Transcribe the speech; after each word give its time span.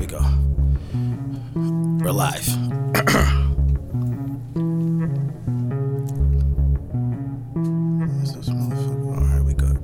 we 0.00 0.06
go. 0.06 0.20
We're 2.02 2.10
live. 2.10 2.48
This 8.34 8.48
motherfucker? 8.48 9.06
All 9.06 9.24
right, 9.24 9.44
we 9.44 9.52
good. 9.52 9.78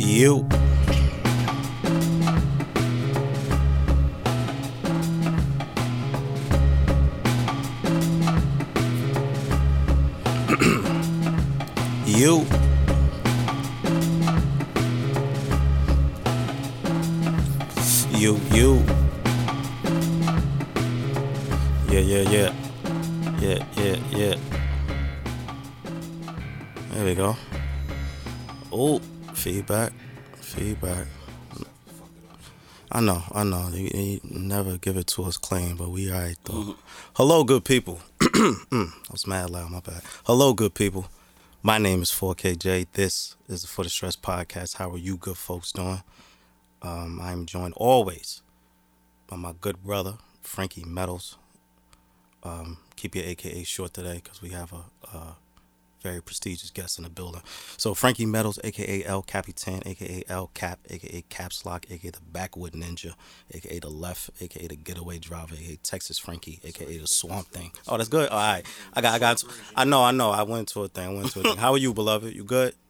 You. 0.00 0.48
you. 0.48 0.61
Know, 33.02 33.22
I 33.32 33.44
know. 33.44 33.68
They, 33.68 33.88
they 33.88 34.20
never 34.24 34.78
give 34.78 34.96
it 34.96 35.06
to 35.08 35.24
us 35.24 35.36
clean, 35.36 35.76
but 35.76 35.90
we 35.90 36.10
alright 36.10 36.38
though. 36.44 36.76
Hello, 37.14 37.44
good 37.44 37.64
people. 37.64 38.00
I 38.20 38.86
was 39.10 39.26
mad 39.26 39.50
loud, 39.50 39.70
my 39.70 39.80
bad. 39.80 40.02
Hello, 40.24 40.52
good 40.52 40.74
people. 40.74 41.06
My 41.62 41.78
name 41.78 42.02
is 42.02 42.10
4KJ. 42.10 42.86
This 42.92 43.36
is 43.48 43.62
the 43.62 43.68
For 43.68 43.82
the 43.84 43.90
Stress 43.90 44.16
Podcast. 44.16 44.76
How 44.76 44.90
are 44.90 44.98
you 44.98 45.16
good 45.16 45.36
folks 45.36 45.72
doing? 45.72 46.02
Um, 46.80 47.20
I 47.20 47.32
am 47.32 47.46
joined 47.46 47.74
always 47.76 48.42
by 49.26 49.36
my 49.36 49.52
good 49.60 49.82
brother, 49.82 50.14
Frankie 50.40 50.84
Metals. 50.84 51.36
Um, 52.42 52.78
keep 52.96 53.14
your 53.14 53.24
AKA 53.24 53.64
short 53.64 53.94
today 53.94 54.20
because 54.22 54.40
we 54.40 54.50
have 54.50 54.72
a, 54.72 55.16
a 55.16 55.36
very 56.02 56.20
prestigious 56.22 56.70
guest 56.70 56.98
in 56.98 57.04
the 57.04 57.10
building. 57.10 57.42
So, 57.76 57.94
Frankie 57.94 58.26
Metals, 58.26 58.58
aka 58.64 59.04
El 59.04 59.22
Capitan, 59.22 59.82
aka 59.86 60.24
El 60.28 60.48
Cap, 60.54 60.80
aka 60.90 61.24
Caps 61.28 61.64
Lock, 61.64 61.86
aka 61.90 62.10
the 62.10 62.20
Backwood 62.20 62.72
Ninja, 62.72 63.14
aka 63.52 63.78
the 63.78 63.88
Left, 63.88 64.30
aka 64.40 64.66
the 64.66 64.76
Getaway 64.76 65.18
Driver, 65.18 65.54
aka 65.54 65.78
Texas 65.82 66.18
Frankie, 66.18 66.60
aka 66.64 66.98
the 66.98 67.06
Swamp 67.06 67.48
Thing. 67.48 67.72
Oh, 67.88 67.96
that's 67.96 68.08
good. 68.08 68.28
All 68.28 68.38
right, 68.38 68.64
I 68.94 69.00
got, 69.00 69.14
I 69.14 69.18
got, 69.18 69.42
I 69.76 69.84
know, 69.84 70.02
I 70.02 70.10
know. 70.10 70.30
I 70.30 70.42
went 70.42 70.68
to 70.68 70.82
a 70.82 70.88
thing. 70.88 71.08
I 71.08 71.14
went 71.14 71.32
to 71.32 71.40
a 71.40 71.42
thing. 71.42 71.56
How 71.56 71.72
are 71.72 71.78
you, 71.78 71.94
beloved? 71.94 72.34
You 72.34 72.44
good? 72.44 72.74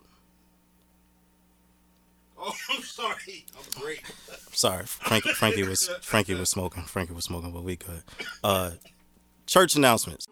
Oh, 2.45 2.53
I'm 2.71 2.83
sorry. 2.83 3.45
I'm 3.57 3.81
great. 3.81 4.03
Sorry, 4.51 4.85
Frankie. 4.85 5.33
Frankie 5.33 5.63
was 5.63 5.89
Frankie 6.01 6.35
was 6.35 6.51
smoking. 6.51 6.83
Frankie 6.83 7.13
was 7.13 7.25
smoking, 7.25 7.53
but 7.53 7.63
we 7.63 7.77
good. 7.77 8.03
Uh, 8.43 8.73
church 9.47 9.77
announcements. 9.77 10.27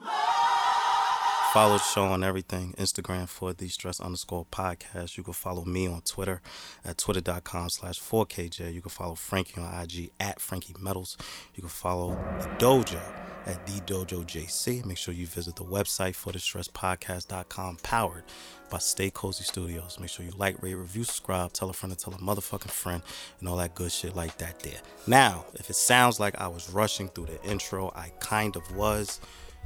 Follow 1.53 1.79
the 1.79 1.83
show 1.83 2.05
on 2.05 2.23
everything. 2.23 2.75
Instagram 2.79 3.29
for 3.29 3.53
the 3.53 3.67
stress 3.67 3.99
underscore 3.99 4.47
podcast. 4.53 5.17
You 5.17 5.25
can 5.25 5.33
follow 5.33 5.65
me 5.65 5.89
on 5.89 6.01
Twitter 6.03 6.41
at 6.85 6.97
twitter.com 6.97 7.71
slash 7.71 8.01
4KJ. 8.01 8.73
You 8.73 8.81
can 8.81 8.91
follow 8.93 9.17
Frankie 9.17 9.61
on 9.61 9.83
IG 9.83 10.13
at 10.21 10.41
Frankie 10.41 10.77
Metals. 10.79 11.17
You 11.57 11.63
can 11.63 11.69
follow 11.69 12.11
the 12.39 12.47
dojo 12.65 13.01
at 13.47 13.67
the 13.67 13.81
dojo 13.81 14.25
JC. 14.25 14.85
Make 14.85 14.97
sure 14.97 15.13
you 15.13 15.27
visit 15.27 15.57
the 15.57 15.65
website 15.65 16.15
for 16.15 16.33
the 16.33 16.39
stresspodcast.com 16.39 17.79
powered 17.83 18.23
by 18.71 18.79
Stay 18.79 19.11
Cozy 19.11 19.43
Studios. 19.43 19.99
Make 19.99 20.11
sure 20.11 20.25
you 20.25 20.33
like, 20.37 20.63
rate, 20.63 20.75
review, 20.75 21.03
subscribe, 21.03 21.53
tell 21.53 21.69
a 21.69 21.73
friend 21.73 21.93
to 21.99 21.99
tell 22.05 22.15
a 22.15 22.19
motherfucking 22.19 22.71
friend, 22.71 23.03
and 23.41 23.49
all 23.49 23.57
that 23.57 23.75
good 23.75 23.91
shit 23.91 24.15
like 24.15 24.39
that 24.39 24.61
there. 24.61 24.81
Now, 25.09 25.47
if 25.55 25.69
it 25.69 25.75
sounds 25.75 26.21
like 26.21 26.41
I 26.41 26.47
was 26.47 26.71
rushing 26.71 27.09
through 27.09 27.27
the 27.27 27.43
intro, 27.43 27.93
I 27.97 28.13
kind 28.21 28.55
of 28.55 28.77
was 28.77 29.21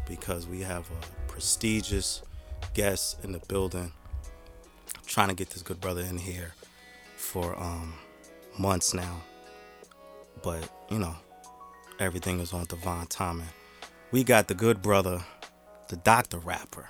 because 0.09 0.47
we 0.47 0.61
have 0.61 0.89
a 0.91 1.31
prestigious 1.31 2.23
guest 2.75 3.23
in 3.25 3.33
the 3.33 3.41
building. 3.49 3.93
trying 5.07 5.29
to 5.29 5.35
get 5.35 5.51
this 5.51 5.63
good 5.63 5.81
brother 5.81 6.01
in 6.03 6.19
here 6.19 6.55
for 7.17 7.57
um 7.59 7.95
months 8.59 8.95
now. 8.95 9.23
But, 10.43 10.69
you 10.91 10.99
know, 10.99 11.15
everything 11.99 12.41
is 12.41 12.53
on 12.53 12.67
divine 12.67 13.07
timing. 13.07 13.49
We 14.13 14.25
got 14.25 14.49
the 14.49 14.55
good 14.55 14.83
brother, 14.83 15.25
the 15.89 15.97
doctor 15.97 16.39
rapper. 16.39 16.89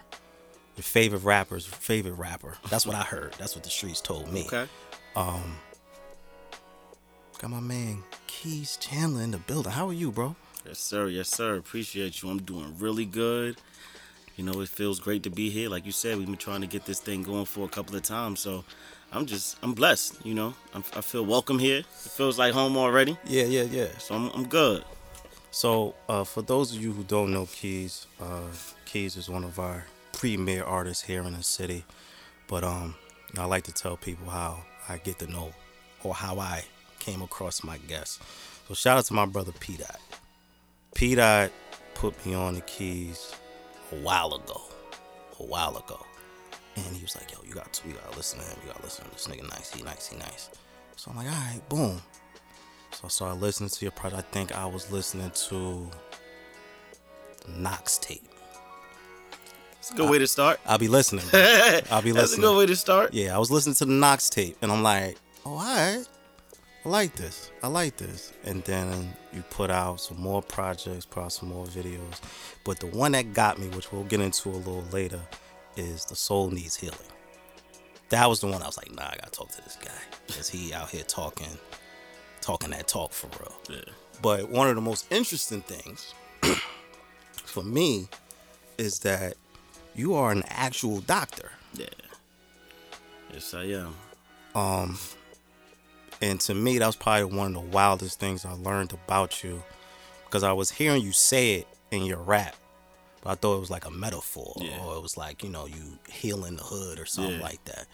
Your 0.77 0.83
favorite 0.83 1.23
rapper's 1.23 1.67
favorite 1.67 2.15
rapper. 2.15 2.57
That's 2.69 2.85
what 2.87 2.97
I 2.97 3.03
heard. 3.03 3.35
That's 3.39 3.55
what 3.55 3.63
the 3.65 3.71
streets 3.71 4.01
told 4.01 4.33
me. 4.33 4.45
Okay. 4.47 4.67
Got 7.39 7.51
my 7.51 7.61
man 7.61 8.03
Keys 8.27 8.77
Chandler 8.79 9.23
in 9.23 9.31
the 9.31 9.39
building. 9.39 9.73
How 9.73 9.89
are 9.89 9.93
you, 9.93 10.11
bro? 10.11 10.35
Yes, 10.67 10.79
sir. 10.79 11.09
Yes, 11.09 11.29
sir. 11.29 11.57
Appreciate 11.57 12.23
you. 12.23 12.31
I'm 12.31 12.43
doing 12.43 12.75
really 12.79 13.05
good. 13.05 13.57
You 14.37 14.45
know, 14.45 14.61
it 14.63 14.69
feels 14.69 14.99
great 14.99 15.23
to 15.25 15.31
be 15.31 15.51
here. 15.51 15.69
Like 15.69 15.87
you 15.87 15.93
said, 15.93 16.17
we've 16.17 16.27
been 16.27 16.37
trying 16.37 16.63
to 16.63 16.67
get 16.67 16.87
this 16.87 17.01
thing 17.01 17.23
going 17.23 17.45
for 17.45 17.67
a 17.67 17.69
couple 17.69 17.95
of 17.95 18.03
times. 18.03 18.41
So 18.41 18.65
I'm 19.13 19.27
just, 19.27 19.57
I'm 19.63 19.75
blessed. 19.75 20.25
You 20.25 20.35
know, 20.35 20.55
I'm, 20.73 20.83
I 20.97 21.03
feel 21.03 21.25
welcome 21.25 21.59
here. 21.59 21.79
It 21.79 21.87
feels 21.87 22.39
like 22.39 22.55
home 22.55 22.77
already. 22.77 23.17
Yeah, 23.27 23.45
yeah, 23.45 23.63
yeah. 23.63 23.89
So 23.99 24.15
I'm, 24.15 24.31
I'm 24.31 24.49
good. 24.49 24.85
So, 25.51 25.95
uh, 26.09 26.25
for 26.25 26.43
those 26.43 26.75
of 26.75 26.83
you 26.83 26.93
who 26.93 27.05
don't 27.05 27.33
know 27.33 27.47
Keys, 27.47 28.09
uh, 28.21 28.49
Keys 28.87 29.17
is 29.17 29.29
one 29.29 29.45
of 29.45 29.61
our 29.61 29.85
premier 30.13 30.65
artists 30.65 31.05
here 31.05 31.23
in 31.23 31.35
the 31.35 31.45
city. 31.45 31.85
But 32.49 32.65
um, 32.65 32.97
I 33.39 33.45
like 33.45 33.63
to 33.65 33.73
tell 33.73 33.97
people 33.97 34.29
how 34.31 34.65
I 34.89 34.99
get 34.99 35.21
to 35.21 35.29
know 35.29 35.53
or 36.03 36.13
how 36.13 36.41
I 36.41 36.65
came 36.99 37.23
across 37.23 37.63
my 37.63 37.79
guests. 37.79 38.19
So, 38.67 38.75
shout 38.75 38.99
out 38.99 39.05
to 39.05 39.15
my 39.15 39.27
brother 39.27 39.53
P 39.61 39.77
Dot. 39.77 40.01
P 40.95 41.15
Dot 41.15 41.51
put 41.95 42.25
me 42.25 42.35
on 42.35 42.55
the 42.55 42.61
Keys 42.63 43.35
a 43.93 43.97
while 43.97 44.35
ago, 44.35 44.61
a 45.41 45.43
while 45.43 45.77
ago, 45.77 46.05
and 46.77 46.97
he 46.97 47.03
was 47.03 47.17
like, 47.17 47.31
"Yo, 47.33 47.39
you 47.47 47.55
got 47.55 47.73
to, 47.73 47.89
you 47.89 47.95
gotta 47.95 48.17
listen 48.17 48.39
to 48.41 48.45
him. 48.47 48.59
You 48.63 48.73
gotta 48.73 48.83
listen 48.83 49.05
to 49.05 49.11
this 49.11 49.27
nigga. 49.27 49.49
Nice, 49.51 49.73
he 49.73 49.83
nice, 49.83 50.09
he 50.09 50.17
nice." 50.17 50.51
So 50.97 51.11
I'm 51.11 51.17
like, 51.17 51.27
"All 51.27 51.33
right, 51.33 51.61
boom." 51.69 52.01
So 52.93 53.03
I 53.05 53.09
started 53.09 53.41
listening 53.41 53.71
to 53.71 53.85
your 53.85 53.93
project. 53.93 54.27
I 54.27 54.33
think 54.33 54.57
I 54.57 54.67
was 54.67 54.91
listening 54.93 55.31
to 55.49 55.91
the 57.45 57.53
Knox 57.53 57.99
tape. 57.99 58.29
It's 59.79 59.91
a 59.91 59.95
good 59.95 60.09
way 60.09 60.19
to 60.19 60.27
start. 60.27 60.61
I'll 60.65 60.79
be 60.79 60.89
listening. 60.89 61.25
I'll 61.91 62.01
be 62.01 62.13
listening. 62.13 62.15
That's 62.15 62.33
a 62.35 62.41
good 62.41 62.57
way 62.57 62.67
to 62.67 62.77
start. 62.77 63.13
Yeah, 63.13 63.35
I 63.35 63.39
was 63.39 63.51
listening 63.51 63.75
to 63.77 63.85
the 63.85 63.93
Knox 63.93 64.31
tape, 64.31 64.57
and 64.63 64.73
I'm 64.73 64.83
like, 64.83 65.19
oh, 65.45 65.51
all 65.51 65.59
right. 65.59 66.05
I 66.85 66.89
like 66.91 67.15
this. 67.17 67.51
I 67.63 67.69
like 67.69 67.97
this. 67.97 68.35
And 68.45 68.63
then 68.65 69.15
you 69.33 69.43
put 69.49 69.71
out 69.71 70.01
some 70.01 70.21
more 70.21 70.43
projects, 70.43 71.07
put 71.07 71.23
out 71.23 71.33
some 71.33 71.49
more 71.49 71.65
videos. 71.65 72.21
But 72.63 72.79
the 72.79 72.87
one 72.87 73.13
that 73.13 73.33
got 73.33 73.59
me, 73.59 73.69
which 73.69 73.91
we'll 73.91 74.05
get 74.05 74.21
into 74.21 74.51
a 74.51 74.53
little 74.53 74.85
later, 74.93 75.21
is 75.77 76.05
The 76.05 76.15
Soul 76.15 76.51
Needs 76.51 76.77
Healing. 76.77 76.99
That 78.11 78.29
was 78.29 78.41
the 78.41 78.49
one 78.49 78.63
I 78.63 78.67
was 78.67 78.77
like, 78.77 78.95
nah, 78.95 79.05
I 79.05 79.17
gotta 79.17 79.31
talk 79.31 79.51
to 79.53 79.63
this 79.63 79.79
guy. 79.83 79.91
Because 80.27 80.49
he 80.49 80.75
out 80.75 80.91
here 80.91 81.05
talking, 81.05 81.59
talking 82.43 82.71
that 82.71 82.87
talk 82.87 83.13
for 83.13 83.29
real. 83.41 83.55
Yeah. 83.71 83.93
But 84.21 84.51
one 84.51 84.69
of 84.69 84.75
the 84.75 84.83
most 84.83 85.11
interesting 85.11 85.63
things 85.63 86.15
for 87.33 87.65
me 87.65 88.09
is 88.77 88.99
that 89.01 89.35
you 89.95 90.15
are 90.15 90.31
an 90.31 90.45
actual 90.49 91.01
doctor. 91.01 91.51
Yeah. 91.73 91.87
Yes, 93.33 93.55
I 93.55 93.65
am. 93.65 93.95
Um, 94.55 94.99
And 96.23 96.41
to 96.43 96.55
me, 96.55 96.79
that 96.79 96.87
was 96.87 96.97
probably 96.97 97.25
one 97.37 97.55
of 97.57 97.63
the 97.63 97.69
wildest 97.71 98.19
things 98.21 98.45
I 98.45 98.53
learned 98.53 98.93
about 98.93 99.43
you 99.45 99.63
because 100.25 100.43
I 100.43 100.53
was 100.53 100.71
hearing 100.71 101.03
you 101.03 101.13
say 101.13 101.55
it 101.57 101.69
in 101.91 102.05
your 102.05 102.19
rap. 102.19 102.55
But 103.23 103.31
I 103.31 103.35
thought 103.37 103.57
it 103.57 103.61
was 103.61 103.71
like 103.71 103.85
a 103.87 103.91
metaphor 103.91 104.55
Yeah. 104.59 104.79
or 104.85 104.97
it 104.97 105.03
was 105.03 105.17
like, 105.17 105.43
you 105.43 105.49
know, 105.51 105.67
you 105.67 105.99
healing 106.11 106.57
the 106.57 106.63
hood 106.63 106.99
or 106.99 107.07
something 107.07 107.37
Yeah. 107.37 107.43
like 107.43 107.65
that. 107.67 107.87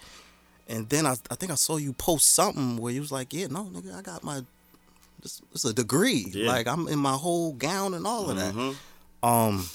And 0.67 0.87
then 0.89 1.05
I, 1.05 1.15
I 1.29 1.35
think 1.35 1.51
I 1.51 1.55
saw 1.55 1.77
you 1.77 1.93
post 1.93 2.33
something 2.33 2.77
where 2.77 2.93
you 2.93 3.01
was 3.01 3.11
like, 3.11 3.33
yeah, 3.33 3.47
no, 3.47 3.65
nigga, 3.65 3.93
I 3.97 4.01
got 4.01 4.23
my, 4.23 4.41
this, 5.21 5.41
this 5.51 5.65
a 5.65 5.73
degree. 5.73 6.25
Yeah. 6.31 6.47
Like 6.47 6.67
I'm 6.67 6.87
in 6.87 6.99
my 6.99 7.13
whole 7.13 7.53
gown 7.53 7.93
and 7.93 8.05
all 8.07 8.29
of 8.29 8.37
that. 8.37 8.53
Mhm. 8.53 8.75
Um, 9.23 9.65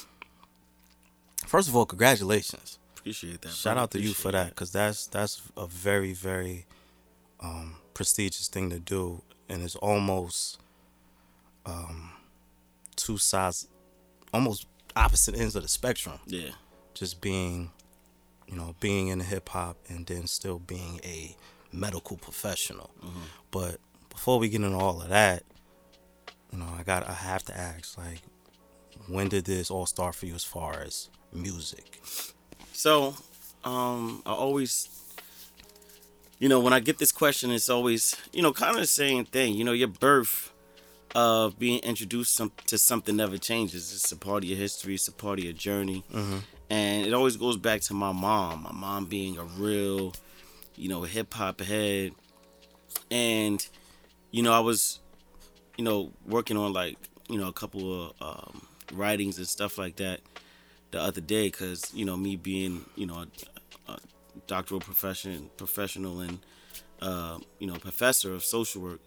first 1.47 1.69
of 1.69 1.77
all, 1.77 1.87
congratulations. 1.87 2.79
Appreciate 2.97 3.41
that. 3.43 3.53
Shout 3.53 3.75
bro. 3.75 3.83
out 3.85 3.91
to 3.93 4.01
you 4.01 4.13
for 4.15 4.33
that, 4.33 4.55
cause 4.57 4.73
that's 4.73 5.07
that's 5.07 5.41
a 5.57 5.67
very 5.67 6.13
very 6.13 6.67
um, 7.41 7.77
prestigious 7.97 8.47
thing 8.49 8.69
to 8.69 8.79
do, 8.79 9.23
and 9.49 9.63
it's 9.63 9.77
almost 9.77 10.61
um, 11.65 12.11
two 12.95 13.17
sides, 13.17 13.69
almost 14.35 14.67
opposite 14.95 15.35
ends 15.35 15.57
of 15.57 15.63
the 15.63 15.69
spectrum. 15.69 16.19
Yeah. 16.27 16.51
Just 16.93 17.23
being, 17.23 17.71
you 18.47 18.57
know, 18.57 18.75
being 18.81 19.09
in 19.09 19.21
hip 19.21 19.49
hop 19.49 19.79
and 19.89 20.05
then 20.07 20.27
still 20.27 20.59
being 20.59 21.01
a 21.05 21.35
medical 21.73 22.19
professional. 22.19 22.91
But 23.51 23.81
before 24.11 24.39
we 24.39 24.51
get 24.51 24.61
into 24.61 24.77
all 24.77 25.01
of 25.01 25.09
that, 25.09 25.43
you 26.53 26.59
know, 26.59 26.69
I 26.79 26.83
got 26.83 27.09
I 27.09 27.15
have 27.15 27.45
to 27.45 27.57
ask, 27.57 27.97
like, 27.97 28.21
when 29.09 29.29
did 29.29 29.47
this 29.47 29.71
all 29.71 29.87
start 29.87 30.15
for 30.15 30.27
you 30.27 30.35
as 30.35 30.45
far 30.45 30.81
as 30.81 31.09
music? 31.33 32.03
So, 32.73 33.15
um, 33.65 34.23
I 34.27 34.33
always, 34.33 34.89
you 36.39 36.49
know, 36.49 36.61
when 36.61 36.73
I 36.73 36.81
get 36.81 36.99
this 36.99 37.13
question, 37.13 37.51
it's 37.51 37.69
always, 37.71 38.15
you 38.33 38.43
know, 38.43 38.53
kind 38.53 38.75
of 38.75 38.81
the 38.81 38.87
same 38.87 39.25
thing. 39.25 39.55
You 39.55 39.65
know, 39.65 39.73
your 39.73 39.89
birth 39.89 40.53
of 41.15 41.59
being 41.59 41.81
introduced 41.81 42.35
some, 42.35 42.53
to 42.67 42.77
something 42.77 43.17
never 43.17 43.39
changes. 43.39 43.93
It's 43.93 44.13
a 44.13 44.17
part 44.17 44.45
of 44.45 44.51
your 44.51 44.59
history. 44.59 44.95
It's 44.95 45.09
a 45.09 45.13
part 45.13 45.39
of 45.39 45.45
your 45.45 45.55
journey, 45.55 46.05
and 46.69 47.07
it 47.07 47.15
always 47.15 47.37
goes 47.37 47.57
back 47.57 47.81
to 47.83 47.95
my 47.95 48.13
mom. 48.13 48.65
My 48.65 48.73
mom 48.73 49.07
being 49.07 49.39
a 49.39 49.45
real, 49.45 50.13
you 50.77 50.89
know, 50.89 51.03
hip 51.03 51.33
hop 51.33 51.61
head, 51.61 52.13
and 53.11 53.67
you 54.31 54.43
know, 54.43 54.53
I 54.53 54.61
was, 54.61 55.01
you 55.79 55.85
know, 55.85 56.13
working 56.27 56.59
on 56.59 56.73
like 56.75 56.99
you 57.31 57.39
know 57.39 57.49
a 57.49 57.53
couple 57.53 58.09
of 58.09 58.13
um, 58.21 58.67
writings 58.93 59.39
and 59.39 59.49
stuff 59.49 59.79
like 59.79 59.97
that 59.97 60.21
the 60.91 61.01
other 61.01 61.21
day 61.21 61.49
because 61.49 61.93
you 61.95 62.05
know 62.05 62.17
me 62.17 62.37
being 62.37 62.85
you 62.95 63.07
know 63.07 63.25
a, 63.89 63.93
a 63.93 63.99
doctoral 64.47 64.81
profession 64.81 65.51
professional 65.57 66.21
and 66.21 66.39
uh, 67.01 67.39
you 67.59 67.67
know 67.67 67.75
professor 67.75 68.35
of 68.35 68.45
social 68.45 68.83
work 68.83 69.01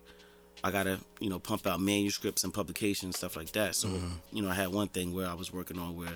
i 0.64 0.72
gotta 0.72 1.00
you 1.20 1.30
know 1.30 1.40
pump 1.40 1.66
out 1.66 1.80
manuscripts 1.80 2.44
and 2.44 2.54
publications 2.54 3.18
stuff 3.18 3.36
like 3.36 3.52
that. 3.54 3.76
So 3.76 3.88
mm-hmm. 3.88 4.08
you 4.32 4.42
know 4.42 4.50
i 4.50 4.54
had 4.54 4.70
one 4.70 4.88
thing 4.88 5.14
where 5.14 5.28
i 5.28 5.34
was 5.34 5.54
working 5.54 5.80
on 5.80 5.96
where 5.96 6.16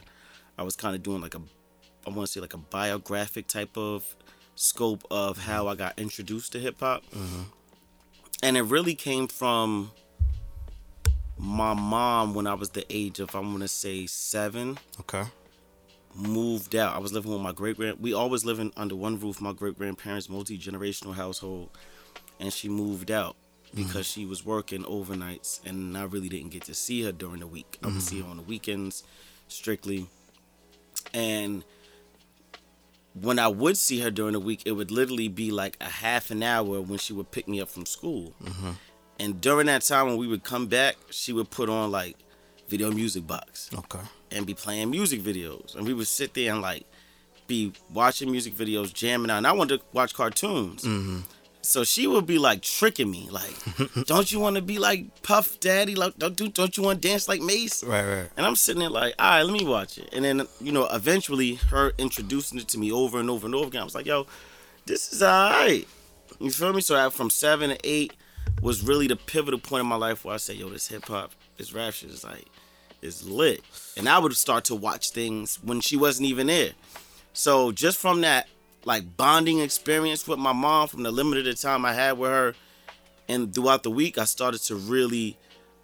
i 0.57 0.63
was 0.63 0.75
kind 0.75 0.95
of 0.95 1.03
doing 1.03 1.21
like 1.21 1.35
a 1.35 1.41
i 2.05 2.09
want 2.09 2.27
to 2.27 2.33
say 2.33 2.39
like 2.39 2.53
a 2.53 2.57
biographic 2.57 3.47
type 3.47 3.77
of 3.77 4.03
scope 4.55 5.03
of 5.09 5.37
how 5.37 5.61
mm-hmm. 5.61 5.69
i 5.69 5.75
got 5.75 5.97
introduced 5.97 6.51
to 6.51 6.59
hip-hop 6.59 7.03
mm-hmm. 7.11 7.43
and 8.43 8.57
it 8.57 8.63
really 8.63 8.93
came 8.93 9.27
from 9.27 9.91
my 11.37 11.73
mom 11.73 12.33
when 12.33 12.45
i 12.45 12.53
was 12.53 12.69
the 12.71 12.85
age 12.89 13.19
of 13.19 13.33
i'm 13.35 13.51
gonna 13.51 13.67
say 13.67 14.05
seven. 14.05 14.77
Okay. 14.99 15.23
Moved 16.15 16.75
out. 16.75 16.95
I 16.95 16.99
was 16.99 17.13
living 17.13 17.31
with 17.31 17.41
my 17.41 17.51
great 17.51 17.77
grand. 17.77 17.99
We 17.99 18.13
always 18.13 18.45
living 18.45 18.71
under 18.77 18.95
one 18.95 19.19
roof. 19.19 19.41
My 19.41 19.53
great 19.53 19.77
grandparents, 19.77 20.29
multi 20.29 20.57
generational 20.57 21.13
household, 21.13 21.69
and 22.39 22.51
she 22.51 22.69
moved 22.69 23.11
out 23.11 23.35
mm-hmm. 23.67 23.83
because 23.83 24.05
she 24.05 24.25
was 24.25 24.45
working 24.45 24.83
overnights, 24.83 25.65
and 25.65 25.97
I 25.97 26.03
really 26.03 26.29
didn't 26.29 26.51
get 26.51 26.63
to 26.65 26.73
see 26.73 27.03
her 27.03 27.11
during 27.11 27.39
the 27.39 27.47
week. 27.47 27.77
I 27.83 27.87
would 27.87 28.01
see 28.01 28.17
her 28.17 28.23
mm-hmm. 28.23 28.31
on 28.31 28.37
the 28.37 28.43
weekends, 28.43 29.03
strictly, 29.47 30.07
and 31.13 31.63
when 33.13 33.37
I 33.39 33.47
would 33.47 33.77
see 33.77 33.99
her 33.99 34.11
during 34.11 34.33
the 34.33 34.39
week, 34.39 34.63
it 34.65 34.71
would 34.71 34.91
literally 34.91 35.27
be 35.27 35.51
like 35.51 35.77
a 35.79 35.89
half 35.89 36.31
an 36.31 36.41
hour 36.41 36.81
when 36.81 36.97
she 36.97 37.13
would 37.13 37.31
pick 37.31 37.47
me 37.47 37.61
up 37.61 37.69
from 37.69 37.85
school. 37.85 38.33
Mm-hmm. 38.43 38.71
And 39.19 39.39
during 39.39 39.67
that 39.67 39.83
time, 39.83 40.07
when 40.07 40.17
we 40.17 40.27
would 40.27 40.43
come 40.43 40.67
back, 40.67 40.95
she 41.11 41.31
would 41.31 41.51
put 41.51 41.69
on 41.69 41.91
like 41.91 42.17
video 42.67 42.91
music 42.91 43.27
box 43.27 43.69
Okay. 43.77 43.99
And 44.33 44.45
be 44.45 44.53
playing 44.53 44.89
music 44.89 45.21
videos. 45.21 45.75
And 45.75 45.85
we 45.85 45.93
would 45.93 46.07
sit 46.07 46.33
there 46.33 46.51
and 46.51 46.61
like 46.61 46.85
be 47.47 47.73
watching 47.93 48.31
music 48.31 48.55
videos, 48.55 48.93
jamming 48.93 49.29
out. 49.29 49.37
And 49.37 49.47
I 49.47 49.51
wanted 49.51 49.79
to 49.79 49.85
watch 49.93 50.13
cartoons. 50.13 50.83
Mm-hmm. 50.83 51.19
So 51.65 51.85
she 51.85 52.07
would 52.07 52.25
be 52.25 52.37
like 52.39 52.61
tricking 52.61 53.09
me, 53.09 53.29
like, 53.31 53.55
"Don't 54.05 54.29
you 54.29 54.39
want 54.39 54.57
to 54.57 54.61
be 54.61 54.79
like 54.79 55.23
Puff 55.23 55.61
Daddy? 55.61 55.95
Like, 55.95 56.17
don't 56.17 56.35
do, 56.35 56.49
don't 56.49 56.75
you 56.75 56.83
want 56.83 57.01
to 57.01 57.07
dance 57.07 57.29
like 57.29 57.39
Mase?" 57.39 57.85
Right, 57.87 58.03
right. 58.03 58.29
And 58.35 58.45
I'm 58.45 58.57
sitting 58.57 58.81
there 58.81 58.89
like, 58.89 59.15
"All 59.17 59.29
right, 59.29 59.43
let 59.43 59.53
me 59.53 59.65
watch 59.65 59.97
it." 59.97 60.09
And 60.11 60.25
then 60.25 60.45
you 60.59 60.73
know, 60.73 60.87
eventually, 60.91 61.55
her 61.69 61.93
introducing 61.97 62.59
it 62.59 62.67
to 62.69 62.77
me 62.77 62.91
over 62.91 63.17
and 63.17 63.29
over 63.29 63.45
and 63.45 63.55
over 63.55 63.67
again, 63.67 63.81
I 63.81 63.85
was 63.85 63.95
like, 63.95 64.05
"Yo, 64.05 64.27
this 64.85 65.13
is 65.13 65.23
all 65.23 65.51
right." 65.51 65.87
You 66.39 66.51
feel 66.51 66.73
me? 66.73 66.81
So 66.81 66.97
I, 66.97 67.09
from 67.09 67.29
seven 67.29 67.69
to 67.69 67.77
eight 67.85 68.11
was 68.61 68.83
really 68.83 69.07
the 69.07 69.15
pivotal 69.15 69.59
point 69.59 69.81
in 69.81 69.87
my 69.87 69.95
life 69.95 70.25
where 70.25 70.33
I 70.33 70.37
said, 70.37 70.57
"Yo, 70.57 70.67
this 70.67 70.89
hip 70.89 71.05
hop, 71.05 71.31
this 71.57 71.71
rap 71.71 71.93
shit 71.93 72.09
is 72.09 72.25
like, 72.25 72.45
is 73.03 73.27
lit." 73.27 73.61
And 73.97 74.07
I 74.09 74.17
would 74.19 74.35
start 74.35 74.65
to 74.65 74.75
watch 74.75 75.11
things 75.11 75.59
when 75.61 75.81
she 75.81 75.95
wasn't 75.97 76.27
even 76.29 76.47
there. 76.47 76.71
So 77.33 77.71
just 77.71 77.97
from 77.97 78.21
that 78.21 78.47
like 78.85 79.15
bonding 79.17 79.59
experience 79.59 80.27
with 80.27 80.39
my 80.39 80.53
mom, 80.53 80.87
from 80.87 81.03
the 81.03 81.11
limited 81.11 81.57
time 81.57 81.85
I 81.85 81.93
had 81.93 82.17
with 82.17 82.31
her, 82.31 82.55
and 83.29 83.53
throughout 83.53 83.83
the 83.83 83.91
week, 83.91 84.17
I 84.17 84.25
started 84.25 84.61
to 84.63 84.75
really 84.75 85.37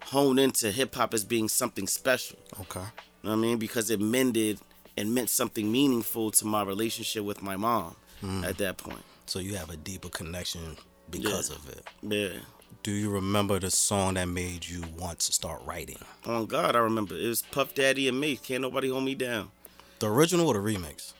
hone 0.04 0.38
into 0.38 0.70
hip 0.70 0.94
hop 0.94 1.14
as 1.14 1.24
being 1.24 1.48
something 1.48 1.86
special. 1.86 2.38
Okay. 2.60 2.80
You 2.80 3.28
know 3.28 3.30
what 3.30 3.32
I 3.32 3.36
mean? 3.36 3.58
Because 3.58 3.90
it 3.90 4.00
mended 4.00 4.60
and 4.96 5.14
meant 5.14 5.30
something 5.30 5.70
meaningful 5.70 6.30
to 6.32 6.46
my 6.46 6.62
relationship 6.62 7.24
with 7.24 7.42
my 7.42 7.56
mom 7.56 7.96
mm. 8.22 8.44
at 8.44 8.58
that 8.58 8.76
point. 8.76 9.02
So 9.26 9.38
you 9.38 9.54
have 9.54 9.70
a 9.70 9.76
deeper 9.76 10.08
connection 10.08 10.76
because 11.10 11.50
Yeah. 11.50 11.56
of 11.56 11.68
it. 11.68 11.86
Yeah. 12.02 12.40
Do 12.82 12.92
you 12.92 13.10
remember 13.10 13.58
the 13.58 13.70
song 13.70 14.14
that 14.14 14.26
made 14.28 14.66
you 14.68 14.82
want 14.96 15.18
to 15.20 15.32
start 15.32 15.60
writing? 15.66 15.98
Oh 16.24 16.46
God, 16.46 16.74
I 16.74 16.78
remember 16.78 17.14
it 17.14 17.26
was 17.28 17.42
Puff 17.42 17.74
Daddy 17.74 18.08
and 18.08 18.18
me. 18.18 18.36
Can't 18.36 18.62
nobody 18.62 18.88
hold 18.88 19.04
me 19.04 19.14
down. 19.14 19.50
The 19.98 20.08
original 20.08 20.48
or 20.48 20.54
the 20.54 20.60
remix? 20.60 21.12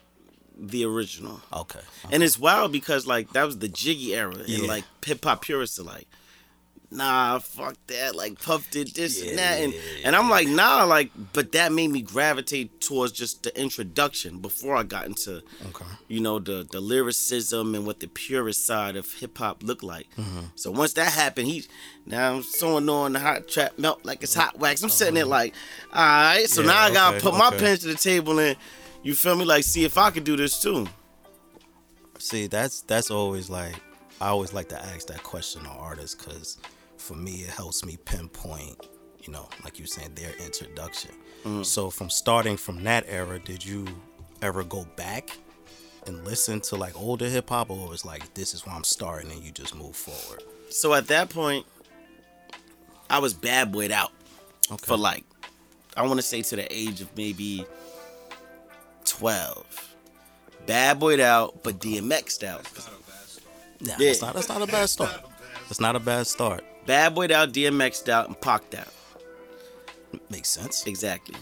The 0.59 0.85
original. 0.87 1.43
Okay. 1.53 1.81
And 2.11 2.23
it's 2.23 2.39
wild 2.39 2.73
because 2.73 3.07
like 3.07 3.33
that 3.35 3.45
was 3.45 3.59
the 3.59 3.69
jiggy 3.69 4.15
era, 4.15 4.35
Yeah. 4.47 4.59
and 4.61 4.69
like 4.69 4.85
hip 5.05 5.23
hop 5.25 5.43
purists 5.43 5.79
are 5.79 5.83
like, 5.85 6.07
nah, 6.91 7.39
fuck 7.39 7.77
that. 7.87 8.15
Like 8.17 8.41
Puff 8.43 8.71
did 8.71 8.89
this 8.95 9.23
and 9.23 9.39
that, 9.39 9.61
and 9.61 9.75
and 10.05 10.17
I'm 10.17 10.29
like, 10.29 10.49
nah, 10.49 10.85
like, 10.85 11.11
but 11.33 11.53
that 11.53 11.73
made 11.73 11.89
me 11.89 12.03
gravitate 12.03 12.81
towards 12.81 13.13
just 13.13 13.43
the 13.45 13.61
introduction 13.61 14.39
before 14.39 14.77
I 14.77 14.83
got 14.83 15.07
into, 15.07 15.43
Okay. 15.69 15.85
you 16.09 16.21
know, 16.21 16.39
the 16.39 16.67
the 16.71 16.81
lyricism 16.81 17.75
and 17.75 17.87
what 17.87 18.01
the 18.01 18.09
purist 18.09 18.67
side 18.67 18.97
of 18.97 19.13
hip 19.15 19.39
hop 19.39 19.63
looked 19.63 19.83
like. 19.85 20.07
Mm-hmm. 20.17 20.47
So 20.57 20.71
once 20.71 20.93
that 20.95 21.13
happened, 21.13 21.49
he 21.49 21.65
now 22.07 22.35
I'm 22.35 22.43
someone 22.43 22.87
knowing 22.87 23.13
the 23.13 23.21
hot 23.21 23.49
trap 23.49 23.79
melt 23.79 24.05
like 24.05 24.23
it's 24.23 24.35
hot 24.35 24.59
wax. 24.59 24.83
I'm 24.83 24.91
sitting 24.91 25.15
there 25.15 25.25
like, 25.25 25.55
all 25.93 26.03
right. 26.05 26.47
So 26.49 26.63
Uh-huh. 26.63 26.71
Yeah, 26.71 26.75
now 26.75 26.85
I 26.85 26.93
gotta 26.93 27.17
okay, 27.17 27.23
put 27.25 27.35
my 27.39 27.49
okay. 27.49 27.59
pen 27.59 27.77
to 27.79 27.87
the 27.89 27.95
table 27.95 28.39
and. 28.39 28.57
You 29.03 29.15
feel 29.15 29.35
me? 29.35 29.47
Like, 29.47 29.65
see 29.65 29.85
if 29.85 29.97
I 29.97 30.11
could 30.11 30.25
do 30.25 30.37
this 30.37 30.61
too. 30.61 30.87
See, 32.19 32.49
that's 32.49 32.83
that's 32.83 33.11
always 33.11 33.49
like 33.49 33.75
I 34.21 34.29
always 34.29 34.53
like 34.53 34.69
to 34.69 34.79
ask 34.85 35.07
that 35.07 35.23
question 35.23 35.63
to 35.63 35.71
artists 35.71 36.15
because 36.15 36.59
for 37.01 37.15
me 37.15 37.33
it 37.43 37.51
helps 37.51 37.85
me 37.85 37.97
pinpoint, 38.05 38.87
you 39.21 39.33
know, 39.33 39.49
like 39.65 39.79
you 39.79 39.87
saying 39.87 40.15
their 40.15 40.33
introduction. 40.45 41.11
Mm. 41.45 41.65
So 41.65 41.91
from 41.91 42.11
starting 42.11 42.57
from 42.57 42.83
that 42.85 43.05
era, 43.09 43.39
did 43.39 43.65
you 43.65 43.87
ever 44.43 44.63
go 44.65 44.85
back 44.97 45.31
and 46.07 46.25
listen 46.25 46.61
to 46.63 46.77
like 46.77 46.99
older 47.01 47.29
hip 47.29 47.49
hop, 47.49 47.71
or 47.71 47.89
was 47.89 48.05
like 48.05 48.35
this 48.35 48.55
is 48.55 48.65
where 48.67 48.75
I'm 48.75 48.85
starting 48.85 49.31
and 49.31 49.43
you 49.43 49.51
just 49.53 49.75
move 49.75 49.97
forward? 49.97 50.43
So 50.71 50.95
at 50.95 51.09
that 51.09 51.31
point, 51.31 51.67
I 53.09 53.19
was 53.19 53.35
bad 53.35 53.73
boyed 53.73 53.91
out 53.91 54.13
Okay. 54.71 54.87
for 54.87 54.97
like, 54.97 55.25
I 55.97 56.03
want 56.07 56.19
to 56.19 56.23
say 56.23 56.43
to 56.43 56.57
the 56.57 56.73
age 56.73 57.01
of 57.01 57.17
maybe 57.17 57.65
12. 59.05 59.97
Bad 60.67 61.01
boyed 61.01 61.21
out, 61.21 61.63
but 61.63 61.79
DMX'd 61.81 62.45
out. 62.45 62.65
Nah, 63.81 63.95
Yeah. 63.99 64.07
that's 64.09 64.21
not 64.23 64.35
that's 64.35 64.49
not 64.49 64.63
a 64.63 64.67
bad 64.67 64.89
start. 64.89 65.21
That's 65.69 65.81
not 65.81 65.97
a 65.97 66.01
bad 66.01 66.27
start. 66.27 66.65
Bad 66.87 67.15
boyed 67.15 67.31
out, 67.31 67.53
DMX'd 67.53 68.09
out, 68.09 68.29
and 68.29 68.41
Pac'd 68.41 68.75
out. 68.75 68.93
Makes 70.31 70.49
sense. 70.49 70.87
Exactly. 70.87 71.37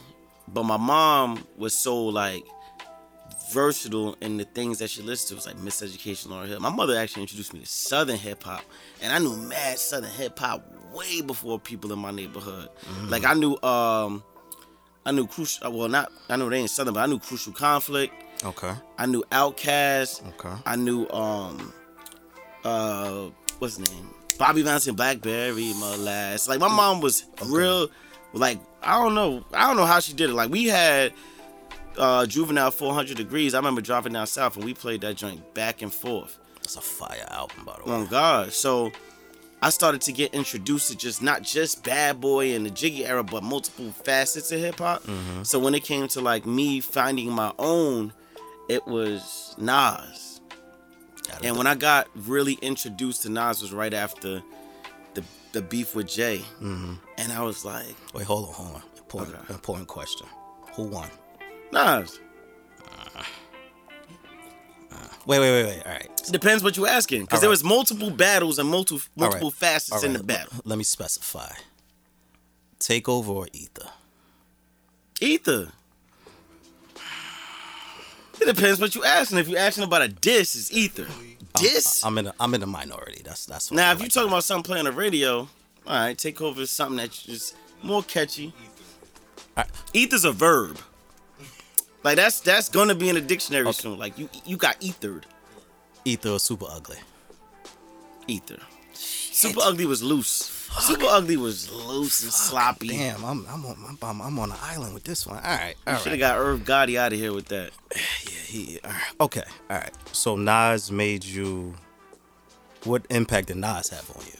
But 0.48 0.64
my 0.64 0.76
mom 0.76 1.46
was 1.56 1.76
so 1.76 2.06
like 2.06 2.44
versatile 3.52 4.16
in 4.20 4.36
the 4.36 4.44
things 4.44 4.78
that 4.78 4.90
she 4.90 5.02
listened 5.02 5.28
to. 5.28 5.34
It 5.34 5.36
was 5.36 5.46
like 5.46 5.56
Miseducation 5.56 6.28
Lauryn 6.28 6.48
Hill. 6.48 6.60
My 6.60 6.70
mother 6.70 6.96
actually 6.96 7.22
introduced 7.22 7.52
me 7.54 7.60
to 7.60 7.66
Southern 7.66 8.16
hip 8.16 8.42
hop, 8.42 8.62
and 9.00 9.12
I 9.12 9.18
knew 9.18 9.36
mad 9.36 9.78
Southern 9.78 10.10
hip 10.10 10.38
hop 10.38 10.66
way 10.92 11.20
before 11.20 11.58
people 11.58 11.92
in 11.92 11.98
my 11.98 12.10
neighborhood. 12.10 12.68
Like 13.08 13.24
I 13.24 13.34
knew, 13.34 13.54
um, 13.62 14.22
I 15.04 15.12
knew 15.12 15.26
crucial. 15.26 15.72
Well, 15.72 15.88
not 15.88 16.12
I 16.28 16.36
knew 16.36 16.50
they 16.50 16.58
ain't 16.58 16.70
Southern, 16.70 16.94
but 16.94 17.00
I 17.00 17.06
knew 17.06 17.18
Crucial 17.18 17.52
Conflict. 17.52 18.12
Okay. 18.44 18.72
I 18.96 19.06
knew 19.06 19.24
Outkast. 19.32 20.26
Okay. 20.34 20.54
I 20.64 20.76
knew 20.76 21.08
um, 21.08 21.72
uh, 22.64 23.28
what's 23.58 23.76
his 23.76 23.90
name? 23.90 24.14
Bobby 24.38 24.62
Johnson, 24.62 24.94
Blackberry 24.94 25.72
Molasses. 25.74 26.48
Like 26.48 26.60
my 26.60 26.68
mom 26.68 27.00
was 27.00 27.26
real. 27.46 27.88
Like 28.32 28.58
I 28.82 29.02
don't 29.02 29.14
know, 29.14 29.44
I 29.52 29.66
don't 29.66 29.76
know 29.76 29.86
how 29.86 30.00
she 30.00 30.12
did 30.12 30.30
it. 30.30 30.34
Like 30.34 30.50
we 30.50 30.66
had 30.66 31.12
uh 31.96 32.26
Juvenile 32.26 32.70
400 32.70 33.16
Degrees. 33.16 33.54
I 33.54 33.58
remember 33.58 33.80
driving 33.80 34.12
down 34.12 34.26
south 34.26 34.56
and 34.56 34.64
we 34.64 34.74
played 34.74 35.00
that 35.00 35.16
joint 35.16 35.54
back 35.54 35.82
and 35.82 35.92
forth. 35.92 36.38
That's 36.56 36.76
a 36.76 36.80
fire 36.80 37.26
album, 37.30 37.64
by 37.64 37.76
the 37.82 37.90
way. 37.90 37.96
Oh 37.96 38.06
God! 38.06 38.52
So 38.52 38.92
I 39.60 39.70
started 39.70 40.02
to 40.02 40.12
get 40.12 40.34
introduced 40.34 40.90
to 40.90 40.96
just 40.96 41.20
not 41.22 41.42
just 41.42 41.82
Bad 41.82 42.20
Boy 42.20 42.54
and 42.54 42.64
the 42.64 42.70
Jiggy 42.70 43.04
era, 43.06 43.24
but 43.24 43.42
multiple 43.42 43.90
facets 43.90 44.52
of 44.52 44.60
hip 44.60 44.78
hop. 44.78 45.02
So 45.42 45.58
when 45.58 45.74
it 45.74 45.82
came 45.82 46.06
to 46.08 46.20
like 46.20 46.46
me 46.46 46.80
finding 46.80 47.32
my 47.32 47.52
own, 47.58 48.12
it 48.68 48.86
was 48.86 49.54
Nas. 49.58 50.27
And 51.42 51.56
when 51.56 51.66
I 51.66 51.74
got 51.74 52.08
really 52.14 52.54
introduced 52.62 53.22
to 53.22 53.28
Nas 53.28 53.62
was 53.62 53.72
right 53.72 53.94
after 53.94 54.42
the 55.14 55.22
the 55.52 55.62
beef 55.62 55.94
with 55.94 56.06
Jay, 56.08 56.38
mm-hmm. 56.62 56.94
and 57.16 57.32
I 57.32 57.42
was 57.42 57.64
like, 57.64 57.86
Wait, 58.14 58.24
hold 58.26 58.48
on, 58.48 58.54
hold 58.54 58.74
on. 58.76 58.82
Important, 58.98 59.34
Okay. 59.44 59.54
important 59.54 59.88
question. 59.88 60.26
Who 60.74 60.84
won? 60.84 61.08
Nas. 61.72 62.20
Uh, 62.84 63.22
uh, 64.92 64.96
wait, 65.26 65.38
wait, 65.38 65.50
wait, 65.50 65.64
wait. 65.76 65.86
All 65.86 65.92
right. 65.92 66.10
Depends 66.30 66.62
what 66.62 66.76
you're 66.76 66.86
asking, 66.88 67.22
because 67.22 67.38
All 67.38 67.40
there 67.42 67.50
was 67.50 67.64
multiple 67.64 68.10
battles 68.10 68.58
and 68.58 68.68
multiple 68.68 69.00
All 69.16 69.24
right. 69.24 69.30
multiple 69.30 69.50
facets 69.50 70.02
All 70.02 70.04
in 70.04 70.12
the 70.12 70.22
battle. 70.22 70.52
Let 70.64 70.76
me 70.78 70.84
specify. 70.84 71.52
Takeover 72.78 73.28
or 73.28 73.46
Ether? 73.52 73.88
Ether. 75.20 75.72
It 78.40 78.46
depends 78.54 78.80
what 78.80 78.94
you 78.94 79.04
asking. 79.04 79.38
If 79.38 79.48
you 79.48 79.56
asking 79.56 79.84
about 79.84 80.02
a 80.02 80.08
diss, 80.08 80.54
it's 80.54 80.72
ether. 80.72 81.06
Diss. 81.54 82.04
I'm 82.04 82.18
in. 82.18 82.28
A, 82.28 82.34
I'm 82.38 82.54
in 82.54 82.60
the 82.60 82.66
minority. 82.66 83.22
That's 83.24 83.46
that's. 83.46 83.70
what 83.70 83.76
now, 83.76 83.88
I 83.90 83.92
if 83.92 83.98
you 83.98 84.04
like 84.04 84.12
talking 84.12 84.28
that. 84.28 84.34
about 84.34 84.44
something 84.44 84.62
playing 84.64 84.86
on 84.86 84.92
the 84.92 84.98
radio, 84.98 85.38
All 85.40 85.48
right, 85.86 86.16
take 86.16 86.40
over 86.40 86.64
something 86.66 86.96
that's 86.98 87.22
just 87.22 87.56
more 87.82 88.02
catchy. 88.02 88.52
I- 89.56 89.64
Ether's 89.92 90.24
a 90.24 90.32
verb. 90.32 90.78
Like 92.04 92.16
that's 92.16 92.40
that's 92.40 92.68
gonna 92.68 92.94
be 92.94 93.08
in 93.08 93.16
a 93.16 93.20
dictionary 93.20 93.72
soon. 93.72 93.98
Like 93.98 94.16
you 94.18 94.28
you 94.44 94.56
got 94.56 94.76
ethered. 94.82 95.26
Ether 96.04 96.38
super 96.38 96.66
ugly. 96.70 96.96
Ether. 98.28 98.58
Super 98.92 99.60
ugly 99.62 99.84
was 99.86 100.02
loose. 100.02 100.48
Super 100.80 101.06
ugly 101.06 101.36
was 101.36 101.70
loose 101.72 102.22
and 102.22 102.32
sloppy. 102.32 102.88
Damn, 102.88 103.24
I'm 103.24 103.46
I'm 103.48 103.64
on 103.66 103.98
I'm, 104.02 104.20
I'm, 104.22 104.38
on 104.38 104.50
an 104.52 104.56
island 104.62 104.94
with 104.94 105.04
this 105.04 105.26
one. 105.26 105.36
All 105.38 105.42
right, 105.42 105.74
all 105.86 105.96
Should 105.96 106.12
have 106.12 106.12
right. 106.12 106.18
got 106.20 106.38
Irv 106.38 106.60
Gotti 106.60 106.96
out 106.98 107.12
of 107.12 107.18
here 107.18 107.32
with 107.32 107.46
that. 107.48 107.70
Yeah, 108.24 108.30
he. 108.46 108.80
All 108.84 108.90
right. 108.90 109.14
Okay, 109.20 109.42
all 109.70 109.76
right. 109.78 109.92
So 110.12 110.36
Nas 110.36 110.90
made 110.92 111.24
you. 111.24 111.74
What 112.84 113.04
impact 113.10 113.48
did 113.48 113.56
Nas 113.56 113.88
have 113.88 114.08
on 114.16 114.24
you? 114.24 114.32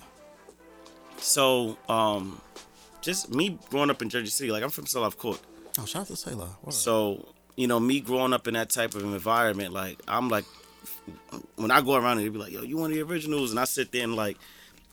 So, 1.16 1.76
um, 1.88 2.40
just 3.00 3.35
me 3.35 3.58
growing 3.70 3.90
up 3.90 4.00
in 4.00 4.08
Jersey 4.08 4.26
City, 4.30 4.52
like 4.52 4.62
I'm 4.62 4.70
from 4.70 4.87
South 4.87 5.18
Court. 5.18 5.40
Oh, 5.78 5.85
shout 5.85 6.11
out 6.11 6.16
to. 6.16 6.37
Word. 6.37 6.73
So, 6.73 7.26
you 7.56 7.66
know, 7.66 7.80
me 7.80 8.00
growing 8.00 8.32
up 8.32 8.47
in 8.47 8.54
that 8.54 8.70
type 8.70 8.94
of 8.94 9.02
environment, 9.02 9.73
like 9.73 10.00
I'm 10.06 10.28
like, 10.28 10.44
when 11.56 11.70
I 11.70 11.80
go 11.80 11.94
around 11.97 12.18
and 12.18 12.26
they 12.26 12.28
be 12.28 12.38
like, 12.38 12.52
"Yo, 12.52 12.62
you 12.62 12.76
one 12.76 12.90
of 12.90 12.97
the 12.97 13.02
originals," 13.02 13.50
and 13.50 13.58
I 13.61 13.64
sit 13.64 13.92
there 13.92 14.04
and 14.04 14.14
like, 14.14 14.37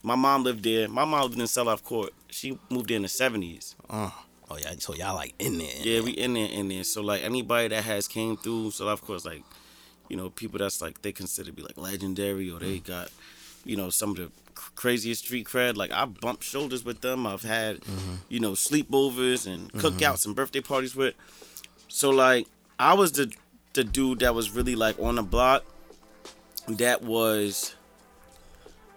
my 0.05 0.15
mom 0.15 0.43
lived 0.43 0.63
there. 0.63 0.87
My 0.87 1.03
mom 1.03 1.23
lived 1.23 1.39
in 1.39 1.47
South 1.47 1.83
Court. 1.83 2.13
She 2.29 2.59
moved 2.69 2.89
there 2.89 2.97
in 2.97 3.01
the 3.01 3.07
'70s. 3.07 3.73
Uh, 3.89 4.11
oh 4.51 4.57
yeah. 4.57 4.73
So 4.77 4.93
y'all 4.93 5.15
like 5.15 5.33
in 5.39 5.57
there. 5.57 5.75
Yeah, 5.81 6.01
we 6.01 6.11
in 6.11 6.35
there, 6.35 6.47
in 6.47 6.69
there. 6.69 6.83
So 6.83 7.01
like 7.01 7.23
anybody 7.23 7.69
that 7.69 7.83
has 7.83 8.07
came 8.07 8.37
through 8.37 8.71
South 8.71 9.01
Court, 9.01 9.25
like, 9.25 9.41
you 10.07 10.15
know, 10.15 10.29
people 10.29 10.59
that's 10.59 10.79
like 10.79 11.01
they 11.01 11.11
consider 11.11 11.49
to 11.49 11.55
be 11.55 11.63
like 11.63 11.75
legendary 11.75 12.51
or 12.51 12.59
they 12.59 12.77
mm. 12.77 12.85
got, 12.85 13.09
you 13.65 13.75
know, 13.75 13.89
some 13.89 14.11
of 14.11 14.17
the 14.17 14.31
craziest 14.53 15.25
street 15.25 15.47
cred. 15.47 15.75
Like 15.75 15.91
I 15.91 16.05
bumped 16.05 16.43
shoulders 16.43 16.85
with 16.85 17.01
them. 17.01 17.25
I've 17.25 17.41
had, 17.41 17.81
mm-hmm. 17.81 18.15
you 18.29 18.39
know, 18.39 18.51
sleepovers 18.51 19.51
and 19.51 19.73
mm-hmm. 19.73 19.79
cookouts 19.79 20.27
and 20.27 20.35
birthday 20.35 20.61
parties 20.61 20.95
with. 20.95 21.15
So 21.87 22.11
like 22.11 22.45
I 22.77 22.93
was 22.93 23.13
the 23.13 23.33
the 23.73 23.83
dude 23.83 24.19
that 24.19 24.35
was 24.35 24.51
really 24.51 24.75
like 24.75 24.99
on 24.99 25.15
the 25.15 25.23
block. 25.23 25.63
That 26.67 27.01
was 27.01 27.75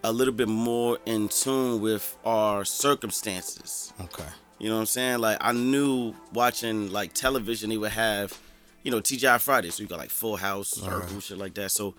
a 0.04 0.12
little 0.12 0.34
bit 0.34 0.48
more 0.48 0.98
in 1.06 1.28
tune 1.28 1.80
with 1.80 2.16
our 2.24 2.64
circumstances. 2.64 3.92
Okay. 4.00 4.24
You 4.58 4.68
know 4.68 4.74
what 4.74 4.80
I'm 4.80 4.86
saying? 4.86 5.18
Like 5.18 5.38
I 5.40 5.52
knew 5.52 6.14
watching 6.32 6.90
like 6.90 7.12
television, 7.14 7.70
they 7.70 7.76
would 7.76 7.92
have, 7.92 8.38
you 8.82 8.90
know, 8.90 9.00
TGI 9.00 9.40
Friday. 9.40 9.70
So 9.70 9.82
you 9.82 9.88
got 9.88 9.98
like 9.98 10.10
Full 10.10 10.36
House, 10.36 10.70
Circle, 10.70 11.20
shit 11.20 11.38
like 11.38 11.54
that. 11.54 11.70
So 11.70 11.94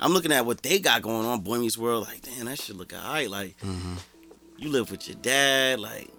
I'm 0.00 0.12
looking 0.12 0.32
at 0.32 0.44
what 0.44 0.62
they 0.62 0.78
got 0.78 1.02
going 1.02 1.26
on, 1.26 1.40
Boy 1.40 1.58
Meets 1.58 1.78
World. 1.78 2.06
Like, 2.06 2.22
damn, 2.22 2.46
that 2.46 2.60
shit 2.60 2.76
look 2.76 2.92
alright. 2.92 3.30
Like, 3.30 3.58
mm-hmm. 3.58 3.94
you 4.58 4.68
live 4.70 4.90
with 4.90 5.08
your 5.08 5.16
dad. 5.16 5.80
Like, 5.80 6.10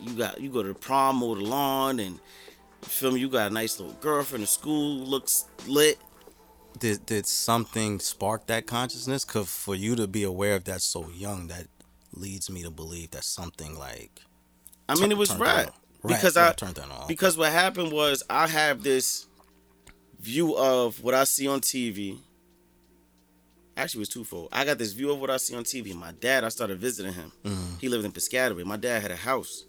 you 0.00 0.14
got 0.14 0.40
you 0.40 0.50
go 0.50 0.62
to 0.62 0.68
the 0.68 0.74
prom, 0.74 1.16
mow 1.16 1.34
the 1.34 1.42
lawn, 1.42 2.00
and 2.00 2.14
you 2.14 2.88
feel 2.88 3.12
me. 3.12 3.20
You 3.20 3.28
got 3.28 3.50
a 3.50 3.54
nice 3.54 3.78
little 3.78 3.94
girlfriend. 4.00 4.42
The 4.42 4.48
school 4.48 4.98
looks 5.00 5.46
lit. 5.66 5.98
Did 6.78 7.06
did 7.06 7.26
something 7.26 7.98
spark 8.00 8.46
that 8.46 8.66
consciousness? 8.66 9.24
Cause 9.24 9.48
for 9.48 9.74
you 9.74 9.96
to 9.96 10.06
be 10.06 10.22
aware 10.22 10.54
of 10.54 10.64
that 10.64 10.82
so 10.82 11.08
young, 11.10 11.48
that 11.48 11.66
leads 12.14 12.50
me 12.50 12.62
to 12.62 12.70
believe 12.70 13.10
that 13.12 13.24
something 13.24 13.78
like 13.78 14.22
I 14.88 14.94
mean, 14.96 15.12
it 15.12 15.18
was 15.18 15.34
right. 15.36 15.68
Right, 16.02 16.16
because 16.16 16.36
yeah, 16.36 16.48
I 16.48 16.52
turned 16.52 16.76
that 16.76 16.90
on. 16.90 17.06
because 17.06 17.36
what 17.36 17.52
happened 17.52 17.92
was 17.92 18.22
I 18.30 18.46
have 18.46 18.82
this 18.82 19.26
view 20.18 20.56
of 20.56 21.02
what 21.02 21.14
I 21.14 21.24
see 21.24 21.46
on 21.46 21.60
TV. 21.60 22.18
Actually, 23.76 23.98
it 23.98 24.02
was 24.02 24.08
twofold. 24.08 24.48
I 24.50 24.64
got 24.64 24.78
this 24.78 24.92
view 24.92 25.10
of 25.10 25.20
what 25.20 25.30
I 25.30 25.36
see 25.36 25.54
on 25.54 25.64
TV. 25.64 25.94
My 25.94 26.12
dad, 26.12 26.42
I 26.44 26.48
started 26.48 26.78
visiting 26.78 27.12
him. 27.12 27.32
Mm-hmm. 27.44 27.78
He 27.80 27.88
lived 27.88 28.04
in 28.04 28.12
Piscataway. 28.12 28.64
My 28.64 28.76
dad 28.76 29.02
had 29.02 29.10
a 29.10 29.16
house, 29.16 29.64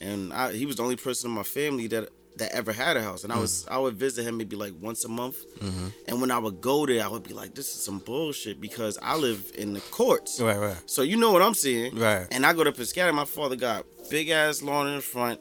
and 0.00 0.32
I, 0.32 0.52
he 0.52 0.66
was 0.66 0.76
the 0.76 0.84
only 0.84 0.96
person 0.96 1.30
in 1.30 1.36
my 1.36 1.42
family 1.42 1.86
that 1.88 2.08
that 2.36 2.52
ever 2.52 2.72
had 2.72 2.96
a 2.96 3.02
house. 3.02 3.24
And 3.24 3.32
I 3.32 3.38
was 3.38 3.64
mm-hmm. 3.64 3.74
I 3.74 3.78
would 3.78 3.94
visit 3.94 4.26
him 4.26 4.36
maybe 4.38 4.56
like 4.56 4.72
once 4.80 5.04
a 5.04 5.08
month. 5.08 5.44
Mm-hmm. 5.58 5.88
And 6.08 6.20
when 6.20 6.30
I 6.30 6.38
would 6.38 6.60
go 6.60 6.86
there, 6.86 7.04
I 7.04 7.08
would 7.08 7.22
be 7.22 7.34
like, 7.34 7.54
"This 7.54 7.74
is 7.74 7.82
some 7.82 7.98
bullshit," 7.98 8.60
because 8.60 8.98
I 9.02 9.16
live 9.16 9.52
in 9.56 9.74
the 9.74 9.80
courts. 9.80 10.40
right, 10.40 10.58
right. 10.58 10.76
So 10.86 11.02
you 11.02 11.16
know 11.16 11.32
what 11.32 11.42
I'm 11.42 11.54
saying. 11.54 11.96
Right. 11.96 12.26
And 12.30 12.46
I 12.46 12.52
go 12.52 12.64
to 12.64 12.72
Piscataway. 12.72 13.14
My 13.14 13.24
father 13.24 13.56
got 13.56 13.84
big 14.10 14.30
ass 14.30 14.62
lawn 14.62 14.88
in 14.88 14.96
the 14.96 15.02
front, 15.02 15.40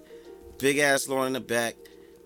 big 0.57 0.77
ass 0.77 1.07
lawn 1.07 1.27
in 1.27 1.33
the 1.33 1.39
back. 1.39 1.75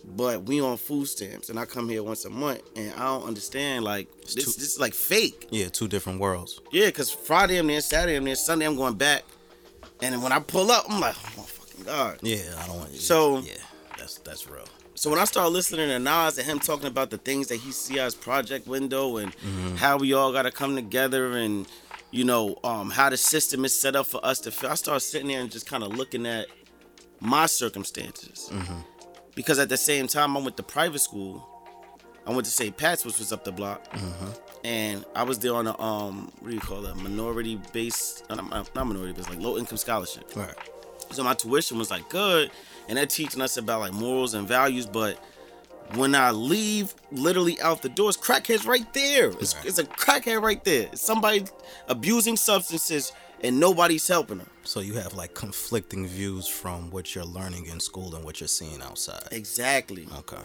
But 0.07 0.43
we 0.43 0.61
on 0.61 0.77
food 0.77 1.07
stamps, 1.07 1.49
and 1.49 1.57
I 1.57 1.65
come 1.65 1.89
here 1.89 2.03
once 2.03 2.25
a 2.25 2.29
month, 2.29 2.61
and 2.75 2.93
I 2.93 3.05
don't 3.05 3.23
understand. 3.23 3.83
Like 3.83 4.07
this, 4.21 4.35
this 4.35 4.73
is 4.73 4.79
like 4.79 4.93
fake. 4.93 5.47
Yeah, 5.49 5.69
two 5.69 5.87
different 5.87 6.19
worlds. 6.19 6.61
Yeah, 6.71 6.91
cause 6.91 7.09
Friday 7.09 7.57
I'm 7.57 7.65
there, 7.65 7.81
Saturday 7.81 8.15
I'm 8.15 8.23
there, 8.23 8.35
Sunday 8.35 8.67
I'm 8.67 8.75
going 8.75 8.93
back, 8.93 9.23
and 10.03 10.13
then 10.13 10.21
when 10.21 10.31
I 10.31 10.39
pull 10.39 10.69
up, 10.69 10.85
I'm 10.87 11.01
like, 11.01 11.15
oh 11.15 11.33
my 11.37 11.43
fucking 11.43 11.85
god. 11.85 12.19
Yeah, 12.21 12.41
I 12.59 12.67
don't 12.67 12.77
want. 12.77 12.91
To. 12.91 13.01
So- 13.01 13.39
yeah, 13.39 13.53
that's 14.05 14.19
that's 14.19 14.47
real. 14.49 14.65
So 14.93 15.09
when 15.09 15.19
I 15.19 15.25
started 15.25 15.49
listening 15.49 15.89
to 15.89 15.99
Nas 15.99 16.37
and 16.37 16.47
him 16.47 16.59
talking 16.59 16.85
about 16.85 17.09
the 17.09 17.17
things 17.17 17.47
that 17.47 17.57
he 17.57 17.71
see 17.71 17.99
as 17.99 18.13
Project 18.13 18.67
Window 18.67 19.17
and 19.17 19.33
how 19.77 19.97
we 19.97 20.13
all 20.13 20.31
got 20.31 20.43
to 20.43 20.51
come 20.51 20.75
together 20.75 21.35
and 21.37 21.65
you 22.11 22.23
know 22.23 22.55
um, 22.63 22.91
how 22.91 23.09
the 23.09 23.17
system 23.17 23.65
is 23.65 23.79
set 23.79 23.95
up 23.95 24.05
for 24.05 24.23
us 24.23 24.39
to 24.41 24.51
feel, 24.51 24.69
I 24.69 24.75
started 24.75 24.99
sitting 25.01 25.27
there 25.27 25.41
and 25.41 25.51
just 25.51 25.67
kind 25.67 25.83
of 25.83 25.95
looking 25.95 26.25
at 26.27 26.47
my 27.19 27.47
circumstances 27.47 28.51
because 29.33 29.57
at 29.57 29.69
the 29.69 29.77
same 29.77 30.07
time 30.07 30.37
I 30.37 30.39
went 30.41 30.55
to 30.57 30.63
private 30.63 30.99
school. 30.99 31.49
I 32.27 32.31
went 32.31 32.45
to 32.45 32.51
St. 32.51 32.75
Pat's, 32.75 33.05
which 33.05 33.19
was 33.19 33.31
up 33.31 33.43
the 33.43 33.51
block, 33.51 33.85
and 34.63 35.05
I 35.15 35.21
was 35.23 35.37
there 35.39 35.53
on 35.53 35.67
a 35.67 35.79
um, 35.79 36.31
what 36.39 36.49
do 36.49 36.55
you 36.55 36.61
call 36.61 36.83
it, 36.87 36.95
minority 36.95 37.59
based, 37.71 38.23
uh, 38.29 38.35
not 38.35 38.73
not 38.75 38.87
minority 38.87 39.13
based, 39.13 39.29
like 39.29 39.39
low 39.39 39.57
income 39.57 39.77
scholarship. 39.77 40.35
Right. 40.35 40.55
So 41.11 41.23
my 41.23 41.35
tuition 41.35 41.77
was 41.77 41.91
like 41.91 42.09
good, 42.09 42.49
and 42.87 42.97
they're 42.97 43.05
teaching 43.05 43.41
us 43.41 43.57
about 43.57 43.79
like 43.81 43.93
morals 43.93 44.33
and 44.33 44.47
values. 44.47 44.85
But 44.85 45.17
when 45.95 46.15
I 46.15 46.31
leave, 46.31 46.93
literally 47.11 47.59
out 47.61 47.81
the 47.81 47.89
doors, 47.89 48.17
crackheads 48.17 48.65
right 48.65 48.91
there. 48.93 49.29
It's, 49.39 49.55
Right. 49.55 49.65
it's 49.65 49.77
a 49.79 49.83
crackhead 49.83 50.41
right 50.41 50.63
there. 50.63 50.89
It's 50.91 51.01
somebody 51.01 51.45
abusing 51.87 52.37
substances, 52.37 53.11
and 53.41 53.59
nobody's 53.59 54.07
helping 54.07 54.39
them. 54.39 54.49
So 54.63 54.79
you 54.79 54.95
have 54.95 55.13
like 55.13 55.33
conflicting 55.35 56.07
views 56.07 56.47
from 56.47 56.89
what 56.89 57.13
you're 57.13 57.25
learning 57.25 57.67
in 57.67 57.79
school 57.79 58.15
and 58.15 58.23
what 58.25 58.39
you're 58.39 58.47
seeing 58.47 58.81
outside. 58.81 59.27
Exactly. 59.31 60.07
Okay. 60.19 60.41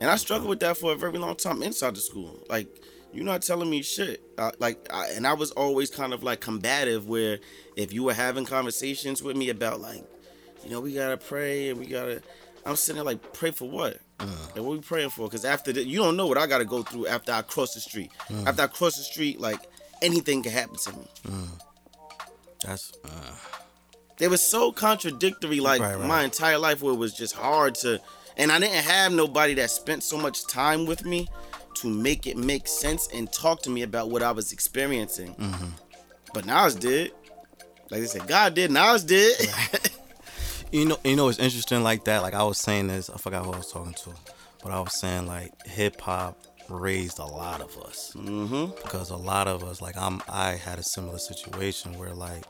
And 0.00 0.10
I 0.10 0.16
struggled 0.16 0.50
with 0.50 0.60
that 0.60 0.76
for 0.76 0.92
a 0.92 0.96
very 0.96 1.16
long 1.16 1.36
time 1.36 1.62
inside 1.62 1.94
the 1.94 2.00
school. 2.00 2.44
Like, 2.50 2.68
you're 3.14 3.24
not 3.24 3.40
telling 3.40 3.70
me 3.70 3.80
shit. 3.80 4.20
Uh, 4.36 4.50
like, 4.58 4.86
I, 4.92 5.06
and 5.12 5.26
I 5.26 5.32
was 5.32 5.52
always 5.52 5.88
kind 5.88 6.12
of 6.12 6.22
like 6.22 6.40
combative, 6.40 7.08
where 7.08 7.38
if 7.76 7.94
you 7.94 8.02
were 8.02 8.12
having 8.12 8.44
conversations 8.44 9.22
with 9.22 9.38
me 9.38 9.48
about 9.48 9.80
like, 9.80 10.04
you 10.66 10.72
know, 10.72 10.80
we 10.80 10.92
gotta 10.94 11.16
pray 11.16 11.70
and 11.70 11.78
we 11.78 11.86
gotta, 11.86 12.20
I'm 12.64 12.74
sitting 12.76 12.96
there 12.96 13.04
like, 13.04 13.32
pray 13.32 13.52
for 13.52 13.68
what? 13.70 13.98
And 14.18 14.64
what 14.64 14.72
we 14.72 14.80
praying 14.80 15.10
for? 15.10 15.28
Because 15.28 15.44
after 15.44 15.72
that, 15.72 15.86
you 15.86 15.98
don't 15.98 16.16
know 16.16 16.26
what 16.26 16.38
I 16.38 16.46
gotta 16.46 16.64
go 16.64 16.82
through 16.82 17.06
after 17.06 17.30
I 17.32 17.42
cross 17.42 17.74
the 17.74 17.80
street. 17.80 18.10
After 18.46 18.62
I 18.62 18.66
cross 18.66 18.96
the 18.96 19.02
street, 19.04 19.38
like 19.40 19.60
anything 20.02 20.42
can 20.42 20.50
happen 20.52 20.76
to 20.76 20.92
me. 20.92 21.06
That's 22.64 22.92
uh, 23.04 23.08
They 24.16 24.28
was 24.28 24.42
so 24.42 24.72
contradictory, 24.72 25.60
like 25.60 25.80
Right, 25.80 25.96
right. 25.96 26.06
my 26.08 26.24
entire 26.24 26.58
life, 26.58 26.82
where 26.82 26.94
it 26.94 26.96
was 26.96 27.12
just 27.14 27.34
hard 27.34 27.74
to, 27.76 28.00
and 28.36 28.50
I 28.50 28.58
didn't 28.58 28.84
have 28.84 29.12
nobody 29.12 29.54
that 29.54 29.70
spent 29.70 30.02
so 30.02 30.16
much 30.18 30.46
time 30.46 30.86
with 30.86 31.04
me 31.04 31.28
to 31.76 31.88
make 31.88 32.26
it 32.26 32.36
make 32.38 32.66
sense 32.66 33.08
and 33.14 33.30
talk 33.32 33.62
to 33.62 33.70
me 33.70 33.82
about 33.82 34.10
what 34.10 34.22
I 34.22 34.32
was 34.32 34.52
experiencing. 34.52 35.34
Mm-hmm. 35.34 35.68
But 36.32 36.46
Nas 36.46 36.74
did, 36.74 37.12
like 37.90 38.00
they 38.00 38.06
said, 38.06 38.26
God 38.26 38.54
did, 38.54 38.70
Nas 38.70 39.04
did. 39.04 39.36
you 40.72 40.84
know 40.84 40.98
you 41.04 41.16
know 41.16 41.28
it's 41.28 41.38
interesting 41.38 41.82
like 41.82 42.04
that. 42.04 42.22
Like 42.22 42.34
I 42.34 42.42
was 42.42 42.58
saying 42.58 42.88
this, 42.88 43.10
I 43.10 43.16
forgot 43.16 43.44
who 43.44 43.52
I 43.52 43.58
was 43.58 43.72
talking 43.72 43.94
to, 43.94 44.10
but 44.62 44.72
I 44.72 44.80
was 44.80 44.94
saying 44.94 45.26
like 45.26 45.52
hip 45.66 46.00
hop 46.00 46.38
raised 46.68 47.18
a 47.18 47.24
lot 47.24 47.60
of 47.60 47.76
us 47.78 48.12
mm-hmm. 48.16 48.72
because 48.82 49.10
a 49.10 49.16
lot 49.16 49.46
of 49.46 49.62
us 49.62 49.80
like 49.80 49.96
I'm 49.96 50.20
I 50.28 50.52
had 50.52 50.78
a 50.78 50.82
similar 50.82 51.18
situation 51.18 51.96
where 51.98 52.12
like 52.12 52.44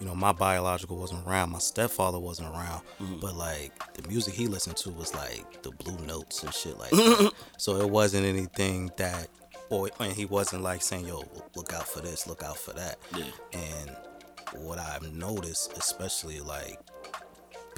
you 0.00 0.06
know 0.06 0.14
my 0.14 0.32
biological 0.32 0.96
wasn't 0.96 1.26
around, 1.26 1.50
my 1.50 1.58
stepfather 1.58 2.18
wasn't 2.18 2.48
around, 2.48 2.82
but 3.20 3.34
like 3.36 3.72
the 3.94 4.08
music 4.08 4.34
he 4.34 4.46
listened 4.46 4.76
to 4.78 4.90
was 4.90 5.14
like 5.14 5.62
the 5.62 5.70
Blue 5.72 5.98
Notes 6.06 6.42
and 6.42 6.54
shit 6.54 6.78
like 6.78 6.90
that. 6.90 7.32
so 7.58 7.76
it 7.76 7.88
wasn't 7.88 8.24
anything 8.24 8.90
that. 8.96 9.28
Or 9.68 9.88
and 10.00 10.12
he 10.12 10.24
wasn't 10.24 10.64
like 10.64 10.82
saying, 10.82 11.06
"Yo, 11.06 11.22
look 11.54 11.72
out 11.72 11.86
for 11.86 12.00
this, 12.00 12.26
look 12.26 12.42
out 12.42 12.56
for 12.56 12.72
that." 12.72 12.98
Yeah. 13.14 13.22
And 13.52 13.96
what 14.64 14.78
I've 14.80 15.12
noticed, 15.12 15.76
especially 15.76 16.40
like 16.40 16.80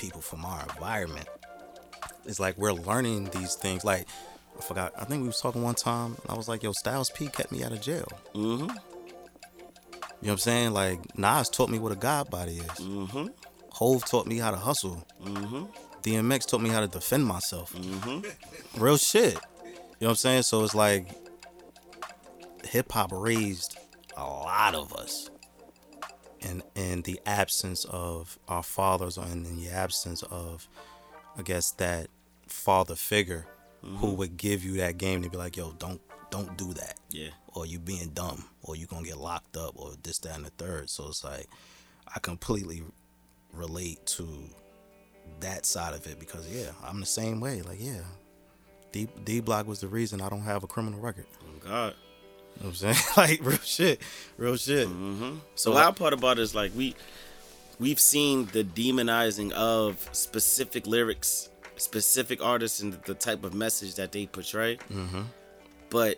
people 0.03 0.21
from 0.21 0.45
our 0.45 0.61
environment, 0.63 1.29
It's 2.25 2.41
like 2.41 2.59
we're 2.59 2.73
learning 2.73 3.31
these 3.31 3.55
things. 3.55 3.85
Like 3.85 4.07
I 4.59 4.61
forgot, 4.61 4.93
I 4.99 5.05
think 5.05 5.23
we 5.23 5.29
was 5.29 5.41
talking 5.41 5.63
one 5.63 5.77
time. 5.77 6.17
I 6.29 6.35
was 6.35 6.49
like, 6.49 6.63
"Yo, 6.63 6.73
Styles 6.73 7.11
P 7.11 7.29
kept 7.29 7.53
me 7.53 7.63
out 7.65 7.73
of 7.73 7.81
jail." 7.81 8.09
Mm-hmm. 8.35 8.63
You 8.63 8.69
know 8.69 8.75
what 10.21 10.33
I'm 10.33 10.39
saying? 10.39 10.73
Like 10.73 11.19
Nas 11.19 11.49
taught 11.49 11.71
me 11.71 11.79
what 11.79 11.93
a 11.93 11.97
god 11.97 12.31
body 12.31 12.59
is. 12.59 12.79
Mm-hmm. 12.87 13.29
Hove 13.71 14.05
taught 14.05 14.27
me 14.27 14.39
how 14.39 14.51
to 14.51 14.57
hustle. 14.57 15.07
Mm-hmm. 15.25 15.65
DMX 16.03 16.47
taught 16.47 16.61
me 16.61 16.71
how 16.71 16.81
to 16.81 16.89
defend 16.89 17.25
myself. 17.25 17.73
Mm-hmm. 17.75 18.83
Real 18.83 18.97
shit. 18.99 19.35
You 19.35 19.39
know 19.39 19.41
what 19.99 20.09
I'm 20.11 20.17
saying? 20.17 20.43
So 20.43 20.65
it's 20.65 20.75
like 20.75 21.07
hip 22.65 22.91
hop 22.93 23.11
raised 23.13 23.79
a 24.17 24.25
lot 24.25 24.75
of 24.75 24.93
us. 24.95 25.31
In 26.43 26.63
in 26.75 27.03
the 27.03 27.21
absence 27.27 27.85
of 27.87 28.39
our 28.49 28.63
fathers 28.63 29.19
or 29.19 29.27
in 29.27 29.43
the 29.43 29.69
absence 29.69 30.23
of 30.25 30.69
I 31.37 31.43
guess 31.43 31.71
that 31.73 32.09
father 32.47 32.95
figure 32.95 33.47
who 33.83 33.89
mm-hmm. 33.89 34.17
would 34.17 34.37
give 34.37 34.65
you 34.65 34.75
that 34.75 34.99
game 34.99 35.23
to 35.23 35.31
be 35.31 35.37
like, 35.37 35.57
yo, 35.57 35.73
don't 35.73 36.01
don't 36.31 36.57
do 36.57 36.73
that. 36.75 36.99
Yeah. 37.11 37.31
Or 37.55 37.67
you 37.67 37.79
being 37.79 38.09
dumb 38.11 38.45
or 38.63 38.77
you 38.77 38.87
gonna 38.87 39.07
get 39.07 39.19
locked 39.19 39.57
up 39.57 39.75
or 39.77 39.93
this, 40.03 40.19
that 40.21 40.37
and 40.37 40.47
the 40.47 40.51
third. 40.51 40.89
So 40.91 41.09
it's 41.09 41.25
like 41.25 41.47
I 42.15 42.19
completely 42.21 42.83
relate 43.53 44.05
to 44.07 44.27
that 45.41 45.67
side 45.67 45.95
of 45.95 46.07
it 46.07 46.19
because 46.19 46.49
yeah, 46.49 46.71
I'm 46.85 47.01
the 47.01 47.07
same 47.07 47.41
way. 47.41 47.63
Like, 47.63 47.79
yeah. 47.81 48.03
D 48.93 49.09
D 49.25 49.41
block 49.41 49.67
was 49.67 49.81
the 49.81 49.89
reason 49.89 50.21
I 50.21 50.29
don't 50.29 50.43
have 50.43 50.65
a 50.65 50.67
criminal 50.67 51.01
record. 51.01 51.27
Oh 51.43 51.69
God. 51.69 51.95
Know 52.63 52.69
what 52.69 52.83
I'm 52.83 52.95
saying? 52.95 52.97
like 53.17 53.41
real 53.45 53.59
shit. 53.59 54.01
Real 54.37 54.57
shit. 54.57 54.89
So 54.89 55.37
So 55.55 55.71
the 55.71 55.77
wild 55.77 55.97
part 55.97 56.13
about 56.13 56.39
it 56.39 56.43
is 56.43 56.55
like 56.55 56.73
we 56.77 56.95
we've 57.79 58.01
seen 58.01 58.47
the 58.53 58.63
demonizing 58.65 59.51
of 59.53 60.09
specific 60.13 60.87
lyrics, 60.87 61.51
specific 61.77 62.43
artists, 62.43 62.81
and 62.81 62.95
the 63.05 63.15
type 63.15 63.45
of 63.45 63.55
message 63.55 63.97
that 63.97 64.13
they 64.13 64.27
portray. 64.27 64.77
Mm-hmm. 64.93 65.23
But 65.91 66.17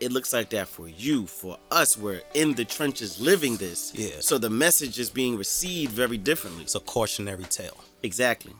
it 0.00 0.12
looks 0.12 0.32
like 0.32 0.50
that 0.50 0.68
for 0.68 0.88
you, 0.88 1.26
for 1.26 1.58
us, 1.70 1.96
we're 1.96 2.22
in 2.34 2.54
the 2.54 2.64
trenches 2.64 3.20
living 3.20 3.56
this. 3.56 3.92
Yeah. 3.94 4.16
So 4.20 4.38
the 4.38 4.50
message 4.50 4.98
is 4.98 5.10
being 5.10 5.36
received 5.36 5.92
very 5.92 6.18
differently. 6.18 6.62
it's 6.64 6.74
a 6.74 6.80
cautionary 6.80 7.44
tale. 7.44 7.76
Exactly. 8.02 8.52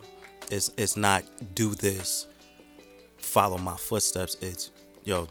It's 0.51 0.71
it's 0.77 0.97
not 0.97 1.25
do 1.55 1.75
this, 1.75 2.27
follow 3.19 3.59
my 3.59 3.77
footsteps. 3.77 4.37
It's 4.41 4.71
yo, 5.05 5.29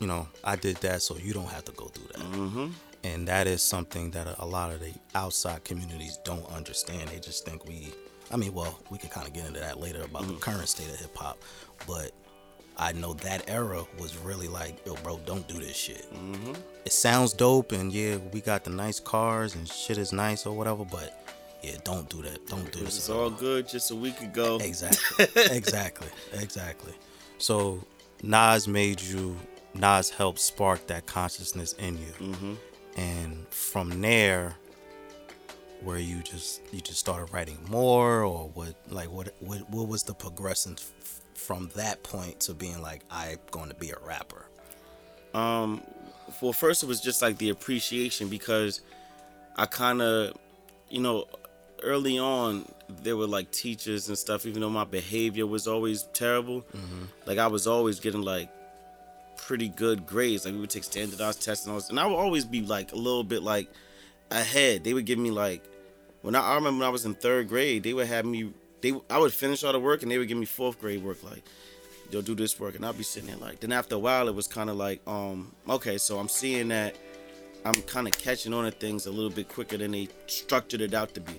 you 0.00 0.06
know, 0.06 0.26
I 0.42 0.56
did 0.56 0.76
that 0.78 1.02
so 1.02 1.16
you 1.16 1.32
don't 1.32 1.48
have 1.48 1.64
to 1.66 1.72
go 1.72 1.86
through 1.86 2.08
that. 2.08 2.32
Mm-hmm. 2.32 2.66
And 3.04 3.28
that 3.28 3.46
is 3.46 3.62
something 3.62 4.10
that 4.10 4.26
a, 4.38 4.46
lot 4.46 4.70
of 4.70 4.80
the 4.80 4.92
outside 5.14 5.64
communities 5.64 6.18
don't 6.24 6.46
understand. 6.50 7.08
They 7.08 7.18
just 7.18 7.46
think 7.46 7.66
we, 7.66 7.92
I 8.30 8.36
mean, 8.36 8.52
well, 8.52 8.78
we 8.90 8.98
can 8.98 9.08
kind 9.08 9.26
of 9.26 9.32
get 9.32 9.46
into 9.46 9.60
that 9.60 9.80
later 9.80 10.02
about 10.02 10.26
the 10.26 10.34
current 10.34 10.68
state 10.68 10.88
of 10.88 10.96
hip 10.96 11.16
hop, 11.16 11.38
but 11.86 12.12
I 12.76 12.92
know 12.92 13.14
that 13.14 13.48
era 13.48 13.84
was 13.98 14.16
really 14.18 14.48
like, 14.48 14.84
yo, 14.86 14.96
bro, 14.96 15.18
don't 15.24 15.46
do 15.48 15.58
this 15.58 15.76
shit. 15.76 16.12
Mm-hmm. 16.12 16.52
It 16.84 16.92
sounds 16.92 17.32
dope, 17.32 17.72
and 17.72 17.92
yeah, 17.92 18.16
we 18.32 18.40
got 18.40 18.64
the 18.64 18.70
nice 18.70 19.00
cars 19.00 19.54
and 19.54 19.68
shit 19.68 19.98
is 19.98 20.12
nice 20.12 20.46
or 20.46 20.56
whatever, 20.56 20.84
but 20.84 21.26
yeah, 21.62 21.76
don't 21.84 22.08
do 22.08 22.22
that. 22.22 22.46
Don't 22.46 22.70
do 22.72 22.80
this. 22.80 22.96
It's 22.96 23.10
all 23.10 23.30
good 23.30 23.68
just 23.68 23.90
a 23.90 23.94
week 23.94 24.20
ago. 24.22 24.58
Exactly. 24.62 25.26
exactly. 25.50 26.08
Exactly. 26.32 26.94
So 27.38 27.84
Nas 28.22 28.66
made 28.68 29.00
you. 29.00 29.36
Nas 29.74 30.10
helped 30.10 30.38
spark 30.40 30.86
that 30.88 31.06
consciousness 31.06 31.72
in 31.74 31.96
you, 31.98 32.12
Mm-hmm. 32.20 32.54
and 32.96 33.46
from 33.50 34.00
there, 34.00 34.56
where 35.82 35.98
you 35.98 36.22
just 36.22 36.60
you 36.72 36.80
just 36.80 36.98
started 36.98 37.32
writing 37.32 37.58
more, 37.68 38.22
or 38.24 38.48
what? 38.48 38.74
Like 38.88 39.10
what? 39.10 39.34
What, 39.40 39.68
what 39.70 39.88
was 39.88 40.02
the 40.02 40.14
progression 40.14 40.76
f- 40.78 41.20
from 41.34 41.70
that 41.76 42.02
point 42.02 42.40
to 42.40 42.54
being 42.54 42.82
like 42.82 43.02
I'm 43.10 43.38
going 43.50 43.68
to 43.68 43.74
be 43.76 43.90
a 43.90 43.96
rapper? 44.06 44.44
Um, 45.34 45.82
well, 46.42 46.52
first 46.52 46.82
it 46.82 46.86
was 46.86 47.00
just 47.00 47.22
like 47.22 47.38
the 47.38 47.50
appreciation 47.50 48.28
because 48.28 48.80
I 49.56 49.66
kind 49.66 50.02
of, 50.02 50.36
you 50.88 51.00
know, 51.00 51.26
early 51.82 52.18
on 52.18 52.70
there 53.02 53.16
were 53.16 53.26
like 53.28 53.50
teachers 53.52 54.08
and 54.08 54.18
stuff. 54.18 54.44
Even 54.46 54.60
though 54.62 54.70
my 54.70 54.84
behavior 54.84 55.46
was 55.46 55.68
always 55.68 56.02
terrible, 56.12 56.64
like 57.26 57.38
I 57.38 57.46
was 57.46 57.66
always 57.68 58.00
getting 58.00 58.22
like 58.22 58.50
pretty 59.50 59.68
good 59.68 60.06
grades. 60.06 60.44
Like 60.44 60.54
we 60.54 60.60
would 60.60 60.70
take 60.70 60.84
standardized 60.84 61.42
tests 61.42 61.66
and 61.66 61.72
all 61.72 61.80
this, 61.80 61.90
and 61.90 61.98
I 61.98 62.06
would 62.06 62.14
always 62.14 62.44
be 62.44 62.60
like 62.60 62.92
a 62.92 62.96
little 62.96 63.24
bit 63.24 63.42
like 63.42 63.68
ahead. 64.30 64.84
They 64.84 64.94
would 64.94 65.06
give 65.06 65.18
me 65.18 65.32
like 65.32 65.64
when 66.22 66.36
I, 66.36 66.52
I 66.52 66.54
remember 66.54 66.78
when 66.78 66.86
I 66.86 66.90
was 66.90 67.04
in 67.04 67.14
third 67.14 67.48
grade, 67.48 67.82
they 67.82 67.92
would 67.92 68.06
have 68.06 68.24
me. 68.24 68.52
They 68.80 68.92
I 69.10 69.18
would 69.18 69.32
finish 69.32 69.64
all 69.64 69.72
the 69.72 69.80
work 69.80 70.02
and 70.02 70.10
they 70.10 70.18
would 70.18 70.28
give 70.28 70.38
me 70.38 70.46
fourth 70.46 70.80
grade 70.80 71.02
work 71.02 71.24
like 71.24 71.42
you'll 72.12 72.22
do 72.22 72.36
this 72.36 72.60
work 72.60 72.76
and 72.76 72.86
I'll 72.86 72.92
be 72.92 73.02
sitting 73.02 73.28
there 73.28 73.38
like 73.38 73.58
then 73.58 73.72
after 73.72 73.96
a 73.96 73.98
while 73.98 74.28
it 74.28 74.34
was 74.34 74.46
kind 74.46 74.70
of 74.70 74.76
like 74.76 75.00
um 75.06 75.52
okay 75.68 75.98
so 75.98 76.18
I'm 76.18 76.28
seeing 76.28 76.68
that 76.68 76.96
I'm 77.64 77.82
kind 77.82 78.06
of 78.06 78.14
catching 78.14 78.54
on 78.54 78.64
to 78.64 78.70
things 78.70 79.06
a 79.06 79.10
little 79.10 79.30
bit 79.30 79.48
quicker 79.48 79.76
than 79.76 79.90
they 79.90 80.08
structured 80.26 80.80
it 80.80 80.94
out 80.94 81.12
to 81.14 81.20
be 81.20 81.34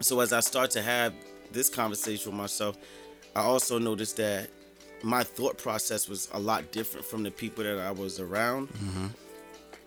so 0.00 0.18
as 0.20 0.32
I 0.32 0.40
start 0.40 0.70
to 0.72 0.82
have 0.82 1.12
this 1.52 1.68
conversation 1.68 2.32
with 2.32 2.40
myself 2.40 2.78
I 3.36 3.42
also 3.42 3.78
noticed 3.78 4.16
that 4.16 4.48
my 5.02 5.22
thought 5.22 5.56
process 5.58 6.08
was 6.08 6.28
a 6.32 6.38
lot 6.38 6.70
different 6.72 7.06
from 7.06 7.22
the 7.22 7.30
people 7.30 7.64
that 7.64 7.78
I 7.78 7.90
was 7.90 8.20
around 8.20 8.68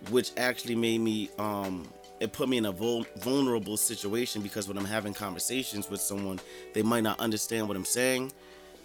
which 0.09 0.31
actually 0.37 0.75
made 0.75 0.99
me 0.99 1.29
um 1.39 1.87
it 2.19 2.31
put 2.31 2.47
me 2.47 2.57
in 2.57 2.65
a 2.65 2.71
vul- 2.71 3.05
vulnerable 3.17 3.75
situation 3.75 4.41
because 4.41 4.67
when 4.67 4.77
I'm 4.77 4.85
having 4.85 5.13
conversations 5.13 5.89
with 5.89 5.99
someone 6.01 6.39
they 6.73 6.81
might 6.83 7.03
not 7.03 7.19
understand 7.19 7.67
what 7.67 7.75
I'm 7.75 7.85
saying. 7.85 8.31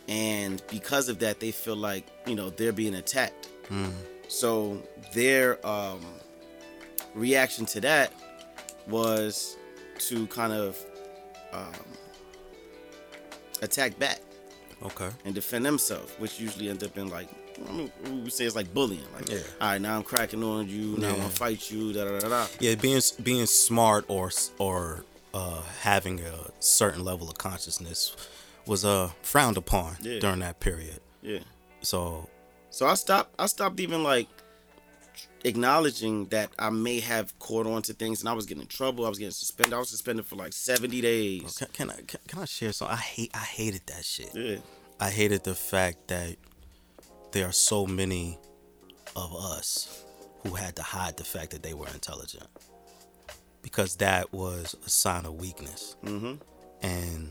And 0.08 0.62
because 0.70 1.08
of 1.08 1.18
that 1.20 1.38
they 1.38 1.50
feel 1.50 1.76
like 1.76 2.06
you 2.26 2.34
know 2.34 2.50
they're 2.50 2.72
being 2.72 2.94
attacked. 2.94 3.48
So 4.28 4.82
their 5.14 5.64
um, 5.66 6.00
reaction 7.14 7.64
to 7.66 7.80
that 7.82 8.12
was 8.88 9.56
to 10.00 10.26
kind 10.28 10.52
of 10.52 10.78
um, 11.52 11.72
attack 13.62 13.98
back 13.98 14.20
Okay. 14.82 15.10
and 15.24 15.34
defend 15.34 15.64
themselves, 15.66 16.12
which 16.18 16.38
usually 16.38 16.68
end 16.70 16.82
up 16.84 16.96
in 16.98 17.08
like 17.08 17.28
I 17.68 17.72
mean, 17.72 17.90
we 18.24 18.30
say 18.30 18.44
it's 18.44 18.54
like 18.54 18.72
bullying. 18.72 19.02
Like, 19.16 19.28
Yeah. 19.28 19.38
all 19.60 19.68
right, 19.70 19.80
now 19.80 19.96
I'm 19.96 20.04
cracking 20.04 20.44
on 20.44 20.68
you. 20.68 20.96
Now 20.96 21.08
I'm 21.08 21.16
gonna 21.16 21.28
fight 21.28 21.68
you. 21.70 21.92
Da 21.92 22.04
da 22.04 22.18
da 22.20 22.28
da. 22.28 22.46
Yeah, 22.60 22.76
being 22.76 23.00
being 23.22 23.46
smart 23.46 24.04
or 24.08 24.30
or 24.58 25.04
uh, 25.34 25.62
having 25.80 26.20
a 26.20 26.50
certain 26.60 27.02
level 27.04 27.28
of 27.28 27.36
consciousness 27.38 28.14
was 28.66 28.84
uh, 28.84 29.10
frowned 29.22 29.56
upon 29.56 29.96
Yeah. 30.00 30.20
during 30.20 30.38
that 30.40 30.60
period. 30.60 31.00
Yeah. 31.22 31.40
So 31.80 32.28
So 32.70 32.86
I 32.86 32.94
stopped. 32.94 33.34
I 33.38 33.46
stopped 33.46 33.80
even 33.80 34.04
like 34.04 34.28
acknowledging 35.44 36.26
that 36.26 36.50
I 36.58 36.70
may 36.70 37.00
have 37.00 37.38
caught 37.38 37.66
on 37.66 37.82
to 37.82 37.92
things, 37.92 38.20
and 38.20 38.28
I 38.28 38.32
was 38.32 38.46
getting 38.46 38.62
in 38.62 38.68
trouble. 38.68 39.06
I 39.06 39.08
was 39.08 39.18
getting 39.18 39.32
suspended. 39.32 39.74
I 39.74 39.78
was 39.78 39.88
suspended 39.88 40.26
for 40.26 40.36
like 40.36 40.52
70 40.52 41.00
days. 41.00 41.56
can, 41.58 41.68
can 41.72 41.90
I 41.90 42.02
can, 42.06 42.20
can 42.26 42.38
I 42.40 42.44
share 42.44 42.72
something? 42.72 42.96
I 42.96 43.00
hate 43.00 43.30
I 43.34 43.38
hated 43.38 43.82
that 43.86 44.04
shit. 44.04 44.30
Yeah. 44.34 44.56
I 45.00 45.10
hated 45.10 45.44
the 45.44 45.54
fact 45.54 46.08
that 46.08 46.36
there 47.32 47.46
are 47.46 47.52
so 47.52 47.86
many 47.86 48.38
of 49.14 49.34
us 49.34 50.04
who 50.42 50.54
had 50.54 50.76
to 50.76 50.82
hide 50.82 51.16
the 51.16 51.24
fact 51.24 51.50
that 51.50 51.62
they 51.62 51.74
were 51.74 51.88
intelligent 51.88 52.46
because 53.62 53.96
that 53.96 54.32
was 54.32 54.74
a 54.86 54.90
sign 54.90 55.24
of 55.26 55.34
weakness. 55.34 55.96
Mm-hmm. 56.04 56.34
And 56.82 57.30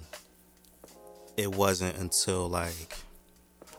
it 1.36 1.56
wasn't 1.56 1.98
until 1.98 2.48
like 2.48 2.98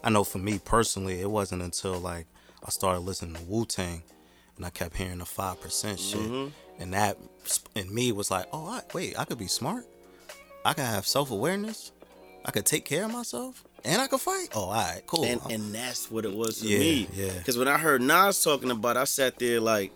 I 0.02 0.10
know 0.10 0.24
for 0.24 0.38
me 0.38 0.58
personally, 0.58 1.20
it 1.20 1.30
wasn't 1.30 1.62
until 1.62 1.98
like 1.98 2.26
I 2.64 2.70
started 2.70 3.00
listening 3.00 3.34
to 3.36 3.42
Wu 3.42 3.64
Tang 3.64 4.02
and 4.56 4.66
I 4.66 4.70
kept 4.70 4.96
hearing 4.96 5.18
the 5.18 5.24
five 5.24 5.60
percent 5.60 6.00
shit, 6.00 6.20
mm-hmm. 6.20 6.48
and 6.82 6.92
that 6.92 7.16
in 7.74 7.92
me 7.94 8.12
was 8.12 8.30
like, 8.30 8.46
oh, 8.52 8.66
I, 8.66 8.82
wait, 8.92 9.18
I 9.18 9.24
could 9.24 9.38
be 9.38 9.46
smart. 9.46 9.86
I 10.64 10.74
could 10.74 10.84
have 10.84 11.06
self 11.06 11.30
awareness. 11.30 11.92
I 12.44 12.50
could 12.50 12.66
take 12.66 12.84
care 12.84 13.04
of 13.04 13.12
myself, 13.12 13.64
and 13.84 14.00
I 14.00 14.06
could 14.06 14.20
fight. 14.20 14.48
Oh, 14.54 14.64
all 14.64 14.72
right, 14.72 15.02
cool. 15.06 15.24
And 15.24 15.40
and 15.50 15.72
that's 15.74 16.10
what 16.10 16.24
it 16.24 16.34
was 16.34 16.60
for 16.60 16.66
Yeah, 16.66 16.78
me. 16.78 17.08
yeah. 17.12 17.32
Because 17.38 17.56
when 17.58 17.68
I 17.68 17.78
heard 17.78 18.02
Nas 18.02 18.42
talking 18.42 18.70
about, 18.70 18.96
it, 18.96 19.00
I 19.00 19.04
sat 19.04 19.38
there 19.38 19.60
like, 19.60 19.92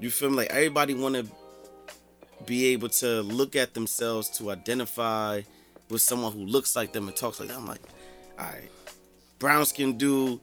you 0.00 0.10
feel 0.10 0.30
me? 0.30 0.36
Like 0.38 0.50
everybody 0.50 0.94
want 0.94 1.14
to 1.14 1.26
be 2.46 2.66
able 2.66 2.88
to 2.88 3.22
look 3.22 3.54
at 3.54 3.74
themselves 3.74 4.28
to 4.38 4.50
identify 4.50 5.42
with 5.88 6.00
someone 6.00 6.32
who 6.32 6.40
looks 6.44 6.74
like 6.74 6.92
them 6.92 7.06
and 7.06 7.16
talks 7.16 7.38
like 7.38 7.48
them. 7.48 7.62
I'm 7.62 7.68
like, 7.68 7.82
all 8.38 8.46
right, 8.46 8.70
brown 9.38 9.64
skin 9.66 9.96
dude, 9.98 10.40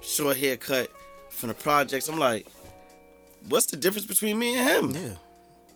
short 0.00 0.36
haircut 0.36 0.90
from 1.30 1.48
the 1.48 1.54
projects. 1.54 2.08
I'm 2.08 2.18
like, 2.18 2.46
what's 3.48 3.66
the 3.66 3.76
difference 3.76 4.06
between 4.06 4.38
me 4.38 4.56
and 4.58 4.68
him? 4.94 5.02
yeah, 5.04 5.14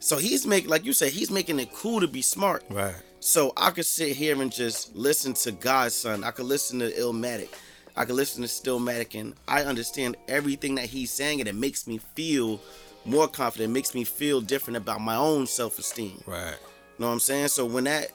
So 0.01 0.17
he's 0.19 0.47
making, 0.47 0.71
like 0.71 0.85
you 0.85 0.93
said, 0.93 1.13
he's 1.13 1.31
making 1.31 1.59
it 1.61 1.73
cool 1.73 2.01
to 2.01 2.09
be 2.09 2.23
smart. 2.23 2.65
right. 2.71 2.95
So 3.21 3.55
I 3.57 3.71
could 3.71 3.87
sit 3.87 4.15
here 4.17 4.39
and 4.43 4.53
just 4.53 4.95
listen 4.95 5.33
to 5.33 5.53
God's 5.53 5.95
son. 5.95 6.25
I 6.25 6.31
could 6.31 6.45
listen 6.45 6.79
to 6.81 6.91
Illmatic. 6.93 7.49
I 7.97 8.05
could 8.05 8.17
listen 8.17 8.43
to 8.43 8.49
Stillmatic 8.49 9.19
and 9.19 9.33
I 9.49 9.63
understand 9.63 10.17
everything 10.29 10.75
that 10.75 10.85
he's 10.87 11.11
saying 11.11 11.41
and 11.41 11.49
it 11.49 11.55
makes 11.55 11.87
me 11.87 11.99
feel 12.15 12.61
more 13.07 13.27
confident. 13.27 13.71
It 13.71 13.73
makes 13.73 13.95
me 13.95 14.05
feel 14.05 14.43
different 14.43 14.77
about 14.77 15.01
my 15.01 15.17
own 15.17 15.47
self-esteem. 15.47 16.23
Right. 16.27 16.51
You 16.51 16.99
know 16.99 17.07
what 17.07 17.13
I'm 17.15 17.21
saying? 17.21 17.49
So 17.49 17.65
when 17.65 17.85
that 17.85 18.11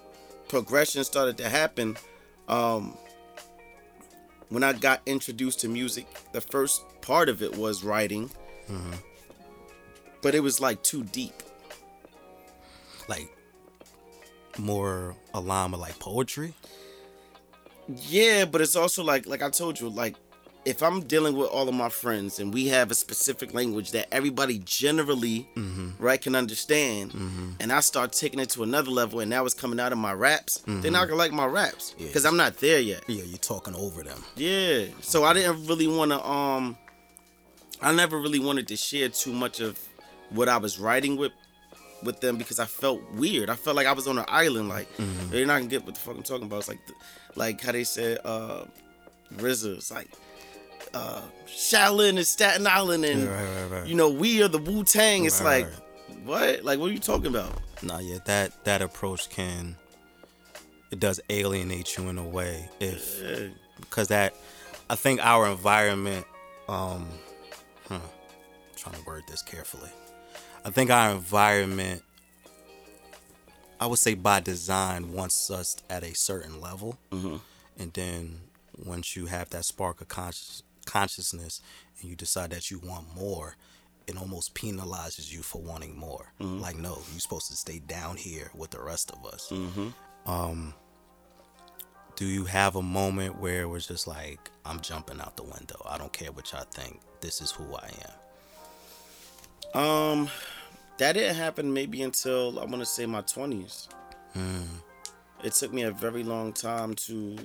progression 0.48 1.04
started 1.04 1.38
to 1.40 1.50
happen, 1.50 1.98
um, 2.48 2.96
when 4.50 4.64
I 4.64 4.74
got 4.74 5.02
introduced 5.06 5.62
to 5.62 5.70
music, 5.70 6.08
the 6.34 6.42
first 6.42 6.84
part 7.02 7.30
of 7.30 7.42
it 7.42 7.56
was 7.56 7.84
writing. 7.84 8.30
Mm-hmm. 8.70 8.94
But 10.22 10.36
it 10.36 10.42
was 10.42 10.60
like 10.60 10.84
too 10.84 11.04
deep. 11.04 11.34
Like 13.08 13.30
more 14.58 15.16
aligned 15.34 15.72
with 15.72 15.82
like 15.82 15.98
poetry. 16.00 16.54
Yeah, 17.88 18.46
but 18.46 18.62
it's 18.62 18.76
also 18.76 19.04
like 19.04 19.26
like 19.26 19.42
I 19.42 19.50
told 19.50 19.80
you, 19.80 19.90
like 19.90 20.16
if 20.70 20.82
I'm 20.84 21.02
dealing 21.02 21.36
with 21.36 21.50
all 21.50 21.68
of 21.68 21.76
my 21.76 21.90
friends 21.90 22.40
and 22.40 22.54
we 22.54 22.68
have 22.68 22.92
a 22.92 22.96
specific 22.96 23.54
language 23.54 23.92
that 23.92 24.08
everybody 24.14 24.60
generally 24.60 25.48
right 25.98 26.22
can 26.22 26.36
understand, 26.36 27.14
and 27.60 27.72
I 27.72 27.80
start 27.82 28.14
taking 28.14 28.40
it 28.40 28.50
to 28.52 28.64
another 28.64 28.92
level, 28.92 29.20
and 29.20 29.30
now 29.30 29.46
it's 29.46 29.54
coming 29.56 29.80
out 29.80 29.92
of 29.92 29.98
my 29.98 30.14
raps, 30.14 30.62
they're 30.68 30.92
not 30.92 31.08
gonna 31.08 31.18
like 31.18 31.32
my 31.32 31.46
raps 31.46 31.96
Yeah. 31.98 32.08
because 32.08 32.26
I'm 32.26 32.38
not 32.38 32.58
there 32.58 32.80
yet. 32.80 33.04
Yeah, 33.08 33.24
you're 33.24 33.38
talking 33.54 33.76
over 33.76 34.04
them. 34.04 34.24
Yeah. 34.36 34.86
So 35.02 35.24
I 35.24 35.34
didn't 35.34 35.66
really 35.68 35.88
want 35.88 36.12
to 36.12 36.20
um 36.26 36.78
I 37.82 37.92
never 37.94 38.18
really 38.20 38.40
wanted 38.40 38.68
to 38.70 38.76
share 38.76 39.10
too 39.10 39.32
much 39.34 39.60
of 39.62 39.80
what 40.32 40.48
I 40.50 40.58
was 40.58 40.78
writing 40.80 41.16
with 41.18 41.32
with 42.04 42.20
them 42.22 42.38
because 42.38 42.60
I 42.60 42.66
felt 42.66 43.02
weird. 43.16 43.50
I 43.50 43.56
felt 43.56 43.76
like 43.76 43.88
I 43.88 43.94
was 43.94 44.08
on 44.08 44.18
an 44.18 44.26
island 44.28 44.70
like 44.70 44.88
they're 45.32 45.46
not 45.46 45.58
gonna 45.60 45.68
get 45.70 45.86
what 45.86 45.96
the 45.96 46.02
fuck 46.02 46.16
I'm 46.16 46.24
talking 46.24 46.46
about. 46.46 46.60
It's 46.60 46.68
like 46.68 46.80
like 47.36 47.62
how 47.62 47.72
they 47.72 47.84
said 47.86 48.20
uh 48.24 48.66
RZA, 49.36 49.78
it's 49.78 49.92
like 49.92 50.10
uh 50.94 51.22
Shaolin 51.48 52.18
and 52.18 52.26
Staten 52.28 52.66
Island 52.68 53.06
and 53.06 53.28
Right, 53.28 53.44
right, 53.44 53.72
right. 53.82 53.88
you 53.88 53.96
know 53.96 54.10
we 54.10 54.42
are 54.44 54.48
the 54.48 54.58
Wu 54.60 54.84
Tang. 54.84 55.26
It's 55.26 55.42
like 55.42 55.68
what? 56.24 56.64
Like 56.64 56.80
what 56.80 56.90
are 56.90 56.94
you 56.94 57.00
talking 57.00 57.28
about? 57.28 57.52
Nah, 57.82 58.00
yeah, 58.00 58.20
that 58.26 58.64
that 58.66 58.82
approach 58.82 59.30
can 59.30 59.76
it 60.92 61.00
does 61.00 61.20
alienate 61.30 61.98
you 61.98 62.10
in 62.10 62.18
a 62.18 62.28
way 62.28 62.70
if 62.80 63.22
Yeah. 63.22 63.48
because 63.80 64.08
that 64.10 64.36
I 64.90 64.96
think 64.96 65.20
our 65.24 65.48
environment 65.48 66.26
um 66.68 67.08
huh, 67.88 68.00
trying 68.76 68.96
to 68.96 69.02
word 69.06 69.24
this 69.28 69.42
carefully. 69.42 69.90
I 70.66 70.72
think 70.72 70.90
our 70.92 71.12
environment 71.12 72.04
I 73.80 73.86
would 73.88 74.00
say 74.00 74.14
by 74.14 74.40
design 74.42 75.14
wants 75.14 75.50
us 75.50 75.78
at 75.90 76.04
a 76.04 76.14
certain 76.14 76.60
level. 76.60 76.98
And 77.12 77.94
then 77.94 78.42
once 78.86 79.16
you 79.16 79.28
have 79.28 79.50
that 79.52 79.64
spark 79.64 80.02
of 80.02 80.10
conscious, 80.10 80.64
consciousness 80.92 81.62
and 82.00 82.10
you 82.10 82.16
decide 82.16 82.50
that 82.52 82.72
you 82.72 82.80
want 82.80 83.14
more, 83.16 83.56
it 84.08 84.18
almost 84.18 84.56
penalizes 84.56 85.32
you 85.32 85.42
for 85.42 85.62
wanting 85.62 85.96
more. 85.98 86.34
Like, 86.40 86.78
no, 86.78 86.98
you're 87.12 87.20
supposed 87.20 87.48
to 87.52 87.56
stay 87.56 87.80
down 87.80 88.18
here 88.18 88.50
with 88.56 88.72
the 88.72 88.82
rest 88.82 89.12
of 89.12 89.26
us. 89.26 89.52
Um, 90.26 90.74
do 92.16 92.26
you 92.26 92.46
have 92.46 92.76
a 92.76 92.82
moment 92.82 93.40
where 93.40 93.62
it 93.62 93.70
was 93.70 93.88
just 93.88 94.08
like, 94.08 94.50
I'm 94.66 94.80
jumping 94.82 95.22
out 95.22 95.38
the 95.38 95.44
window? 95.44 95.82
I 95.88 95.98
don't 95.98 96.12
care 96.12 96.32
what 96.32 96.52
y'all 96.52 96.66
think. 96.74 97.02
This 97.22 97.40
is 97.40 97.52
who 97.52 97.66
I 97.76 97.92
am. 99.76 99.82
Um, 99.82 100.30
that 100.98 101.14
didn't 101.14 101.36
happen 101.36 101.72
maybe 101.72 102.02
until 102.02 102.60
I 102.60 102.66
want 102.66 102.80
to 102.80 102.86
say 102.86 103.06
my 103.06 103.22
twenties. 103.22 103.88
It 105.44 105.54
took 105.54 105.72
me 105.72 105.84
a 105.84 105.92
very 105.92 106.24
long 106.24 106.52
time 106.52 106.96
to 106.96 107.38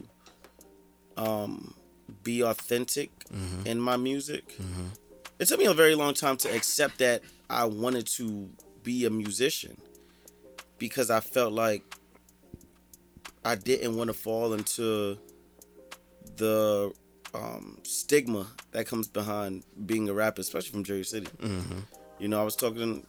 um 1.16 1.74
be 2.22 2.42
authentic 2.42 3.10
in 3.64 3.80
my 3.80 3.96
music. 3.96 4.56
It 5.38 5.48
took 5.48 5.58
me 5.58 5.66
a 5.66 5.74
very 5.74 5.94
long 5.94 6.14
time 6.14 6.36
to 6.38 6.54
accept 6.54 6.98
that 6.98 7.22
I 7.50 7.64
wanted 7.64 8.06
to 8.18 8.48
be 8.82 9.04
a 9.04 9.10
musician 9.10 9.76
because 10.78 11.10
I 11.10 11.20
felt 11.20 11.52
like 11.52 11.82
I 13.44 13.54
didn't 13.56 13.96
want 13.96 14.08
to 14.08 14.14
fall 14.14 14.52
into 14.54 15.18
the 16.36 16.92
um, 17.34 17.78
stigma 17.82 18.46
that 18.72 18.86
comes 18.86 19.08
behind 19.08 19.64
being 19.86 20.08
a 20.08 20.14
rapper, 20.14 20.40
especially 20.40 20.70
from 20.70 20.84
Jersey 20.84 21.04
City. 21.04 21.28
You 22.18 22.28
know, 22.28 22.40
I 22.40 22.44
was 22.44 22.56
talking, 22.56 23.04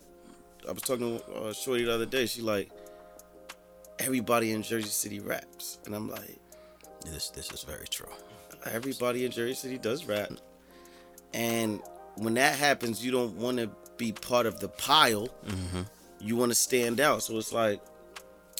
I 0.67 0.71
was 0.71 0.81
talking 0.83 1.19
to 1.19 1.25
uh, 1.33 1.53
Shorty 1.53 1.83
the 1.85 1.93
other 1.93 2.05
day. 2.07 2.25
She 2.25 2.41
like, 2.41 2.71
everybody 3.99 4.51
in 4.51 4.61
Jersey 4.63 4.89
City 4.89 5.19
raps, 5.19 5.77
and 5.85 5.95
I'm 5.95 6.09
like, 6.09 6.39
This 7.05 7.29
this 7.29 7.51
is 7.51 7.63
very 7.63 7.87
true. 7.87 8.09
Everybody 8.71 9.25
in 9.25 9.31
Jersey 9.31 9.53
City 9.53 9.77
does 9.77 10.05
rap, 10.05 10.31
and 11.33 11.81
when 12.15 12.35
that 12.35 12.57
happens, 12.57 13.03
you 13.05 13.11
don't 13.11 13.35
want 13.35 13.57
to 13.57 13.69
be 13.97 14.11
part 14.11 14.45
of 14.45 14.59
the 14.59 14.69
pile. 14.69 15.29
You 16.19 16.35
want 16.35 16.51
to 16.51 16.55
stand 16.55 16.99
out. 16.99 17.23
So 17.23 17.37
it's 17.37 17.53
like, 17.53 17.81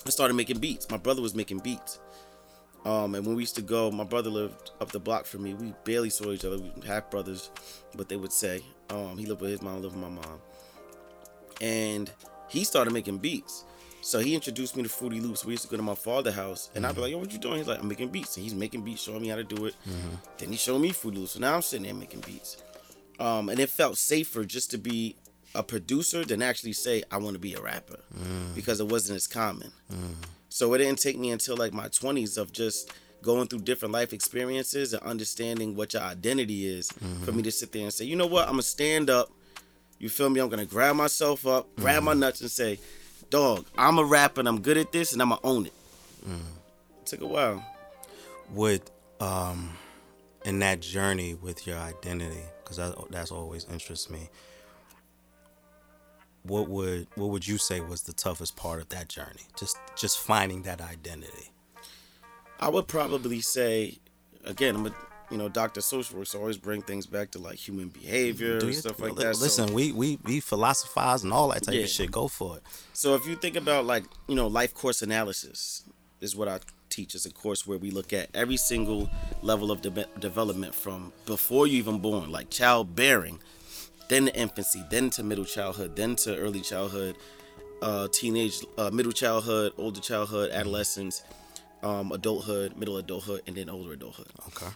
I 0.06 0.10
started 0.10 0.34
making 0.34 0.60
beats. 0.60 0.89
My 0.89 0.98
brother 0.98 1.22
was 1.22 1.34
making 1.34 1.60
beats. 1.60 2.00
Um, 2.84 3.15
and 3.15 3.26
when 3.26 3.36
we 3.36 3.41
used 3.41 3.56
to 3.56 3.62
go, 3.63 3.89
my 3.89 4.04
brother 4.04 4.30
lived 4.30 4.72
up 4.80 4.91
the 4.91 5.00
block 5.00 5.26
from 5.26 5.44
me. 5.44 5.54
We 5.56 5.74
barely 5.86 6.10
saw 6.10 6.32
each 6.32 6.46
other. 6.46 6.58
We 6.58 6.72
half 6.86 7.10
brothers, 7.10 7.50
but 7.96 8.10
they 8.10 8.18
would 8.18 8.32
say. 8.32 8.62
Um, 8.89 9.18
he 9.18 9.26
lived 9.26 9.41
with 9.41 9.52
his 9.52 9.62
mom, 9.62 9.76
I 9.76 9.80
lived 9.80 9.96
with 9.96 10.04
my 10.04 10.10
mom. 10.10 10.41
And 11.62 12.12
he 12.50 12.63
started 12.63 12.94
making 12.94 13.18
beats. 13.18 13.63
So 14.06 14.20
he 14.20 14.36
introduced 14.36 14.78
me 14.78 14.84
to 14.84 14.89
Fruity 14.89 15.20
Loops. 15.20 15.46
We 15.46 15.54
used 15.54 15.63
to 15.63 15.70
go 15.70 15.78
to 15.78 15.82
my 15.82 15.96
father's 15.96 16.36
house, 16.36 16.70
and 16.76 16.86
I'd 16.86 16.94
be 16.94 17.02
like, 17.02 17.12
"Yo, 17.12 17.18
what 17.18 17.34
you 17.34 17.39
doing?" 17.39 17.58
He's 17.58 17.68
like, 17.68 17.80
"I'm 17.80 17.88
making 17.88 18.10
beats." 18.10 18.38
And 18.38 18.44
he's 18.44 18.54
making 18.54 18.84
beats, 18.84 19.02
showing 19.02 19.24
me 19.24 19.30
how 19.30 19.36
to 19.36 19.44
do 19.44 19.65
it. 19.65 19.74
Mm-hmm. 19.89 20.15
Then 20.38 20.50
he 20.50 20.58
showed 20.58 20.78
me 20.78 20.91
Fruity 20.91 21.18
Loops. 21.18 21.32
So 21.32 21.39
now 21.39 21.56
I'm 21.56 21.63
sitting 21.63 21.86
there 21.88 21.96
making 21.96 22.20
beats. 22.20 22.58
Um, 23.20 23.50
and 23.50 23.60
it 23.60 23.68
felt 23.68 23.98
safer 23.98 24.46
just 24.46 24.70
to 24.72 24.78
be 24.78 25.15
a 25.56 25.63
producer 25.63 26.24
than 26.24 26.44
actually 26.44 26.74
say 26.74 27.02
I 27.10 27.18
want 27.18 27.34
to 27.34 27.39
be 27.39 27.56
a 27.56 27.62
rapper 27.62 27.98
mm. 28.15 28.54
because 28.54 28.80
it 28.80 28.88
wasn't 28.88 29.15
as 29.15 29.26
common. 29.26 29.72
Mm. 29.91 30.13
So 30.50 30.72
it 30.76 30.78
didn't 30.78 31.00
take 31.00 31.18
me 31.18 31.32
until 31.32 31.58
like 31.58 31.74
my 31.74 31.88
20s 31.88 32.38
of 32.38 32.52
just 32.52 32.91
going 33.24 33.48
through 33.48 33.62
different 33.62 33.91
life 33.91 34.13
experiences 34.13 34.94
and 34.94 35.02
understanding 35.02 35.76
what 35.76 35.94
your 35.94 36.04
identity 36.04 36.68
is 36.68 36.89
for 36.89 37.00
mm-hmm. 37.00 37.38
me 37.38 37.41
to 37.41 37.52
sit 37.52 37.72
there 37.72 37.82
and 37.82 37.94
say, 37.94 38.06
you 38.06 38.15
know 38.15 38.28
what, 38.28 38.44
I'm 38.44 38.52
gonna 38.54 38.62
stand 38.62 39.10
up. 39.10 39.32
You 39.98 40.10
feel 40.10 40.30
me? 40.30 40.41
I'm 40.41 40.50
gonna 40.50 40.65
grab 40.65 40.96
myself 40.96 41.48
up, 41.48 41.76
grab 41.78 42.04
my 42.04 42.12
mm-hmm. 42.12 42.20
nuts, 42.20 42.41
and 42.41 42.52
say, 42.52 42.78
dog, 43.30 43.66
I'm 43.78 43.98
a 43.98 44.04
rapper 44.04 44.42
and 44.42 44.48
I'm 44.48 44.62
good 44.62 44.78
at 44.78 44.92
this 44.92 45.14
and 45.14 45.22
I'm 45.22 45.30
gonna 45.30 45.42
own 45.44 45.66
it. 45.66 45.74
It 46.28 47.06
took 47.06 47.22
a 47.22 47.28
while. 47.28 47.64
would 48.52 48.82
um 49.20 49.76
in 50.44 50.60
that 50.60 50.80
journey 50.82 51.34
with 51.34 51.66
your 51.66 51.78
identity 51.78 52.44
because 52.64 52.78
that, 52.78 52.96
that's 53.10 53.32
always 53.32 53.66
interests 53.72 54.10
me 54.10 54.30
what 56.44 56.68
would 56.68 57.08
what 57.16 57.30
would 57.30 57.48
you 57.48 57.58
say 57.58 57.80
was 57.80 58.04
the 58.04 58.14
toughest 58.14 58.56
part 58.56 58.80
of 58.82 58.90
that 58.90 59.08
journey 59.08 59.42
just 59.58 59.78
just 59.96 60.20
finding 60.20 60.64
that 60.64 60.82
identity 60.82 61.52
I 62.60 62.70
would 62.70 62.88
probably 62.88 63.42
say, 63.42 63.98
again, 64.46 64.76
I'm 64.76 64.86
a 64.88 64.96
you 65.32 65.38
know 65.38 65.50
doctor 65.50 65.82
social 65.82 66.18
Works 66.20 66.36
always 66.36 66.58
bring 66.58 66.82
things 66.82 67.06
back 67.06 67.32
to 67.32 67.40
like 67.40 67.56
human 67.58 67.88
behavior 67.90 68.58
and 68.60 68.76
stuff 68.76 69.00
like 69.00 69.14
li- 69.18 69.24
that. 69.24 69.36
So- 69.36 69.44
listen 69.44 69.74
we 69.74 69.92
we 69.92 70.20
we 70.24 70.40
philosophize 70.40 71.24
and 71.24 71.34
all 71.34 71.50
that 71.50 71.64
type 71.64 71.76
Yeah. 71.76 71.82
of 71.84 71.90
shit 71.90 72.12
go 72.12 72.28
for 72.28 72.58
it 72.58 72.64
So 72.94 73.16
if 73.16 73.26
you 73.28 73.36
think 73.36 73.56
about 73.56 73.86
like 73.86 74.04
you 74.28 74.36
know 74.36 74.48
life 74.48 74.74
course 74.74 75.02
analysis 75.02 75.84
is 76.22 76.36
what 76.36 76.48
I 76.48 76.60
teach 76.90 77.14
is 77.16 77.26
a 77.26 77.32
course 77.32 77.68
where 77.68 77.78
we 77.78 77.92
look 77.92 78.14
at 78.14 78.30
every 78.34 78.56
single 78.58 79.10
level 79.42 79.72
of 79.72 79.82
de- 79.82 80.08
development 80.20 80.74
from 80.74 81.12
before 81.26 81.68
you 81.68 81.78
even 81.80 82.00
born, 82.00 82.32
like 82.32 82.50
childbearing, 82.50 83.40
then 84.08 84.26
to 84.28 84.36
infancy, 84.40 84.82
then 84.90 85.10
to 85.10 85.22
middle 85.24 85.44
childhood, 85.44 85.96
then 85.98 86.16
to 86.16 86.38
early 86.38 86.62
childhood, 86.62 87.18
uh, 87.82 88.08
teenage, 88.14 88.64
uh, 88.78 88.90
middle 88.92 89.12
childhood, 89.12 89.74
older 89.78 90.00
childhood, 90.00 90.52
adolescence, 90.52 91.24
um, 91.84 92.12
adulthood, 92.14 92.78
middle 92.78 92.96
adulthood, 92.98 93.42
and 93.48 93.58
then 93.58 93.70
older 93.70 93.92
adulthood 93.94 94.28
okay 94.48 94.72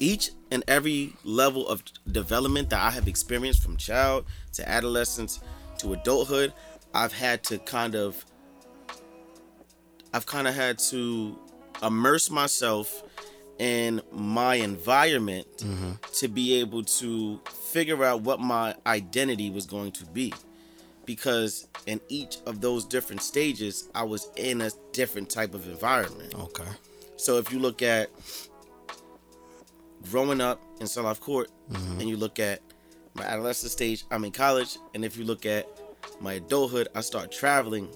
each 0.00 0.30
and 0.50 0.64
every 0.68 1.14
level 1.24 1.68
of 1.68 1.82
development 2.10 2.70
that 2.70 2.80
I 2.80 2.90
have 2.90 3.08
experienced 3.08 3.62
from 3.62 3.76
child 3.76 4.24
to 4.54 4.68
adolescence 4.68 5.40
to 5.78 5.92
adulthood, 5.92 6.52
I've 6.94 7.12
had 7.12 7.42
to 7.44 7.58
kind 7.58 7.94
of 7.94 8.24
I've 10.14 10.26
kind 10.26 10.46
of 10.46 10.54
had 10.54 10.78
to 10.90 11.38
immerse 11.82 12.30
myself 12.30 13.02
in 13.58 14.02
my 14.12 14.56
environment 14.56 15.46
mm-hmm. 15.58 15.92
to 16.14 16.28
be 16.28 16.60
able 16.60 16.84
to 16.84 17.40
figure 17.70 18.04
out 18.04 18.22
what 18.22 18.40
my 18.40 18.74
identity 18.86 19.50
was 19.50 19.66
going 19.66 19.92
to 19.92 20.04
be. 20.06 20.32
Because 21.04 21.66
in 21.86 22.00
each 22.08 22.38
of 22.46 22.60
those 22.60 22.84
different 22.84 23.22
stages, 23.22 23.88
I 23.94 24.04
was 24.04 24.30
in 24.36 24.60
a 24.60 24.70
different 24.92 25.30
type 25.30 25.54
of 25.54 25.66
environment. 25.66 26.34
okay 26.34 26.68
So 27.16 27.38
if 27.38 27.52
you 27.52 27.58
look 27.58 27.82
at 27.82 28.10
growing 30.10 30.40
up 30.40 30.60
in 30.80 30.86
South 30.86 31.04
Life 31.04 31.20
Court, 31.20 31.50
mm-hmm. 31.70 32.00
and 32.00 32.08
you 32.08 32.16
look 32.16 32.38
at 32.38 32.60
my 33.14 33.24
adolescent 33.24 33.72
stage, 33.72 34.04
I'm 34.10 34.24
in 34.24 34.32
college, 34.32 34.78
and 34.94 35.04
if 35.04 35.16
you 35.16 35.24
look 35.24 35.46
at 35.46 35.66
my 36.20 36.34
adulthood, 36.34 36.88
I 36.94 37.00
start 37.00 37.30
traveling 37.30 37.88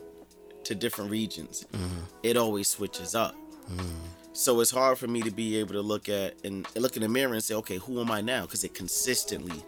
to 0.64 0.75
different 0.75 1.11
regions. 1.11 1.66
Mm-hmm. 1.73 2.01
It 2.23 2.37
always 2.37 2.69
switches 2.69 3.14
up. 3.14 3.35
Mm-hmm. 3.71 3.88
So 4.33 4.61
it's 4.61 4.71
hard 4.71 4.99
for 4.99 5.07
me 5.07 5.23
to 5.23 5.31
be 5.31 5.57
able 5.57 5.73
to 5.73 5.81
look 5.81 6.09
at 6.09 6.35
and 6.45 6.66
look 6.77 6.97
in 6.97 7.03
the 7.03 7.09
mirror 7.09 7.33
and 7.33 7.42
say, 7.42 7.55
okay, 7.55 7.79
who 7.79 8.01
am 8.01 8.11
I 8.11 8.21
now? 8.21 8.42
Because 8.42 8.64
it 8.64 8.75
consistently 8.75 9.62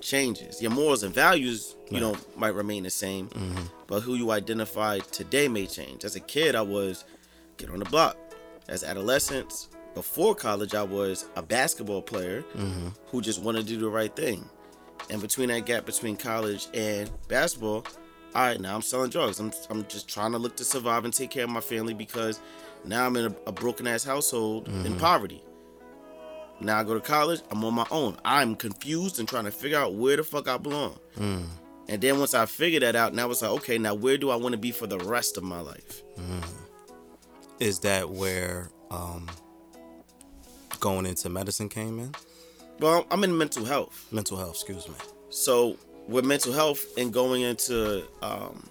changes. 0.00 0.62
Your 0.62 0.70
morals 0.70 1.02
and 1.02 1.12
values, 1.12 1.74
you 1.90 1.98
know, 1.98 2.16
might 2.36 2.54
remain 2.54 2.84
the 2.84 2.90
same, 2.90 3.28
but 3.88 4.00
who 4.00 4.14
you 4.14 4.30
identify 4.30 5.00
today 5.00 5.48
may 5.48 5.66
change. 5.66 6.04
As 6.04 6.14
a 6.14 6.20
kid, 6.20 6.54
I 6.54 6.62
was 6.62 7.04
get 7.56 7.70
on 7.70 7.80
the 7.80 7.86
block. 7.86 8.16
As 8.68 8.84
adolescents, 8.84 9.68
before 9.94 10.34
college, 10.34 10.74
I 10.74 10.82
was 10.82 11.26
a 11.36 11.42
basketball 11.42 12.02
player 12.02 12.42
mm-hmm. 12.54 12.88
who 13.06 13.20
just 13.20 13.42
wanted 13.42 13.62
to 13.62 13.74
do 13.74 13.78
the 13.78 13.88
right 13.88 14.14
thing. 14.14 14.48
And 15.10 15.20
between 15.20 15.48
that 15.48 15.66
gap 15.66 15.86
between 15.86 16.16
college 16.16 16.68
and 16.74 17.10
basketball, 17.28 17.86
all 18.34 18.42
right, 18.42 18.60
now 18.60 18.74
I'm 18.74 18.82
selling 18.82 19.10
drugs. 19.10 19.38
I'm, 19.38 19.52
I'm 19.70 19.86
just 19.86 20.08
trying 20.08 20.32
to 20.32 20.38
look 20.38 20.56
to 20.56 20.64
survive 20.64 21.04
and 21.04 21.14
take 21.14 21.30
care 21.30 21.44
of 21.44 21.50
my 21.50 21.60
family 21.60 21.94
because 21.94 22.40
now 22.84 23.06
I'm 23.06 23.16
in 23.16 23.26
a, 23.26 23.36
a 23.46 23.52
broken 23.52 23.86
ass 23.86 24.02
household 24.04 24.68
in 24.68 24.74
mm-hmm. 24.74 24.98
poverty. 24.98 25.42
Now 26.60 26.78
I 26.78 26.84
go 26.84 26.94
to 26.94 27.00
college. 27.00 27.40
I'm 27.50 27.64
on 27.64 27.74
my 27.74 27.86
own. 27.90 28.16
I'm 28.24 28.54
confused 28.56 29.18
and 29.18 29.28
trying 29.28 29.44
to 29.44 29.50
figure 29.50 29.78
out 29.78 29.94
where 29.94 30.16
the 30.16 30.24
fuck 30.24 30.48
I 30.48 30.56
belong. 30.56 30.98
Mm. 31.16 31.46
And 31.88 32.00
then 32.00 32.18
once 32.18 32.32
I 32.32 32.46
figured 32.46 32.82
that 32.82 32.96
out, 32.96 33.14
now 33.14 33.30
it's 33.30 33.42
like, 33.42 33.50
okay, 33.50 33.78
now 33.78 33.94
where 33.94 34.16
do 34.16 34.30
I 34.30 34.36
want 34.36 34.52
to 34.52 34.58
be 34.58 34.70
for 34.70 34.86
the 34.86 34.98
rest 34.98 35.36
of 35.36 35.42
my 35.42 35.60
life? 35.60 36.02
Mm. 36.18 36.44
Is 37.60 37.80
that 37.80 38.10
where 38.10 38.70
um, 38.90 39.28
going 40.84 41.06
into 41.06 41.30
medicine 41.30 41.70
came 41.70 41.98
in? 41.98 42.14
Well, 42.78 43.06
I'm 43.10 43.24
in 43.24 43.36
mental 43.38 43.64
health. 43.64 44.06
Mental 44.12 44.36
health, 44.36 44.56
excuse 44.56 44.86
me. 44.86 44.94
So 45.30 45.78
with 46.06 46.26
mental 46.26 46.52
health 46.52 46.84
and 46.98 47.10
going 47.10 47.40
into 47.40 48.04
um, 48.20 48.68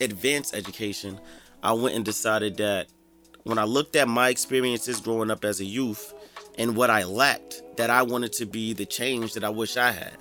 advanced 0.00 0.54
education, 0.54 1.18
I 1.64 1.72
went 1.72 1.96
and 1.96 2.04
decided 2.04 2.58
that 2.58 2.86
when 3.42 3.58
I 3.58 3.64
looked 3.64 3.96
at 3.96 4.06
my 4.06 4.28
experiences 4.28 5.00
growing 5.00 5.32
up 5.32 5.44
as 5.44 5.58
a 5.58 5.64
youth 5.64 6.14
and 6.56 6.76
what 6.76 6.90
I 6.90 7.02
lacked, 7.02 7.60
that 7.76 7.90
I 7.90 8.02
wanted 8.02 8.32
to 8.34 8.46
be 8.46 8.72
the 8.72 8.86
change 8.86 9.32
that 9.32 9.42
I 9.42 9.48
wish 9.50 9.76
I 9.76 9.90
had. 9.90 10.16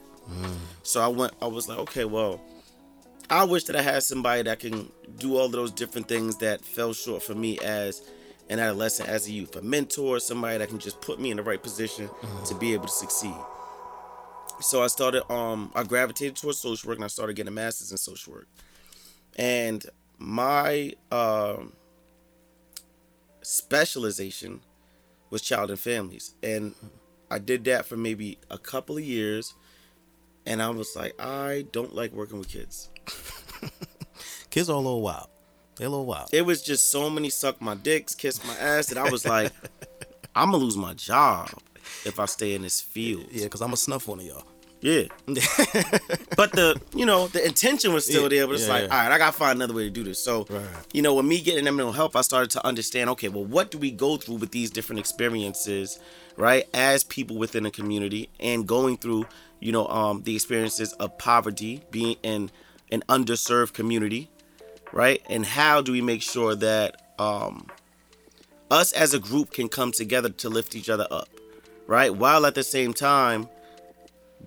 So 0.82 1.02
I 1.02 1.08
went. 1.08 1.34
I 1.40 1.46
was 1.46 1.70
like, 1.70 1.78
okay, 1.80 2.06
well, 2.06 2.42
I 3.30 3.44
wish 3.44 3.66
that 3.66 3.76
I 3.76 3.82
had 3.82 4.02
somebody 4.02 4.42
that 4.42 4.60
can 4.60 4.92
do 5.20 5.38
all 5.38 5.50
those 5.50 5.72
different 5.72 6.08
things 6.08 6.38
that 6.38 6.66
fell 6.66 6.94
short 6.94 7.22
for 7.22 7.36
me 7.36 7.60
as 7.60 8.02
an 8.50 8.60
adolescent, 8.60 9.10
as 9.10 9.28
a 9.28 9.32
youth. 9.32 9.56
A 9.56 9.62
mentor, 9.62 10.20
somebody 10.20 10.58
that 10.58 10.70
can 10.70 10.80
just 10.80 11.02
put 11.02 11.20
me 11.20 11.32
in 11.32 11.38
the 11.38 11.44
right 11.44 11.62
position 11.62 12.10
to 12.46 12.56
be 12.56 12.74
able 12.74 12.86
to 12.86 12.92
succeed. 12.92 13.36
So 14.62 14.82
I 14.82 14.88
started. 14.88 15.30
Um, 15.32 15.72
I 15.76 15.84
gravitated 15.84 16.36
towards 16.36 16.60
social 16.60 16.90
work, 16.90 16.98
and 16.98 17.06
I 17.06 17.08
started 17.08 17.36
getting 17.36 17.50
a 17.50 17.52
master's 17.52 17.92
in 17.92 17.98
social 17.98 18.34
work. 18.34 18.48
And 19.38 19.86
my 20.18 20.94
um, 21.12 21.74
specialization 23.42 24.62
was 25.30 25.42
child 25.42 25.70
and 25.70 25.80
families, 25.80 26.34
and 26.42 26.74
I 27.30 27.40
did 27.40 27.66
that 27.66 27.86
for 27.86 27.98
maybe 27.98 28.40
a 28.50 28.58
couple 28.58 28.98
of 28.98 29.04
years. 29.04 29.54
And 30.46 30.62
I 30.62 30.70
was 30.70 30.96
like, 30.96 31.14
I 31.20 31.66
don't 31.74 31.94
like 31.94 32.14
working 32.14 32.40
with 32.40 32.48
kids. 32.48 32.90
Kids 34.50 34.70
are 34.70 34.74
a 34.74 34.78
little 34.78 35.02
wild. 35.02 35.28
They're 35.78 35.88
a 35.88 35.92
little 35.92 36.06
wild. 36.06 36.30
It 36.34 36.44
was 36.46 36.62
just 36.62 36.92
so 36.92 37.10
many 37.10 37.30
suck 37.30 37.62
my 37.62 37.76
dicks, 37.76 38.16
kiss 38.16 38.44
my 38.46 38.56
ass 38.58 38.88
that 38.88 38.98
I 38.98 39.10
was 39.10 39.26
like, 39.26 39.52
I'm 40.36 40.52
gonna 40.52 40.64
lose 40.64 40.78
my 40.78 40.94
job 40.94 41.50
if 42.06 42.20
I 42.20 42.26
stay 42.26 42.54
in 42.56 42.62
this 42.64 42.82
field. 42.82 43.26
Yeah, 43.32 43.44
because 43.46 43.62
I'm 43.62 43.72
to 43.72 43.78
snuff 43.78 44.08
one 44.08 44.20
of 44.20 44.26
y'all. 44.26 44.44
Yeah. 44.80 45.04
but 46.38 46.52
the 46.52 46.80
you 46.96 47.06
know 47.06 47.28
the 47.28 47.44
intention 47.46 47.94
was 47.94 48.06
still 48.06 48.24
Yeah, 48.24 48.30
there, 48.30 48.48
but 48.48 48.54
it's 48.56 48.68
yeah, 48.68 48.74
like, 48.74 48.84
yeah. 48.88 48.96
all 48.96 49.04
right, 49.04 49.12
I 49.12 49.18
gotta 49.18 49.32
find 49.36 49.58
another 49.58 49.74
way 49.74 49.84
to 49.86 49.90
do 49.90 50.04
this. 50.04 50.24
So, 50.24 50.46
Right. 50.50 50.64
you 50.94 51.02
know, 51.02 51.16
with 51.16 51.26
me 51.26 51.42
getting 51.42 51.66
that 51.66 51.72
mental 51.72 51.94
help, 51.94 52.16
I 52.16 52.22
started 52.22 52.52
to 52.52 52.66
understand. 52.66 53.10
Okay, 53.12 53.30
well, 53.30 53.46
what 53.46 53.72
do 53.72 53.78
we 53.80 53.90
go 53.92 54.18
through 54.18 54.36
with 54.36 54.52
these 54.52 54.70
different 54.70 55.00
experiences, 55.00 56.00
right? 56.36 56.66
As 56.74 57.04
people 57.04 57.38
within 57.38 57.66
a 57.66 57.72
community 57.72 58.30
and 58.40 58.68
going 58.68 58.98
through, 58.98 59.26
you 59.60 59.72
know, 59.72 59.88
um, 59.88 60.22
the 60.24 60.36
experiences 60.36 60.94
of 60.94 61.18
poverty, 61.18 61.82
being 61.90 62.18
in 62.22 62.52
an 62.92 63.04
underserved 63.10 63.74
community, 63.74 64.30
right? 64.92 65.22
And 65.30 65.46
how 65.46 65.82
do 65.82 65.92
we 65.92 66.02
make 66.02 66.22
sure 66.22 66.56
that 66.56 67.02
um, 67.20 67.68
us 68.72 68.92
as 68.94 69.14
a 69.14 69.20
group 69.20 69.52
can 69.52 69.70
come 69.70 69.92
together 69.92 70.30
to 70.30 70.50
lift 70.50 70.76
each 70.76 70.90
other 70.90 71.08
up, 71.12 71.30
right? 71.88 72.16
While 72.16 72.46
at 72.46 72.56
the 72.56 72.64
same 72.64 72.94
time 72.94 73.50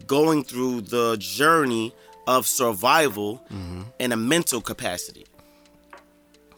going 0.06 0.44
through 0.44 0.82
the 0.82 1.16
journey 1.18 1.94
of 2.26 2.46
survival 2.46 3.42
mm-hmm. 3.52 3.82
in 3.98 4.12
a 4.12 4.16
mental 4.16 4.60
capacity. 4.60 5.26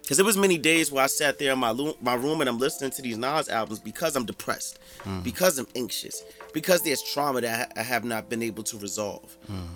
Because 0.03 0.19
it 0.19 0.27
was 0.27 0.37
many 0.37 0.59
days 0.59 0.91
where 0.91 1.05
I 1.05 1.07
sat 1.07 1.39
there 1.39 1.53
in 1.53 1.59
my 1.59 1.71
lo- 1.71 1.97
my 2.01 2.15
room 2.15 2.41
and 2.41 2.51
I'm 2.51 2.59
listening 2.59 2.91
to 2.91 3.03
these 3.03 3.17
Nas 3.17 3.49
albums 3.49 3.79
because 3.79 4.17
I'm 4.17 4.27
depressed, 4.27 4.79
mm. 5.05 5.23
because 5.23 5.59
I'm 5.59 5.69
anxious, 5.77 6.23
because 6.53 6.83
there's 6.83 7.03
trauma 7.03 7.41
that 7.41 7.55
I 7.55 7.57
ha- 7.57 7.81
I 7.81 7.83
have 7.83 8.05
not 8.05 8.29
been 8.29 8.43
able 8.43 8.65
to 8.65 8.77
resolve. 8.77 9.37
Mm. 9.51 9.69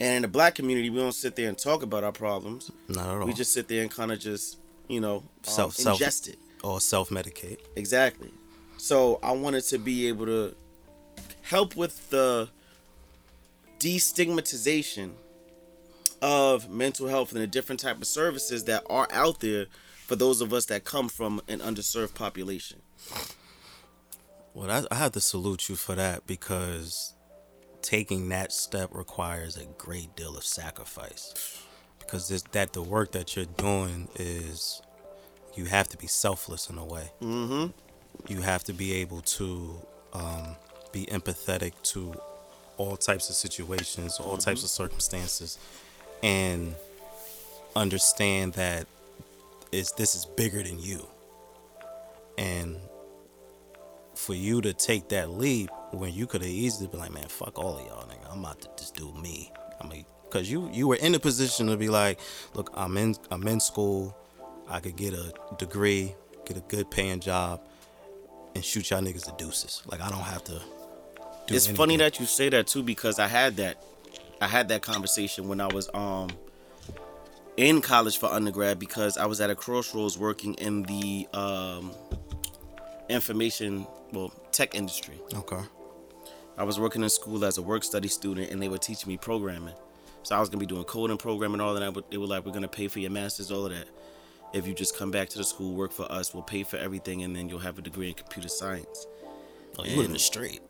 And 0.00 0.16
in 0.16 0.22
the 0.22 0.28
black 0.28 0.54
community, 0.54 0.88
we 0.90 0.98
don't 0.98 1.12
sit 1.12 1.36
there 1.36 1.48
and 1.48 1.58
talk 1.58 1.82
about 1.82 2.04
our 2.04 2.12
problems. 2.12 2.70
Not 2.88 3.06
at 3.06 3.20
all. 3.20 3.26
We 3.26 3.34
just 3.34 3.52
sit 3.52 3.68
there 3.68 3.82
and 3.82 3.90
kind 3.90 4.10
of 4.10 4.18
just, 4.18 4.56
you 4.88 5.00
know, 5.00 5.16
um, 5.16 5.28
Self- 5.42 5.74
self- 5.74 6.00
ingest 6.00 6.28
it. 6.30 6.38
or 6.64 6.80
self 6.80 7.10
medicate. 7.10 7.58
Exactly. 7.76 8.32
So 8.78 9.18
I 9.22 9.32
wanted 9.32 9.62
to 9.64 9.78
be 9.78 10.08
able 10.08 10.24
to 10.26 10.54
help 11.42 11.76
with 11.76 12.08
the 12.10 12.48
destigmatization 13.78 15.12
of 16.22 16.70
mental 16.70 17.08
health 17.08 17.32
and 17.32 17.40
the 17.40 17.46
different 17.46 17.80
type 17.80 17.96
of 17.98 18.06
services 18.06 18.64
that 18.64 18.84
are 18.90 19.08
out 19.10 19.40
there 19.40 19.66
for 20.06 20.16
those 20.16 20.40
of 20.40 20.52
us 20.52 20.66
that 20.66 20.84
come 20.84 21.08
from 21.08 21.40
an 21.48 21.60
underserved 21.60 22.14
population. 22.14 22.80
Well, 24.54 24.70
I, 24.70 24.94
I 24.94 24.98
have 24.98 25.12
to 25.12 25.20
salute 25.20 25.68
you 25.68 25.76
for 25.76 25.94
that 25.94 26.26
because 26.26 27.14
taking 27.82 28.28
that 28.30 28.52
step 28.52 28.90
requires 28.92 29.56
a 29.56 29.64
great 29.78 30.14
deal 30.16 30.36
of 30.36 30.44
sacrifice. 30.44 31.62
Because 31.98 32.28
this, 32.28 32.42
that 32.52 32.72
the 32.72 32.82
work 32.82 33.12
that 33.12 33.36
you're 33.36 33.44
doing 33.44 34.08
is, 34.16 34.82
you 35.54 35.66
have 35.66 35.88
to 35.88 35.96
be 35.96 36.06
selfless 36.06 36.68
in 36.68 36.78
a 36.78 36.84
way. 36.84 37.10
Mm-hmm. 37.22 38.32
You 38.32 38.42
have 38.42 38.64
to 38.64 38.72
be 38.72 38.94
able 38.94 39.20
to 39.22 39.80
um, 40.12 40.56
be 40.92 41.06
empathetic 41.06 41.72
to 41.84 42.20
all 42.76 42.96
types 42.96 43.28
of 43.28 43.36
situations, 43.36 44.18
all 44.18 44.36
types 44.36 44.62
of 44.62 44.70
circumstances, 44.70 45.58
and 46.22 46.74
understand 47.76 48.54
that 48.54 48.86
it's 49.72 49.92
this 49.92 50.14
is 50.14 50.26
bigger 50.26 50.62
than 50.62 50.80
you. 50.80 51.06
And 52.38 52.76
for 54.14 54.34
you 54.34 54.60
to 54.62 54.72
take 54.72 55.08
that 55.10 55.30
leap 55.30 55.70
when 55.92 56.12
you 56.12 56.26
could 56.26 56.42
have 56.42 56.50
easily 56.50 56.88
been 56.88 57.00
like, 57.00 57.12
man, 57.12 57.28
fuck 57.28 57.58
all 57.58 57.78
of 57.78 57.86
y'all, 57.86 58.04
nigga. 58.04 58.32
I'm 58.32 58.40
about 58.40 58.60
to 58.62 58.68
just 58.78 58.94
do 58.94 59.12
me. 59.14 59.52
I 59.80 59.86
mean, 59.86 60.04
cause 60.30 60.48
you 60.48 60.70
you 60.72 60.86
were 60.88 60.96
in 60.96 61.14
a 61.14 61.18
position 61.18 61.66
to 61.68 61.76
be 61.76 61.88
like, 61.88 62.20
look, 62.54 62.70
I'm 62.74 62.96
in 62.96 63.16
I'm 63.30 63.46
in 63.48 63.60
school. 63.60 64.16
I 64.68 64.80
could 64.80 64.96
get 64.96 65.14
a 65.14 65.32
degree, 65.58 66.14
get 66.46 66.56
a 66.56 66.60
good 66.60 66.90
paying 66.90 67.20
job, 67.20 67.60
and 68.54 68.64
shoot 68.64 68.90
y'all 68.90 69.00
niggas 69.00 69.26
the 69.26 69.32
deuces. 69.32 69.82
Like 69.86 70.00
I 70.00 70.08
don't 70.10 70.20
have 70.20 70.44
to. 70.44 70.60
Do 71.46 71.54
it's 71.54 71.66
funny 71.66 71.96
that 71.96 72.20
you 72.20 72.26
say 72.26 72.48
that 72.50 72.66
too 72.66 72.82
because 72.82 73.18
I 73.18 73.26
had 73.26 73.56
that 73.56 73.82
I 74.40 74.46
had 74.46 74.68
that 74.68 74.82
conversation 74.82 75.48
when 75.48 75.60
I 75.60 75.66
was 75.66 75.90
um 75.94 76.28
in 77.56 77.80
college 77.80 78.18
for 78.18 78.26
undergrad 78.26 78.78
because 78.78 79.18
I 79.18 79.26
was 79.26 79.40
at 79.40 79.50
a 79.50 79.54
crossroads 79.54 80.16
working 80.16 80.54
in 80.54 80.82
the 80.84 81.26
um 81.34 81.92
information 83.08 83.86
well 84.12 84.32
tech 84.52 84.74
industry. 84.74 85.20
Okay. 85.34 85.60
I 86.58 86.64
was 86.64 86.78
working 86.78 87.02
in 87.02 87.08
school 87.08 87.44
as 87.44 87.58
a 87.58 87.62
work 87.62 87.84
study 87.84 88.08
student 88.08 88.50
and 88.50 88.60
they 88.60 88.68
were 88.68 88.78
teaching 88.78 89.08
me 89.08 89.16
programming. 89.16 89.74
So 90.22 90.36
I 90.36 90.40
was 90.40 90.48
gonna 90.48 90.60
be 90.60 90.66
doing 90.66 90.84
coding, 90.84 91.16
programming, 91.16 91.60
all 91.60 91.74
that. 91.74 91.94
But 91.94 92.10
they 92.10 92.18
were 92.18 92.26
like, 92.26 92.44
"We're 92.44 92.52
gonna 92.52 92.68
pay 92.68 92.88
for 92.88 92.98
your 92.98 93.10
masters, 93.10 93.50
all 93.50 93.66
of 93.66 93.72
that. 93.72 93.88
If 94.52 94.66
you 94.66 94.74
just 94.74 94.96
come 94.96 95.10
back 95.10 95.28
to 95.30 95.38
the 95.38 95.44
school, 95.44 95.74
work 95.74 95.92
for 95.92 96.10
us, 96.10 96.34
we'll 96.34 96.42
pay 96.42 96.62
for 96.62 96.76
everything, 96.76 97.22
and 97.22 97.34
then 97.34 97.48
you'll 97.48 97.60
have 97.60 97.78
a 97.78 97.82
degree 97.82 98.08
in 98.08 98.14
computer 98.14 98.48
science." 98.48 99.06
Oh, 99.78 99.84
you 99.84 99.96
would 99.96 100.02
have 100.02 100.12
been 100.12 100.18
straight. 100.18 100.60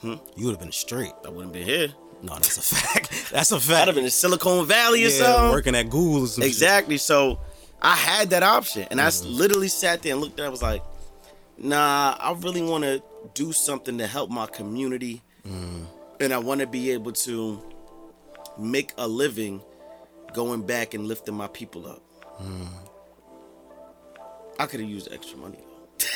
Hmm? 0.00 0.14
You 0.36 0.46
would 0.46 0.52
have 0.52 0.60
been 0.60 0.72
straight. 0.72 1.12
I 1.24 1.30
wouldn't 1.30 1.52
be 1.52 1.62
here. 1.62 1.94
No, 2.22 2.34
that's 2.34 2.56
a 2.58 2.74
fact. 2.74 3.30
That's 3.30 3.52
a 3.52 3.56
I'd 3.56 3.62
fact. 3.62 3.86
have 3.86 3.94
been 3.94 4.04
in 4.04 4.10
Silicon 4.10 4.66
Valley 4.66 5.04
or 5.04 5.08
yeah, 5.08 5.24
something. 5.24 5.50
working 5.50 5.74
at 5.74 5.84
Google 5.88 6.24
or 6.24 6.26
some 6.26 6.42
shit. 6.42 6.50
Exactly. 6.50 6.98
So 6.98 7.40
I 7.80 7.94
had 7.94 8.30
that 8.30 8.42
option, 8.42 8.86
and 8.90 9.00
I 9.00 9.06
mm-hmm. 9.06 9.30
literally 9.30 9.68
sat 9.68 10.02
there 10.02 10.12
and 10.12 10.20
looked 10.20 10.38
at. 10.38 10.44
it. 10.44 10.46
I 10.46 10.50
was 10.50 10.62
like, 10.62 10.82
"Nah, 11.56 12.16
I 12.18 12.32
really 12.32 12.62
want 12.62 12.84
to 12.84 13.02
do 13.34 13.52
something 13.52 13.98
to 13.98 14.06
help 14.06 14.30
my 14.30 14.46
community, 14.46 15.22
and 15.44 16.32
I 16.32 16.38
want 16.38 16.60
to 16.60 16.66
be 16.66 16.90
able 16.90 17.12
to 17.12 17.62
make 18.58 18.92
a 18.98 19.06
living 19.08 19.62
going 20.34 20.62
back 20.66 20.94
and 20.94 21.06
lifting 21.06 21.34
my 21.34 21.48
people 21.48 21.86
up." 21.86 22.02
I 24.58 24.66
could 24.66 24.80
have 24.80 24.88
used 24.88 25.08
extra 25.12 25.38
money. 25.38 25.58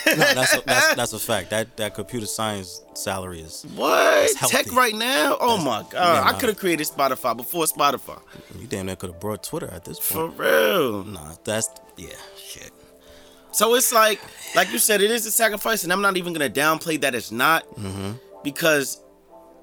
No, 0.06 0.16
that's 0.16 0.54
a, 0.54 0.60
that's 0.66 0.94
that's 0.94 1.12
a 1.14 1.18
fact. 1.18 1.48
That 1.50 1.76
that 1.78 1.94
computer 1.94 2.26
science 2.26 2.82
salary 2.94 3.40
is 3.40 3.64
What 3.74 4.30
tech 4.48 4.70
right 4.72 4.94
now? 4.94 5.36
Oh 5.40 5.56
my 5.56 5.82
god! 5.90 5.94
yeah, 5.94 6.30
I 6.30 6.38
could 6.38 6.50
have 6.50 6.58
created 6.58 6.86
Spotify 6.86 7.34
before 7.34 7.64
Spotify. 7.64 8.20
you 8.58 8.66
damn 8.66 8.84
near 8.86 8.96
could 8.96 9.10
have 9.10 9.20
brought 9.20 9.42
Twitter 9.42 9.70
at 9.72 9.84
this 9.86 9.98
point. 9.98 10.36
For 10.36 10.42
real. 10.42 11.04
Nah, 11.04 11.34
that's 11.44 11.68
yeah, 11.96 12.08
shit. 12.36 12.70
So 13.54 13.74
it's 13.76 13.92
like, 13.92 14.20
like 14.56 14.72
you 14.72 14.78
said, 14.78 15.00
it 15.00 15.10
is 15.10 15.24
a 15.26 15.30
sacrifice, 15.30 15.84
and 15.84 15.92
I'm 15.92 16.02
not 16.02 16.16
even 16.16 16.32
gonna 16.32 16.50
downplay 16.50 17.00
that 17.00 17.14
it's 17.14 17.30
not, 17.30 17.66
Mm-hmm. 17.76 18.12
because 18.42 19.00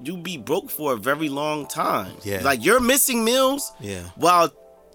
you 0.02 0.16
be 0.16 0.36
broke 0.36 0.70
for 0.70 0.94
a 0.94 0.96
very 0.96 1.28
long 1.28 1.66
time. 1.66 2.12
Yeah. 2.24 2.40
like 2.42 2.64
you're 2.64 2.80
missing 2.80 3.24
meals. 3.24 3.72
Yeah. 3.80 4.02
while 4.16 4.50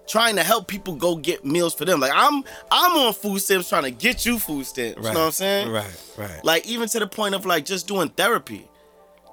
trying 0.06 0.36
to 0.36 0.42
help 0.42 0.66
people 0.68 0.94
go 0.96 1.16
get 1.16 1.44
meals 1.44 1.74
for 1.74 1.84
them. 1.84 2.00
Like 2.00 2.12
I'm, 2.14 2.42
I'm 2.70 2.96
on 2.96 3.12
food 3.12 3.40
stamps 3.40 3.68
trying 3.68 3.82
to 3.84 3.90
get 3.90 4.24
you 4.26 4.38
food 4.38 4.64
stamps. 4.66 4.96
Right. 4.98 5.06
You 5.08 5.12
know 5.12 5.20
what 5.20 5.26
I'm 5.26 5.32
saying? 5.32 5.70
Right, 5.70 6.02
right. 6.16 6.42
Like 6.44 6.66
even 6.66 6.88
to 6.88 6.98
the 6.98 7.06
point 7.06 7.34
of 7.34 7.44
like 7.46 7.64
just 7.66 7.86
doing 7.86 8.08
therapy. 8.08 8.68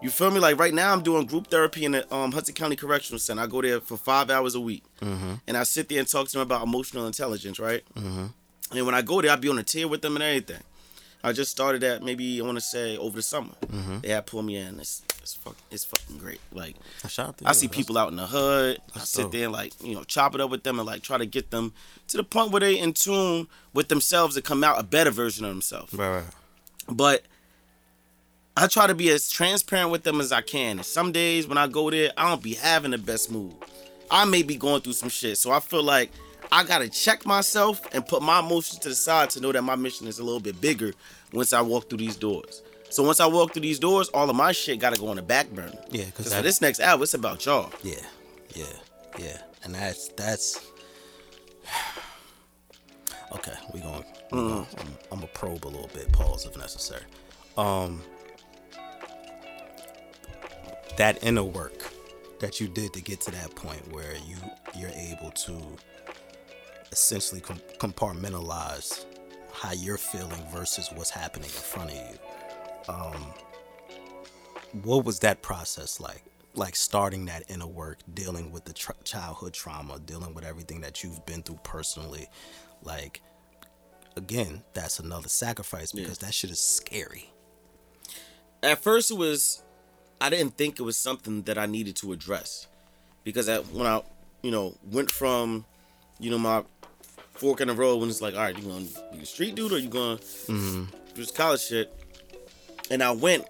You 0.02 0.10
feel 0.10 0.30
me? 0.32 0.40
Like 0.42 0.60
right 0.60 0.74
now, 0.74 0.92
I'm 0.92 1.02
doing 1.02 1.26
group 1.26 1.48
therapy 1.48 1.86
in 1.86 1.94
the 1.94 2.14
um, 2.14 2.32
Hudson 2.34 2.54
County 2.54 2.76
Correctional 2.76 3.20
Center. 3.20 3.42
I 3.44 3.48
go 3.48 3.62
there 3.62 3.80
for 3.80 3.96
five 3.98 4.30
hours 4.30 4.54
a 4.54 4.60
week, 4.60 4.84
and 5.02 5.56
I 5.58 5.64
sit 5.64 5.88
there 5.90 6.00
and 6.00 6.08
talk 6.08 6.28
to 6.28 6.34
them 6.34 6.42
about 6.42 6.62
emotional 6.64 7.08
intelligence, 7.08 7.58
right? 7.58 7.82
And 8.74 8.86
when 8.86 8.96
I 8.96 9.02
go 9.02 9.22
there, 9.22 9.32
I 9.32 9.36
be 9.36 9.50
on 9.50 9.60
a 9.60 9.64
tier 9.64 9.88
with 9.88 10.02
them 10.02 10.16
and 10.16 10.24
everything. 10.24 10.62
I 11.24 11.34
just 11.34 11.50
started 11.50 11.82
that 11.82 12.04
maybe 12.04 12.40
I 12.40 12.46
want 12.46 12.58
to 12.58 12.62
say 12.62 12.98
over 12.98 13.16
the 13.16 13.24
summer. 13.24 13.54
Mm-hmm. 13.66 14.00
They 14.02 14.10
had 14.10 14.28
pulled 14.28 14.46
me 14.46 14.58
in. 14.58 14.80
It's 14.80 15.02
it's 15.24 15.34
fucking 15.34 15.58
it's 15.72 15.84
fucking 15.84 16.20
great. 16.20 16.40
Like 16.52 16.76
Shout 17.08 17.30
out 17.30 17.38
to 17.40 17.48
I 17.48 17.54
see 17.54 17.68
people 17.68 17.98
out 17.98 18.10
in 18.12 18.16
the 18.16 18.28
hood. 18.28 18.78
I 18.96 19.00
sit 19.00 19.24
dope. 19.24 19.32
there 19.32 19.44
and 19.46 19.54
like 19.54 19.74
you 19.84 19.96
know 19.96 20.04
chop 20.04 20.36
it 20.36 20.42
up 20.42 20.52
with 20.52 20.62
them 20.62 20.78
and 20.78 20.86
like 20.86 21.02
try 21.02 21.18
to 21.18 21.26
get 21.26 21.50
them 21.50 21.74
to 22.10 22.18
the 22.18 22.24
point 22.24 22.52
where 22.52 22.60
they 22.60 22.78
in 22.78 22.94
tune 22.94 23.48
with 23.74 23.88
themselves 23.88 24.36
to 24.36 24.44
come 24.44 24.64
out 24.64 24.80
a 24.80 24.84
better 24.84 25.10
version 25.10 25.46
of 25.46 25.50
themselves. 25.50 25.94
Right, 25.96 26.18
right. 26.18 26.26
But 26.88 27.24
I 28.56 28.68
try 28.68 28.86
to 28.86 28.94
be 28.94 29.10
as 29.10 29.28
transparent 29.30 29.90
with 29.90 30.04
them 30.04 30.22
as 30.22 30.32
I 30.32 30.42
can. 30.42 30.78
And 30.78 30.86
some 30.86 31.12
days 31.12 31.48
when 31.48 31.58
I 31.58 31.66
go 31.68 31.90
there, 31.90 32.12
I 32.16 32.30
don't 32.30 32.44
be 32.44 32.54
having 32.54 32.92
the 32.92 33.00
best 33.00 33.32
mood. 33.32 33.54
I 34.12 34.26
may 34.26 34.44
be 34.44 34.56
going 34.56 34.82
through 34.82 34.94
some 34.94 35.10
shit. 35.10 35.40
So 35.40 35.52
I 35.52 35.60
feel 35.60 35.82
like 35.82 36.12
I 36.52 36.64
gotta 36.64 36.88
check 36.90 37.26
myself 37.26 37.82
and 37.94 38.06
put 38.06 38.22
my 38.22 38.40
emotions 38.40 38.80
to 38.80 38.90
the 38.90 38.96
side 38.96 39.30
to 39.32 39.40
know 39.42 39.52
that 39.52 39.62
my 39.64 39.76
mission 39.76 40.08
is 40.08 40.20
a 40.20 40.24
little 40.24 40.40
bit 40.40 40.60
bigger 40.62 40.94
once 41.34 41.54
I 41.54 41.62
walk 41.62 41.90
through 41.90 41.98
these 42.00 42.16
doors. 42.16 42.62
So 42.90 43.04
once 43.04 43.20
I 43.20 43.26
walk 43.26 43.54
through 43.54 43.64
these 43.64 43.80
doors, 43.80 44.10
all 44.10 44.30
of 44.30 44.36
my 44.36 44.52
shit 44.52 44.80
gotta 44.80 45.00
go 45.00 45.08
on 45.10 45.16
the 45.18 45.22
back 45.22 45.50
burner. 45.50 45.72
Yeah, 45.90 46.04
'cause 46.06 46.12
Because 46.18 46.34
for 46.36 46.42
this 46.44 46.62
next 46.62 46.80
album, 46.80 47.04
it's 47.04 47.14
about 47.14 47.46
y'all. 47.46 47.72
Yeah, 47.84 47.96
yeah, 48.54 48.66
yeah, 49.20 49.38
and 49.64 49.74
that's 49.76 50.10
that's. 50.10 50.60
Okay, 53.34 53.52
we 53.74 53.82
going. 53.82 54.06
We 54.32 54.38
gonna, 54.40 54.68
I'm, 54.80 54.88
I'm 55.12 55.20
gonna 55.20 55.28
probe 55.34 55.66
a 55.66 55.68
little 55.68 55.90
bit. 55.94 56.10
Pause 56.14 56.46
if 56.46 56.58
necessary. 56.58 57.02
Um, 57.58 58.02
that 60.98 61.22
inner 61.24 61.44
work 61.44 61.92
that 62.40 62.62
you 62.62 62.68
did 62.68 62.94
to 62.94 63.02
get 63.02 63.20
to 63.22 63.32
that 63.32 63.54
point 63.56 63.92
where 63.92 64.14
you 64.26 64.38
you're 64.80 64.92
able 64.92 65.32
to 65.32 65.60
essentially 66.92 67.42
com- 67.42 67.62
compartmentalize 67.80 69.06
how 69.54 69.72
you're 69.74 69.98
feeling 69.98 70.44
versus 70.54 70.90
what's 70.94 71.10
happening 71.10 71.46
in 71.50 71.52
front 71.56 71.92
of 71.92 71.98
you. 71.98 72.94
Um, 72.94 73.34
what 74.84 75.06
was 75.06 75.20
that 75.20 75.42
process 75.42 76.00
like? 76.00 76.24
Like 76.56 76.76
starting 76.76 77.26
that 77.26 77.44
inner 77.50 77.68
work, 77.68 78.00
dealing 78.14 78.52
with 78.52 78.66
the 78.66 78.74
tr- 78.74 78.92
childhood 79.04 79.54
trauma, 79.54 80.00
dealing 80.00 80.34
with 80.34 80.46
everything 80.46 80.82
that 80.82 81.04
you've 81.04 81.26
been 81.26 81.44
through 81.44 81.60
personally. 81.64 82.28
Like, 82.82 83.22
again, 84.16 84.64
that's 84.74 85.00
another 85.00 85.30
sacrifice 85.30 85.92
because 85.92 86.20
that 86.20 86.34
shit 86.34 86.52
is 86.52 86.60
scary. 86.60 87.32
at 88.64 88.80
first 88.82 89.12
it 89.12 89.18
was 89.18 89.64
i 90.22 90.30
didn't 90.30 90.58
think 90.58 90.80
it 90.80 90.84
was 90.84 90.98
something 90.98 91.44
that 91.44 91.58
i 91.58 91.66
needed 91.66 91.96
to 91.96 92.12
address 92.14 92.68
because 93.24 93.48
at, 93.50 93.68
when 93.68 93.86
i 93.86 94.02
you 94.42 94.50
know 94.52 94.76
went 94.92 95.12
from 95.12 95.66
you 96.20 96.32
know 96.32 96.38
my 96.40 96.64
fork 97.36 97.62
in 97.62 97.68
the 97.68 97.74
road 97.74 97.98
when 97.98 98.10
it's 98.10 98.22
like 98.22 98.34
all 98.34 98.42
right 98.42 98.58
you 98.58 98.64
gonna 98.64 98.86
be 99.12 99.20
a 99.20 99.26
street 99.26 99.56
dude 99.56 99.72
or 99.72 99.78
you 99.78 99.90
gonna 99.90 100.18
mm-hmm. 100.18 100.86
do 100.86 101.16
this 101.16 101.32
college 101.32 101.62
shit? 101.62 101.94
And 102.90 103.04
i 103.04 103.12
went 103.12 103.46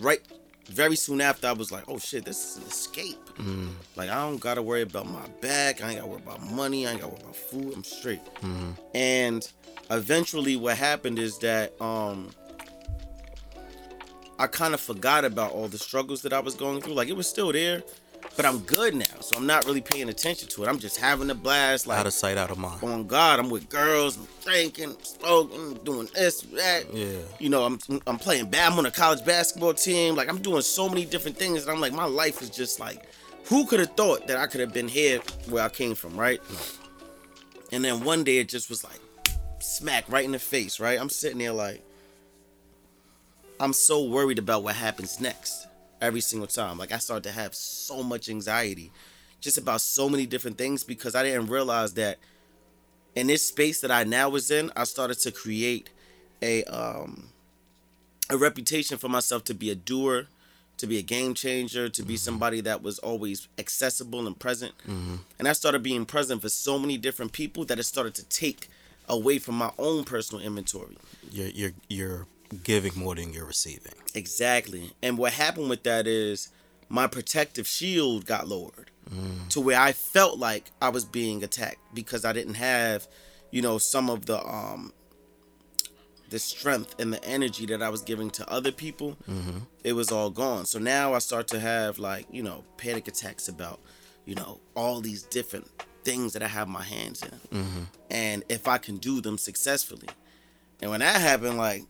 right 0.00 0.20
very 0.66 0.96
soon 0.96 1.20
after 1.20 1.46
i 1.46 1.52
was 1.52 1.70
like 1.70 1.84
oh 1.88 1.98
shit 1.98 2.24
this 2.24 2.50
is 2.50 2.56
an 2.56 2.62
escape. 2.64 3.24
Mm-hmm. 3.36 3.68
Like 3.96 4.10
i 4.10 4.14
don't 4.14 4.38
gotta 4.38 4.62
worry 4.62 4.82
about 4.82 5.06
my 5.06 5.26
back. 5.40 5.82
I 5.82 5.90
ain't 5.90 5.98
gotta 5.98 6.10
worry 6.10 6.22
about 6.22 6.42
money. 6.50 6.86
I 6.86 6.92
ain't 6.92 7.00
gotta 7.00 7.12
worry 7.12 7.22
about 7.22 7.36
food. 7.36 7.74
I'm 7.74 7.84
straight. 7.84 8.24
Mm-hmm. 8.36 8.70
And 8.94 9.48
eventually 9.90 10.56
what 10.56 10.76
happened 10.76 11.18
is 11.18 11.38
that 11.38 11.80
um 11.80 12.30
I 14.38 14.46
kind 14.46 14.74
of 14.74 14.80
forgot 14.80 15.24
about 15.24 15.52
all 15.52 15.68
the 15.68 15.78
struggles 15.78 16.22
that 16.22 16.32
I 16.32 16.40
was 16.40 16.54
going 16.54 16.80
through. 16.80 16.94
Like 16.94 17.08
it 17.08 17.16
was 17.16 17.28
still 17.28 17.52
there, 17.52 17.82
but 18.36 18.44
I'm 18.44 18.58
good 18.60 18.94
now, 18.94 19.04
so 19.20 19.36
I'm 19.36 19.46
not 19.46 19.64
really 19.64 19.80
paying 19.80 20.08
attention 20.08 20.48
to 20.48 20.64
it. 20.64 20.68
I'm 20.68 20.78
just 20.78 20.98
having 20.98 21.30
a 21.30 21.34
blast. 21.34 21.86
Like 21.86 21.98
Out 21.98 22.06
of 22.06 22.12
sight, 22.12 22.36
out 22.36 22.50
of 22.50 22.58
mind. 22.58 22.82
on 22.82 23.06
God, 23.06 23.38
I'm 23.38 23.48
with 23.50 23.68
girls, 23.68 24.16
I'm 24.16 24.26
drinking, 24.42 24.96
smoking, 25.02 25.74
doing 25.84 26.08
this, 26.14 26.40
that. 26.42 26.92
Yeah. 26.92 27.18
You 27.38 27.48
know, 27.48 27.64
I'm 27.64 27.78
I'm 28.06 28.18
playing 28.18 28.50
bad. 28.50 28.72
I'm 28.72 28.78
on 28.78 28.86
a 28.86 28.90
college 28.90 29.24
basketball 29.24 29.74
team. 29.74 30.16
Like 30.16 30.28
I'm 30.28 30.38
doing 30.38 30.62
so 30.62 30.88
many 30.88 31.04
different 31.04 31.36
things, 31.36 31.62
and 31.62 31.70
I'm 31.70 31.80
like, 31.80 31.92
my 31.92 32.06
life 32.06 32.42
is 32.42 32.50
just 32.50 32.80
like, 32.80 33.06
who 33.46 33.66
could 33.66 33.80
have 33.80 33.92
thought 33.92 34.26
that 34.26 34.36
I 34.36 34.46
could 34.46 34.60
have 34.60 34.72
been 34.72 34.88
here 34.88 35.20
where 35.48 35.64
I 35.64 35.68
came 35.68 35.94
from, 35.94 36.16
right? 36.16 36.40
And 37.72 37.84
then 37.84 38.04
one 38.04 38.24
day 38.24 38.38
it 38.38 38.48
just 38.48 38.68
was 38.68 38.84
like, 38.84 39.00
smack 39.60 40.04
right 40.08 40.24
in 40.24 40.32
the 40.32 40.38
face, 40.38 40.80
right? 40.80 41.00
I'm 41.00 41.08
sitting 41.08 41.38
there 41.38 41.52
like, 41.52 41.82
I'm 43.60 43.72
so 43.72 44.04
worried 44.04 44.38
about 44.38 44.62
what 44.62 44.74
happens 44.74 45.20
next 45.20 45.63
every 46.04 46.20
single 46.20 46.46
time. 46.46 46.78
Like 46.78 46.92
I 46.92 46.98
started 46.98 47.24
to 47.24 47.32
have 47.32 47.54
so 47.54 48.02
much 48.02 48.28
anxiety 48.28 48.90
just 49.40 49.58
about 49.58 49.80
so 49.80 50.08
many 50.08 50.26
different 50.26 50.56
things 50.56 50.84
because 50.84 51.14
I 51.14 51.22
didn't 51.22 51.48
realize 51.48 51.94
that 51.94 52.18
in 53.14 53.26
this 53.26 53.46
space 53.46 53.80
that 53.82 53.90
I 53.90 54.04
now 54.04 54.28
was 54.28 54.50
in, 54.50 54.72
I 54.74 54.84
started 54.84 55.18
to 55.20 55.30
create 55.30 55.90
a 56.42 56.64
um 56.64 57.28
a 58.30 58.36
reputation 58.36 58.96
for 58.98 59.08
myself 59.08 59.44
to 59.44 59.54
be 59.54 59.70
a 59.70 59.74
doer, 59.74 60.26
to 60.78 60.86
be 60.86 60.98
a 60.98 61.02
game 61.02 61.34
changer, 61.34 61.88
to 61.90 62.02
be 62.02 62.16
somebody 62.16 62.60
that 62.62 62.82
was 62.82 62.98
always 63.00 63.48
accessible 63.58 64.26
and 64.26 64.38
present. 64.38 64.72
And 65.38 65.46
I 65.46 65.52
started 65.52 65.82
being 65.82 66.06
present 66.06 66.40
for 66.40 66.48
so 66.48 66.78
many 66.78 66.96
different 66.96 67.32
people 67.32 67.64
that 67.66 67.78
it 67.78 67.84
started 67.84 68.14
to 68.14 68.24
take 68.24 68.68
away 69.08 69.38
from 69.38 69.56
my 69.56 69.70
own 69.78 70.04
personal 70.04 70.42
inventory. 70.44 70.96
Your 71.30 71.48
your 71.48 71.70
you're 71.88 72.26
giving 72.62 72.96
more 72.96 73.14
than 73.14 73.32
you're 73.32 73.46
receiving. 73.46 73.92
Exactly. 74.14 74.92
And 75.02 75.18
what 75.18 75.32
happened 75.32 75.68
with 75.68 75.82
that 75.84 76.06
is 76.06 76.50
my 76.88 77.06
protective 77.06 77.66
shield 77.66 78.26
got 78.26 78.48
lowered 78.48 78.90
mm. 79.10 79.48
to 79.48 79.60
where 79.60 79.80
I 79.80 79.92
felt 79.92 80.38
like 80.38 80.70
I 80.80 80.90
was 80.90 81.04
being 81.04 81.42
attacked 81.42 81.94
because 81.94 82.24
I 82.24 82.32
didn't 82.32 82.54
have, 82.54 83.08
you 83.50 83.62
know, 83.62 83.78
some 83.78 84.10
of 84.10 84.26
the 84.26 84.44
um 84.46 84.92
the 86.30 86.38
strength 86.38 86.96
and 86.98 87.12
the 87.12 87.22
energy 87.24 87.66
that 87.66 87.82
I 87.82 87.88
was 87.90 88.02
giving 88.02 88.30
to 88.30 88.50
other 88.50 88.72
people. 88.72 89.16
Mm-hmm. 89.30 89.58
It 89.84 89.92
was 89.92 90.10
all 90.10 90.30
gone. 90.30 90.66
So 90.66 90.78
now 90.78 91.14
I 91.14 91.18
start 91.18 91.46
to 91.48 91.60
have 91.60 91.98
like, 91.98 92.26
you 92.30 92.42
know, 92.42 92.64
panic 92.76 93.06
attacks 93.06 93.46
about, 93.46 93.78
you 94.24 94.34
know, 94.34 94.60
all 94.74 95.00
these 95.00 95.22
different 95.22 95.70
things 96.02 96.32
that 96.32 96.42
I 96.42 96.48
have 96.48 96.66
my 96.66 96.82
hands 96.82 97.22
in. 97.22 97.58
Mm-hmm. 97.58 97.82
And 98.10 98.42
if 98.48 98.66
I 98.66 98.78
can 98.78 98.96
do 98.96 99.20
them 99.20 99.38
successfully. 99.38 100.08
And 100.82 100.90
when 100.90 101.00
that 101.00 101.20
happened, 101.20 101.56
like 101.56 101.84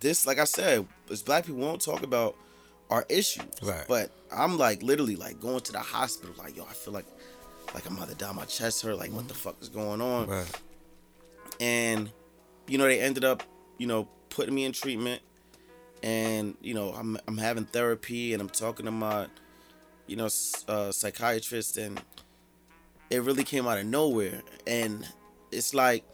this, 0.00 0.26
like 0.26 0.38
I 0.38 0.44
said, 0.44 0.86
as 1.10 1.22
black 1.22 1.46
people 1.46 1.60
won't 1.60 1.80
talk 1.80 2.02
about 2.02 2.36
our 2.90 3.04
issues. 3.08 3.44
Right. 3.62 3.84
But 3.88 4.10
I'm 4.32 4.58
like 4.58 4.82
literally 4.82 5.16
like 5.16 5.40
going 5.40 5.60
to 5.60 5.72
the 5.72 5.80
hospital, 5.80 6.34
like, 6.38 6.56
yo, 6.56 6.64
I 6.64 6.72
feel 6.72 6.92
like 6.92 7.06
like 7.74 7.86
I'm 7.86 7.96
about 7.96 8.08
to 8.08 8.14
die, 8.14 8.32
my 8.32 8.44
chest 8.44 8.82
hurt, 8.82 8.96
like 8.98 9.12
what 9.12 9.26
the 9.28 9.34
fuck 9.34 9.56
is 9.60 9.68
going 9.68 10.00
on? 10.00 10.28
Right. 10.28 10.60
And, 11.60 12.10
you 12.68 12.78
know, 12.78 12.84
they 12.84 13.00
ended 13.00 13.24
up, 13.24 13.42
you 13.78 13.86
know, 13.86 14.08
putting 14.30 14.54
me 14.54 14.64
in 14.64 14.72
treatment. 14.72 15.22
And, 16.02 16.56
you 16.60 16.74
know, 16.74 16.90
I'm 16.92 17.18
I'm 17.26 17.38
having 17.38 17.64
therapy 17.64 18.32
and 18.32 18.40
I'm 18.40 18.48
talking 18.48 18.86
to 18.86 18.92
my, 18.92 19.26
you 20.06 20.16
know, 20.16 20.28
uh, 20.68 20.92
psychiatrist 20.92 21.78
and 21.78 22.00
it 23.10 23.22
really 23.22 23.44
came 23.44 23.66
out 23.66 23.78
of 23.78 23.86
nowhere. 23.86 24.42
And 24.66 25.06
it's 25.50 25.74
like 25.74 26.04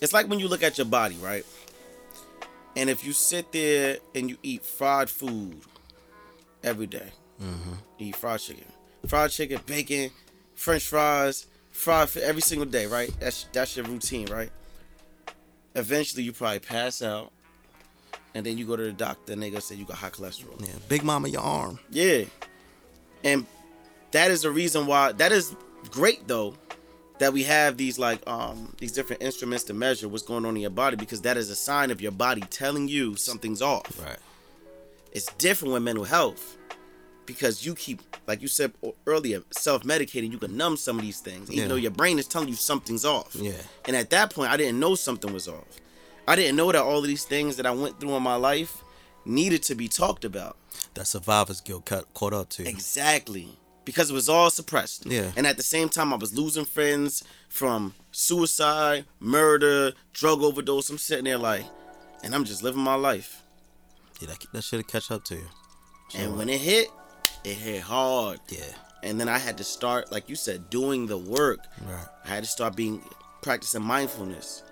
it's 0.00 0.12
like 0.12 0.28
when 0.28 0.40
you 0.40 0.48
look 0.48 0.62
at 0.62 0.78
your 0.78 0.86
body, 0.86 1.16
right? 1.22 1.46
And 2.76 2.88
if 2.88 3.04
you 3.04 3.12
sit 3.12 3.52
there 3.52 3.98
and 4.14 4.30
you 4.30 4.38
eat 4.42 4.64
fried 4.64 5.10
food 5.10 5.60
every 6.62 6.86
day, 6.86 7.12
you 7.98 8.08
eat 8.08 8.16
fried 8.16 8.40
chicken, 8.40 8.64
fried 9.06 9.30
chicken, 9.30 9.60
bacon, 9.66 10.10
French 10.54 10.86
fries, 10.86 11.46
fried 11.70 12.16
every 12.16 12.42
single 12.42 12.66
day, 12.66 12.86
right? 12.86 13.12
That's 13.20 13.46
that's 13.52 13.76
your 13.76 13.86
routine, 13.86 14.28
right? 14.30 14.50
Eventually, 15.74 16.22
you 16.22 16.32
probably 16.32 16.60
pass 16.60 17.02
out, 17.02 17.32
and 18.34 18.44
then 18.46 18.58
you 18.58 18.66
go 18.66 18.76
to 18.76 18.82
the 18.84 18.92
doctor, 18.92 19.32
and 19.32 19.42
they 19.42 19.50
gonna 19.50 19.60
say 19.60 19.74
you 19.74 19.84
got 19.84 19.96
high 19.98 20.10
cholesterol. 20.10 20.60
Yeah. 20.60 20.74
Big 20.88 21.02
Mama, 21.02 21.28
your 21.28 21.42
arm. 21.42 21.78
Yeah. 21.90 22.24
And 23.24 23.46
that 24.12 24.30
is 24.30 24.42
the 24.42 24.50
reason 24.50 24.86
why 24.86 25.12
that 25.12 25.32
is 25.32 25.54
great 25.90 26.28
though 26.28 26.54
that 27.18 27.32
we 27.32 27.44
have 27.44 27.76
these 27.76 27.98
like 27.98 28.26
um 28.26 28.74
these 28.78 28.92
different 28.92 29.22
instruments 29.22 29.64
to 29.64 29.74
measure 29.74 30.08
what's 30.08 30.22
going 30.24 30.44
on 30.44 30.56
in 30.56 30.62
your 30.62 30.70
body 30.70 30.96
because 30.96 31.20
that 31.22 31.36
is 31.36 31.50
a 31.50 31.56
sign 31.56 31.90
of 31.90 32.00
your 32.00 32.12
body 32.12 32.40
telling 32.50 32.88
you 32.88 33.16
something's 33.16 33.62
off. 33.62 34.00
Right. 34.02 34.18
It's 35.12 35.26
different 35.34 35.74
with 35.74 35.82
mental 35.82 36.04
health 36.04 36.56
because 37.26 37.64
you 37.64 37.74
keep 37.74 38.00
like 38.26 38.42
you 38.42 38.48
said 38.48 38.72
earlier 39.06 39.42
self-medicating 39.50 40.30
you 40.32 40.38
can 40.38 40.56
numb 40.56 40.76
some 40.76 40.98
of 40.98 41.04
these 41.04 41.20
things 41.20 41.50
even 41.50 41.62
Yeah. 41.64 41.68
though 41.68 41.76
your 41.76 41.90
brain 41.90 42.18
is 42.18 42.26
telling 42.26 42.48
you 42.48 42.54
something's 42.54 43.04
off. 43.04 43.34
Yeah. 43.34 43.52
And 43.86 43.94
at 43.94 44.10
that 44.10 44.34
point 44.34 44.50
I 44.50 44.56
didn't 44.56 44.80
know 44.80 44.94
something 44.94 45.32
was 45.32 45.46
off. 45.48 45.66
I 46.26 46.36
didn't 46.36 46.56
know 46.56 46.70
that 46.72 46.82
all 46.82 46.98
of 46.98 47.04
these 47.04 47.24
things 47.24 47.56
that 47.56 47.66
I 47.66 47.72
went 47.72 48.00
through 48.00 48.14
in 48.16 48.22
my 48.22 48.36
life 48.36 48.82
needed 49.24 49.62
to 49.64 49.74
be 49.74 49.86
talked 49.88 50.24
about. 50.24 50.56
That 50.94 51.06
survivor's 51.06 51.60
guilt 51.60 51.84
caught, 51.84 52.12
caught 52.14 52.32
up 52.32 52.48
to 52.50 52.62
you. 52.62 52.68
Exactly. 52.68 53.56
Because 53.84 54.10
it 54.10 54.14
was 54.14 54.28
all 54.28 54.50
suppressed. 54.50 55.06
Yeah. 55.06 55.32
And 55.36 55.46
at 55.46 55.56
the 55.56 55.62
same 55.62 55.88
time, 55.88 56.12
I 56.12 56.16
was 56.16 56.32
losing 56.34 56.64
friends 56.64 57.24
from 57.48 57.94
suicide, 58.12 59.06
murder, 59.18 59.92
drug 60.12 60.42
overdose. 60.42 60.88
I'm 60.88 60.98
sitting 60.98 61.24
there 61.24 61.38
like, 61.38 61.64
and 62.22 62.34
I'm 62.34 62.44
just 62.44 62.62
living 62.62 62.82
my 62.82 62.94
life. 62.94 63.42
Yeah, 64.20 64.28
that, 64.28 64.38
that 64.52 64.64
should 64.64 64.86
catch 64.86 65.10
up 65.10 65.24
to 65.24 65.34
you. 65.34 65.48
And 66.14 66.36
when 66.36 66.48
it 66.48 66.60
hit, 66.60 66.88
it 67.44 67.54
hit 67.54 67.82
hard. 67.82 68.38
Yeah. 68.48 68.60
And 69.02 69.18
then 69.18 69.28
I 69.28 69.38
had 69.38 69.58
to 69.58 69.64
start, 69.64 70.12
like 70.12 70.28
you 70.28 70.36
said, 70.36 70.70
doing 70.70 71.06
the 71.06 71.18
work. 71.18 71.60
Right. 71.84 72.06
I 72.24 72.28
had 72.28 72.44
to 72.44 72.48
start 72.48 72.76
being 72.76 73.02
practicing 73.42 73.82
mindfulness. 73.82 74.62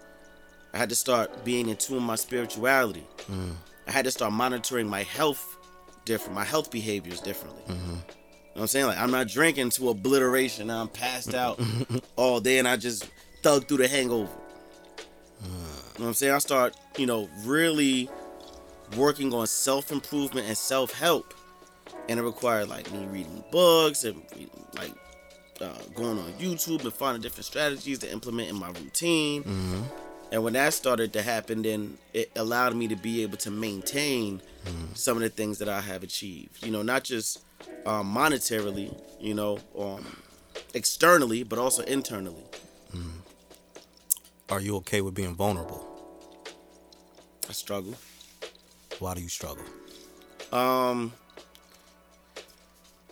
I 0.72 0.78
had 0.78 0.88
to 0.90 0.94
start 0.94 1.44
being 1.44 1.68
in 1.68 1.76
tune 1.76 1.96
with 1.96 2.04
my 2.04 2.14
spirituality. 2.14 3.04
Mm. 3.28 3.54
I 3.88 3.90
had 3.90 4.04
to 4.04 4.12
start 4.12 4.32
monitoring 4.32 4.86
my 4.86 5.02
health 5.02 5.56
different, 6.04 6.36
my 6.36 6.44
health 6.44 6.70
behaviors 6.70 7.20
differently. 7.20 7.62
Mm-hmm. 7.74 7.96
You 8.52 8.56
know 8.56 8.62
what 8.62 8.62
I'm 8.62 8.68
saying? 8.68 8.86
Like 8.86 8.98
I'm 8.98 9.10
not 9.10 9.28
drinking 9.28 9.70
to 9.70 9.90
obliteration. 9.90 10.70
I'm 10.70 10.88
passed 10.88 11.34
out 11.34 11.60
all 12.16 12.40
day 12.40 12.58
and 12.58 12.66
I 12.66 12.76
just 12.76 13.08
thug 13.42 13.68
through 13.68 13.78
the 13.78 13.88
hangover. 13.88 14.30
Uh. 15.42 15.46
You 15.46 16.04
know 16.04 16.06
what 16.06 16.06
I'm 16.08 16.14
saying? 16.14 16.32
I 16.32 16.38
start, 16.38 16.76
you 16.96 17.06
know, 17.06 17.28
really 17.44 18.08
working 18.96 19.32
on 19.34 19.46
self 19.46 19.92
improvement 19.92 20.46
and 20.46 20.56
self 20.56 20.92
help. 20.92 21.34
And 22.08 22.18
it 22.18 22.22
required 22.22 22.68
like 22.68 22.90
me 22.90 23.06
reading 23.06 23.44
books 23.52 24.04
and 24.04 24.22
reading, 24.32 24.66
like 24.76 24.94
uh, 25.60 25.74
going 25.94 26.18
on 26.18 26.32
YouTube 26.40 26.82
and 26.82 26.92
finding 26.92 27.22
different 27.22 27.44
strategies 27.44 27.98
to 28.00 28.10
implement 28.10 28.48
in 28.48 28.56
my 28.56 28.68
routine. 28.68 29.42
Mm-hmm. 29.44 29.82
And 30.32 30.44
when 30.44 30.54
that 30.54 30.72
started 30.74 31.12
to 31.12 31.22
happen, 31.22 31.62
then 31.62 31.98
it 32.14 32.30
allowed 32.34 32.74
me 32.74 32.88
to 32.88 32.96
be 32.96 33.22
able 33.22 33.36
to 33.38 33.50
maintain 33.50 34.40
mm. 34.64 34.96
some 34.96 35.16
of 35.16 35.22
the 35.22 35.28
things 35.28 35.58
that 35.58 35.68
I 35.68 35.80
have 35.80 36.02
achieved. 36.02 36.64
You 36.64 36.70
know, 36.70 36.82
not 36.82 37.02
just 37.04 37.44
um, 37.86 38.14
monetarily, 38.14 38.94
you 39.20 39.34
know, 39.34 39.58
um, 39.78 40.04
externally, 40.74 41.42
but 41.42 41.58
also 41.58 41.82
internally. 41.82 42.44
Are 44.50 44.60
you 44.60 44.74
okay 44.76 45.00
with 45.00 45.14
being 45.14 45.36
vulnerable? 45.36 45.86
I 47.48 47.52
struggle. 47.52 47.94
Why 48.98 49.14
do 49.14 49.22
you 49.22 49.28
struggle? 49.28 49.64
Um, 50.52 51.12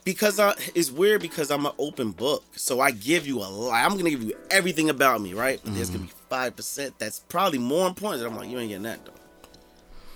because 0.04 0.40
I, 0.40 0.54
it's 0.74 0.90
weird 0.90 1.22
because 1.22 1.52
I'm 1.52 1.64
an 1.64 1.72
open 1.78 2.10
book, 2.10 2.42
so 2.56 2.80
I 2.80 2.90
give 2.90 3.24
you 3.24 3.38
a 3.38 3.46
lot. 3.46 3.72
I'm 3.72 3.96
gonna 3.96 4.10
give 4.10 4.22
you 4.24 4.34
everything 4.50 4.90
about 4.90 5.20
me, 5.20 5.32
right? 5.32 5.60
But 5.62 5.76
there's 5.76 5.90
gonna 5.90 6.04
be 6.04 6.12
five 6.28 6.56
percent 6.56 6.98
that's 6.98 7.20
probably 7.20 7.60
more 7.60 7.86
important. 7.86 8.20
That 8.22 8.28
I'm 8.28 8.36
like, 8.36 8.48
you 8.48 8.58
ain't 8.58 8.70
getting 8.70 8.82
that 8.82 9.04
though. 9.04 9.12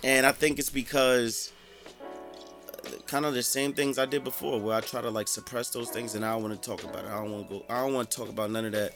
And 0.02 0.26
I 0.26 0.32
think 0.32 0.58
it's 0.58 0.70
because 0.70 1.52
kind 3.06 3.24
of 3.24 3.34
the 3.34 3.42
same 3.42 3.72
things 3.72 3.98
I 3.98 4.06
did 4.06 4.24
before, 4.24 4.60
where 4.60 4.76
I 4.76 4.80
try 4.80 5.00
to 5.00 5.10
like 5.10 5.28
suppress 5.28 5.70
those 5.70 5.90
things, 5.90 6.14
and 6.14 6.24
I 6.24 6.32
don't 6.32 6.42
want 6.42 6.60
to 6.60 6.68
talk 6.68 6.84
about 6.84 7.04
it. 7.04 7.10
I 7.10 7.22
don't 7.22 7.32
want 7.32 7.48
to 7.48 7.54
go. 7.58 7.64
I 7.68 7.80
don't 7.80 7.94
want 7.94 8.10
to 8.10 8.16
talk 8.16 8.28
about 8.28 8.50
none 8.50 8.64
of 8.64 8.72
that. 8.72 8.92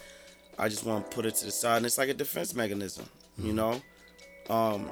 I 0.59 0.69
just 0.69 0.85
want 0.85 1.11
to 1.11 1.15
put 1.15 1.27
it 1.27 1.35
to 1.37 1.45
the 1.47 1.51
side, 1.51 1.79
and 1.79 1.87
it's 1.87 1.99
like 1.99 2.09
a 2.09 2.15
defense 2.15 2.55
mechanism, 2.55 3.07
you 3.39 3.53
know. 3.53 3.81
Um, 4.49 4.91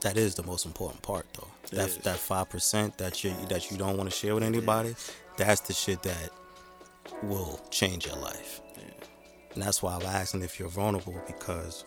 That 0.00 0.16
is 0.16 0.34
the 0.34 0.42
most 0.42 0.66
important 0.66 1.02
part, 1.02 1.26
though. 1.34 1.48
That 1.70 1.88
is. 1.88 1.98
that 1.98 2.16
five 2.18 2.48
percent 2.50 2.98
that 2.98 3.22
you 3.24 3.34
that 3.48 3.70
you 3.70 3.76
don't 3.76 3.96
want 3.96 4.10
to 4.10 4.16
share 4.16 4.34
with 4.34 4.44
anybody. 4.44 4.94
That's 5.36 5.60
the 5.62 5.72
shit 5.72 6.02
that 6.04 6.30
will 7.22 7.60
change 7.70 8.06
your 8.06 8.16
life. 8.16 8.60
And 9.52 9.62
that's 9.62 9.82
why 9.82 9.94
I'm 9.94 10.02
asking 10.02 10.42
if 10.42 10.58
you're 10.58 10.68
vulnerable 10.68 11.14
because 11.28 11.84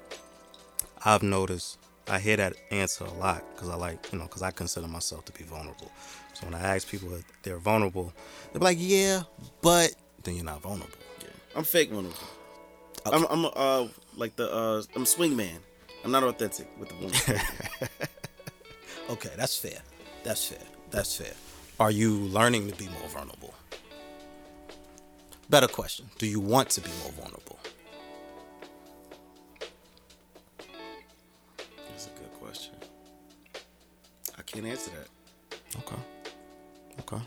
I've 1.03 1.21
noticed 1.23 1.77
I 2.07 2.19
hear 2.19 2.37
that 2.37 2.53
answer 2.71 3.03
a 3.03 3.11
lot 3.15 3.43
because 3.53 3.67
I 3.69 3.75
like 3.75 4.11
you 4.11 4.19
know 4.19 4.25
because 4.25 4.41
I 4.41 4.51
consider 4.51 4.87
myself 4.87 5.25
to 5.25 5.33
be 5.33 5.43
vulnerable. 5.43 5.91
So 6.37 6.45
when 6.45 6.53
I 6.53 6.75
ask 6.75 6.87
people 6.87 7.13
if 7.15 7.23
they're 7.41 7.57
vulnerable, 7.57 8.13
they're 8.53 8.61
like, 8.61 8.77
yeah, 8.79 9.23
but 9.63 9.95
then 10.23 10.35
you're 10.35 10.45
not 10.45 10.61
vulnerable. 10.61 10.93
I'm 11.55 11.63
fake 11.63 11.89
of 11.89 11.95
them. 12.03 12.13
I'm, 13.05 13.25
I'm 13.25 13.45
uh 13.55 13.87
like 14.15 14.35
the 14.35 14.51
uh 14.53 14.83
I'm 14.95 15.05
swingman. 15.05 15.57
I'm 16.05 16.11
not 16.11 16.23
authentic 16.23 16.67
with 16.79 16.89
the 16.89 16.95
woman. 16.95 17.41
Okay, 19.09 19.29
that's 19.37 19.55
fair. 19.57 19.79
That's 20.23 20.45
fair. 20.45 20.59
That's 20.91 21.15
fair. 21.15 21.33
Are 21.79 21.91
you 21.91 22.11
learning 22.11 22.69
to 22.69 22.75
be 22.75 22.89
more 22.89 23.07
vulnerable? 23.07 23.53
Better 25.49 25.67
question. 25.67 26.09
Do 26.17 26.27
you 26.27 26.41
want 26.41 26.69
to 26.71 26.81
be 26.81 26.89
more 27.03 27.11
vulnerable? 27.13 27.57
That's 31.89 32.07
a 32.07 32.19
good 32.19 32.33
question. 32.41 32.73
I 34.37 34.41
can't 34.41 34.65
answer 34.65 34.91
that. 34.91 35.57
Okay. 35.77 36.01
Okay. 36.99 37.21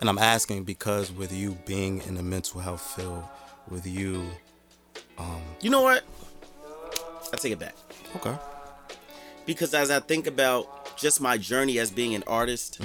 And 0.00 0.08
I'm 0.08 0.18
asking 0.18 0.64
because 0.64 1.12
with 1.12 1.32
you 1.32 1.56
being 1.66 2.02
in 2.02 2.14
the 2.14 2.22
mental 2.22 2.60
health 2.60 2.82
field, 2.96 3.24
with 3.68 3.86
you, 3.86 4.24
um, 5.18 5.42
You 5.60 5.70
know 5.70 5.82
what? 5.82 6.02
I 7.32 7.36
take 7.36 7.52
it 7.52 7.58
back 7.58 7.74
okay, 8.16 8.36
because 9.46 9.74
as 9.74 9.90
I 9.90 9.98
think 10.00 10.26
about 10.26 10.96
just 10.96 11.20
my 11.20 11.36
journey 11.36 11.78
as 11.78 11.90
being 11.90 12.14
an 12.14 12.22
artist 12.26 12.80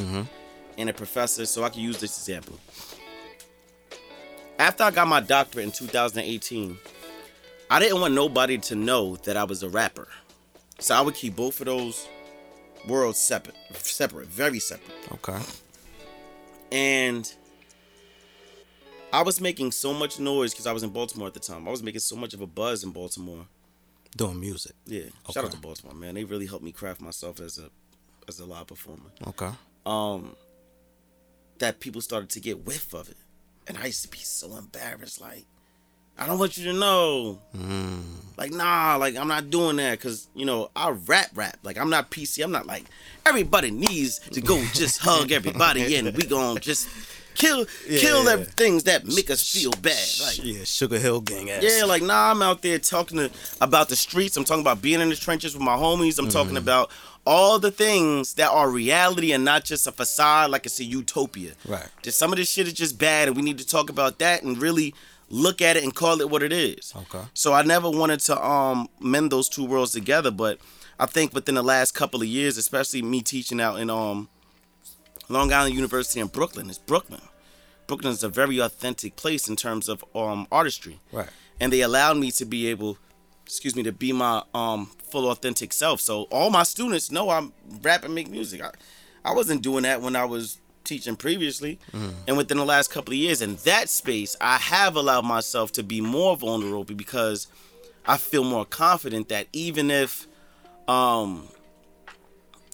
and 0.78 0.90
a 0.90 0.94
professor, 0.94 1.46
so 1.46 1.64
I 1.64 1.70
can 1.70 1.82
use 1.82 2.00
this 2.00 2.18
example. 2.18 2.58
After 4.58 4.84
I 4.84 4.92
got 4.92 5.08
my 5.08 5.20
doctorate 5.20 5.66
in 5.66 5.72
2018, 5.72 6.78
I 7.70 7.80
didn't 7.80 8.02
want 8.02 8.14
nobody 8.14 8.58
to 8.58 8.76
know 8.76 9.16
that 9.18 9.38
I 9.38 9.44
was 9.44 9.62
a 9.62 9.70
rapper, 9.70 10.08
so 10.80 10.96
I 10.96 11.02
would 11.02 11.16
keep 11.16 11.36
both 11.36 11.60
of 11.60 11.68
those 11.68 12.08
worlds 12.88 13.20
separate, 13.20 13.56
separate, 13.74 14.28
very 14.28 14.60
separate. 14.60 14.96
okay, 15.14 15.40
and 16.72 17.34
I 19.12 19.24
was 19.24 19.42
making 19.42 19.72
so 19.72 19.94
much 19.94 20.20
noise 20.20 20.52
because 20.54 20.68
I 20.68 20.72
was 20.72 20.84
in 20.84 20.90
Baltimore 20.92 21.28
at 21.28 21.34
the 21.34 21.40
time. 21.40 21.68
I 21.68 21.72
was 21.72 21.82
making 21.84 22.02
so 22.02 22.16
much 22.16 22.34
of 22.34 22.42
a 22.42 22.48
buzz 22.48 22.84
in 22.84 22.92
Baltimore. 22.92 23.48
doing 24.16 24.40
music. 24.40 24.74
Yeah, 24.86 25.04
shout 25.32 25.46
out 25.46 25.52
to 25.52 25.58
Baltimore, 25.58 25.96
man. 25.96 26.16
They 26.16 26.24
really 26.24 26.46
helped 26.46 26.64
me 26.64 26.72
craft 26.72 27.02
myself 27.02 27.40
as 27.40 27.58
a 27.58 27.70
as 28.28 28.40
a 28.40 28.46
live 28.46 28.68
performer. 28.68 29.10
Okay, 29.28 29.50
Um, 29.86 30.36
that 31.58 31.80
people 31.80 32.02
started 32.02 32.30
to 32.32 32.40
get 32.40 32.66
whiff 32.66 32.94
of 32.94 33.10
it, 33.10 33.18
and 33.68 33.78
I 33.78 33.86
used 33.88 34.04
to 34.04 34.08
be 34.10 34.20
so 34.20 34.56
embarrassed. 34.56 35.20
Like, 35.20 35.46
I 36.20 36.28
don't 36.28 36.38
want 36.38 36.58
you 36.58 36.66
to 36.66 36.74
know. 36.74 37.40
Mm. 37.56 38.04
Like, 38.38 38.52
nah, 38.52 38.96
like 38.98 39.16
I'm 39.16 39.28
not 39.28 39.50
doing 39.50 39.78
that 39.78 39.98
because 40.00 40.28
you 40.34 40.46
know 40.46 40.70
I 40.76 40.90
rap, 40.90 41.30
rap. 41.34 41.58
Like 41.64 41.78
I'm 41.78 41.90
not 41.90 42.12
PC. 42.12 42.44
I'm 42.44 42.52
not 42.52 42.66
like 42.66 42.86
everybody 43.26 43.72
needs 43.72 44.20
to 44.20 44.42
go 44.42 44.64
just 44.74 45.00
hug 45.02 45.32
everybody 45.32 45.96
and 45.96 46.16
we 46.16 46.24
gonna 46.24 46.60
just 46.60 46.88
kill 47.36 47.66
kill 47.88 48.24
yeah. 48.26 48.36
the 48.38 48.46
things 48.46 48.84
that 48.84 49.06
make 49.06 49.30
us 49.30 49.50
feel 49.52 49.72
bad. 49.82 50.08
Like, 50.22 50.44
yeah, 50.44 50.64
Sugar 50.64 51.00
Hill 51.00 51.22
Gang 51.22 51.50
ass. 51.50 51.64
yeah, 51.64 51.86
like 51.86 52.02
nah, 52.02 52.32
I'm 52.32 52.42
out 52.42 52.62
there 52.62 52.80
talking 52.80 53.18
to, 53.18 53.32
about 53.62 53.90
the 53.90 53.96
streets. 53.96 54.38
I'm 54.38 54.44
talking 54.44 54.62
about 54.62 54.82
being 54.82 55.02
in 55.02 55.10
the 55.10 55.16
trenches 55.16 55.54
with 55.54 55.64
my 55.64 55.76
homies. 55.76 56.20
I'm 56.20 56.30
talking 56.30 56.50
mm-hmm. 56.50 56.58
about 56.58 56.92
all 57.26 57.60
the 57.60 57.72
things 57.72 58.36
that 58.36 58.50
are 58.50 58.70
reality 58.70 59.34
and 59.34 59.44
not 59.44 59.64
just 59.64 59.86
a 59.86 59.92
facade 59.92 60.50
like 60.50 60.66
it's 60.66 60.80
a 60.80 60.84
utopia. 60.84 61.52
Right. 61.68 61.88
Just 62.02 62.18
some 62.18 62.32
of 62.32 62.38
this 62.38 62.50
shit 62.50 62.68
is 62.68 62.74
just 62.74 62.98
bad, 62.98 63.28
and 63.28 63.38
we 63.38 63.44
need 63.44 63.58
to 63.58 63.68
talk 63.68 63.90
about 63.90 64.20
that 64.20 64.44
and 64.44 64.62
really 64.62 64.94
look 65.30 65.62
at 65.62 65.78
it 65.78 65.84
and 65.84 65.94
call 65.96 66.22
it 66.22 66.30
what 66.30 66.42
it 66.44 66.52
is. 66.52 66.94
Okay. 66.96 67.24
So 67.34 67.54
I 67.54 67.62
never 67.64 67.90
wanted 67.90 68.20
to 68.22 68.44
um 68.46 68.88
mend 69.00 69.32
those 69.32 69.50
two 69.50 69.66
worlds 69.66 69.92
together, 69.92 70.32
but 70.32 70.60
I 71.00 71.06
think 71.06 71.34
within 71.34 71.56
the 71.56 71.64
last 71.64 71.94
couple 71.94 72.22
of 72.22 72.28
years, 72.28 72.58
especially 72.58 73.02
me 73.02 73.22
teaching 73.22 73.62
out 73.62 73.80
in 73.80 73.90
um 73.90 74.30
Long 75.30 75.54
Island 75.54 75.76
University 75.76 76.20
in 76.20 76.28
Brooklyn, 76.28 76.70
it's 76.70 76.80
Brooklyn. 76.80 77.22
Brooklyn 77.88 78.14
is 78.14 78.24
a 78.24 78.30
very 78.30 78.60
authentic 78.60 79.16
place 79.16 79.48
in 79.48 79.56
terms 79.56 79.88
of 79.90 80.04
um 80.16 80.48
artistry 80.52 81.00
Right. 81.12 81.30
and 81.60 81.72
they 81.74 81.82
allowed 81.82 82.18
me 82.18 82.32
to 82.32 82.46
be 82.46 82.68
able 82.68 82.98
excuse 83.46 83.76
me 83.76 83.82
to 83.84 83.92
be 83.92 84.12
my 84.12 84.44
um 84.54 84.92
full 85.12 85.30
authentic 85.32 85.74
self 85.74 86.00
so 86.00 86.24
all 86.30 86.52
my 86.52 86.62
students 86.62 87.10
know 87.10 87.32
i'm 87.32 87.52
rap 87.82 88.04
and 88.06 88.14
make 88.14 88.30
music 88.30 88.62
i, 88.62 88.70
I 89.26 89.34
wasn't 89.34 89.64
doing 89.64 89.82
that 89.84 90.04
when 90.04 90.16
i 90.16 90.24
was 90.24 90.60
teaching 90.84 91.16
previously 91.16 91.78
and 92.28 92.38
within 92.38 92.58
the 92.58 92.66
last 92.66 92.90
couple 92.92 93.14
of 93.14 93.18
years 93.18 93.42
in 93.42 93.56
that 93.58 93.90
space 93.90 94.36
i 94.42 94.58
have 94.58 94.96
allowed 94.96 95.26
myself 95.26 95.72
to 95.72 95.84
be 95.84 96.02
more 96.02 96.36
vulnerable 96.36 96.84
because 96.96 97.48
i 98.06 98.18
feel 98.18 98.44
more 98.44 98.66
confident 98.66 99.30
that 99.30 99.48
even 99.54 99.92
if 99.92 100.26
um 100.88 101.48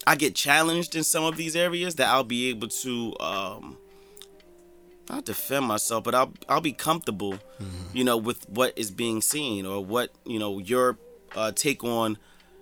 i 0.07 0.15
get 0.15 0.33
challenged 0.35 0.95
in 0.95 1.03
some 1.03 1.23
of 1.23 1.35
these 1.35 1.55
areas 1.55 1.95
that 1.95 2.07
i'll 2.07 2.23
be 2.23 2.49
able 2.49 2.67
to 2.67 3.13
um 3.19 3.77
not 5.07 5.23
defend 5.23 5.65
myself, 5.67 6.03
but 6.03 6.15
I'll 6.15 6.33
I'll 6.49 6.61
be 6.61 6.71
comfortable, 6.71 7.37
you 7.93 8.03
know, 8.03 8.17
with 8.17 8.49
what 8.49 8.73
is 8.75 8.89
being 8.89 9.21
seen 9.21 9.63
or 9.65 9.85
what 9.85 10.09
you 10.25 10.39
know 10.39 10.57
your 10.57 10.97
uh, 11.35 11.51
take 11.51 11.83
on, 11.83 12.17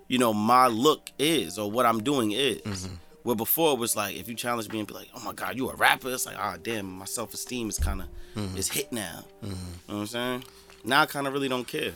you 0.10 0.18
know, 0.18 0.34
my 0.34 0.68
look 0.68 1.10
is 1.18 1.58
or 1.58 1.72
what 1.72 1.86
I'm 1.86 2.04
doing 2.04 2.32
is. 2.34 2.90
Where 3.24 3.36
before 3.36 3.74
it 3.74 3.80
was 3.80 3.96
like 3.96 4.16
if 4.16 4.28
you 4.28 4.36
challenge 4.36 4.70
me 4.70 4.80
and 4.80 4.88
be 4.88 4.94
like, 4.94 5.10
oh 5.16 5.22
my 5.24 5.34
god, 5.34 5.56
you 5.56 5.70
a 5.70 5.76
rapper? 5.76 6.10
It's 6.12 6.26
like, 6.26 6.36
ah, 6.38 6.58
damn, 6.62 6.86
my 6.86 7.06
self 7.06 7.34
esteem 7.34 7.70
is 7.70 7.80
kind 7.80 8.02
of 8.02 8.58
is 8.58 8.70
hit 8.70 8.92
now. 8.92 9.24
You 9.42 9.50
know 9.50 9.56
what 9.86 9.96
I'm 9.96 10.08
saying? 10.08 10.44
Now 10.84 11.02
I 11.02 11.06
kind 11.06 11.28
of 11.28 11.34
really 11.34 11.48
don't 11.48 11.68
care. 11.68 11.94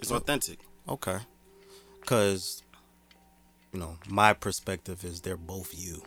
It's 0.00 0.10
authentic. 0.10 0.58
Okay. 0.88 1.18
Cause, 2.04 2.62
you 3.72 3.80
know, 3.80 3.98
my 4.08 4.32
perspective 4.32 5.04
is 5.04 5.20
they're 5.20 5.36
both 5.36 5.74
you. 5.76 6.02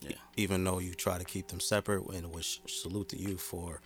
Yeah. 0.00 0.16
Even 0.36 0.64
though 0.64 0.78
you 0.78 0.94
try 0.94 1.18
to 1.18 1.24
keep 1.24 1.48
them 1.48 1.60
separate, 1.60 2.04
and 2.10 2.32
which 2.32 2.60
salute 2.66 3.10
to 3.10 3.18
you 3.18 3.36
for 3.36 3.80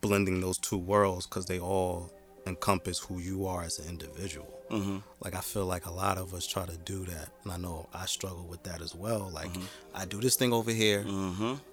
blending 0.00 0.40
those 0.40 0.58
two 0.58 0.78
worlds, 0.78 1.26
cause 1.26 1.46
they 1.46 1.58
all 1.58 2.12
encompass 2.46 2.98
who 2.98 3.18
you 3.18 3.46
are 3.46 3.62
as 3.64 3.78
an 3.78 3.88
individual. 3.88 4.52
Mm-hmm. 4.70 4.98
Like 5.22 5.34
I 5.36 5.40
feel 5.40 5.64
like 5.66 5.86
a 5.86 5.92
lot 5.92 6.18
of 6.18 6.34
us 6.34 6.46
try 6.46 6.66
to 6.66 6.76
do 6.78 7.04
that, 7.06 7.28
and 7.44 7.52
I 7.52 7.56
know 7.56 7.88
I 7.94 8.06
struggle 8.06 8.44
with 8.48 8.62
that 8.64 8.80
as 8.82 8.94
well. 8.94 9.30
Like 9.32 9.48
Mm-hmm. 9.52 9.62
I 9.94 10.04
do 10.04 10.20
this 10.20 10.36
thing 10.36 10.52
over 10.52 10.70
here, 10.72 11.04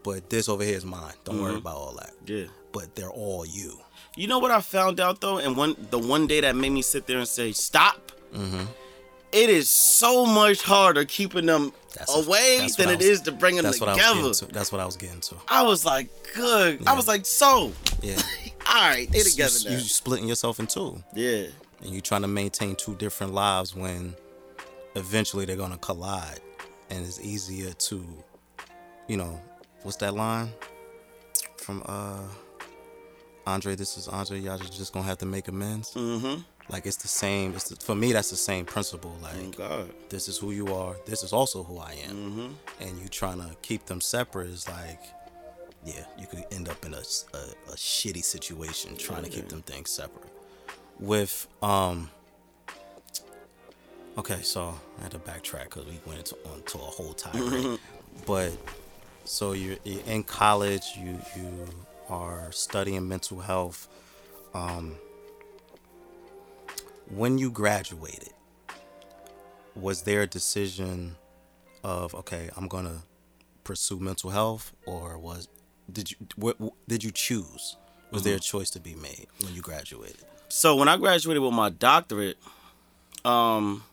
but 0.04 0.30
this 0.30 0.48
over 0.48 0.64
here 0.64 0.78
is 0.78 0.86
mine. 0.86 1.14
Don't 1.26 1.42
worry 1.42 1.56
about 1.58 1.76
all 1.76 1.94
that. 2.00 2.12
Mm-hmm. 2.26 2.36
Yeah. 2.38 2.46
But 2.72 2.96
they're 2.96 3.10
all 3.12 3.46
you. 3.46 3.80
You 4.16 4.28
know 4.28 4.40
what 4.40 4.52
I 4.52 4.62
found 4.62 5.00
out 5.00 5.22
though, 5.22 5.38
and 5.40 5.58
one 5.58 5.76
the 5.90 5.98
one 6.00 6.28
day 6.28 6.42
that 6.42 6.56
made 6.56 6.70
me 6.72 6.82
sit 6.84 7.08
there 7.08 7.18
and 7.18 7.28
say 7.28 7.52
stop 7.52 8.12
it 9.32 9.50
is 9.50 9.68
so 9.70 10.26
much 10.28 10.62
harder 10.62 11.06
keeping 11.06 11.48
them 11.48 11.72
That's 11.96 12.16
away 12.16 12.58
that's 12.60 12.76
than 12.76 12.86
what 12.88 12.94
it 12.94 12.98
was- 13.00 13.08
is 13.08 13.22
to 13.22 13.32
bring 13.32 13.56
them 13.56 13.64
That's 13.64 13.80
what 13.82 13.94
together. 13.96 14.32
to. 14.32 14.46
That's 14.46 14.72
what 14.72 14.80
I 14.80 14.86
was 14.86 14.96
getting 14.96 15.22
to. 15.22 15.36
I 15.48 15.64
was 15.64 15.84
like, 15.86 16.08
good. 16.36 16.86
I 16.88 16.94
was 16.94 17.08
like, 17.08 17.26
so, 17.26 17.72
Yeah. 18.04 18.22
All 18.68 18.90
right, 18.90 19.10
they 19.12 19.20
you, 19.20 19.24
together 19.24 19.58
you 19.64 19.70
now. 19.72 19.80
splitting 19.80 20.28
yourself 20.28 20.60
in 20.60 20.68
two, 20.68 21.02
Yeah, 21.14 21.46
and 21.82 21.90
you 21.90 22.02
trying 22.02 22.22
to 22.22 22.28
maintain 22.28 22.76
two 22.76 22.96
different 22.96 23.34
lives 23.34 23.76
when 23.76 24.16
eventually 24.96 25.46
they're 25.46 25.56
gonna 25.58 25.78
collide, 25.78 26.40
and 26.90 27.06
it's 27.06 27.20
easier 27.22 27.74
to, 27.74 28.06
you 29.08 29.18
know, 29.18 29.40
what's 29.84 29.98
that 29.98 30.14
line 30.14 30.50
from 31.58 31.84
uh 31.86 32.24
Andre? 33.46 33.76
This 33.76 33.98
is 33.98 34.08
Andre. 34.08 34.40
Y'all 34.40 34.58
just 34.58 34.94
gonna 34.94 35.06
have 35.06 35.18
to 35.20 35.26
make 35.26 35.48
amends. 35.48 35.94
mm-hmm. 35.94 36.42
Like 36.70 36.86
it's 36.86 36.98
the 36.98 37.10
same. 37.10 37.54
It's 37.56 37.70
the, 37.70 37.76
for 37.76 37.94
me. 37.94 38.14
That's 38.14 38.30
the 38.30 38.38
same 38.38 38.66
principle. 38.66 39.16
Like 39.22 39.58
God. 39.58 39.90
this 40.10 40.30
is 40.30 40.38
who 40.38 40.52
you 40.52 40.74
are. 40.74 40.96
This 41.06 41.22
is 41.22 41.34
also 41.34 41.62
who 41.64 41.78
I 41.78 41.92
am. 42.08 42.16
Mm-hmm. 42.16 42.48
And 42.84 43.00
you 43.02 43.10
trying 43.10 43.40
to 43.40 43.54
keep 43.62 43.86
them 43.86 44.00
separate 44.00 44.50
is 44.50 44.68
like, 44.70 45.02
yeah, 45.86 46.06
you 46.18 46.28
could 46.28 46.46
end 46.52 46.70
up 46.70 46.86
in 46.86 46.94
a, 46.94 46.98
a, 46.98 47.72
a 47.72 47.76
shitty 47.76 48.24
situation 48.24 48.96
trying 48.96 49.24
to 49.24 49.30
keep 49.30 49.50
them 49.50 49.62
things 49.62 49.90
separate. 49.90 50.32
With 51.00 51.48
um, 51.62 52.10
okay, 54.18 54.42
so 54.42 54.76
I 55.00 55.04
had 55.04 55.12
to 55.12 55.20
backtrack 55.20 55.66
because 55.66 55.86
we 55.86 56.00
went 56.06 56.20
into, 56.20 56.38
onto 56.46 56.78
a 56.78 56.82
whole 56.82 57.14
tirade. 57.14 57.80
but 58.26 58.52
so 59.26 59.54
you're, 59.54 59.78
you're 59.84 60.04
in 60.06 60.24
college. 60.24 60.84
You 60.98 61.20
you 61.36 61.66
are 62.10 62.52
studying 62.52 63.08
mental 63.08 63.40
health. 63.40 63.88
Um, 64.54 64.98
when 67.10 67.38
you 67.38 67.52
graduated 67.52 68.30
was 69.76 70.04
there 70.04 70.22
a 70.22 70.28
decision 70.28 71.16
of 71.84 72.14
okay 72.16 72.50
i'm 72.56 72.68
gonna 72.68 73.04
pursue 73.64 74.00
mental 74.00 74.30
health 74.30 74.74
or 74.86 75.18
was 75.18 75.48
did 75.92 76.12
you 76.12 76.18
what, 76.36 76.58
did 76.88 77.04
you 77.04 77.12
choose 77.12 77.78
was 78.12 78.24
there 78.24 78.36
a 78.36 78.40
choice 78.40 78.70
to 78.70 78.80
be 78.80 78.94
made 78.96 79.28
when 79.42 79.54
you 79.56 79.62
graduated 79.62 80.18
So 80.50 80.76
when 80.76 80.88
I 80.88 80.98
graduated 80.98 81.42
with 81.42 81.54
my 81.54 81.70
doctorate, 81.70 82.38
um, 83.26 83.84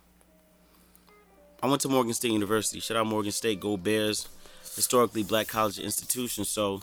I 1.62 1.66
went 1.68 1.80
to 1.82 1.88
Morgan 1.88 2.12
State 2.12 2.32
University. 2.32 2.80
Shout 2.80 2.98
out 2.98 3.06
Morgan 3.06 3.32
State, 3.32 3.60
Go 3.60 3.76
Bears, 3.78 4.28
historically 4.76 5.22
black 5.22 5.46
college 5.48 5.78
institution. 5.78 6.44
So 6.44 6.82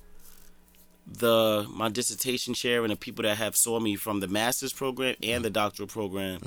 the 1.05 1.65
my 1.69 1.89
dissertation 1.89 2.53
chair 2.53 2.83
and 2.83 2.91
the 2.91 2.95
people 2.95 3.23
that 3.23 3.37
have 3.37 3.55
saw 3.55 3.79
me 3.79 3.95
from 3.95 4.19
the 4.19 4.27
master's 4.27 4.73
program 4.73 5.15
and 5.23 5.45
the 5.45 5.49
doctoral 5.49 5.87
program 5.87 6.39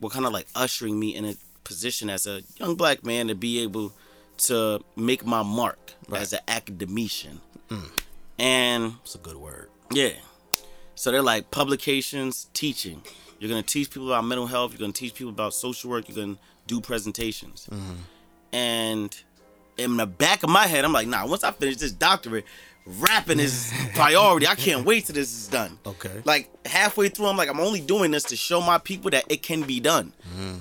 were 0.00 0.10
kind 0.10 0.26
of 0.26 0.32
like 0.32 0.46
ushering 0.54 0.98
me 1.00 1.14
in 1.14 1.24
a 1.24 1.34
position 1.64 2.08
as 2.10 2.26
a 2.26 2.42
young 2.58 2.76
black 2.76 3.04
man 3.04 3.26
to 3.28 3.34
be 3.34 3.60
able 3.62 3.92
to 4.38 4.80
make 4.96 5.24
my 5.24 5.42
mark 5.42 5.94
Right. 6.08 6.22
as 6.22 6.32
an 6.32 6.40
academician. 6.48 7.40
Mm. 7.68 7.90
And 8.38 8.94
it's 9.02 9.14
a 9.14 9.18
good 9.18 9.36
word 9.36 9.68
yeah. 9.92 10.10
So 10.94 11.10
they're 11.10 11.22
like 11.22 11.50
publications, 11.50 12.48
teaching. 12.54 13.02
You're 13.38 13.48
gonna 13.50 13.62
teach 13.62 13.90
people 13.90 14.08
about 14.12 14.24
mental 14.24 14.46
health. 14.46 14.72
You're 14.72 14.80
gonna 14.80 14.92
teach 14.92 15.14
people 15.14 15.30
about 15.30 15.54
social 15.54 15.90
work. 15.90 16.08
You're 16.08 16.16
gonna 16.24 16.38
do 16.66 16.80
presentations. 16.80 17.68
Mm-hmm. 17.70 17.94
And 18.52 19.16
in 19.76 19.96
the 19.96 20.06
back 20.06 20.42
of 20.42 20.48
my 20.50 20.66
head, 20.66 20.84
I'm 20.84 20.92
like, 20.92 21.06
nah. 21.06 21.26
Once 21.26 21.44
I 21.44 21.52
finish 21.52 21.76
this 21.76 21.92
doctorate, 21.92 22.44
rapping 22.86 23.38
is 23.38 23.72
priority. 23.94 24.46
I 24.46 24.54
can't 24.54 24.84
wait 24.86 25.04
till 25.06 25.14
this 25.14 25.32
is 25.32 25.48
done. 25.48 25.78
Okay. 25.86 26.22
Like 26.24 26.48
halfway 26.66 27.08
through, 27.10 27.26
I'm 27.26 27.36
like, 27.36 27.48
I'm 27.50 27.60
only 27.60 27.80
doing 27.80 28.10
this 28.10 28.24
to 28.24 28.36
show 28.36 28.60
my 28.60 28.78
people 28.78 29.10
that 29.10 29.24
it 29.28 29.42
can 29.42 29.62
be 29.62 29.80
done. 29.80 30.12
Mm. 30.36 30.58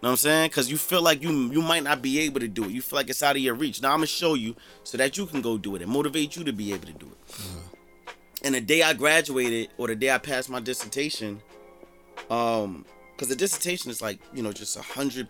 Know 0.00 0.10
what 0.10 0.12
I'm 0.12 0.16
saying? 0.18 0.50
Because 0.50 0.70
you 0.70 0.76
feel 0.76 1.02
like 1.02 1.22
you 1.22 1.30
you 1.50 1.60
might 1.60 1.82
not 1.82 2.02
be 2.02 2.20
able 2.20 2.38
to 2.40 2.46
do 2.48 2.64
it. 2.64 2.70
You 2.70 2.82
feel 2.82 2.98
like 2.98 3.10
it's 3.10 3.22
out 3.22 3.34
of 3.34 3.42
your 3.42 3.54
reach. 3.54 3.82
Now 3.82 3.90
I'm 3.90 3.98
gonna 3.98 4.06
show 4.06 4.34
you 4.34 4.54
so 4.84 4.96
that 4.96 5.16
you 5.18 5.26
can 5.26 5.40
go 5.40 5.58
do 5.58 5.74
it 5.74 5.82
and 5.82 5.90
motivate 5.90 6.36
you 6.36 6.44
to 6.44 6.52
be 6.52 6.72
able 6.72 6.86
to 6.86 6.92
do 6.92 7.06
it. 7.06 7.36
And 8.44 8.54
the 8.54 8.60
day 8.60 8.82
I 8.82 8.92
graduated, 8.92 9.70
or 9.76 9.88
the 9.88 9.96
day 9.96 10.12
I 10.12 10.18
passed 10.18 10.48
my 10.48 10.60
dissertation, 10.60 11.42
um, 12.30 12.84
because 13.16 13.28
the 13.28 13.34
dissertation 13.34 13.90
is 13.90 14.00
like 14.00 14.20
you 14.32 14.40
know 14.42 14.52
just 14.52 14.76
a 14.76 14.82
hundred 14.82 15.26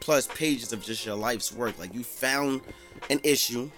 plus 0.00 0.26
pages 0.26 0.72
of 0.72 0.82
just 0.82 1.06
your 1.06 1.14
life's 1.14 1.52
work. 1.52 1.78
Like 1.78 1.94
you 1.94 2.02
found 2.02 2.62
an 3.08 3.20
issue, 3.22 3.70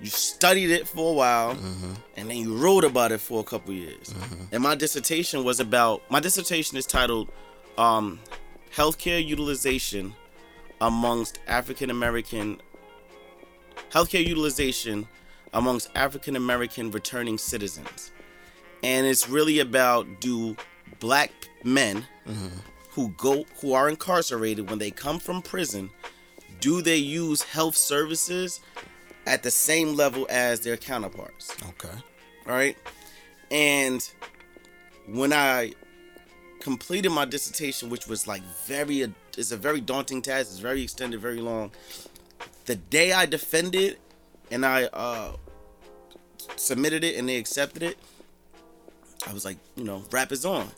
you 0.00 0.06
studied 0.08 0.70
it 0.70 0.88
for 0.88 1.10
a 1.10 1.14
while, 1.14 1.50
and 2.16 2.30
then 2.30 2.38
you 2.38 2.56
wrote 2.56 2.84
about 2.84 3.12
it 3.12 3.20
for 3.20 3.40
a 3.40 3.44
couple 3.44 3.74
years. 3.74 4.14
And 4.52 4.62
my 4.62 4.74
dissertation 4.74 5.44
was 5.44 5.60
about 5.60 6.00
my 6.10 6.18
dissertation 6.20 6.78
is 6.78 6.86
titled 6.86 7.30
um, 7.76 8.18
"Healthcare 8.76 9.24
Utilization 9.24 10.14
Amongst 10.80 11.38
African 11.46 11.90
American 11.90 12.60
Healthcare 13.90 14.26
Utilization 14.26 15.08
Amongst 15.54 15.88
African 15.94 16.36
American 16.36 16.90
Returning 16.90 17.38
Citizens," 17.38 18.12
and 18.82 19.06
it's 19.06 19.28
really 19.28 19.58
about 19.60 20.20
do 20.20 20.56
black 21.00 21.30
men 21.64 22.06
who 22.90 23.08
go 23.16 23.44
who 23.60 23.72
are 23.72 23.88
incarcerated 23.88 24.68
when 24.68 24.78
they 24.78 24.90
come 24.90 25.18
from 25.18 25.40
prison 25.42 25.90
do 26.60 26.82
they 26.82 26.96
use 26.96 27.42
health 27.42 27.76
services 27.76 28.60
at 29.26 29.42
the 29.42 29.50
same 29.50 29.94
level 29.94 30.26
as 30.30 30.60
their 30.60 30.76
counterparts? 30.76 31.54
Okay. 31.70 31.94
All 32.46 32.54
right. 32.54 32.76
and 33.50 34.08
when 35.06 35.32
i 35.32 35.72
completed 36.66 37.10
my 37.10 37.24
dissertation 37.24 37.88
which 37.88 38.08
was 38.08 38.26
like 38.26 38.42
very 38.66 39.06
it's 39.38 39.52
a 39.52 39.56
very 39.56 39.80
daunting 39.80 40.20
task 40.20 40.48
it's 40.50 40.58
very 40.58 40.82
extended 40.82 41.20
very 41.20 41.40
long. 41.40 41.70
The 42.64 42.74
day 42.74 43.12
i 43.12 43.24
defended 43.24 43.98
and 44.50 44.66
i 44.66 44.84
uh 44.86 45.36
submitted 46.56 47.04
it 47.04 47.14
and 47.16 47.28
they 47.28 47.36
accepted 47.36 47.84
it 47.84 47.96
i 49.28 49.32
was 49.32 49.44
like 49.44 49.58
you 49.76 49.84
know 49.84 50.02
rap 50.10 50.32
is 50.32 50.44
on. 50.44 50.68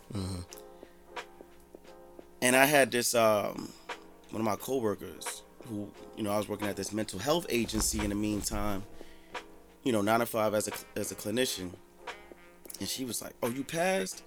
And 2.43 2.55
I 2.55 2.67
had 2.67 2.91
this 2.91 3.15
um 3.15 3.73
one 4.31 4.41
of 4.43 4.45
my 4.45 4.57
coworkers 4.57 5.43
who 5.69 5.91
you 6.19 6.23
know 6.23 6.31
I 6.31 6.37
was 6.37 6.49
working 6.51 6.69
at 6.69 6.77
this 6.77 6.93
mental 6.93 7.19
health 7.19 7.47
agency 7.49 7.99
in 8.01 8.11
the 8.11 8.15
meantime, 8.15 8.85
you 9.85 9.93
know 9.93 10.03
nine 10.03 10.21
to 10.21 10.27
five 10.27 10.53
as 10.55 10.69
a 10.69 10.73
as 11.01 11.11
a 11.13 11.15
clinician, 11.15 11.71
and 12.79 12.89
she 12.89 13.05
was 13.05 13.21
like, 13.23 13.35
"Oh, 13.43 13.49
you 13.49 13.65
passed?" 13.65 14.23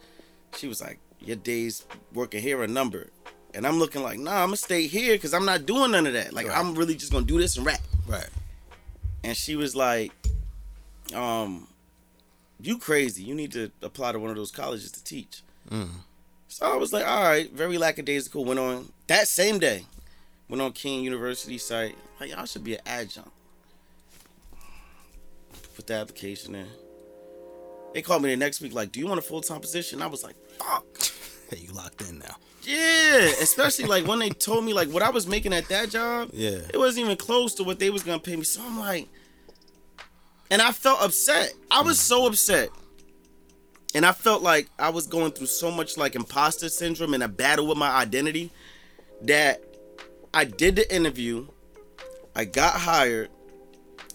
She 0.57 0.67
was 0.67 0.81
like, 0.81 0.99
"Your 1.23 1.35
days 1.37 1.85
working 2.13 2.41
here 2.41 2.61
are 2.61 2.67
numbered," 2.67 3.11
and 3.53 3.65
I'm 3.65 3.79
looking 3.79 4.03
like, 4.03 4.19
"Nah, 4.19 4.41
I'm 4.41 4.47
gonna 4.47 4.57
stay 4.57 4.87
here 4.87 5.13
because 5.15 5.33
I'm 5.33 5.45
not 5.45 5.65
doing 5.65 5.91
none 5.91 6.07
of 6.07 6.13
that. 6.13 6.33
Like 6.33 6.47
Right. 6.47 6.57
I'm 6.57 6.75
really 6.75 6.95
just 6.95 7.11
gonna 7.11 7.25
do 7.25 7.39
this 7.39 7.57
and 7.57 7.65
rap." 7.65 7.81
right 8.07 8.29
And 9.23 9.37
she 9.37 9.55
was 9.55 9.75
like, 9.75 10.11
um, 11.13 11.67
you 12.59 12.77
crazy. 12.77 13.23
You 13.23 13.35
need 13.35 13.51
to 13.53 13.71
apply 13.81 14.11
to 14.13 14.19
one 14.19 14.29
of 14.29 14.35
those 14.35 14.51
colleges 14.51 14.91
to 14.91 15.03
teach. 15.03 15.43
So 16.47 16.65
I 16.65 16.75
was 16.75 16.91
like, 16.91 17.07
all 17.07 17.23
right, 17.23 17.51
very 17.51 17.77
lackadaisical. 17.77 18.43
Went 18.43 18.59
on 18.59 18.91
that 19.07 19.27
same 19.27 19.59
day, 19.59 19.85
went 20.49 20.61
on 20.61 20.73
King 20.73 21.03
University 21.03 21.57
site. 21.57 21.95
Like, 22.19 22.31
y'all 22.31 22.45
should 22.45 22.63
be 22.63 22.73
an 22.75 22.81
adjunct. 22.85 23.31
Put 25.75 25.87
the 25.87 25.93
application 25.93 26.55
in. 26.55 26.67
They 27.93 28.01
called 28.01 28.23
me 28.23 28.29
the 28.29 28.37
next 28.37 28.61
week, 28.61 28.73
like, 28.73 28.91
do 28.91 28.99
you 28.99 29.07
want 29.07 29.19
a 29.19 29.23
full 29.23 29.41
time 29.41 29.59
position? 29.59 30.01
I 30.01 30.07
was 30.07 30.23
like, 30.23 30.35
fuck. 30.57 30.85
hey 31.49 31.57
you 31.67 31.71
locked 31.73 32.01
in 32.01 32.19
now 32.19 32.35
Yeah, 32.63 33.31
especially 33.41 33.85
like 33.85 34.07
when 34.07 34.19
they 34.19 34.29
told 34.29 34.63
me 34.63 34.73
like 34.73 34.89
what 34.89 35.03
I 35.03 35.09
was 35.09 35.27
making 35.27 35.53
at 35.53 35.67
that 35.69 35.89
job. 35.89 36.29
Yeah. 36.33 36.59
it 36.73 36.77
wasn't 36.77 37.05
even 37.05 37.17
close 37.17 37.53
to 37.55 37.63
what 37.63 37.79
they 37.79 37.89
was 37.89 38.03
gonna 38.03 38.19
pay 38.19 38.35
me. 38.35 38.43
So 38.43 38.61
I'm 38.63 38.79
like, 38.79 39.07
and 40.49 40.61
I 40.61 40.71
felt 40.71 41.01
upset. 41.01 41.53
I 41.69 41.81
was 41.81 41.97
mm. 41.97 42.01
so 42.01 42.27
upset, 42.27 42.69
and 43.93 44.05
I 44.05 44.11
felt 44.11 44.41
like 44.41 44.69
I 44.79 44.89
was 44.89 45.07
going 45.07 45.31
through 45.31 45.47
so 45.47 45.71
much 45.71 45.97
like 45.97 46.15
imposter 46.15 46.69
syndrome 46.69 47.13
and 47.13 47.23
a 47.23 47.27
battle 47.27 47.67
with 47.67 47.77
my 47.77 47.89
identity 47.89 48.51
that 49.23 49.63
I 50.33 50.45
did 50.45 50.75
the 50.75 50.93
interview. 50.93 51.47
I 52.33 52.45
got 52.45 52.75
hired, 52.75 53.29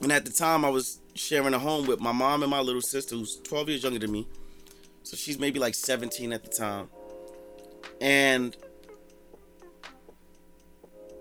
and 0.00 0.10
at 0.10 0.24
the 0.24 0.32
time 0.32 0.64
I 0.64 0.70
was 0.70 1.00
sharing 1.16 1.54
a 1.54 1.58
home 1.58 1.86
with 1.86 2.00
my 2.00 2.12
mom 2.12 2.42
and 2.42 2.50
my 2.50 2.60
little 2.60 2.80
sister, 2.80 3.16
who's 3.16 3.40
12 3.40 3.68
years 3.68 3.82
younger 3.82 3.98
than 3.98 4.12
me. 4.12 4.26
So 5.02 5.16
she's 5.16 5.38
maybe 5.38 5.58
like 5.58 5.74
17 5.74 6.32
at 6.32 6.44
the 6.44 6.50
time. 6.50 6.88
And 8.00 8.56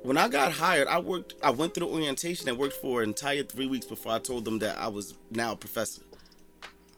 when 0.06 0.18
I 0.18 0.28
got 0.28 0.52
hired, 0.52 0.88
I 0.88 1.00
worked. 1.00 1.34
I 1.42 1.50
went 1.50 1.74
through 1.74 1.88
the 1.88 1.94
orientation 1.94 2.48
and 2.48 2.58
worked 2.58 2.76
for 2.76 3.02
an 3.02 3.10
entire 3.10 3.44
three 3.44 3.68
weeks 3.68 3.86
before 3.86 4.12
I 4.12 4.20
told 4.20 4.46
them 4.46 4.60
that 4.60 4.78
I 4.78 4.88
was 4.88 5.16
now 5.32 5.54
a 5.54 5.56
professor. 5.56 6.04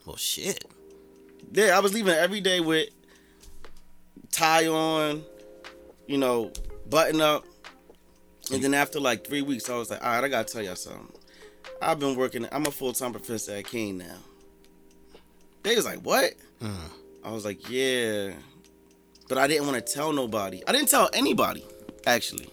well 0.06 0.18
shit 0.18 0.66
Yeah, 1.54 1.78
I 1.78 1.80
was 1.80 1.94
leaving 1.94 2.14
every 2.14 2.42
day 2.42 2.60
with 2.60 2.90
tie 4.32 4.68
on, 4.68 5.24
you 6.06 6.18
know, 6.18 6.52
button 6.90 7.22
up. 7.22 7.46
And 8.52 8.60
mm. 8.60 8.62
then 8.62 8.74
after 8.74 9.00
like 9.00 9.26
three 9.26 9.42
weeks, 9.42 9.70
I 9.70 9.78
was 9.78 9.90
like, 9.90 10.04
all 10.04 10.12
right, 10.12 10.24
I 10.24 10.28
gotta 10.28 10.52
tell 10.52 10.62
y'all 10.62 10.76
something. 10.76 11.17
I've 11.82 12.00
been 12.00 12.16
working. 12.16 12.48
I'm 12.52 12.66
a 12.66 12.72
full 12.72 12.94
time 12.94 13.12
professor 13.12 13.54
at 13.54 13.66
King 13.66 14.00
now. 14.00 14.18
They 15.64 15.76
was 15.76 15.86
like, 15.86 16.00
what? 16.00 16.34
I 17.24 17.32
was 17.32 17.44
like, 17.46 17.70
yeah. 17.70 18.32
but 19.28 19.38
I 19.38 19.48
didn't 19.48 19.68
want 19.68 19.86
to 19.86 19.94
tell 19.94 20.14
nobody. 20.14 20.64
I 20.68 20.72
didn't 20.72 20.90
tell 20.90 21.10
anybody, 21.14 21.66
actually. 22.06 22.50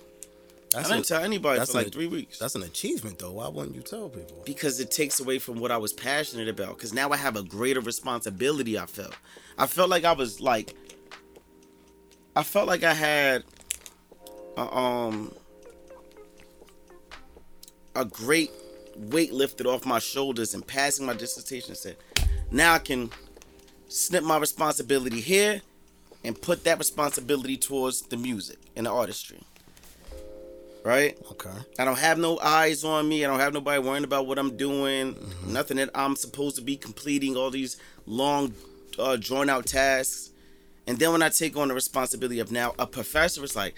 That's 0.72 0.86
I 0.86 0.94
didn't 0.94 1.10
an- 1.10 1.16
tell 1.16 1.22
anybody 1.22 1.58
that's 1.60 1.70
for 1.70 1.78
like 1.78 1.86
an- 1.86 1.92
three 1.92 2.08
weeks. 2.08 2.38
That's 2.40 2.56
an 2.56 2.64
achievement, 2.64 3.20
though. 3.20 3.30
Why 3.32 3.46
wouldn't 3.48 3.76
you 3.76 3.82
tell 3.82 4.08
people? 4.08 4.42
because 4.44 4.80
it 4.80 4.90
takes 4.90 5.20
away 5.20 5.38
from 5.38 5.60
what 5.60 5.70
I 5.70 5.76
was 5.76 5.92
passionate 5.92 6.48
about. 6.48 6.76
Because 6.76 6.92
now 6.92 7.10
I 7.10 7.16
have 7.16 7.36
a 7.36 7.44
greater 7.44 7.80
responsibility. 7.80 8.76
I 8.78 8.86
felt. 8.86 9.14
I 9.56 9.66
felt 9.66 9.88
like 9.90 10.04
I 10.04 10.12
was 10.12 10.40
like. 10.40 10.74
I 12.34 12.42
felt 12.42 12.66
like 12.66 12.82
I 12.82 12.94
had. 12.94 13.44
A, 14.56 14.76
um. 14.76 15.32
A 17.94 18.04
great 18.04 18.50
weight 18.96 19.32
lifted 19.32 19.66
off 19.66 19.84
my 19.86 19.98
shoulders 19.98 20.54
and 20.54 20.66
passing 20.66 21.06
my 21.06 21.14
dissertation 21.14 21.74
said, 21.74 21.96
now 22.50 22.74
I 22.74 22.78
can 22.78 23.10
snip 23.88 24.24
my 24.24 24.38
responsibility 24.38 25.20
here 25.20 25.62
and 26.24 26.40
put 26.40 26.64
that 26.64 26.78
responsibility 26.78 27.56
towards 27.56 28.02
the 28.02 28.16
music 28.16 28.58
and 28.76 28.86
the 28.86 28.90
artistry. 28.90 29.40
Right? 30.84 31.16
Okay. 31.30 31.50
I 31.78 31.84
don't 31.84 31.98
have 31.98 32.18
no 32.18 32.38
eyes 32.40 32.84
on 32.84 33.08
me. 33.08 33.24
I 33.24 33.28
don't 33.28 33.40
have 33.40 33.54
nobody 33.54 33.80
worrying 33.80 34.04
about 34.04 34.26
what 34.26 34.38
I'm 34.38 34.56
doing. 34.56 35.16
Nothing 35.46 35.78
that 35.78 35.90
I'm 35.94 36.14
supposed 36.14 36.56
to 36.56 36.62
be 36.62 36.76
completing. 36.76 37.36
All 37.36 37.50
these 37.50 37.78
long, 38.06 38.52
uh, 38.98 39.16
drawn 39.16 39.48
out 39.48 39.64
tasks. 39.64 40.30
And 40.86 40.98
then 40.98 41.12
when 41.12 41.22
I 41.22 41.30
take 41.30 41.56
on 41.56 41.68
the 41.68 41.74
responsibility 41.74 42.38
of 42.38 42.52
now 42.52 42.74
a 42.78 42.86
professor, 42.86 43.42
it's 43.42 43.56
like 43.56 43.74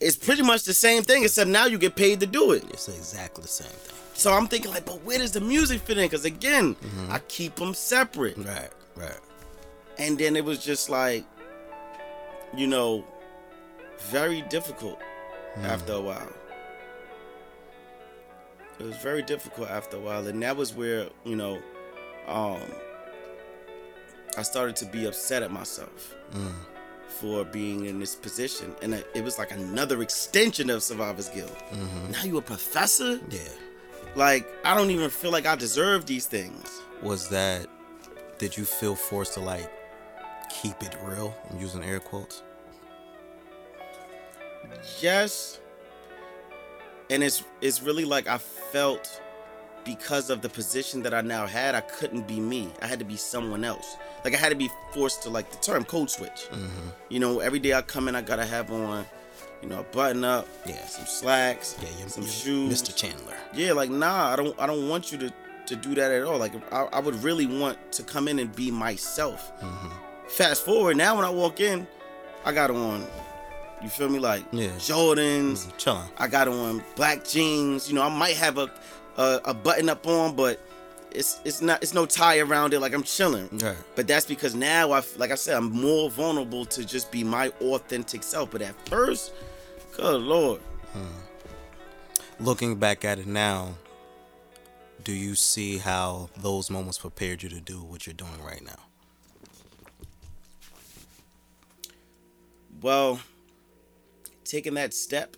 it's 0.00 0.16
pretty 0.16 0.42
much 0.42 0.64
the 0.64 0.74
same 0.74 1.02
thing, 1.02 1.24
except 1.24 1.50
now 1.50 1.66
you 1.66 1.78
get 1.78 1.96
paid 1.96 2.20
to 2.20 2.26
do 2.26 2.52
it. 2.52 2.64
It's 2.70 2.88
exactly 2.88 3.42
the 3.42 3.48
same 3.48 3.68
thing. 3.68 3.94
So 4.14 4.32
I'm 4.32 4.48
thinking 4.48 4.72
like, 4.72 4.84
but 4.84 5.02
where 5.04 5.18
does 5.18 5.32
the 5.32 5.40
music 5.40 5.80
fit 5.80 5.98
in? 5.98 6.04
Because 6.04 6.24
again, 6.24 6.74
mm-hmm. 6.74 7.12
I 7.12 7.20
keep 7.28 7.54
them 7.56 7.74
separate. 7.74 8.36
Right. 8.36 8.70
Right. 8.96 9.18
And 9.98 10.18
then 10.18 10.36
it 10.36 10.44
was 10.44 10.58
just 10.58 10.90
like, 10.90 11.24
you 12.56 12.66
know, 12.66 13.04
very 14.10 14.42
difficult 14.42 14.98
after 15.58 15.92
a 15.92 15.96
mm-hmm. 15.96 16.06
while. 16.06 16.32
It 18.80 18.86
was 18.86 18.96
very 18.98 19.22
difficult 19.22 19.68
after 19.70 19.96
a 19.96 20.00
while. 20.00 20.26
And 20.26 20.42
that 20.42 20.56
was 20.56 20.74
where, 20.74 21.08
you 21.24 21.36
know, 21.36 21.60
um, 22.28 22.60
I 24.36 24.42
started 24.42 24.76
to 24.76 24.86
be 24.86 25.06
upset 25.06 25.42
at 25.42 25.50
myself 25.50 26.14
mm. 26.32 26.52
For 27.08 27.44
being 27.44 27.86
in 27.86 27.98
this 27.98 28.14
position. 28.14 28.74
And 28.82 28.94
it 29.14 29.24
was 29.24 29.38
like 29.38 29.50
another 29.50 30.02
extension 30.02 30.70
of 30.70 30.82
Survivor's 30.82 31.28
Guilt. 31.30 31.56
Mm-hmm. 31.72 32.12
Now 32.12 32.22
you 32.22 32.36
a 32.38 32.42
professor? 32.42 33.18
Yeah. 33.30 33.40
Like, 34.14 34.46
I 34.64 34.76
don't 34.76 34.90
even 34.90 35.10
feel 35.10 35.30
like 35.32 35.44
I 35.46 35.56
deserve 35.56 36.06
these 36.06 36.26
things. 36.26 36.80
Was 37.02 37.28
that? 37.30 37.66
Did 38.38 38.56
you 38.56 38.64
feel 38.64 38.94
forced 38.94 39.34
to 39.34 39.40
like 39.40 39.68
keep 40.50 40.80
it 40.82 40.96
real? 41.02 41.36
I'm 41.50 41.58
using 41.58 41.82
air 41.82 41.98
quotes. 42.00 42.42
yes 45.00 45.58
and 47.10 47.22
it's 47.22 47.42
it's 47.60 47.82
really 47.82 48.04
like 48.04 48.26
i 48.28 48.38
felt 48.38 49.20
because 49.88 50.28
of 50.28 50.42
the 50.42 50.48
position 50.50 51.02
that 51.02 51.14
i 51.14 51.22
now 51.22 51.46
had 51.46 51.74
i 51.74 51.80
couldn't 51.80 52.28
be 52.28 52.38
me 52.38 52.68
i 52.82 52.86
had 52.86 52.98
to 52.98 53.04
be 53.06 53.16
someone 53.16 53.64
else 53.64 53.96
like 54.22 54.34
i 54.34 54.36
had 54.36 54.50
to 54.50 54.54
be 54.54 54.68
forced 54.92 55.22
to 55.22 55.30
like 55.30 55.50
the 55.50 55.56
term 55.58 55.82
code 55.82 56.10
switch 56.10 56.46
mm-hmm. 56.50 56.88
you 57.08 57.18
know 57.18 57.40
every 57.40 57.58
day 57.58 57.72
i 57.72 57.80
come 57.80 58.06
in 58.06 58.14
i 58.14 58.20
gotta 58.20 58.44
have 58.44 58.70
on 58.70 59.04
you 59.62 59.68
know 59.68 59.80
a 59.80 59.82
button 59.84 60.24
up 60.24 60.46
Yeah. 60.66 60.84
some 60.86 61.06
slacks 61.06 61.74
Yeah. 61.82 61.88
You, 62.02 62.08
some 62.08 62.24
you- 62.24 62.28
shoes 62.28 62.82
Mr. 62.82 62.94
Chandler. 62.94 63.36
yeah 63.54 63.72
like 63.72 63.88
nah 63.90 64.32
i 64.32 64.36
don't 64.36 64.54
i 64.60 64.66
don't 64.66 64.88
want 64.90 65.10
you 65.10 65.16
to 65.18 65.32
to 65.66 65.76
do 65.76 65.94
that 65.94 66.12
at 66.12 66.22
all 66.22 66.38
like 66.38 66.52
i, 66.72 66.82
I 66.92 67.00
would 67.00 67.16
really 67.24 67.46
want 67.46 67.78
to 67.92 68.02
come 68.02 68.28
in 68.28 68.38
and 68.38 68.54
be 68.54 68.70
myself 68.70 69.50
mm-hmm. 69.62 69.88
fast 70.28 70.64
forward 70.66 70.98
now 70.98 71.16
when 71.16 71.24
i 71.24 71.30
walk 71.30 71.60
in 71.60 71.86
i 72.44 72.52
got 72.52 72.70
on 72.70 73.06
you 73.82 73.88
feel 73.88 74.08
me 74.08 74.18
like 74.18 74.44
Yeah. 74.52 74.68
jordans 74.78 75.66
mm-hmm. 75.66 75.76
Chilling. 75.78 76.08
I 76.18 76.26
got 76.26 76.48
on 76.48 76.82
black 76.96 77.24
jeans. 77.24 77.88
You 77.88 77.94
know, 77.94 78.02
I 78.02 78.08
might 78.08 78.36
have 78.36 78.58
a 78.58 78.68
a, 79.18 79.40
a 79.46 79.54
button 79.54 79.88
up 79.90 80.06
on, 80.06 80.34
but 80.34 80.60
it's 81.10 81.40
it's 81.44 81.60
not 81.60 81.82
it's 81.82 81.92
no 81.92 82.06
tie 82.06 82.38
around 82.38 82.72
it. 82.72 82.80
Like 82.80 82.94
I'm 82.94 83.02
chilling. 83.02 83.48
But 83.94 84.06
that's 84.06 84.24
because 84.24 84.54
now 84.54 84.92
I 84.92 85.02
like 85.18 85.30
I 85.30 85.34
said 85.34 85.56
I'm 85.56 85.70
more 85.70 86.08
vulnerable 86.10 86.64
to 86.66 86.84
just 86.84 87.12
be 87.12 87.22
my 87.24 87.48
authentic 87.60 88.22
self. 88.22 88.50
But 88.50 88.62
at 88.62 88.74
first, 88.88 89.34
good 89.96 90.22
lord, 90.22 90.60
hmm. 90.92 91.04
Looking 92.40 92.76
back 92.76 93.04
at 93.04 93.18
it 93.18 93.26
now, 93.26 93.74
do 95.04 95.12
you 95.12 95.34
see 95.34 95.78
how 95.78 96.30
those 96.36 96.70
moments 96.70 96.96
prepared 96.96 97.42
you 97.42 97.48
to 97.50 97.60
do 97.60 97.82
what 97.82 98.06
you're 98.06 98.14
doing 98.14 98.42
right 98.42 98.64
now? 98.64 98.78
well, 102.80 103.20
taking 104.44 104.74
that 104.74 104.94
step 104.94 105.36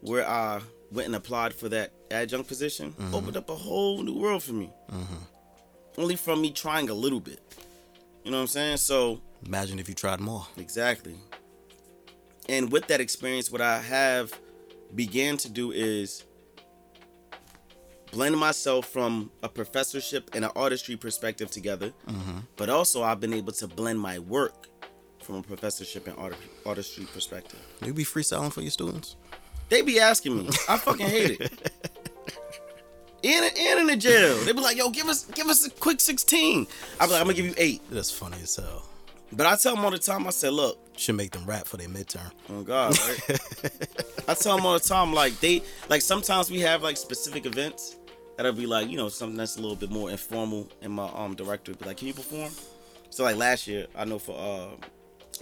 where 0.00 0.28
I 0.28 0.60
went 0.92 1.06
and 1.06 1.16
applied 1.16 1.54
for 1.54 1.68
that 1.68 1.92
adjunct 2.10 2.48
position 2.48 2.92
mm-hmm. 2.92 3.14
opened 3.14 3.36
up 3.36 3.50
a 3.50 3.54
whole 3.54 4.02
new 4.02 4.14
world 4.18 4.42
for 4.42 4.52
me. 4.52 4.70
Mm-hmm. 4.90 6.00
Only 6.00 6.16
from 6.16 6.40
me 6.40 6.50
trying 6.50 6.88
a 6.88 6.94
little 6.94 7.20
bit. 7.20 7.40
You 8.24 8.30
know 8.30 8.38
what 8.38 8.42
I'm 8.42 8.48
saying? 8.48 8.76
So 8.78 9.20
Imagine 9.46 9.78
if 9.78 9.88
you 9.88 9.94
tried 9.94 10.20
more. 10.20 10.46
Exactly. 10.56 11.16
And 12.48 12.72
with 12.72 12.86
that 12.88 13.00
experience, 13.00 13.50
what 13.50 13.60
I 13.60 13.78
have 13.78 14.32
began 14.94 15.36
to 15.38 15.50
do 15.50 15.70
is 15.70 16.24
blend 18.10 18.36
myself 18.38 18.86
from 18.86 19.30
a 19.42 19.48
professorship 19.48 20.30
and 20.34 20.44
an 20.44 20.50
artistry 20.56 20.96
perspective 20.96 21.50
together. 21.50 21.92
Mm-hmm. 22.06 22.38
But 22.56 22.70
also, 22.70 23.02
I've 23.02 23.20
been 23.20 23.34
able 23.34 23.52
to 23.52 23.68
blend 23.68 24.00
my 24.00 24.18
work 24.18 24.68
from 25.22 25.36
a 25.36 25.42
professorship 25.42 26.06
and 26.06 26.16
art- 26.16 26.36
artistry 26.64 27.04
perspective. 27.12 27.60
You 27.84 27.92
be 27.92 28.04
freestyling 28.04 28.52
for 28.52 28.62
your 28.62 28.70
students? 28.70 29.16
They 29.68 29.82
be 29.82 30.00
asking 30.00 30.36
me. 30.38 30.48
I 30.68 30.76
fucking 30.78 31.06
hate 31.06 31.40
it. 31.40 31.72
And, 33.24 33.44
and 33.58 33.80
in 33.80 33.86
the 33.88 33.96
jail. 33.96 34.36
They 34.44 34.52
be 34.52 34.60
like, 34.60 34.76
yo, 34.76 34.90
give 34.90 35.08
us 35.08 35.24
give 35.24 35.48
us 35.48 35.66
a 35.66 35.70
quick 35.70 35.98
16. 36.00 36.66
I 37.00 37.06
be 37.06 37.10
like, 37.12 37.20
I'm 37.20 37.26
gonna 37.26 37.34
give 37.34 37.46
you 37.46 37.54
eight. 37.56 37.82
That's 37.90 38.12
funny 38.12 38.36
as 38.40 38.54
hell. 38.54 38.84
But 39.32 39.44
I 39.44 39.56
tell 39.56 39.74
them 39.74 39.84
all 39.84 39.90
the 39.90 39.98
time, 39.98 40.26
I 40.26 40.30
said, 40.30 40.52
look, 40.52 40.78
Should 40.96 41.16
make 41.16 41.32
them 41.32 41.44
rap 41.44 41.66
for 41.66 41.76
their 41.78 41.88
midterm. 41.88 42.30
Oh 42.48 42.62
God, 42.62 42.96
right? 43.00 43.40
I 44.28 44.34
tell 44.34 44.56
them 44.56 44.64
all 44.64 44.74
the 44.74 44.80
time, 44.80 45.12
like 45.12 45.38
they, 45.40 45.62
like 45.88 46.00
sometimes 46.00 46.48
we 46.48 46.60
have 46.60 46.82
like 46.84 46.96
specific 46.96 47.44
events 47.44 47.96
that'll 48.36 48.52
be 48.52 48.66
like, 48.66 48.88
you 48.88 48.96
know, 48.96 49.08
something 49.08 49.36
that's 49.36 49.56
a 49.56 49.60
little 49.60 49.76
bit 49.76 49.90
more 49.90 50.10
informal, 50.10 50.68
and 50.80 50.92
my 50.92 51.10
um 51.14 51.34
director 51.34 51.74
be 51.74 51.84
like, 51.86 51.96
"Can 51.96 52.06
you 52.06 52.14
perform?" 52.14 52.52
So 53.10 53.24
like 53.24 53.36
last 53.36 53.66
year, 53.66 53.88
I 53.96 54.04
know 54.04 54.20
for 54.20 54.38
uh 54.38 54.76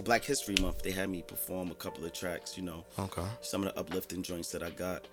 Black 0.03 0.23
History 0.23 0.55
Month, 0.61 0.83
they 0.83 0.91
had 0.91 1.09
me 1.09 1.21
perform 1.21 1.71
a 1.71 1.75
couple 1.75 2.05
of 2.05 2.13
tracks, 2.13 2.57
you 2.57 2.63
know, 2.63 2.85
Okay. 2.99 3.23
some 3.41 3.63
of 3.63 3.73
the 3.73 3.79
uplifting 3.79 4.21
joints 4.23 4.51
that 4.51 4.63
I 4.63 4.69
got. 4.69 5.07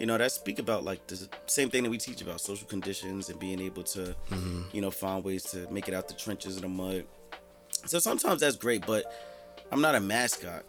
You 0.00 0.06
know, 0.06 0.18
that 0.18 0.32
speak 0.32 0.58
about 0.58 0.84
like 0.84 1.06
the 1.06 1.28
same 1.46 1.70
thing 1.70 1.84
that 1.84 1.90
we 1.90 1.98
teach 1.98 2.20
about 2.20 2.40
social 2.40 2.66
conditions 2.66 3.28
and 3.30 3.38
being 3.38 3.60
able 3.60 3.82
to, 3.84 4.14
mm-hmm. 4.30 4.62
you 4.72 4.80
know, 4.80 4.90
find 4.90 5.24
ways 5.24 5.44
to 5.52 5.70
make 5.70 5.88
it 5.88 5.94
out 5.94 6.08
the 6.08 6.14
trenches 6.14 6.56
of 6.56 6.62
the 6.62 6.68
mud. 6.68 7.04
So 7.86 7.98
sometimes 7.98 8.40
that's 8.40 8.56
great, 8.56 8.86
but 8.86 9.04
I'm 9.70 9.80
not 9.80 9.94
a 9.94 10.00
mascot. 10.00 10.64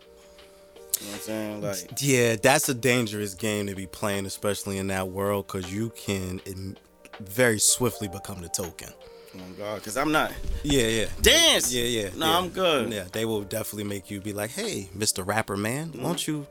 You 1.00 1.06
know 1.06 1.12
what 1.12 1.16
I'm 1.16 1.22
saying? 1.22 1.62
Like, 1.62 2.02
Yeah, 2.02 2.36
that's 2.36 2.68
a 2.70 2.74
dangerous 2.74 3.34
game 3.34 3.68
to 3.68 3.76
be 3.76 3.88
playing, 3.88 4.26
especially 4.26 4.78
in 4.78 4.88
that 4.88 5.10
world, 5.10 5.48
because 5.48 5.74
you 5.74 5.92
can 5.92 6.78
very 7.20 7.60
swiftly 7.60 8.08
become 8.08 8.42
the 8.42 8.50
token. 8.50 8.90
Oh 9.36 9.38
my 9.38 9.44
God, 9.58 9.76
because 9.76 9.98
I'm 9.98 10.12
not. 10.12 10.32
Yeah, 10.64 10.88
yeah. 10.88 11.06
Dance! 11.22 11.74
Yeah, 11.74 11.84
yeah. 11.84 12.10
No, 12.16 12.26
yeah. 12.26 12.38
I'm 12.38 12.50
good. 12.50 12.92
Yeah, 12.92 13.06
they 13.12 13.26
will 13.26 13.42
definitely 13.44 13.84
make 13.86 14.10
you 14.12 14.20
be 14.22 14.34
like, 14.34 14.52
hey, 14.52 14.90
Mr. 14.98 15.26
Rapper 15.26 15.58
Man, 15.58 15.90
Mm-hmm. 15.90 16.02
why 16.02 16.10
don't 16.10 16.28
you 16.28 16.48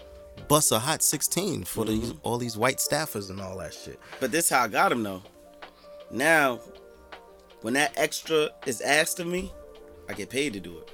bust 0.47 0.70
a 0.72 0.79
hot 0.79 1.03
16 1.03 1.64
for 1.64 1.85
these 1.85 2.14
all 2.22 2.39
these 2.39 2.57
white 2.57 2.79
staffers 2.79 3.31
and 3.31 3.41
all 3.41 3.59
that 3.59 3.74
shit? 3.74 3.99
But 4.20 4.31
this 4.33 4.49
how 4.49 4.62
I 4.62 4.68
got 4.68 4.93
him 4.93 5.03
though. 5.03 5.22
Now, 6.11 6.61
when 7.62 7.74
that 7.74 7.93
extra 7.97 8.51
is 8.66 8.81
asked 8.81 9.20
of 9.20 9.26
me, 9.26 9.53
I 10.09 10.12
get 10.14 10.31
paid 10.31 10.53
to 10.55 10.61
do 10.61 10.79
it. 10.79 10.91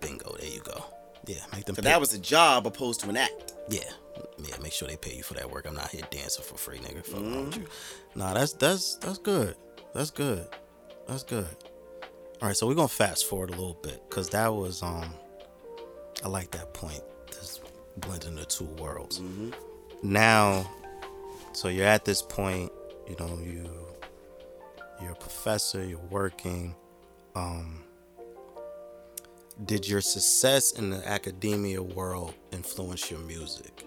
Bingo, 0.00 0.34
there 0.38 0.48
you 0.50 0.60
go. 0.60 0.84
Yeah, 1.26 1.36
make 1.52 1.64
them 1.66 1.74
So 1.74 1.82
pay. 1.82 1.88
that 1.88 2.00
was 2.00 2.14
a 2.14 2.18
job 2.18 2.66
opposed 2.66 3.00
to 3.00 3.08
an 3.10 3.16
act. 3.16 3.52
Yeah, 3.68 3.80
yeah. 4.38 4.54
Make 4.62 4.72
sure 4.72 4.88
they 4.88 4.96
pay 4.96 5.14
you 5.14 5.22
for 5.22 5.34
that 5.34 5.50
work. 5.50 5.66
I'm 5.66 5.74
not 5.74 5.90
here 5.90 6.00
dancing 6.10 6.44
for 6.44 6.56
free, 6.56 6.78
nigga. 6.78 7.04
Fuck 7.04 7.20
Mm-hmm. 7.20 7.44
with 7.46 7.56
you. 7.58 7.66
Nah, 8.14 8.32
that's 8.32 8.52
that's 8.54 8.94
that's 8.96 9.18
good. 9.18 9.54
That's 9.94 10.10
good. 10.10 10.46
That's 11.08 11.22
good. 11.22 11.46
All 12.40 12.48
right, 12.48 12.56
so 12.56 12.66
we're 12.66 12.74
gonna 12.74 12.86
fast 12.86 13.26
forward 13.26 13.48
a 13.48 13.52
little 13.52 13.78
bit 13.82 14.02
because 14.08 14.28
that 14.30 14.48
was 14.48 14.82
um, 14.82 15.12
I 16.22 16.28
like 16.28 16.50
that 16.52 16.74
point. 16.74 17.02
This 17.28 17.60
blending 17.96 18.36
the 18.36 18.44
two 18.44 18.66
worlds. 18.80 19.18
Mm-hmm. 19.18 19.50
Now, 20.02 20.70
so 21.52 21.68
you're 21.68 21.86
at 21.86 22.04
this 22.04 22.22
point. 22.22 22.70
You 23.08 23.16
know 23.18 23.38
you 23.42 23.68
you're 25.00 25.12
a 25.12 25.16
professor. 25.16 25.84
You're 25.84 25.98
working. 26.10 26.76
Um, 27.34 27.82
did 29.64 29.88
your 29.88 30.00
success 30.00 30.72
in 30.72 30.90
the 30.90 31.08
academia 31.08 31.82
world 31.82 32.34
influence 32.52 33.10
your 33.10 33.20
music? 33.20 33.84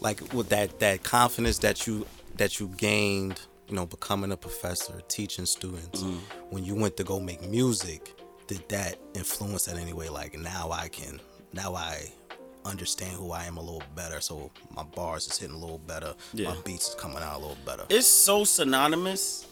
Like 0.00 0.32
with 0.32 0.48
that 0.48 0.80
that 0.80 1.02
confidence 1.02 1.58
that 1.58 1.86
you 1.86 2.06
that 2.36 2.58
you 2.58 2.68
gained, 2.76 3.40
you 3.68 3.74
know, 3.74 3.86
becoming 3.86 4.32
a 4.32 4.36
professor, 4.36 5.00
teaching 5.08 5.46
students, 5.46 6.02
mm-hmm. 6.02 6.18
when 6.50 6.64
you 6.64 6.74
went 6.74 6.96
to 6.96 7.04
go 7.04 7.18
make 7.18 7.42
music, 7.48 8.14
did 8.46 8.68
that 8.68 8.96
influence 9.14 9.64
that 9.64 9.76
anyway? 9.76 10.08
Like 10.08 10.38
now 10.38 10.70
I 10.70 10.88
can 10.88 11.20
now 11.52 11.74
I 11.74 12.12
understand 12.64 13.12
who 13.12 13.32
I 13.32 13.44
am 13.44 13.56
a 13.56 13.60
little 13.60 13.82
better. 13.94 14.20
So 14.20 14.50
my 14.74 14.82
bars 14.82 15.26
is 15.26 15.38
hitting 15.38 15.56
a 15.56 15.58
little 15.58 15.78
better. 15.78 16.14
Yeah. 16.32 16.50
My 16.50 16.56
beats 16.64 16.88
is 16.90 16.94
coming 16.94 17.18
out 17.18 17.36
a 17.36 17.38
little 17.38 17.58
better. 17.64 17.84
It's 17.88 18.06
so 18.06 18.44
synonymous 18.44 19.46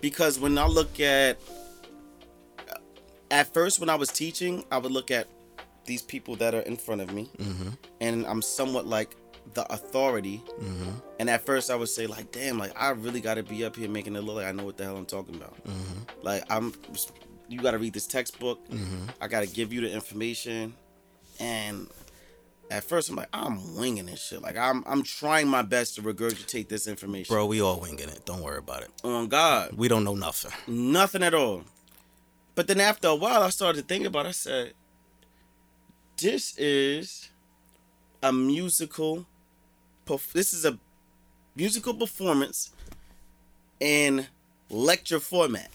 because 0.00 0.38
when 0.38 0.56
I 0.58 0.66
look 0.66 1.00
at 1.00 1.38
at 3.30 3.52
first 3.52 3.80
when 3.80 3.90
I 3.90 3.94
was 3.94 4.10
teaching, 4.10 4.64
I 4.70 4.78
would 4.78 4.92
look 4.92 5.10
at 5.10 5.26
these 5.86 6.02
people 6.02 6.36
that 6.36 6.54
are 6.54 6.60
in 6.60 6.76
front 6.76 7.02
of 7.02 7.12
me, 7.12 7.28
mm-hmm. 7.36 7.68
and 8.00 8.26
I'm 8.26 8.40
somewhat 8.40 8.86
like 8.86 9.16
the 9.52 9.70
authority. 9.72 10.42
Mm-hmm. 10.60 10.90
And 11.20 11.30
at 11.30 11.44
first, 11.44 11.70
I 11.70 11.76
would 11.76 11.88
say 11.88 12.06
like, 12.06 12.32
"Damn, 12.32 12.58
like 12.58 12.72
I 12.80 12.90
really 12.90 13.20
got 13.20 13.34
to 13.34 13.42
be 13.42 13.64
up 13.64 13.76
here 13.76 13.88
making 13.88 14.16
it 14.16 14.20
look 14.22 14.36
like 14.36 14.46
I 14.46 14.52
know 14.52 14.64
what 14.64 14.76
the 14.76 14.84
hell 14.84 14.96
I'm 14.96 15.06
talking 15.06 15.34
about." 15.36 15.54
Mm-hmm. 15.64 16.00
Like 16.22 16.44
I'm, 16.50 16.72
you 17.48 17.60
got 17.60 17.72
to 17.72 17.78
read 17.78 17.92
this 17.92 18.06
textbook. 18.06 18.66
Mm-hmm. 18.70 19.06
I 19.20 19.28
got 19.28 19.40
to 19.40 19.46
give 19.46 19.72
you 19.72 19.82
the 19.82 19.92
information, 19.92 20.74
and 21.38 21.88
at 22.70 22.82
first 22.82 23.10
I'm 23.10 23.16
like, 23.16 23.28
I'm 23.32 23.76
winging 23.76 24.06
this 24.06 24.24
shit. 24.24 24.40
Like 24.42 24.56
I'm, 24.56 24.82
I'm 24.86 25.02
trying 25.02 25.48
my 25.48 25.62
best 25.62 25.96
to 25.96 26.02
regurgitate 26.02 26.68
this 26.68 26.88
information. 26.88 27.32
Bro, 27.32 27.46
we 27.46 27.60
all 27.60 27.78
winging 27.78 28.08
it. 28.08 28.24
Don't 28.24 28.42
worry 28.42 28.58
about 28.58 28.82
it. 28.82 28.90
On 29.04 29.28
God, 29.28 29.74
We 29.76 29.86
don't 29.88 30.02
know 30.04 30.14
nothing. 30.14 30.50
nothing 30.66 31.22
at 31.22 31.34
all. 31.34 31.64
But 32.54 32.66
then 32.66 32.80
after 32.80 33.08
a 33.08 33.14
while, 33.14 33.42
I 33.42 33.50
started 33.50 33.82
to 33.82 33.86
think 33.86 34.06
about. 34.06 34.26
it. 34.26 34.30
I 34.30 34.32
said, 34.32 34.72
"This 36.16 36.56
is 36.56 37.30
a 38.22 38.32
musical. 38.32 39.26
This 40.32 40.52
is 40.52 40.64
a 40.64 40.78
musical 41.56 41.94
performance 41.94 42.70
in 43.80 44.26
lecture 44.70 45.20
format." 45.20 45.70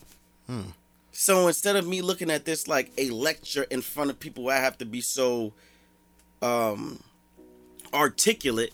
So 1.12 1.48
instead 1.48 1.76
of 1.76 1.86
me 1.88 2.02
looking 2.02 2.32
at 2.32 2.46
this 2.46 2.68
like 2.68 2.92
a 2.98 3.10
lecture 3.10 3.64
in 3.64 3.82
front 3.82 4.10
of 4.10 4.20
people, 4.20 4.44
where 4.46 4.58
I 4.58 4.62
have 4.62 4.78
to 4.80 4.86
be 4.86 5.02
so 5.02 5.54
um, 6.42 7.04
articulate. 7.94 8.74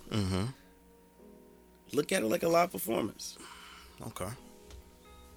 Look 1.91 2.11
at 2.11 2.23
it 2.23 2.27
like 2.27 2.43
a 2.43 2.49
live 2.49 2.71
performance 2.71 3.37
Okay. 4.07 4.27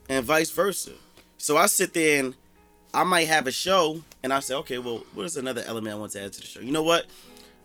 and 0.09 0.25
vice 0.25 0.51
versa. 0.51 0.93
So 1.37 1.57
I 1.57 1.67
sit 1.67 1.93
there 1.95 2.19
and 2.25 2.35
I 2.93 3.05
might 3.05 3.29
have 3.29 3.47
a 3.47 3.53
show 3.53 4.03
and 4.23 4.33
I 4.33 4.41
say, 4.41 4.55
okay, 4.57 4.79
well, 4.79 5.05
what 5.15 5.25
is 5.27 5.37
another 5.37 5.63
element 5.67 5.95
I 5.95 5.99
want 5.99 6.13
to 6.13 6.23
add 6.23 6.33
to 6.33 6.41
the 6.41 6.47
show? 6.47 6.61
You 6.61 6.73
know 6.73 6.83
what? 6.83 7.07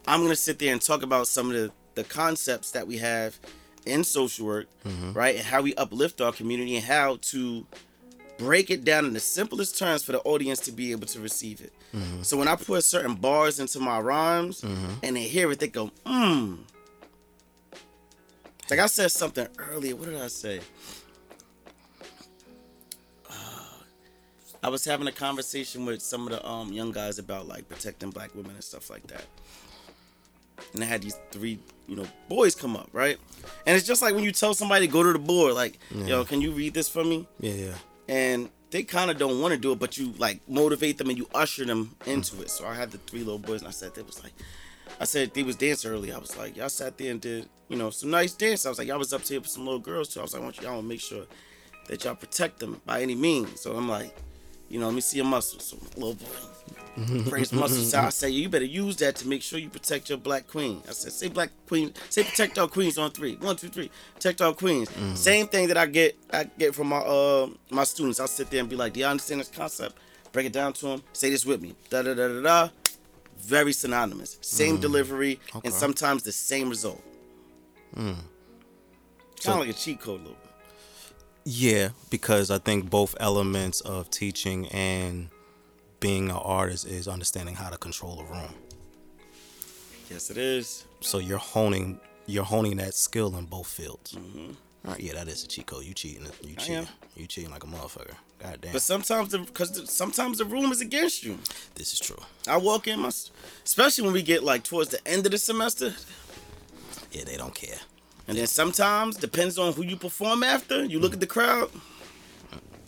I'm 0.06 0.22
gonna 0.22 0.36
sit 0.36 0.60
there 0.60 0.72
and 0.72 0.82
talk 0.82 1.02
about 1.02 1.28
some 1.28 1.48
of 1.48 1.54
the, 1.54 1.72
the 1.96 2.04
concepts 2.04 2.72
that 2.72 2.88
we 2.88 2.98
have 2.98 3.40
in 3.86 4.04
social 4.04 4.46
work, 4.46 4.68
mm-hmm. 4.86 5.14
right? 5.14 5.36
And 5.36 5.46
how 5.46 5.62
we 5.62 5.76
uplift 5.76 6.22
our 6.22 6.32
community 6.32 6.76
and 6.76 6.86
how 6.86 7.18
to 7.22 7.66
break 8.38 8.70
it 8.70 8.84
down 8.84 9.06
in 9.06 9.14
the 9.14 9.20
simplest 9.20 9.78
terms 9.78 10.04
for 10.04 10.12
the 10.12 10.20
audience 10.22 10.60
to 10.62 10.72
be 10.72 10.92
able 10.92 11.08
to 11.08 11.20
receive 11.20 11.62
it. 11.62 11.74
Mm-hmm. 11.96 12.24
So 12.24 12.38
when 12.38 12.48
I 12.48 12.56
put 12.56 12.84
certain 12.84 13.16
bars 13.16 13.60
into 13.60 13.80
my 13.80 14.00
rhymes 14.00 14.62
mm-hmm. 14.62 14.94
and 15.04 15.16
they 15.16 15.24
hear 15.24 15.52
it, 15.52 15.60
they 15.60 15.68
go, 15.68 15.92
mmm. 16.06 16.60
Like 18.70 18.80
I 18.80 18.86
said 18.88 19.12
something 19.12 19.48
earlier. 19.60 19.96
What 19.96 20.10
did 20.10 20.20
I 20.20 20.28
say? 20.28 20.62
Uh, 23.30 23.34
I 24.64 24.70
was 24.70 24.86
having 24.86 25.08
a 25.08 25.12
conversation 25.12 25.86
with 25.86 26.02
some 26.02 26.26
of 26.26 26.32
the 26.32 26.48
um, 26.48 26.72
young 26.72 26.92
guys 26.92 27.20
about 27.20 27.48
like 27.48 27.68
protecting 27.68 28.10
black 28.10 28.34
women 28.34 28.52
and 28.52 28.64
stuff 28.64 28.90
like 28.90 29.06
that. 29.08 29.26
And 30.74 30.84
I 30.84 30.88
had 30.88 31.02
these 31.02 31.20
three, 31.32 31.60
you 31.88 31.96
know, 31.96 32.06
boys 32.30 32.56
come 32.56 32.76
up, 32.76 32.90
right? 32.94 33.18
And 33.66 33.76
it's 33.78 33.86
just 33.86 34.02
like 34.02 34.16
when 34.16 34.24
you 34.24 34.32
tell 34.32 34.54
somebody 34.54 34.88
to 34.88 34.92
go 34.92 35.04
to 35.04 35.14
the 35.14 35.20
board, 35.20 35.54
like, 35.54 35.80
yo, 35.92 36.26
can 36.26 36.42
you 36.42 36.52
read 36.52 36.74
this 36.74 36.90
for 36.90 37.04
me? 37.04 37.28
Yeah, 37.40 37.54
yeah. 37.54 37.74
And 38.08 38.50
they 38.72 38.84
kind 38.84 39.12
of 39.12 39.18
don't 39.18 39.40
want 39.40 39.54
to 39.54 39.60
do 39.60 39.72
it, 39.72 39.80
but 39.80 39.98
you 39.98 40.14
like 40.18 40.40
motivate 40.48 40.98
them 40.98 41.10
and 41.10 41.18
you 41.18 41.28
usher 41.34 41.64
them 41.64 41.96
into 42.06 42.42
it. 42.42 42.50
So 42.50 42.66
I 42.66 42.74
had 42.74 42.92
the 42.92 42.98
three 42.98 43.20
little 43.20 43.38
boys, 43.40 43.62
and 43.62 43.68
I 43.68 43.72
said, 43.72 43.94
they 43.94 44.02
was 44.02 44.24
like, 44.24 44.34
I 45.00 45.06
said 45.06 45.34
they 45.34 45.44
was 45.44 45.56
dancing 45.56 45.92
early. 45.92 46.12
I 46.12 46.18
was 46.18 46.36
like, 46.38 46.58
y'all 46.58 46.70
sat 46.70 46.98
there 46.98 47.12
and 47.12 47.22
did, 47.22 47.48
you 47.70 47.78
know, 47.78 47.90
some 47.90 48.10
nice 48.10 48.34
dance. 48.34 48.66
I 48.66 48.70
was 48.70 48.78
like, 48.78 48.88
y'all 48.88 49.00
was 49.00 49.14
up 49.14 49.22
here 49.22 49.40
with 49.40 49.50
some 49.50 49.66
little 49.66 49.80
girls 49.80 50.10
too. 50.14 50.20
I 50.20 50.24
was 50.24 50.34
like, 50.34 50.42
I 50.42 50.46
want 50.46 50.62
y'all 50.62 50.82
to 50.82 50.88
make 50.88 51.02
sure 51.02 51.26
that 51.88 52.04
y'all 52.04 52.16
protect 52.16 52.60
them 52.60 52.82
by 52.86 53.02
any 53.02 53.16
means. 53.16 53.62
So 53.62 53.76
I'm 53.76 53.90
like, 53.90 54.16
you 54.74 54.80
know, 54.80 54.88
let 54.88 54.96
me 54.96 55.02
see 55.02 55.18
your 55.18 55.28
muscles. 55.28 55.66
So 55.66 55.78
little 56.00 56.16
boy, 57.24 57.30
praise 57.30 57.54
muscles. 57.54 57.92
So 57.92 58.00
I 58.00 58.10
say, 58.10 58.32
you 58.32 58.50
better 58.50 58.66
use 58.66 58.96
that 58.98 59.16
to 59.18 59.28
make 59.28 59.44
sure 59.44 59.60
you 59.60 59.70
protect 59.70 60.10
your 60.10 60.18
black 60.18 60.48
queen. 60.48 60.82
I 60.90 60.94
said, 60.94 61.12
say 61.12 61.28
black 61.28 61.52
queen, 61.68 61.94
say 62.10 62.24
protect 62.24 62.58
our 62.58 62.68
queens 62.68 62.98
on 62.98 63.12
three. 63.12 63.36
One, 63.36 63.56
two, 63.56 63.70
three. 63.70 63.92
Protect 64.16 64.42
our 64.42 64.52
queens. 64.54 64.90
Mm-hmm. 64.90 65.14
Same 65.14 65.48
thing 65.48 65.68
that 65.68 65.78
I 65.78 65.86
get, 65.86 66.18
I 66.34 66.46
get 66.58 66.74
from 66.74 66.88
my 66.88 66.98
uh 66.98 67.50
my 67.70 67.84
students. 67.84 68.20
I'll 68.20 68.28
sit 68.28 68.50
there 68.50 68.62
and 68.62 68.70
be 68.70 68.76
like, 68.76 68.94
do 68.94 69.02
you 69.02 69.06
understand 69.06 69.42
this 69.42 69.50
concept? 69.50 69.96
Break 70.32 70.48
it 70.48 70.54
down 70.54 70.74
to 70.74 70.88
them. 70.88 71.04
Say 71.14 71.30
this 71.30 71.46
with 71.46 71.62
me. 71.62 71.76
Da 71.92 72.02
da 72.02 72.16
da 72.16 72.28
da 72.28 72.42
da. 72.42 72.70
Very 73.38 73.74
synonymous. 73.74 74.40
Same 74.42 74.78
mm. 74.80 74.82
delivery 74.82 75.40
Okay. 75.56 75.68
and 75.68 75.74
sometimes 75.74 76.24
the 76.24 76.32
same 76.32 76.68
result. 76.68 77.04
Mm. 77.96 78.16
Kind 79.44 79.60
of 79.62 79.68
like 79.68 79.70
a 79.70 79.74
cheat 79.74 80.00
code 80.00 80.22
little. 80.22 80.38
Yeah, 81.46 81.90
because 82.10 82.50
I 82.52 82.58
think 82.58 82.90
both 82.90 83.16
elements 83.20 83.82
of 83.82 84.10
teaching 84.10 84.68
and 84.70 85.30
being 86.00 86.30
an 86.30 86.38
artist 86.38 86.88
is 86.88 87.08
understanding 87.08 87.56
how 87.56 87.70
to 87.70 87.78
control 87.78 88.20
a 88.22 88.24
room. 88.24 88.54
Yes, 90.10 90.30
it 90.30 90.38
is. 90.38 90.86
So 91.02 91.18
you're 91.18 91.38
honing 91.38 92.00
you're 92.26 92.44
honing 92.44 92.78
that 92.78 92.94
skill 92.94 93.36
in 93.38 93.46
both 93.46 93.68
fields. 93.68 94.14
Mm-hmm. 94.14 94.52
All 94.86 94.92
right, 94.92 95.00
yeah, 95.00 95.14
that 95.14 95.28
is 95.28 95.44
a 95.44 95.48
cheat 95.48 95.66
code. 95.66 95.84
You 95.86 95.94
cheating. 95.94 96.26
You 96.42 96.56
cheating. 96.56 96.88
You 97.16 97.28
cheating 97.28 97.52
like 97.52 97.64
a 97.64 97.68
motherfucker. 97.68 98.16
God 98.40 98.60
damn. 98.62 98.74
But 98.74 98.82
sometimes, 98.82 99.32
the 99.32 99.40
because 99.40 99.90
sometimes 99.90 100.38
the 100.38 100.46
room 100.46 100.72
is 100.72 100.82
against 100.82 101.24
you. 101.24 101.40
this 101.76 101.94
is 101.94 102.00
true. 102.00 102.20
I 102.48 102.58
walk 102.58 102.88
in 102.88 103.00
my, 103.00 103.08
especially 103.08 104.04
when 104.04 104.14
we 104.14 104.22
get 104.22 104.44
like 104.44 104.64
towards 104.64 104.90
the 104.90 105.06
end 105.08 105.26
of 105.26 105.32
the 105.32 105.38
semester, 105.38 105.94
Yeah, 107.12 107.24
they 107.24 107.38
don't 107.38 107.56
care. 107.56 107.78
And 108.28 108.38
then 108.38 108.48
sometimes 108.48 109.18
depends 109.18 109.58
on 109.58 109.74
who 109.74 109.84
you 109.84 109.96
perform 109.98 110.44
after. 110.44 110.84
You 110.86 111.00
look 111.00 111.14
at 111.14 111.20
the 111.20 111.28
crowd, 111.28 111.70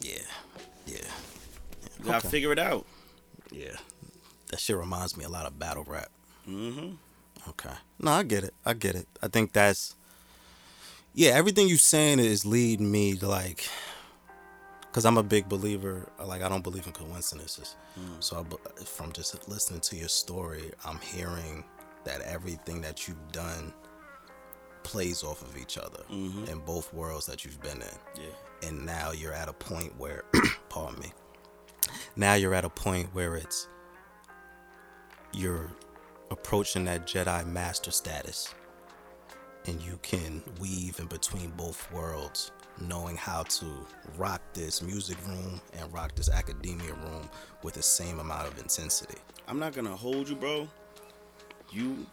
Yeah. 0.01 0.13
Yeah. 0.85 0.97
you 1.99 2.05
gotta 2.05 2.17
Okay. 2.19 2.29
figure 2.29 2.51
it 2.51 2.59
out. 2.59 2.85
Yeah. 3.51 3.75
That 4.47 4.59
shit 4.59 4.77
reminds 4.77 5.17
me 5.17 5.25
a 5.25 5.29
lot 5.29 5.45
of 5.45 5.57
battle 5.59 5.83
rap. 5.85 6.09
Mm-hmm. 6.47 6.95
Okay. 7.49 7.73
No, 7.99 8.11
I 8.11 8.23
get 8.23 8.43
it. 8.43 8.53
I 8.65 8.73
get 8.73 8.95
it. 8.95 9.07
I 9.21 9.27
think 9.27 9.53
that's 9.53 9.95
yeah, 11.13 11.31
everything 11.31 11.67
you're 11.69 11.77
saying 11.77 12.19
is 12.19 12.45
leading 12.45 12.91
me 12.91 13.15
to 13.15 13.27
like 13.27 13.67
because 14.81 15.05
I'm 15.05 15.17
a 15.17 15.23
big 15.23 15.47
believer. 15.49 16.09
Like 16.23 16.41
I 16.41 16.49
don't 16.49 16.63
believe 16.63 16.85
in 16.87 16.93
coincidences. 16.93 17.75
So 18.19 18.45
I, 18.45 18.83
from 18.83 19.11
just 19.13 19.47
listening 19.47 19.79
to 19.81 19.95
your 19.95 20.09
story, 20.09 20.71
I'm 20.85 20.99
hearing 20.99 21.63
that 22.03 22.21
everything 22.21 22.81
that 22.81 23.07
you've 23.07 23.31
done 23.31 23.73
plays 24.85 25.23
off 25.23 25.41
of 25.41 25.57
each 25.57 25.77
other 25.77 26.03
mm-hmm. 26.11 26.45
in 26.45 26.59
both 26.59 26.93
worlds 26.93 27.25
that 27.25 27.43
you've 27.43 27.61
been 27.61 27.81
in 27.81 27.97
Yeah. 28.21 28.67
and 28.69 28.85
now 28.85 29.11
you're 29.11 29.33
at 29.33 29.49
a 29.49 29.53
point 29.53 29.91
where 29.97 30.23
pardon 30.69 30.99
me 31.01 31.11
now 32.15 32.35
you're 32.35 32.53
at 32.53 32.63
a 32.65 32.69
point 32.69 33.09
where 33.13 33.35
it's 33.35 33.67
you're 35.33 35.69
approaching 36.31 36.85
that 36.85 37.05
jedi 37.07 37.45
master 37.47 37.91
status 37.91 38.53
and 39.67 39.81
you 39.81 39.97
can 40.03 40.41
weave 40.59 40.99
in 40.99 41.07
between 41.07 41.49
both 41.51 41.91
worlds 41.91 42.51
knowing 42.79 43.15
how 43.17 43.41
to 43.43 43.65
rock 44.17 44.41
this 44.53 44.81
music 44.83 45.17
room 45.27 45.59
and 45.77 45.91
rock 45.93 46.13
this 46.15 46.29
academia 46.29 46.93
room 46.93 47.27
with 47.63 47.73
the 47.73 47.81
same 47.83 48.19
amount 48.19 48.47
of 48.47 48.57
intensity 48.59 49.17
I'm 49.47 49.59
not 49.59 49.73
gonna 49.73 49.95
hold 49.95 50.27
you, 50.29 50.35
bro. 50.35 50.67
You 51.71 52.05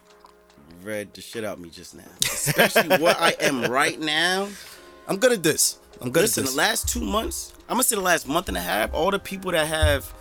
read 0.83 1.15
the 1.15 1.21
shit 1.21 1.45
out 1.45 1.61
me 1.61 1.71
just 1.71 1.95
now, 1.95 2.05
especially 2.23 2.99
where 2.99 3.17
I 3.19 3.35
am 3.41 3.65
right 3.71 3.99
now. 3.99 4.49
i'm 5.09 5.17
good 5.17 5.33
at 5.33 5.43
this 5.43 5.79
i'm 6.01 6.11
good 6.11 6.23
Listen, 6.23 6.45
at 6.45 6.51
the 6.51 6.57
last 6.57 6.89
two 6.89 7.01
months, 7.01 7.53
I'm 7.69 7.75
gonna 7.75 7.85
say 7.85 7.97
the 7.97 8.03
last 8.03 8.29
month 8.29 8.49
and 8.49 8.57
a 8.57 8.61
half, 8.61 8.93
all 8.95 9.11
the 9.11 9.19
people 9.19 9.53
that 9.53 9.67
have 9.67 10.13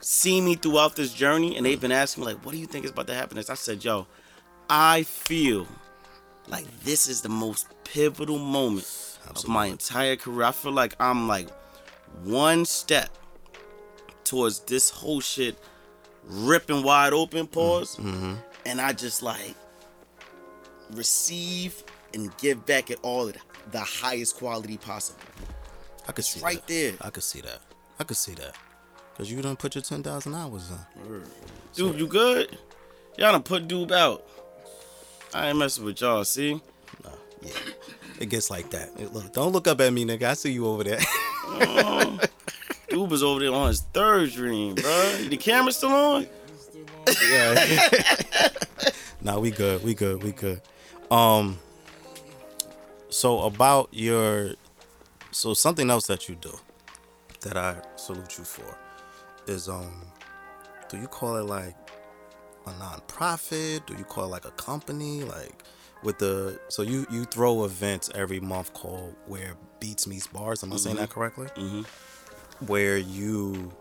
seen 0.00 0.44
me 0.44 0.54
throughout 0.54 0.96
this 0.96 1.12
journey 1.12 1.56
and 1.56 1.64
they've 1.66 1.80
been 1.80 1.92
asking 1.92 2.24
me, 2.24 2.32
like, 2.32 2.44
what 2.44 2.52
do 2.52 2.58
you 2.58 2.66
think 2.66 2.84
is 2.84 2.90
about 2.90 3.06
to 3.06 3.14
happen? 3.14 3.38
I 3.38 3.42
said, 3.54 3.84
yo, 3.84 4.06
I 4.68 5.02
feel 5.02 5.66
like 6.48 6.66
this 6.82 7.08
is 7.08 7.22
the 7.22 7.28
most 7.28 7.66
pivotal 7.84 8.38
moment 8.38 9.18
of 9.28 9.46
my 9.46 9.66
entire 9.66 10.16
career. 10.16 10.44
I 10.44 10.52
feel 10.52 10.72
like 10.72 10.94
I'm 10.98 11.28
like 11.28 11.48
one 12.24 12.64
step 12.64 13.10
towards 14.24 14.60
this 14.60 14.90
whole 14.90 15.20
shit 15.20 15.58
ripping 16.24 16.82
wide 16.82 17.12
open, 17.12 17.46
mm-hmm. 17.46 17.52
pause. 17.52 17.96
Mm-hmm. 17.96 18.34
And 18.66 18.80
I 18.80 18.92
just 18.92 19.22
like 19.22 19.54
receive 20.92 21.82
and 22.14 22.36
give 22.38 22.66
back 22.66 22.90
at 22.90 22.98
all 23.02 23.28
of 23.28 23.36
the 23.70 23.80
highest 23.80 24.36
quality 24.36 24.76
possible. 24.76 25.20
i 26.08 26.12
could 26.12 26.24
see 26.24 26.40
right 26.40 26.56
that. 26.56 26.66
there. 26.66 26.92
i 27.02 27.10
could 27.10 27.22
see 27.22 27.40
that 27.40 27.60
i 28.00 28.04
could 28.04 28.16
see 28.16 28.32
that 28.34 28.56
because 29.12 29.30
you 29.30 29.40
done 29.42 29.54
put 29.56 29.74
your 29.74 29.82
10000 29.82 30.34
hours 30.34 30.70
in 30.70 31.22
Dude, 31.74 32.00
you 32.00 32.06
good? 32.08 32.58
Y'all 33.18 33.30
done 33.32 33.42
put 33.44 33.68
dude 33.68 33.92
out. 33.92 34.24
I 35.32 35.48
ain't 35.50 35.58
messing 35.58 35.84
with 35.84 36.00
y'all, 36.00 36.24
see? 36.24 36.54
No, 37.04 37.10
yeah. 37.42 37.52
It 38.18 38.26
gets 38.30 38.50
like 38.50 38.70
that. 38.70 38.90
It- 38.98 39.12
look, 39.12 39.32
don't 39.32 39.52
look 39.52 39.68
up 39.68 39.80
at 39.80 39.92
me, 39.92 40.04
nigga. 40.04 40.24
I 40.24 40.34
see 40.34 40.50
you 40.52 40.66
over 40.66 40.82
there. 40.82 40.98
Dude 42.88 43.08
was 43.10 43.22
over 43.22 43.38
there 43.40 43.52
on 43.52 43.68
his 43.68 43.82
third 43.82 44.32
dream, 44.32 44.74
bro. 44.74 45.16
the 45.28 45.36
camera 45.36 45.70
still 45.70 45.90
on? 45.90 46.26
Yeah. 47.30 48.48
nah, 49.22 49.38
we 49.38 49.50
good. 49.50 49.82
We 49.82 49.94
good. 49.94 50.22
We 50.22 50.32
good. 50.32 50.60
Um. 51.10 51.58
So 53.10 53.40
about 53.40 53.88
your, 53.90 54.52
so 55.32 55.52
something 55.52 55.90
else 55.90 56.06
that 56.06 56.28
you 56.28 56.36
do, 56.36 56.56
that 57.40 57.56
I 57.56 57.76
salute 57.96 58.38
you 58.38 58.44
for, 58.44 58.78
is 59.48 59.68
um, 59.68 60.06
do 60.88 60.96
you 60.96 61.08
call 61.08 61.36
it 61.36 61.44
like 61.44 61.74
a 62.66 62.70
nonprofit? 62.70 63.84
Do 63.86 63.94
you 63.94 64.04
call 64.04 64.24
it 64.24 64.28
like 64.28 64.44
a 64.44 64.52
company? 64.52 65.24
Like 65.24 65.64
with 66.02 66.18
the 66.18 66.60
so 66.68 66.82
you 66.82 67.06
you 67.10 67.24
throw 67.24 67.64
events 67.64 68.10
every 68.14 68.40
month 68.40 68.72
called 68.74 69.14
where 69.26 69.54
beats 69.80 70.06
meets 70.06 70.26
bars. 70.26 70.62
Am 70.62 70.72
I 70.72 70.76
saying 70.76 70.96
that 70.96 71.10
correctly? 71.10 71.46
Mm-hmm. 71.56 72.66
Where 72.66 72.96
you 72.96 73.72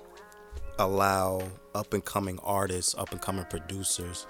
allow 0.79 1.43
up 1.75 1.93
and 1.93 2.03
coming 2.03 2.39
artists, 2.43 2.95
up 2.97 3.11
and 3.11 3.21
coming 3.21 3.45
producers 3.45 4.25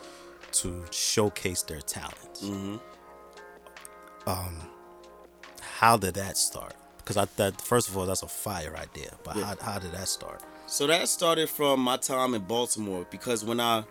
to 0.51 0.83
showcase 0.91 1.61
their 1.61 1.79
talents. 1.81 2.43
Mm-hmm. 2.43 2.77
Um, 4.27 4.55
how 5.61 5.95
did 5.97 6.15
that 6.15 6.37
start? 6.37 6.73
Because 6.97 7.17
I 7.17 7.25
that 7.37 7.61
first 7.61 7.87
of 7.89 7.97
all, 7.97 8.05
that's 8.05 8.23
a 8.23 8.27
fire 8.27 8.75
idea. 8.75 9.11
But 9.23 9.37
Yeah. 9.37 9.45
how, 9.45 9.73
how 9.73 9.79
did 9.79 9.91
that 9.93 10.07
start? 10.07 10.41
So 10.67 10.85
that 10.87 11.07
started 11.07 11.49
from 11.49 11.79
my 11.79 11.97
time 11.97 12.33
in 12.33 12.41
Baltimore 12.43 13.05
because 13.09 13.43
when 13.45 13.59
I 13.59 13.83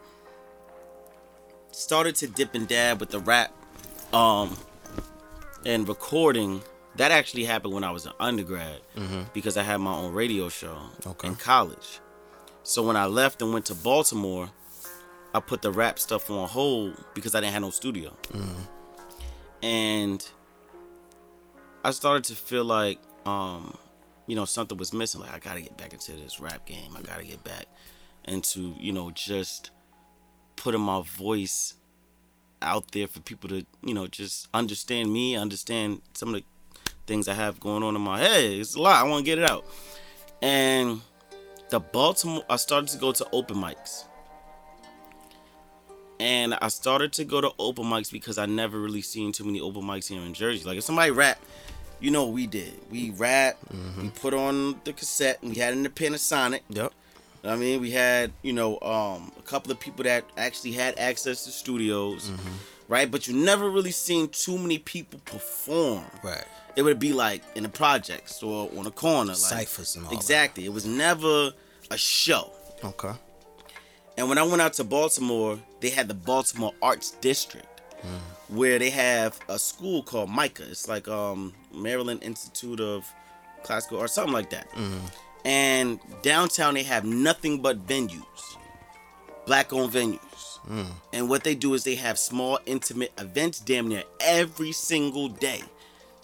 started 1.73 2.15
to 2.17 2.27
dip 2.29 2.55
and 2.55 2.67
dab 2.69 3.01
with 3.01 3.11
the 3.11 3.19
rap 3.21 3.53
um 4.13 4.57
and 5.67 5.89
recording, 5.89 6.63
that 6.97 7.11
actually 7.11 7.45
happened 7.45 7.75
when 7.75 7.85
I 7.85 7.91
was 7.91 8.07
an 8.07 8.13
undergrad 8.21 8.81
because 9.33 9.57
I 9.57 9.63
had 9.63 9.79
my 9.79 9.93
own 9.95 10.13
radio 10.13 10.49
show 10.49 10.79
Okay. 11.07 11.29
in 11.29 11.35
college. 11.35 12.01
So 12.69 12.83
when 12.83 12.97
I 12.97 13.07
left 13.07 13.41
and 13.41 13.51
went 13.51 13.65
to 13.67 13.75
Baltimore, 13.75 14.51
I 15.35 15.41
put 15.41 15.63
the 15.63 15.73
rap 15.73 15.99
stuff 15.99 16.31
on 16.31 16.47
hold 16.47 17.03
because 17.15 17.35
I 17.35 17.41
didn't 17.41 17.55
have 17.55 17.63
no 17.63 17.71
studio. 17.71 18.15
And 19.63 20.29
I 21.83 21.93
started 21.93 22.25
to 22.25 22.35
feel 22.35 22.65
like 22.65 22.99
um 23.25 23.75
you 24.27 24.37
know 24.37 24.45
something 24.45 24.77
was 24.77 24.93
missing 24.93 25.23
like 25.23 25.33
I 25.33 25.39
got 25.39 25.55
to 25.55 25.63
get 25.63 25.79
back 25.79 25.95
into 25.95 26.13
this 26.13 26.41
rap 26.41 26.67
game. 26.67 26.95
I 26.95 27.01
got 27.01 27.19
to 27.19 27.25
get 27.25 27.43
back 27.43 27.65
into, 28.27 28.75
you 28.79 28.93
know, 28.93 29.11
just 29.13 29.71
putting 30.57 30.83
my 30.83 31.01
voice 31.01 31.73
out 32.61 32.93
there 32.93 33.09
for 33.09 33.21
people 33.21 33.49
to, 33.49 33.65
you 33.83 33.95
know, 33.95 34.07
just 34.07 34.47
understand 34.53 35.11
me, 35.11 35.37
understand 35.37 36.03
some 36.13 36.35
of 36.35 36.43
the 36.43 36.45
things 37.07 37.29
I 37.29 37.33
have 37.33 37.61
going 37.61 37.83
on 37.83 37.97
in 37.97 38.03
my 38.03 38.19
head. 38.19 38.45
It's 38.45 38.75
a 38.75 38.83
lot. 38.83 39.03
I 39.03 39.09
want 39.09 39.25
to 39.25 39.31
get 39.31 39.39
it 39.39 39.51
out. 39.51 39.65
And 40.43 41.01
the 41.71 41.81
Baltimore, 41.81 42.45
I 42.49 42.57
started 42.57 42.89
to 42.91 42.99
go 42.99 43.13
to 43.13 43.27
open 43.33 43.57
mics. 43.57 44.05
And 46.21 46.55
I 46.61 46.69
started 46.69 47.13
to 47.15 47.25
go 47.25 47.41
to 47.41 47.53
open 47.59 47.85
mics 47.85 48.11
because 48.11 48.39
I 48.39 48.47
never 48.47 48.79
really 48.79 49.03
seen 49.03 49.31
too 49.33 49.45
many 49.45 49.61
open 49.61 49.83
mics 49.83 50.09
here 50.09 50.21
in 50.21 50.35
Jersey. 50.35 50.65
Like 50.65 50.79
if 50.79 50.85
somebody 50.85 51.11
rap, 51.13 51.39
you 52.01 52.11
know 52.11 52.25
what 52.25 52.33
we 52.33 52.47
did. 52.47 52.73
We 52.91 53.11
rap, 53.11 53.57
we 54.01 54.09
put 54.11 54.35
on 54.35 54.81
the 54.85 54.93
cassette, 54.93 55.39
and 55.43 55.53
we 55.53 55.59
had 55.59 55.73
in 55.73 55.83
the 55.83 55.89
Panasonic. 55.89 56.61
Yep. 56.71 56.93
I 57.45 57.57
mean, 57.57 57.81
we 57.81 57.93
had, 57.93 58.33
you 58.43 58.53
know, 58.53 58.81
um, 58.81 59.33
a 59.39 59.43
couple 59.43 59.71
of 59.71 59.79
people 59.79 60.05
that 60.05 60.25
actually 60.37 60.73
had 60.73 60.99
access 60.99 61.45
to 61.45 61.51
studios, 61.51 62.31
right? 62.89 63.11
But 63.11 63.29
you 63.29 63.35
never 63.35 63.71
really 63.71 63.93
seen 63.93 64.29
too 64.29 64.59
many 64.59 64.79
people 64.79 65.21
perform. 65.25 66.05
Right. 66.23 66.45
It 66.79 66.83
would 66.83 67.01
be 67.01 67.13
like 67.13 67.43
in 67.57 67.65
the 67.65 67.69
projects 67.69 68.41
or 68.41 68.71
on 68.79 68.87
a 68.87 68.93
corner, 68.93 69.33
like 69.33 69.37
Ciphers 69.37 69.97
and 69.97 70.05
all 70.05 70.13
that. 70.13 70.17
Exactly. 70.17 70.65
It 70.65 70.73
was 70.73 70.87
never 70.87 71.51
a 71.91 71.99
show. 71.99 72.53
Okay. 72.85 73.11
And 74.17 74.29
when 74.29 74.39
I 74.39 74.45
went 74.45 74.63
out 74.63 74.75
to 74.75 74.85
Baltimore, 74.85 75.59
they 75.81 75.91
had 75.91 76.07
the 76.07 76.15
Baltimore 76.15 76.73
Arts 76.81 77.11
District, 77.21 77.67
mm. 78.01 78.21
where 78.57 78.79
they 78.79 78.91
have 78.91 79.41
a 79.49 79.59
school 79.59 80.05
called 80.05 80.31
MICA. 80.31 80.71
It's 80.71 80.87
like 80.87 81.09
um, 81.09 81.53
Maryland 81.75 82.23
Institute 82.23 82.79
of 82.79 83.13
Classical 83.65 83.99
or 83.99 84.07
something 84.07 84.33
like 84.33 84.51
that. 84.51 84.71
Mm-hmm. 84.71 85.07
And 85.47 85.99
downtown 86.23 86.75
they 86.75 86.85
have 86.85 87.05
nothing 87.05 87.61
but 87.61 87.89
venues, 87.89 88.23
black-owned 89.47 89.93
venues. 89.93 90.61
Mm. 90.69 90.93
And 91.13 91.29
what 91.29 91.43
they 91.43 91.57
do 91.57 91.75
is 91.75 91.83
they 91.83 91.97
have 91.97 92.21
small, 92.21 92.61
intimate 92.67 93.13
events 93.19 93.59
damn 93.59 93.89
near 93.89 94.05
every 94.21 94.71
single 94.71 95.29
day. 95.29 95.65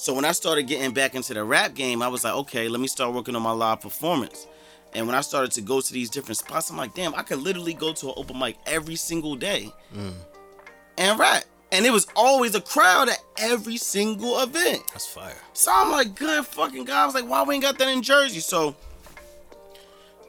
So 0.04 0.12
when 0.12 0.26
I 0.26 0.32
started 0.32 0.64
getting 0.64 0.92
back 0.92 1.14
into 1.14 1.32
the 1.32 1.42
rap 1.42 1.72
game, 1.72 2.02
I 2.02 2.08
was 2.08 2.24
like, 2.24 2.34
okay, 2.34 2.68
let 2.68 2.78
me 2.78 2.86
start 2.88 3.14
working 3.14 3.34
on 3.34 3.40
my 3.40 3.52
live 3.52 3.80
performance. 3.80 4.46
And 4.92 5.06
when 5.06 5.16
I 5.16 5.22
started 5.22 5.50
to 5.52 5.62
go 5.62 5.80
to 5.80 5.92
these 5.94 6.10
different 6.10 6.36
spots, 6.36 6.68
I'm 6.68 6.76
like, 6.76 6.92
damn, 6.92 7.14
I 7.14 7.22
could 7.22 7.38
literally 7.38 7.72
go 7.72 7.94
to 7.94 8.08
an 8.08 8.14
open 8.18 8.38
mic 8.38 8.58
every 8.66 8.96
single 8.96 9.34
day 9.34 9.72
mm. 9.96 10.12
and 10.98 11.18
rap. 11.18 11.44
And 11.72 11.86
it 11.86 11.90
was 11.90 12.06
always 12.14 12.54
a 12.54 12.60
crowd 12.60 13.08
at 13.08 13.18
every 13.38 13.78
single 13.78 14.38
event. 14.42 14.82
That's 14.92 15.06
fire. 15.06 15.38
So 15.54 15.72
I'm 15.74 15.90
like, 15.90 16.14
good 16.14 16.44
fucking 16.44 16.84
God. 16.84 17.02
I 17.02 17.06
was 17.06 17.14
like, 17.14 17.26
why 17.26 17.42
we 17.42 17.54
ain't 17.54 17.64
got 17.64 17.78
that 17.78 17.88
in 17.88 18.02
Jersey? 18.02 18.40
So 18.40 18.76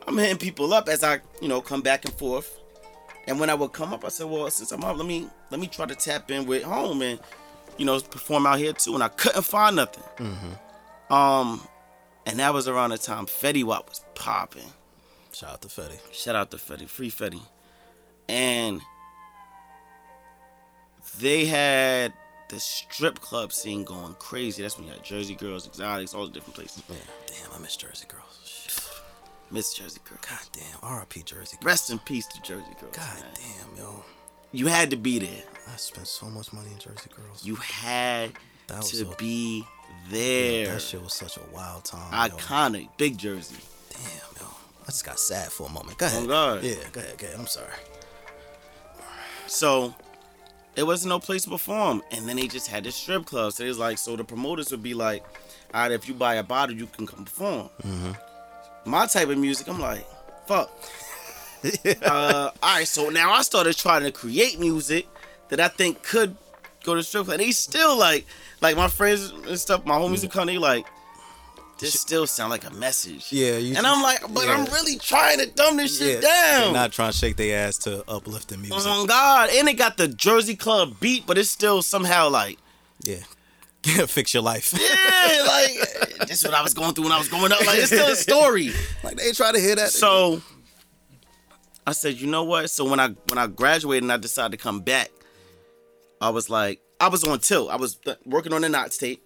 I'm 0.08 0.18
hitting 0.18 0.38
people 0.38 0.74
up 0.74 0.88
as 0.88 1.04
I, 1.04 1.20
you 1.42 1.50
know, 1.50 1.60
come 1.60 1.82
back 1.82 2.06
and 2.06 2.14
forth. 2.14 2.62
And 3.28 3.42
when 3.42 3.50
I 3.50 3.56
would 3.56 3.74
come 3.74 3.92
up, 3.94 4.06
I 4.06 4.08
said, 4.08 4.28
well, 4.28 4.50
since 4.52 4.72
I'm 4.72 4.86
up, 4.86 4.96
let 4.96 5.06
me 5.06 5.28
let 5.52 5.60
me 5.60 5.68
try 5.68 5.86
to 5.86 5.96
tap 5.96 6.32
in 6.32 6.46
with 6.46 6.64
home 6.64 7.02
and, 7.02 7.20
you 7.78 7.86
know, 7.86 8.00
perform 8.00 8.46
out 8.46 8.60
here 8.60 8.74
too. 8.74 8.94
And 8.94 9.04
I 9.04 9.10
couldn't 9.10 9.44
find 9.44 9.76
nothing. 9.76 10.04
Um, 11.10 11.62
and 12.26 12.40
that 12.40 12.54
was 12.54 12.68
around 12.68 12.92
the 12.92 12.98
time 12.98 13.26
Fetty 13.26 13.64
Wap 13.64 13.90
was 13.90 14.04
popping. 14.16 14.72
Shout 15.32 15.52
out 15.52 15.62
to 15.62 15.68
Fetty. 15.68 16.00
Shout 16.12 16.36
out 16.36 16.52
to 16.52 16.58
Fetty, 16.58 16.88
free 16.88 17.12
Fetty. 17.12 17.42
And 18.30 18.82
they 21.20 21.46
had 21.46 22.14
the 22.50 22.60
strip 22.60 23.20
club 23.20 23.52
scene 23.52 23.84
going 23.84 24.16
crazy. 24.16 24.62
That's 24.62 24.78
when 24.78 24.88
you 24.88 24.94
had 24.94 25.04
Jersey 25.04 25.36
Girls, 25.36 25.68
Exotics, 25.68 26.14
all 26.14 26.26
the 26.26 26.32
different 26.34 26.56
places. 26.56 26.84
Man, 26.90 26.98
damn, 27.28 27.52
I 27.54 27.62
miss 27.62 27.76
Jersey 27.76 28.06
girls. 28.08 28.92
Miss 29.52 29.74
Jersey 29.74 30.00
Girls. 30.04 30.22
God 30.28 30.40
damn, 30.54 30.80
R.I.P. 30.82 31.22
Jersey 31.24 31.58
girls. 31.58 31.66
Rest 31.66 31.90
in 31.92 32.00
peace 32.00 32.26
to 32.28 32.42
Jersey 32.42 32.66
Girls. 32.80 32.96
God 32.96 33.22
man. 33.22 33.34
damn, 33.36 33.78
yo. 33.78 34.04
You 34.56 34.68
had 34.68 34.90
to 34.92 34.96
be 34.96 35.20
there. 35.20 35.44
I 35.72 35.76
spent 35.76 36.08
so 36.08 36.28
much 36.28 36.54
money 36.54 36.70
in 36.72 36.80
Jersey 36.80 37.10
girls. 37.16 37.44
You 37.46 37.56
had 37.56 38.32
That 38.68 38.78
was 38.78 38.92
to 38.92 39.10
a- 39.10 39.16
be 39.16 39.66
there. 40.10 40.68
that 40.68 40.82
shit 40.82 41.02
was 41.04 41.14
such 41.14 41.36
a 41.38 41.42
wild 41.54 41.84
time. 41.84 42.30
yo. 42.32 42.38
Iconic. 42.38 42.88
Big 42.98 43.18
Jersey. 43.18 43.58
Damn, 43.90 44.02
yo. 44.40 44.48
I 44.84 44.86
just 44.86 45.06
got 45.06 45.20
sad 45.20 45.52
for 45.52 45.68
a 45.68 45.72
moment. 45.72 45.98
Go 45.98 46.06
oh, 46.06 46.10
ahead. 46.10 46.24
Oh, 46.24 46.28
God. 46.28 46.64
Yeah, 46.64 46.76
go 46.94 47.02
ahead, 47.02 47.18
go 47.18 47.28
ahead. 47.28 47.40
I'm 47.40 47.48
sorry. 47.48 47.68
So 49.48 49.94
it 50.76 50.84
wasn't 50.84 51.10
no 51.10 51.20
place 51.20 51.44
to 51.44 51.50
perform. 51.50 52.02
And 52.12 52.28
then 52.28 52.38
they 52.38 52.48
just 52.48 52.68
had 52.68 52.84
this 52.86 52.96
strip 52.96 53.26
club. 53.26 53.52
So 53.54 53.66
it 53.66 53.68
was 53.68 53.80
like, 53.80 53.98
so 53.98 54.16
the 54.16 54.24
promoters 54.24 54.72
would 54.72 54.84
be 54.84 54.94
like, 54.94 55.24
all 55.74 55.82
right, 55.82 55.92
if 55.92 56.08
you 56.08 56.14
buy 56.14 56.36
a 56.36 56.44
bottle, 56.44 56.76
you 56.76 56.88
can 56.88 57.06
come 57.06 57.26
perform. 57.26 57.70
Mm-hmm. 57.84 58.90
My 58.90 59.06
type 59.08 59.28
of 59.28 59.38
music, 59.38 59.68
I'm 59.68 59.80
like, 59.82 60.06
fuck. 60.48 60.72
uh, 62.04 62.52
all 62.62 62.76
right, 62.76 62.88
so 62.88 63.10
now 63.10 63.34
I 63.34 63.42
started 63.42 63.76
trying 63.78 64.04
to 64.04 64.12
create 64.12 64.60
music 64.60 65.08
that 65.50 65.60
I 65.60 65.68
think 65.68 66.04
could 66.04 66.36
go 66.84 66.96
to 66.96 67.04
strip 67.04 67.26
club. 67.26 67.40
And 67.40 67.48
they 67.48 67.52
still 67.52 67.98
like, 67.98 68.26
like 68.62 68.76
my 68.76 68.88
friends 68.88 69.32
and 69.48 69.60
stuff, 69.60 69.86
my 69.86 69.96
homies 69.96 70.22
would 70.22 70.32
come, 70.32 70.48
they 70.48 70.58
like, 70.58 70.86
this 71.78 72.00
still 72.00 72.26
sound 72.26 72.52
like 72.52 72.66
a 72.66 72.74
message. 72.74 73.34
Yeah, 73.34 73.58
you 73.58 73.76
And 73.76 73.86
I'm 73.86 74.02
like, 74.02 74.22
but 74.34 74.48
I'm 74.48 74.66
really 74.66 74.98
trying 74.98 75.40
to 75.40 75.46
dumb 75.48 75.76
this 75.78 76.00
shit 76.00 76.22
down. 76.22 76.62
They're 76.62 76.72
not 76.74 76.94
trying 76.94 77.12
to 77.12 77.18
shake 77.18 77.36
their 77.36 77.68
ass 77.68 77.78
to 77.80 78.04
uplifting 78.10 78.62
music. 78.62 78.80
Oh 78.86 79.06
God! 79.06 79.50
And 79.54 79.68
it 79.68 79.74
got 79.74 79.98
the 79.98 80.08
Jersey 80.08 80.56
Club 80.56 81.00
beat, 81.02 81.26
but 81.26 81.38
it's 81.38 81.50
still 81.50 81.82
somehow 81.82 82.30
like, 82.30 82.60
Yeah. 83.02 83.18
Fix 84.08 84.34
your 84.34 84.42
life. 84.42 84.74
yeah, 84.74 85.44
like 85.48 86.28
this 86.28 86.40
is 86.40 86.46
what 86.46 86.54
I 86.56 86.64
was 86.64 86.74
going 86.74 86.94
through 86.94 87.04
when 87.04 87.14
I 87.14 87.20
was 87.20 87.28
growing 87.28 87.52
up. 87.52 87.60
Like 87.68 87.78
it's 87.80 87.88
still 87.88 88.08
a 88.08 88.16
story. 88.16 88.72
like 89.04 89.18
they 89.18 89.32
try 89.32 89.52
to 89.52 89.60
hear 89.60 89.76
that. 89.76 89.90
So 89.90 90.42
I 91.88 91.92
said, 91.92 92.16
you 92.16 92.28
know 92.28 92.44
what? 92.44 92.70
So 92.70 92.90
when 92.90 93.00
I 93.00 93.10
when 93.28 93.38
I 93.38 93.48
graduated 93.48 94.04
and 94.04 94.12
I 94.12 94.18
decided 94.18 94.58
to 94.58 94.64
come 94.64 94.82
back, 94.82 95.12
I 96.20 96.30
was 96.30 96.50
like, 96.50 96.82
I 97.00 97.10
was 97.10 97.24
on 97.24 97.40
tilt. 97.40 97.70
I 97.70 97.76
was 97.76 98.00
working 98.26 98.54
on 98.54 98.62
the 98.62 98.70
Knots 98.70 98.98
tape, 98.98 99.22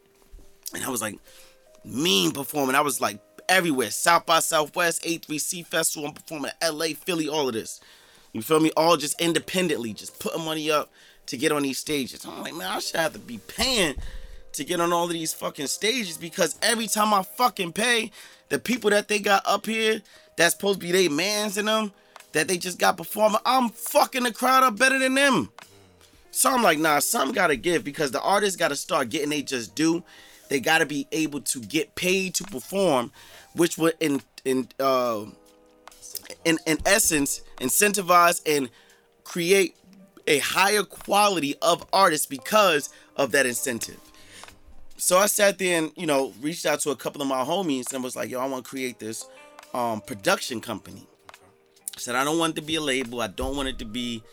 and 0.73 0.83
I 0.83 0.89
was 0.89 1.01
like, 1.01 1.17
mean 1.85 2.31
performing. 2.31 2.75
I 2.75 2.81
was 2.81 2.99
like 2.99 3.19
everywhere, 3.47 3.91
South 3.91 4.25
by 4.25 4.39
Southwest, 4.39 5.03
A3C 5.03 5.65
Festival. 5.65 6.07
I'm 6.07 6.13
performing 6.13 6.51
at 6.61 6.73
LA, 6.73 6.87
Philly, 6.87 7.29
all 7.29 7.47
of 7.47 7.53
this. 7.53 7.79
You 8.33 8.41
feel 8.41 8.59
me? 8.59 8.71
All 8.77 8.97
just 8.97 9.19
independently, 9.21 9.93
just 9.93 10.19
putting 10.19 10.43
money 10.43 10.69
up 10.69 10.91
to 11.27 11.37
get 11.37 11.51
on 11.51 11.63
these 11.63 11.77
stages. 11.77 12.25
I'm 12.25 12.41
like, 12.41 12.55
man, 12.55 12.69
I 12.69 12.79
should 12.79 12.99
have 12.99 13.13
to 13.13 13.19
be 13.19 13.39
paying 13.47 13.95
to 14.53 14.63
get 14.63 14.79
on 14.79 14.91
all 14.91 15.05
of 15.05 15.11
these 15.11 15.33
fucking 15.33 15.67
stages 15.67 16.17
because 16.17 16.57
every 16.61 16.87
time 16.87 17.13
I 17.13 17.23
fucking 17.23 17.73
pay, 17.73 18.11
the 18.49 18.59
people 18.59 18.89
that 18.89 19.07
they 19.07 19.19
got 19.19 19.43
up 19.45 19.65
here 19.65 20.01
that's 20.35 20.55
supposed 20.55 20.81
to 20.81 20.85
be 20.85 20.91
they 20.91 21.07
mans 21.07 21.57
in 21.57 21.65
them 21.65 21.91
that 22.33 22.47
they 22.47 22.57
just 22.57 22.79
got 22.79 22.97
performing, 22.97 23.39
I'm 23.45 23.69
fucking 23.69 24.23
the 24.23 24.31
crowd 24.33 24.63
up 24.63 24.77
better 24.77 24.99
than 24.99 25.15
them. 25.15 25.49
So 26.31 26.51
I'm 26.51 26.61
like, 26.63 26.77
nah, 26.79 26.99
some 26.99 27.31
gotta 27.31 27.55
give 27.55 27.83
because 27.83 28.11
the 28.11 28.21
artists 28.21 28.55
gotta 28.55 28.75
start 28.75 29.09
getting 29.09 29.29
they 29.29 29.41
just 29.41 29.75
do. 29.75 30.03
they 30.49 30.59
got 30.59 30.79
to 30.79 30.85
be 30.85 31.07
able 31.11 31.41
to 31.41 31.59
get 31.59 31.95
paid 31.95 32.35
to 32.35 32.43
perform, 32.43 33.11
which 33.53 33.77
would 33.77 33.93
in 33.99 34.21
in 34.45 34.67
uh, 34.79 35.25
in 36.45 36.57
in 36.65 36.77
essence 36.85 37.41
incentivize 37.57 38.41
and 38.45 38.69
create 39.23 39.75
a 40.27 40.39
higher 40.39 40.83
quality 40.83 41.55
of 41.61 41.85
artists 41.93 42.25
because 42.25 42.89
of 43.15 43.31
that 43.31 43.45
incentive. 43.45 43.99
So 44.97 45.17
I 45.17 45.27
sat 45.27 45.57
there 45.57 45.77
and 45.77 45.91
you 45.95 46.05
know 46.05 46.33
reached 46.41 46.65
out 46.65 46.79
to 46.81 46.91
a 46.91 46.95
couple 46.95 47.21
of 47.21 47.27
my 47.27 47.43
homies 47.43 47.93
and 47.93 48.03
was 48.03 48.15
like, 48.15 48.29
"Yo, 48.29 48.39
I 48.39 48.45
want 48.45 48.65
to 48.65 48.69
create 48.69 48.99
this 48.99 49.27
um, 49.73 50.01
production 50.01 50.61
company." 50.61 51.07
I 51.99 52.01
said, 52.01 52.15
"I 52.15 52.23
don't 52.23 52.39
want 52.39 52.53
it 52.53 52.61
to 52.61 52.65
be 52.65 52.75
a 52.75 52.81
label. 52.81 53.21
I 53.21 53.27
don't 53.27 53.57
want 53.57 53.67
it 53.67 53.77
to 53.79 53.85
be 53.85 54.23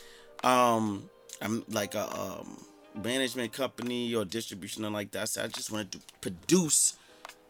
um, 0.44 1.10
I'm 1.42 1.64
like 1.68 1.96
a 1.96 2.08
um, 2.16 2.64
management 3.02 3.52
company 3.52 4.14
or 4.14 4.24
distribution 4.24 4.84
or 4.84 4.90
like 4.90 5.10
that. 5.10 5.22
I 5.22 5.24
said, 5.24 5.44
I 5.46 5.48
just 5.48 5.72
want 5.72 5.90
to 5.90 5.98
produce 6.20 6.96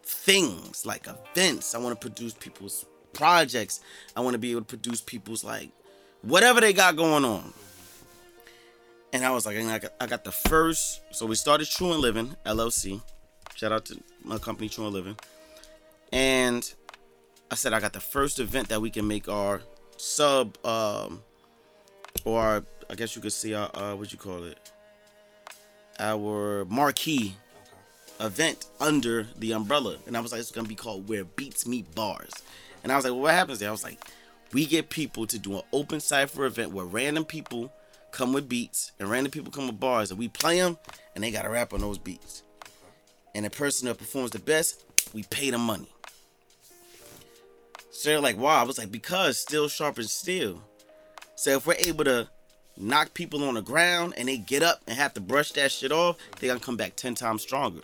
things 0.03 0.87
like 0.87 1.07
events. 1.07 1.75
I 1.75 1.79
want 1.79 2.01
to 2.01 2.09
produce 2.09 2.33
people's 2.33 2.87
projects. 3.12 3.81
I 4.17 4.21
want 4.21 4.33
to 4.33 4.39
be 4.39 4.53
able 4.53 4.62
to 4.62 4.67
produce 4.67 5.03
people's 5.03 5.45
like 5.45 5.71
whatever 6.23 6.61
they 6.62 6.73
got 6.73 6.97
going 6.97 7.25
on." 7.25 7.53
And 9.12 9.23
I 9.25 9.31
was 9.31 9.47
like, 9.47 9.57
I 9.57 9.79
got, 9.79 9.93
I 10.01 10.07
got 10.07 10.25
the 10.25 10.33
first. 10.33 11.01
So 11.11 11.27
we 11.27 11.37
started 11.37 11.69
True 11.69 11.93
and 11.93 12.01
Living 12.01 12.37
LLC. 12.45 13.01
Shout 13.55 13.73
out 13.73 13.85
to 13.87 14.01
my 14.25 14.39
company, 14.39 14.69
True 14.69 14.85
and 14.85 14.95
Living. 14.95 15.17
And 16.12 16.71
I 17.51 17.55
said, 17.55 17.73
I 17.73 17.81
got 17.81 17.93
the 17.93 18.01
first 18.01 18.41
event 18.41 18.69
that 18.69 18.81
we 18.83 18.91
can 18.91 19.07
make 19.07 19.29
our 19.29 19.62
sub, 19.97 20.57
um, 20.64 21.22
or 22.24 22.40
our, 22.40 22.64
I 22.90 22.94
guess 22.94 23.16
you 23.16 23.22
could 23.22 23.32
see 23.32 23.55
our, 23.55 23.70
uh, 23.74 23.94
what 23.94 24.12
you 24.12 24.18
call 24.18 24.44
it, 24.44 24.72
our 25.99 26.64
marquee 26.66 27.34
event 28.20 28.66
under 28.80 29.26
the 29.38 29.53
umbrella. 29.53 29.97
And 30.07 30.16
I 30.16 30.20
was 30.20 30.32
like, 30.32 30.40
it's 30.40 30.51
gonna 30.51 30.68
be 30.68 30.74
called 30.74 31.09
Where 31.09 31.24
Beats 31.24 31.66
Meet 31.66 31.94
Bars. 31.94 32.32
And 32.82 32.92
I 32.92 32.97
was 32.97 33.05
like, 33.05 33.12
well, 33.12 33.22
what 33.22 33.34
happens 33.34 33.59
there? 33.59 33.68
I 33.68 33.72
was 33.72 33.84
like, 33.84 33.99
we 34.53 34.66
get 34.66 34.90
people 34.90 35.26
to 35.26 35.38
do 35.38 35.57
an 35.57 35.62
open 35.72 36.01
cipher 36.01 36.44
event 36.47 36.72
where 36.72 36.84
random 36.84 37.24
people 37.24 37.72
come 38.12 38.32
with 38.32 38.49
beats 38.49 38.92
and 38.99 39.11
random 39.11 39.30
people 39.30 39.53
come 39.53 39.66
with 39.66 39.80
bars 39.80 40.11
and 40.11 40.18
we 40.18 40.28
play 40.28 40.61
them 40.61 40.78
and 41.14 41.22
they 41.22 41.30
got 41.30 41.42
to 41.42 41.51
rap 41.51 41.72
on 41.72 41.80
those 41.80 41.99
beats. 41.99 42.42
And 43.34 43.44
the 43.44 43.51
person 43.51 43.88
that 43.88 43.99
performs 43.99 44.30
the 44.30 44.38
best, 44.38 44.84
we 45.12 45.24
pay 45.24 45.51
them 45.51 45.61
money. 45.61 45.88
So 47.97 48.11
they're 48.11 48.20
like, 48.20 48.36
wow. 48.36 48.61
I 48.61 48.64
was 48.64 48.76
like, 48.76 48.92
because 48.92 49.38
steel 49.38 49.68
sharpens 49.68 50.12
steel. 50.12 50.62
So 51.34 51.53
if 51.53 51.66
we're 51.66 51.76
able 51.78 52.05
to 52.05 52.28
knock 52.76 53.14
people 53.14 53.42
on 53.42 53.55
the 53.55 53.62
ground 53.62 54.12
and 54.18 54.28
they 54.28 54.36
get 54.36 54.62
up 54.62 54.82
and 54.86 54.99
have 54.99 55.14
to 55.14 55.20
brush 55.20 55.53
that 55.53 55.72
shit 55.72 55.90
off, 55.90 56.18
they 56.38 56.47
gonna 56.47 56.61
come 56.61 56.76
back 56.76 56.94
10 56.94 57.14
times 57.14 57.40
stronger. 57.40 57.80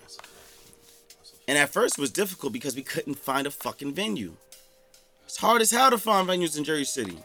And 1.49 1.57
at 1.57 1.71
first 1.71 1.99
it 1.99 2.01
was 2.01 2.11
difficult 2.11 2.53
because 2.53 2.77
we 2.77 2.83
couldn't 2.83 3.15
find 3.15 3.47
a 3.47 3.51
fucking 3.51 3.95
venue. 3.95 4.35
It's 5.25 5.39
hard 5.39 5.63
as 5.63 5.71
hell 5.71 5.91
to 5.91 5.97
find 5.97 6.29
venues 6.29 6.59
in 6.59 6.65
Jersey 6.65 6.85
City. 6.85 7.19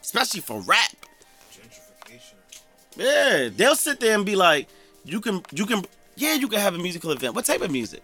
Especially 0.00 0.40
for 0.40 0.60
rap. 0.60 0.94
Yeah, 2.96 3.48
they'll 3.54 3.74
sit 3.74 3.98
there 3.98 4.14
and 4.14 4.24
be 4.24 4.36
like, 4.36 4.68
you 5.04 5.20
can, 5.20 5.42
you 5.52 5.66
can, 5.66 5.84
yeah, 6.14 6.34
you 6.34 6.46
can 6.46 6.60
have 6.60 6.76
a 6.76 6.78
musical 6.78 7.10
event. 7.10 7.34
What 7.34 7.44
type 7.44 7.60
of 7.60 7.72
music? 7.72 8.02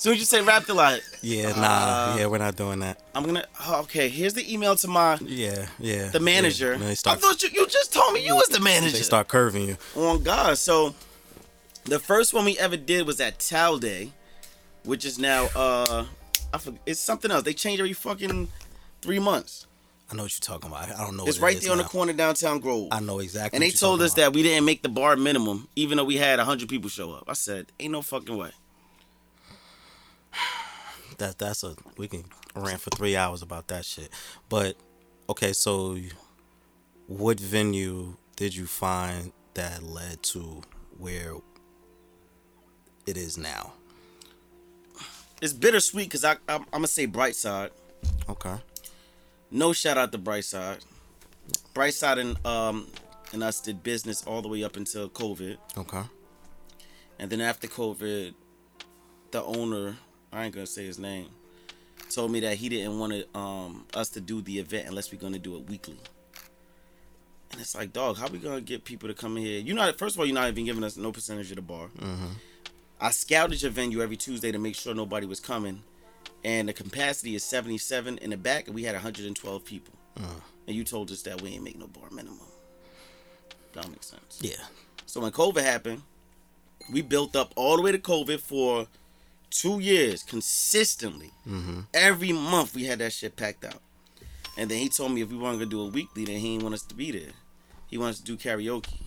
Soon 0.00 0.14
as 0.14 0.18
you 0.20 0.24
say 0.24 0.40
rap, 0.40 0.64
they're 0.64 0.74
like, 0.74 1.02
Yeah, 1.20 1.50
nah, 1.50 2.16
yeah, 2.16 2.24
we're 2.24 2.38
not 2.38 2.56
doing 2.56 2.78
that. 2.78 3.02
I'm 3.14 3.22
gonna. 3.22 3.44
oh, 3.66 3.80
okay, 3.82 4.08
here's 4.08 4.32
the 4.32 4.50
email 4.50 4.74
to 4.76 4.88
my 4.88 5.18
Yeah, 5.20 5.66
yeah. 5.78 6.08
the 6.08 6.20
manager. 6.20 6.72
Yeah. 6.72 6.78
They 6.78 6.92
I 6.92 7.16
thought 7.16 7.42
you, 7.42 7.50
you 7.52 7.66
just 7.66 7.92
told 7.92 8.14
me 8.14 8.24
you 8.24 8.34
was 8.34 8.48
the 8.48 8.60
manager. 8.60 8.96
they 8.96 9.02
start 9.02 9.28
curving 9.28 9.68
you. 9.68 9.76
on 9.94 10.22
God. 10.22 10.56
So 10.56 10.94
the 11.84 11.98
first 11.98 12.32
one 12.32 12.46
we 12.46 12.58
ever 12.58 12.78
did 12.78 13.06
was 13.06 13.20
at 13.20 13.40
Tal 13.40 13.76
Day, 13.76 14.12
which 14.84 15.04
is 15.04 15.18
now 15.18 15.50
uh, 15.54 16.06
I 16.54 16.56
forget, 16.56 16.80
it's 16.86 16.98
something 16.98 17.30
else. 17.30 17.42
They 17.42 17.52
change 17.52 17.78
every 17.78 17.92
fucking 17.92 18.48
three 19.02 19.18
months. 19.18 19.66
I 20.10 20.16
know 20.16 20.22
what 20.22 20.32
you're 20.32 20.40
talking 20.58 20.70
about. 20.70 20.90
I 20.98 21.04
don't 21.04 21.18
know. 21.18 21.26
It's 21.26 21.38
what 21.38 21.52
it 21.52 21.54
right 21.56 21.62
there 21.62 21.72
on 21.72 21.76
the 21.76 21.84
corner 21.84 22.14
downtown 22.14 22.60
Grove. 22.60 22.88
I 22.90 23.00
know 23.00 23.18
exactly. 23.18 23.54
and 23.54 23.62
they 23.62 23.70
told 23.70 24.00
us 24.00 24.14
about. 24.14 24.22
that 24.22 24.32
we 24.32 24.42
didn't 24.42 24.64
make 24.64 24.80
the 24.80 24.88
bar 24.88 25.16
minimum, 25.16 25.68
even 25.76 25.98
though 25.98 26.04
we 26.04 26.16
had 26.16 26.38
hundred 26.38 26.70
people 26.70 26.88
show 26.88 27.12
up. 27.12 27.24
I 27.28 27.34
said, 27.34 27.66
"Ain't 27.78 27.92
no 27.92 28.00
fucking 28.00 28.34
way." 28.34 28.52
That 31.20 31.38
that's 31.38 31.62
a 31.64 31.74
we 31.96 32.08
can 32.08 32.24
rant 32.54 32.80
for 32.80 32.90
three 32.90 33.16
hours 33.16 33.40
about 33.42 33.68
that 33.68 33.84
shit. 33.84 34.10
But 34.48 34.76
okay, 35.28 35.52
so 35.52 35.96
what 37.06 37.38
venue 37.40 38.16
did 38.36 38.54
you 38.54 38.66
find 38.66 39.32
that 39.54 39.82
led 39.82 40.22
to 40.24 40.62
where 40.98 41.34
it 43.06 43.16
is 43.16 43.38
now? 43.38 43.72
It's 45.40 45.52
bittersweet 45.54 46.06
because 46.08 46.24
I 46.24 46.32
I'm, 46.48 46.62
I'm 46.62 46.66
gonna 46.72 46.86
say 46.88 47.06
Brightside. 47.06 47.70
Okay. 48.28 48.56
No 49.50 49.72
shout 49.72 49.96
out 49.98 50.12
to 50.12 50.18
Brightside. 50.18 50.84
Brightside 51.74 52.18
and 52.18 52.46
um 52.46 52.86
and 53.32 53.42
us 53.42 53.60
did 53.60 53.82
business 53.82 54.22
all 54.26 54.42
the 54.42 54.48
way 54.48 54.64
up 54.64 54.76
until 54.76 55.08
COVID, 55.08 55.56
Okay. 55.76 56.02
and 57.20 57.30
then 57.30 57.40
after 57.40 57.68
COVID, 57.68 58.34
the 59.30 59.42
owner 59.44 59.96
I 60.32 60.44
ain't 60.44 60.54
gonna 60.54 60.66
say 60.66 60.86
his 60.86 60.98
name 60.98 61.26
told 62.10 62.32
me 62.32 62.40
that 62.40 62.56
he 62.56 62.68
didn't 62.68 62.98
want 62.98 63.12
to 63.12 63.38
um 63.38 63.86
us 63.94 64.08
to 64.10 64.20
do 64.20 64.40
the 64.42 64.58
event 64.58 64.88
unless 64.88 65.12
we're 65.12 65.20
gonna 65.20 65.38
do 65.38 65.56
it 65.56 65.68
weekly. 65.68 65.98
And 67.52 67.60
it's 67.60 67.74
like, 67.74 67.92
dog, 67.92 68.16
how 68.16 68.28
we 68.28 68.38
gonna 68.38 68.60
get 68.60 68.84
people 68.84 69.08
to 69.08 69.14
come 69.14 69.36
in 69.36 69.42
here? 69.44 69.60
You're 69.60 69.76
not 69.76 69.98
first 69.98 70.16
of 70.16 70.20
all, 70.20 70.26
you're 70.26 70.34
not 70.34 70.48
even 70.48 70.64
giving 70.64 70.84
us 70.84 70.96
no 70.96 71.12
percentage 71.12 71.50
of 71.50 71.56
the 71.56 71.62
bar. 71.62 71.88
I 73.00 73.10
scouted 73.10 73.62
your 73.62 73.70
venue 73.70 74.02
every 74.02 74.16
Tuesday 74.16 74.52
to 74.52 74.58
make 74.58 74.74
sure 74.76 74.94
nobody 74.94 75.26
was 75.26 75.40
coming, 75.40 75.82
and 76.44 76.68
the 76.68 76.72
capacity 76.72 77.34
is 77.34 77.42
77 77.42 78.18
in 78.18 78.30
the 78.30 78.36
back, 78.36 78.66
and 78.66 78.74
we 78.74 78.84
had 78.84 78.94
112 78.94 79.64
people. 79.64 79.94
And 80.66 80.76
you 80.76 80.84
told 80.84 81.10
us 81.10 81.22
that 81.22 81.40
we 81.40 81.50
ain't 81.50 81.64
make 81.64 81.78
no 81.78 81.86
bar 81.86 82.10
minimum. 82.10 82.46
That 83.72 83.88
makes 83.88 84.06
sense. 84.06 84.38
Yeah. 84.42 84.62
So 85.06 85.20
when 85.20 85.32
COVID 85.32 85.62
happened, 85.62 86.02
we 86.92 87.02
built 87.02 87.34
up 87.34 87.52
all 87.56 87.76
the 87.76 87.82
way 87.82 87.92
to 87.92 87.98
COVID 87.98 88.40
for 88.40 88.86
two 89.50 89.80
years 89.80 90.22
consistently. 90.22 91.32
Mm-hmm. 91.46 91.80
Every 91.92 92.32
month 92.32 92.74
we 92.74 92.84
had 92.84 93.00
that 93.00 93.12
shit 93.12 93.36
packed 93.36 93.64
out. 93.64 93.82
And 94.56 94.70
then 94.70 94.78
he 94.78 94.88
told 94.88 95.12
me 95.12 95.20
if 95.20 95.30
we 95.30 95.36
weren't 95.36 95.58
gonna 95.58 95.70
do 95.70 95.80
a 95.82 95.86
weekly, 95.86 96.24
then 96.24 96.36
he 96.36 96.52
didn't 96.52 96.62
want 96.62 96.74
us 96.74 96.82
to 96.82 96.94
be 96.94 97.10
there. 97.10 97.32
He 97.86 97.98
wants 97.98 98.18
to 98.20 98.24
do 98.24 98.36
karaoke. 98.36 99.02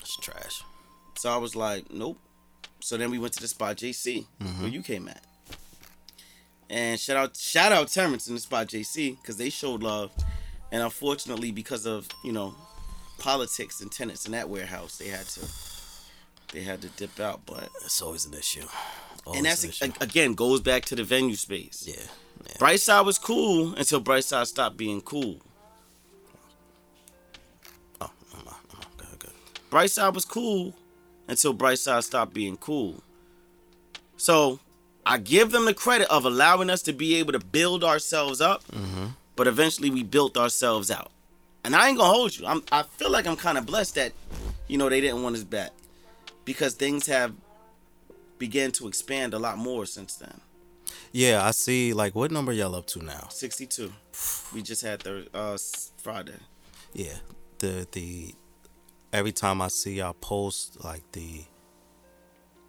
It's 0.00 0.16
trash. 0.16 0.62
So 1.16 1.30
I 1.30 1.36
was 1.36 1.54
like, 1.54 1.92
nope. 1.92 2.18
So 2.80 2.96
then 2.96 3.10
we 3.10 3.18
went 3.18 3.34
to 3.34 3.40
the 3.40 3.48
spot 3.48 3.76
JC, 3.76 4.26
where 4.38 4.48
mm-hmm. 4.48 4.66
you 4.68 4.82
came 4.82 5.08
at. 5.08 5.22
And 6.68 6.98
shout 6.98 7.16
out 7.16 7.36
shout 7.36 7.72
out 7.72 7.88
Terrence 7.88 8.28
in 8.28 8.34
the 8.34 8.40
spot 8.40 8.68
JC, 8.68 9.20
because 9.20 9.36
they 9.36 9.50
showed 9.50 9.82
love. 9.82 10.12
And 10.72 10.82
unfortunately, 10.82 11.50
because 11.50 11.84
of, 11.84 12.08
you 12.24 12.32
know, 12.32 12.54
politics 13.18 13.80
and 13.80 13.90
tenants 13.90 14.24
in 14.24 14.32
that 14.32 14.48
warehouse, 14.48 14.98
they 14.98 15.08
had 15.08 15.26
to 15.26 15.46
they 16.52 16.62
had 16.62 16.80
to 16.82 16.88
dip 16.88 17.20
out. 17.20 17.42
But 17.44 17.68
It's 17.84 18.00
always 18.00 18.24
an 18.24 18.34
issue. 18.34 18.66
And 19.26 19.44
that's 19.46 19.64
a- 19.82 19.92
again 20.00 20.34
goes 20.34 20.60
back 20.60 20.84
to 20.86 20.96
the 20.96 21.04
venue 21.04 21.36
space. 21.36 21.84
yeah. 21.86 22.02
Yeah. 22.46 22.52
Brightside 22.58 23.04
was 23.04 23.18
cool 23.18 23.74
until 23.74 24.00
Brightside 24.00 24.46
stopped 24.46 24.76
being 24.78 25.02
cool. 25.02 25.40
Oh, 28.00 28.10
I'm, 28.34 28.40
I'm, 28.48 28.54
I'm, 28.72 28.86
good, 28.96 29.18
good. 29.18 29.30
Brightside 29.70 30.14
was 30.14 30.24
cool 30.24 30.74
until 31.28 31.54
Brightside 31.54 32.02
stopped 32.02 32.32
being 32.32 32.56
cool. 32.56 33.02
So 34.16 34.58
I 35.04 35.18
give 35.18 35.50
them 35.52 35.64
the 35.66 35.74
credit 35.74 36.08
of 36.10 36.24
allowing 36.24 36.70
us 36.70 36.82
to 36.82 36.92
be 36.92 37.16
able 37.16 37.32
to 37.32 37.38
build 37.38 37.84
ourselves 37.84 38.40
up, 38.40 38.62
but 39.36 39.46
eventually 39.46 39.90
we 39.90 40.02
built 40.02 40.36
ourselves 40.36 40.90
out. 40.90 41.10
And 41.62 41.76
I 41.76 41.88
ain't 41.88 41.98
gonna 41.98 42.12
hold 42.12 42.36
you. 42.38 42.46
I'm, 42.46 42.62
I 42.72 42.82
feel 42.84 43.10
like 43.10 43.26
I'm 43.26 43.36
kind 43.36 43.58
of 43.58 43.66
blessed 43.66 43.96
that, 43.96 44.12
you 44.66 44.78
know, 44.78 44.88
they 44.88 45.00
didn't 45.00 45.22
want 45.22 45.36
us 45.36 45.44
back 45.44 45.72
because 46.46 46.74
things 46.74 47.06
have 47.06 47.34
began 48.40 48.72
to 48.72 48.88
expand 48.88 49.34
a 49.34 49.38
lot 49.38 49.56
more 49.58 49.86
since 49.86 50.16
then. 50.16 50.40
Yeah, 51.12 51.44
I 51.46 51.52
see. 51.52 51.92
Like, 51.92 52.16
what 52.16 52.32
number 52.32 52.52
y'all 52.52 52.74
up 52.74 52.86
to 52.88 53.02
now? 53.04 53.28
62. 53.30 53.92
We 54.52 54.62
just 54.62 54.82
had 54.82 55.00
the 55.02 55.28
uh, 55.32 55.56
Friday. 56.02 56.34
Yeah, 56.92 57.18
the 57.58 57.86
the 57.92 58.34
every 59.12 59.30
time 59.32 59.62
I 59.62 59.68
see 59.68 59.94
y'all 59.98 60.14
post 60.14 60.82
like 60.84 61.04
the 61.12 61.44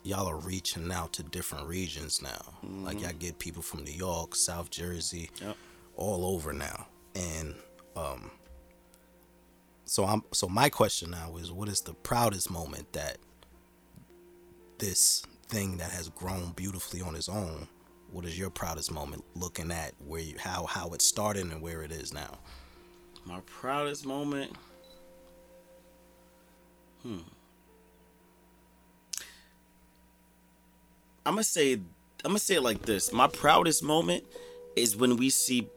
y'all 0.03 0.27
are 0.27 0.37
reaching 0.37 0.91
out 0.91 1.13
to 1.13 1.23
different 1.23 1.67
regions 1.67 2.21
now. 2.21 2.41
Like 2.63 3.01
y'all 3.01 3.13
get 3.17 3.39
people 3.39 3.61
from 3.63 3.83
New 3.83 3.91
York, 3.93 4.35
South 4.35 4.69
Jersey, 4.69 5.29
Yep. 5.41 5.55
all 5.95 6.25
over 6.25 6.53
now. 6.53 6.87
And 7.15 7.55
um 7.95 8.31
so 9.85 10.05
I'm 10.05 10.23
so 10.31 10.47
my 10.47 10.69
question 10.69 11.11
now 11.11 11.37
is 11.37 11.51
what 11.51 11.69
is 11.69 11.81
the 11.81 11.93
proudest 11.93 12.49
moment 12.51 12.93
that 12.93 13.17
this 14.79 15.23
thing 15.51 15.77
that 15.77 15.91
has 15.91 16.09
grown 16.09 16.51
beautifully 16.53 17.01
on 17.01 17.15
its 17.15 17.29
own 17.29 17.67
what 18.11 18.25
is 18.25 18.37
your 18.39 18.49
proudest 18.49 18.91
moment 18.91 19.23
looking 19.35 19.71
at 19.71 19.93
where 20.05 20.21
you 20.21 20.35
how 20.39 20.65
how 20.65 20.89
it 20.89 21.01
started 21.01 21.43
and 21.51 21.61
where 21.61 21.83
it 21.83 21.91
is 21.91 22.13
now 22.13 22.37
My 23.25 23.39
proudest 23.45 24.05
moment. 24.05 24.51
Hmm. 27.03 27.17
I'm 31.25 31.33
gonna 31.35 31.43
say 31.43 31.73
I'm 31.73 32.31
gonna 32.31 32.39
say 32.39 32.55
it 32.55 32.61
like 32.63 32.81
this. 32.83 33.11
My 33.13 33.27
proudest 33.27 33.83
moment 33.83 34.23
is 34.75 34.95
when 34.95 35.17
we 35.17 35.29
see 35.29 35.67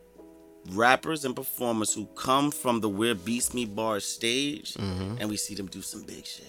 rappers 0.70 1.24
and 1.24 1.34
performers 1.36 1.92
who 1.92 2.06
come 2.16 2.50
from 2.50 2.80
the 2.80 2.88
Where 2.88 3.14
Beats 3.14 3.52
Meet 3.52 3.74
Bar 3.76 4.00
stage 4.00 4.76
and 4.76 5.28
we 5.28 5.36
see 5.36 5.54
them 5.54 5.66
do 5.66 5.82
some 5.82 6.02
big 6.02 6.24
shit. 6.26 6.46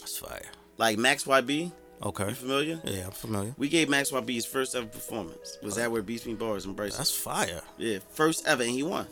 That's 0.00 0.18
fire. 0.18 0.46
Like 0.78 0.98
Max 0.98 1.24
YB, 1.24 1.70
Okay. 2.04 2.28
you 2.28 2.34
familiar? 2.34 2.80
Yeah, 2.84 3.06
I'm 3.06 3.12
familiar. 3.12 3.54
We 3.56 3.68
gave 3.68 3.88
Max 3.88 4.10
YB 4.10 4.34
his 4.34 4.46
first 4.46 4.74
ever 4.74 4.86
performance. 4.86 5.58
Was 5.62 5.76
that 5.76 5.90
Where 5.90 6.02
Beats 6.02 6.26
Meet 6.26 6.38
Bars 6.38 6.64
in 6.64 6.74
Bryson? 6.74 6.98
That's 6.98 7.14
fire. 7.14 7.62
Yeah, 7.78 7.98
first 8.10 8.46
ever, 8.46 8.62
and 8.62 8.72
he 8.72 8.82
won. 8.82 9.06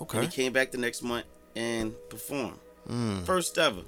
Okay. 0.00 0.18
And 0.18 0.26
he 0.28 0.32
came 0.32 0.52
back 0.52 0.72
the 0.72 0.78
next 0.78 1.02
month 1.02 1.26
and 1.54 1.94
performed. 2.10 2.58
Mm. 2.88 3.24
First 3.24 3.58
ever. 3.58 3.82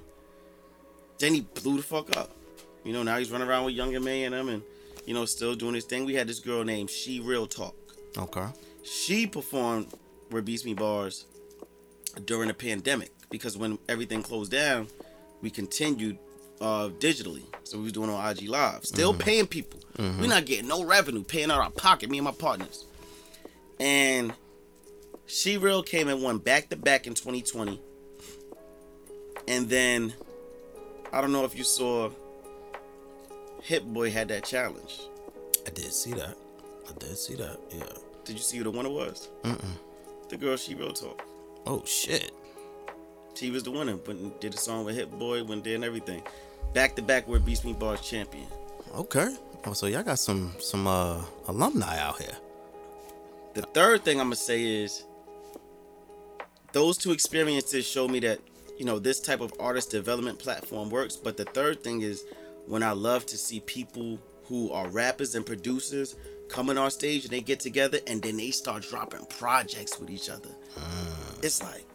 Then 1.19 1.33
he 1.33 1.41
blew 1.41 1.77
the 1.77 1.83
fuck 1.83 2.15
up. 2.15 2.31
You 2.83 2.93
know, 2.93 3.03
now 3.03 3.17
he's 3.17 3.29
running 3.29 3.47
around 3.47 3.65
with 3.65 3.75
Young 3.75 3.93
M.A 3.93 4.23
and 4.23 4.33
them 4.33 4.49
and, 4.49 4.63
you 5.05 5.13
know, 5.13 5.25
still 5.25 5.53
doing 5.53 5.75
his 5.75 5.83
thing. 5.83 6.05
We 6.05 6.15
had 6.15 6.27
this 6.27 6.39
girl 6.39 6.63
named 6.63 6.89
She 6.89 7.19
Real 7.19 7.45
Talk. 7.45 7.75
Okay. 8.17 8.47
She 8.83 9.27
performed 9.27 9.93
where 10.29 10.41
Beats 10.41 10.63
Meet 10.63 10.77
Bars 10.77 11.25
during 12.25 12.47
the 12.47 12.53
pandemic 12.53 13.11
because 13.29 13.57
when 13.57 13.77
everything 13.89 14.23
closed 14.23 14.51
down, 14.51 14.87
we 15.41 15.49
continued 15.49 16.17
uh, 16.61 16.89
digitally. 16.99 17.43
So 17.63 17.77
we 17.77 17.85
was 17.85 17.93
doing 17.93 18.09
on 18.09 18.31
IG 18.31 18.49
Live, 18.49 18.85
still 18.85 19.13
paying 19.13 19.47
people. 19.47 19.79
We're 19.97 20.27
not 20.27 20.45
getting 20.45 20.67
no 20.67 20.83
revenue, 20.85 21.23
paying 21.23 21.51
out 21.51 21.59
our 21.59 21.71
pocket, 21.71 22.09
me 22.09 22.17
and 22.19 22.25
my 22.25 22.31
partners. 22.31 22.85
And 23.79 24.33
She 25.27 25.57
Real 25.57 25.83
came 25.83 26.07
and 26.07 26.21
won 26.23 26.37
back 26.37 26.69
to 26.69 26.75
back 26.77 27.05
in 27.05 27.13
2020. 27.13 27.81
And 29.47 29.67
then 29.69 30.13
I 31.11 31.21
don't 31.21 31.31
know 31.31 31.43
if 31.43 31.57
you 31.57 31.63
saw 31.63 32.09
Hit 33.61 33.85
Boy 33.91 34.09
had 34.09 34.29
that 34.29 34.45
challenge. 34.45 35.01
I 35.67 35.71
did 35.71 35.91
see 35.93 36.13
that. 36.13 36.37
I 36.87 36.93
did 36.97 37.17
see 37.17 37.35
that. 37.35 37.59
Yeah. 37.71 37.83
Did 38.23 38.35
you 38.35 38.41
see 38.41 38.57
who 38.57 38.63
the 38.63 38.71
winner 38.71 38.89
was? 38.89 39.29
Mm-mm. 39.43 39.59
The 40.29 40.37
girl 40.37 40.55
She 40.55 40.75
Real 40.75 40.93
Talk. 40.93 41.21
Oh 41.65 41.83
shit. 41.85 42.31
She 43.35 43.51
was 43.51 43.63
the 43.63 43.71
winner, 43.71 43.95
but 43.95 44.39
did 44.41 44.53
a 44.53 44.57
song 44.57 44.85
with 44.85 44.95
Hit 44.95 45.11
Boy, 45.17 45.43
went 45.43 45.63
there 45.63 45.75
and 45.75 45.83
everything. 45.83 46.21
Back 46.73 46.95
to 46.95 47.01
back, 47.01 47.27
where 47.27 47.39
Beats 47.39 47.63
Meet 47.63 47.79
Bars 47.79 48.01
champion. 48.01 48.45
Okay. 48.95 49.35
Oh, 49.65 49.73
so 49.73 49.87
y'all 49.87 50.03
got 50.03 50.19
some 50.19 50.53
some 50.59 50.87
uh 50.87 51.21
alumni 51.47 51.99
out 51.99 52.21
here. 52.21 52.35
The 53.55 53.63
third 53.63 54.05
thing 54.05 54.19
I'm 54.19 54.27
gonna 54.27 54.35
say 54.35 54.63
is 54.63 55.03
those 56.71 56.97
two 56.97 57.11
experiences 57.11 57.85
show 57.85 58.07
me 58.07 58.19
that 58.21 58.39
you 58.77 58.85
know 58.85 58.99
this 58.99 59.19
type 59.19 59.41
of 59.41 59.51
artist 59.59 59.91
development 59.91 60.39
platform 60.39 60.89
works. 60.89 61.15
But 61.15 61.37
the 61.37 61.45
third 61.45 61.83
thing 61.83 62.01
is 62.01 62.23
when 62.67 62.83
I 62.83 62.91
love 62.91 63.25
to 63.27 63.37
see 63.37 63.59
people 63.61 64.19
who 64.45 64.71
are 64.71 64.87
rappers 64.87 65.35
and 65.35 65.45
producers 65.45 66.15
come 66.49 66.69
on 66.69 66.77
our 66.77 66.89
stage 66.89 67.23
and 67.23 67.31
they 67.31 67.41
get 67.41 67.59
together 67.59 67.99
and 68.07 68.21
then 68.21 68.37
they 68.37 68.51
start 68.51 68.83
dropping 68.83 69.25
projects 69.25 69.99
with 69.99 70.09
each 70.09 70.29
other. 70.29 70.49
It's 71.41 71.61
like. 71.61 71.88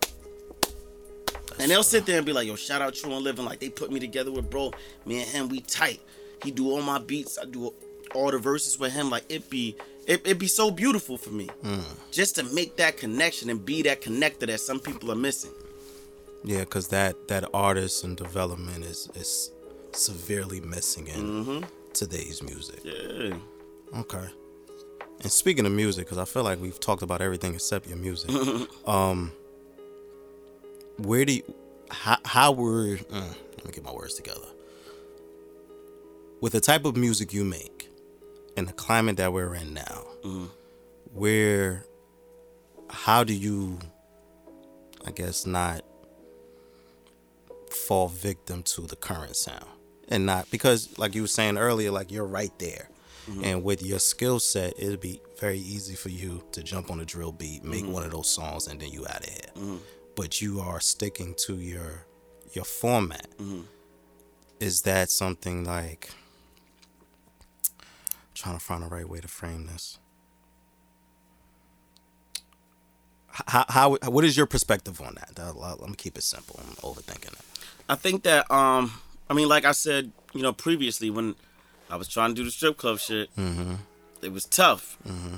And 1.59 1.71
they'll 1.71 1.83
sit 1.83 2.07
there 2.07 2.17
and 2.17 2.27
be 2.27 2.33
like, 2.33 2.47
yo, 2.47 2.57
shout 2.57 2.83
out 2.83 2.95
True 2.95 3.13
and 3.15 3.23
Living. 3.25 3.45
Like, 3.45 3.61
they 3.61 3.69
put 3.69 3.91
me 3.93 4.01
together 4.01 4.33
with 4.33 4.51
bro. 4.51 4.73
Me 5.07 5.21
and 5.21 5.29
him, 5.29 5.49
we 5.49 5.61
tight. 5.61 6.01
He 6.43 6.51
do 6.51 6.71
all 6.71 6.83
my 6.83 6.99
beats. 6.99 7.39
I 7.39 7.45
do 7.45 7.73
all 8.15 8.31
the 8.31 8.39
verses 8.39 8.79
with 8.79 8.93
him. 8.93 9.11
Like, 9.11 9.25
it 9.29 9.49
be, 9.51 9.77
it, 10.07 10.27
it 10.27 10.39
be 10.39 10.49
so 10.49 10.71
beautiful 10.71 11.17
for 11.17 11.31
me. 11.31 11.49
Just 12.11 12.35
to 12.37 12.43
make 12.43 12.77
that 12.77 12.97
connection 12.97 13.51
and 13.51 13.65
be 13.65 13.83
that 13.83 14.03
connector 14.03 14.47
that 14.47 14.61
some 14.61 14.81
people 14.81 15.11
are 15.11 15.17
missing. 15.17 15.53
Yeah, 16.47 16.63
cause 16.67 16.89
that 16.89 17.29
that 17.29 17.49
artist 17.55 18.05
and 18.05 18.19
development 18.19 18.85
is 18.85 19.09
is 19.15 19.51
severely 19.93 20.61
missing 20.61 21.07
in 21.07 21.65
today's 21.95 22.43
music. 22.43 22.81
Yeah. 22.85 23.37
Okay. 24.01 24.29
And 25.23 25.33
speaking 25.33 25.65
of 25.65 25.73
music, 25.73 26.05
because 26.05 26.19
I 26.19 26.27
feel 26.27 26.43
like 26.43 26.61
we've 26.61 26.79
talked 26.79 27.03
about 27.03 27.23
everything 27.23 27.55
except 27.55 27.87
your 27.87 27.97
music. 27.97 28.31
um, 28.87 29.33
where 30.99 31.25
do 31.25 31.35
you, 31.35 31.55
how, 31.91 32.19
how 32.25 32.53
were, 32.53 32.97
mm, 32.97 33.11
let 33.11 33.65
me 33.65 33.73
get 33.73 33.85
my 33.85 33.93
words 33.93 34.15
together. 34.15 34.47
With 36.41 36.53
the 36.53 36.61
type 36.61 36.85
of 36.85 36.97
music 36.97 37.33
you 37.33 37.45
make 37.45 37.89
and 38.57 38.69
the 38.69 38.73
climate 38.73 39.17
that 39.17 39.33
we're 39.33 39.55
in 39.55 39.75
now, 39.75 40.05
mm-hmm. 40.23 40.47
where, 41.13 41.87
how 42.91 43.25
do 43.25 43.33
you, 43.33 43.79
I 45.07 45.11
guess, 45.11 45.47
not 45.47 45.83
fall 47.71 48.09
victim 48.09 48.63
to 48.63 48.83
the 48.83 48.97
current 48.97 49.37
sound? 49.37 49.67
And 50.09 50.27
not, 50.27 50.51
because 50.51 50.99
like 50.99 51.15
you 51.15 51.23
were 51.23 51.29
saying 51.29 51.57
earlier, 51.57 51.91
like 51.91 52.13
you're 52.13 52.27
right 52.27 52.57
there. 52.59 52.91
Mm-hmm. 53.29 53.45
And 53.45 53.65
with 53.65 53.83
your 53.83 53.99
skill 53.99 54.39
set, 54.39 54.75
it'd 54.79 55.01
be 55.01 55.19
very 55.41 55.59
easy 55.59 55.95
for 55.95 56.11
you 56.11 56.45
to 56.53 56.63
jump 56.63 56.91
on 56.91 57.01
a 57.01 57.07
drill 57.07 57.33
beat, 57.33 57.65
make 57.65 57.85
mm-hmm. 57.85 57.93
one 57.93 58.05
of 58.05 58.11
those 58.11 58.29
songs, 58.29 58.67
and 58.67 58.79
then 58.79 58.91
you 58.91 59.07
out 59.07 59.27
of 59.27 59.31
here. 59.31 59.79
But 60.17 60.41
you 60.41 60.61
are 60.61 60.81
sticking 60.81 61.35
to 61.47 61.57
your 61.57 62.07
your 62.53 62.65
format. 62.65 63.29
Mm-hmm. 63.39 63.63
Is 64.61 64.83
that 64.83 65.11
something 65.11 65.65
like 65.65 66.11
trying 68.35 68.57
to 68.57 68.65
find 68.65 68.83
the 68.83 68.89
right 68.89 69.09
way 69.09 69.21
to 69.21 69.29
frame 69.29 69.67
this? 69.67 69.99
How, 73.29 73.65
how 73.69 73.97
what 73.97 74.25
is 74.25 74.37
your 74.37 74.47
perspective 74.47 75.01
on 75.01 75.17
that? 75.17 75.57
Let 75.57 75.81
me 75.81 75.97
keep 75.97 76.17
it 76.17 76.23
simple. 76.23 76.61
I'm 76.61 76.75
overthinking 76.77 77.33
it. 77.33 77.45
I 77.89 77.97
think 77.97 78.23
that 78.23 78.49
um 78.51 78.93
I 79.29 79.35
mean 79.35 79.49
like 79.49 79.65
I 79.65 79.73
said, 79.73 80.13
you 80.33 80.43
know, 80.43 80.53
previously 80.53 81.11
when 81.11 81.35
I 81.91 81.97
was 81.97 82.09
trying 82.09 82.31
to 82.31 82.35
do 82.37 82.45
the 82.45 82.51
strip 82.53 82.77
club 82.77 83.01
shit, 83.01 83.35
mm-hmm. 83.37 83.75
it 84.23 84.33
was 84.33 84.45
tough. 84.45 84.97
Mm-hmm. 85.07 85.37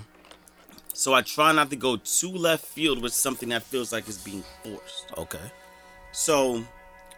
So 0.97 1.13
I 1.13 1.21
try 1.21 1.53
not 1.53 1.69
to 1.69 1.77
go 1.77 1.99
too 1.99 2.31
left 2.31 2.65
field 2.65 3.03
with 3.03 3.13
something 3.13 3.51
that 3.51 3.63
feels 3.63 3.93
like 3.93 4.09
it's 4.09 4.17
being 4.17 4.43
forced. 4.63 5.13
Okay. 5.19 5.53
So 6.13 6.65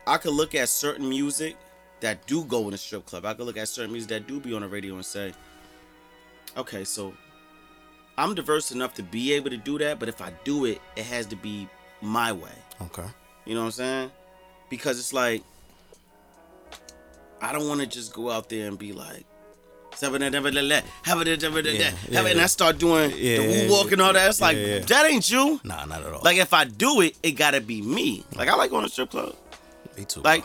I 0.04 0.16
could 0.16 0.32
look 0.32 0.56
at 0.56 0.68
certain 0.68 1.08
music 1.08 1.56
that 2.00 2.26
do 2.26 2.42
go 2.44 2.66
in 2.66 2.74
a 2.74 2.76
strip 2.76 3.06
club. 3.06 3.24
I 3.24 3.34
could 3.34 3.46
look 3.46 3.56
at 3.56 3.68
certain 3.68 3.92
music 3.92 4.08
that 4.08 4.26
do 4.26 4.40
be 4.40 4.52
on 4.52 4.62
the 4.62 4.68
radio 4.68 4.96
and 4.96 5.04
say, 5.04 5.32
okay, 6.56 6.82
so 6.82 7.14
I'm 8.16 8.34
diverse 8.34 8.72
enough 8.72 8.94
to 8.94 9.04
be 9.04 9.32
able 9.34 9.50
to 9.50 9.56
do 9.56 9.78
that, 9.78 10.00
but 10.00 10.08
if 10.08 10.20
I 10.20 10.32
do 10.42 10.64
it, 10.64 10.80
it 10.96 11.04
has 11.04 11.26
to 11.26 11.36
be 11.36 11.68
my 12.02 12.32
way. 12.32 12.50
Okay. 12.82 13.06
You 13.44 13.54
know 13.54 13.60
what 13.60 13.66
I'm 13.66 13.72
saying? 13.72 14.10
Because 14.70 14.98
it's 14.98 15.12
like 15.12 15.44
I 17.40 17.52
don't 17.52 17.68
want 17.68 17.80
to 17.80 17.86
just 17.86 18.12
go 18.12 18.28
out 18.28 18.48
there 18.48 18.66
and 18.66 18.76
be 18.76 18.92
like 18.92 19.24
have 20.00 20.14
it, 20.14 20.22
have 20.22 20.34
it, 20.46 20.54
have 20.54 21.24
it, 21.26 21.94
have 22.12 22.26
and. 22.26 22.40
I 22.40 22.46
start 22.46 22.78
doing 22.78 23.10
Yeah, 23.16 23.38
the 23.38 23.66
woo 23.68 23.72
walk 23.72 23.92
and 23.92 24.00
all 24.00 24.12
that. 24.12 24.28
It's 24.28 24.40
like 24.40 24.56
yeah, 24.56 24.66
yeah. 24.66 24.78
that 24.80 25.06
ain't 25.06 25.30
you. 25.30 25.60
Nah, 25.64 25.84
not 25.84 26.02
at 26.02 26.12
all. 26.12 26.20
Like 26.22 26.36
if 26.38 26.52
I 26.52 26.64
do 26.64 27.00
it, 27.00 27.16
it 27.22 27.32
gotta 27.32 27.60
be 27.60 27.82
me. 27.82 28.24
Like 28.36 28.48
I 28.48 28.54
like 28.54 28.70
going 28.70 28.84
to 28.84 28.90
strip 28.90 29.10
club. 29.10 29.34
me 29.96 30.04
too. 30.04 30.20
Like 30.20 30.44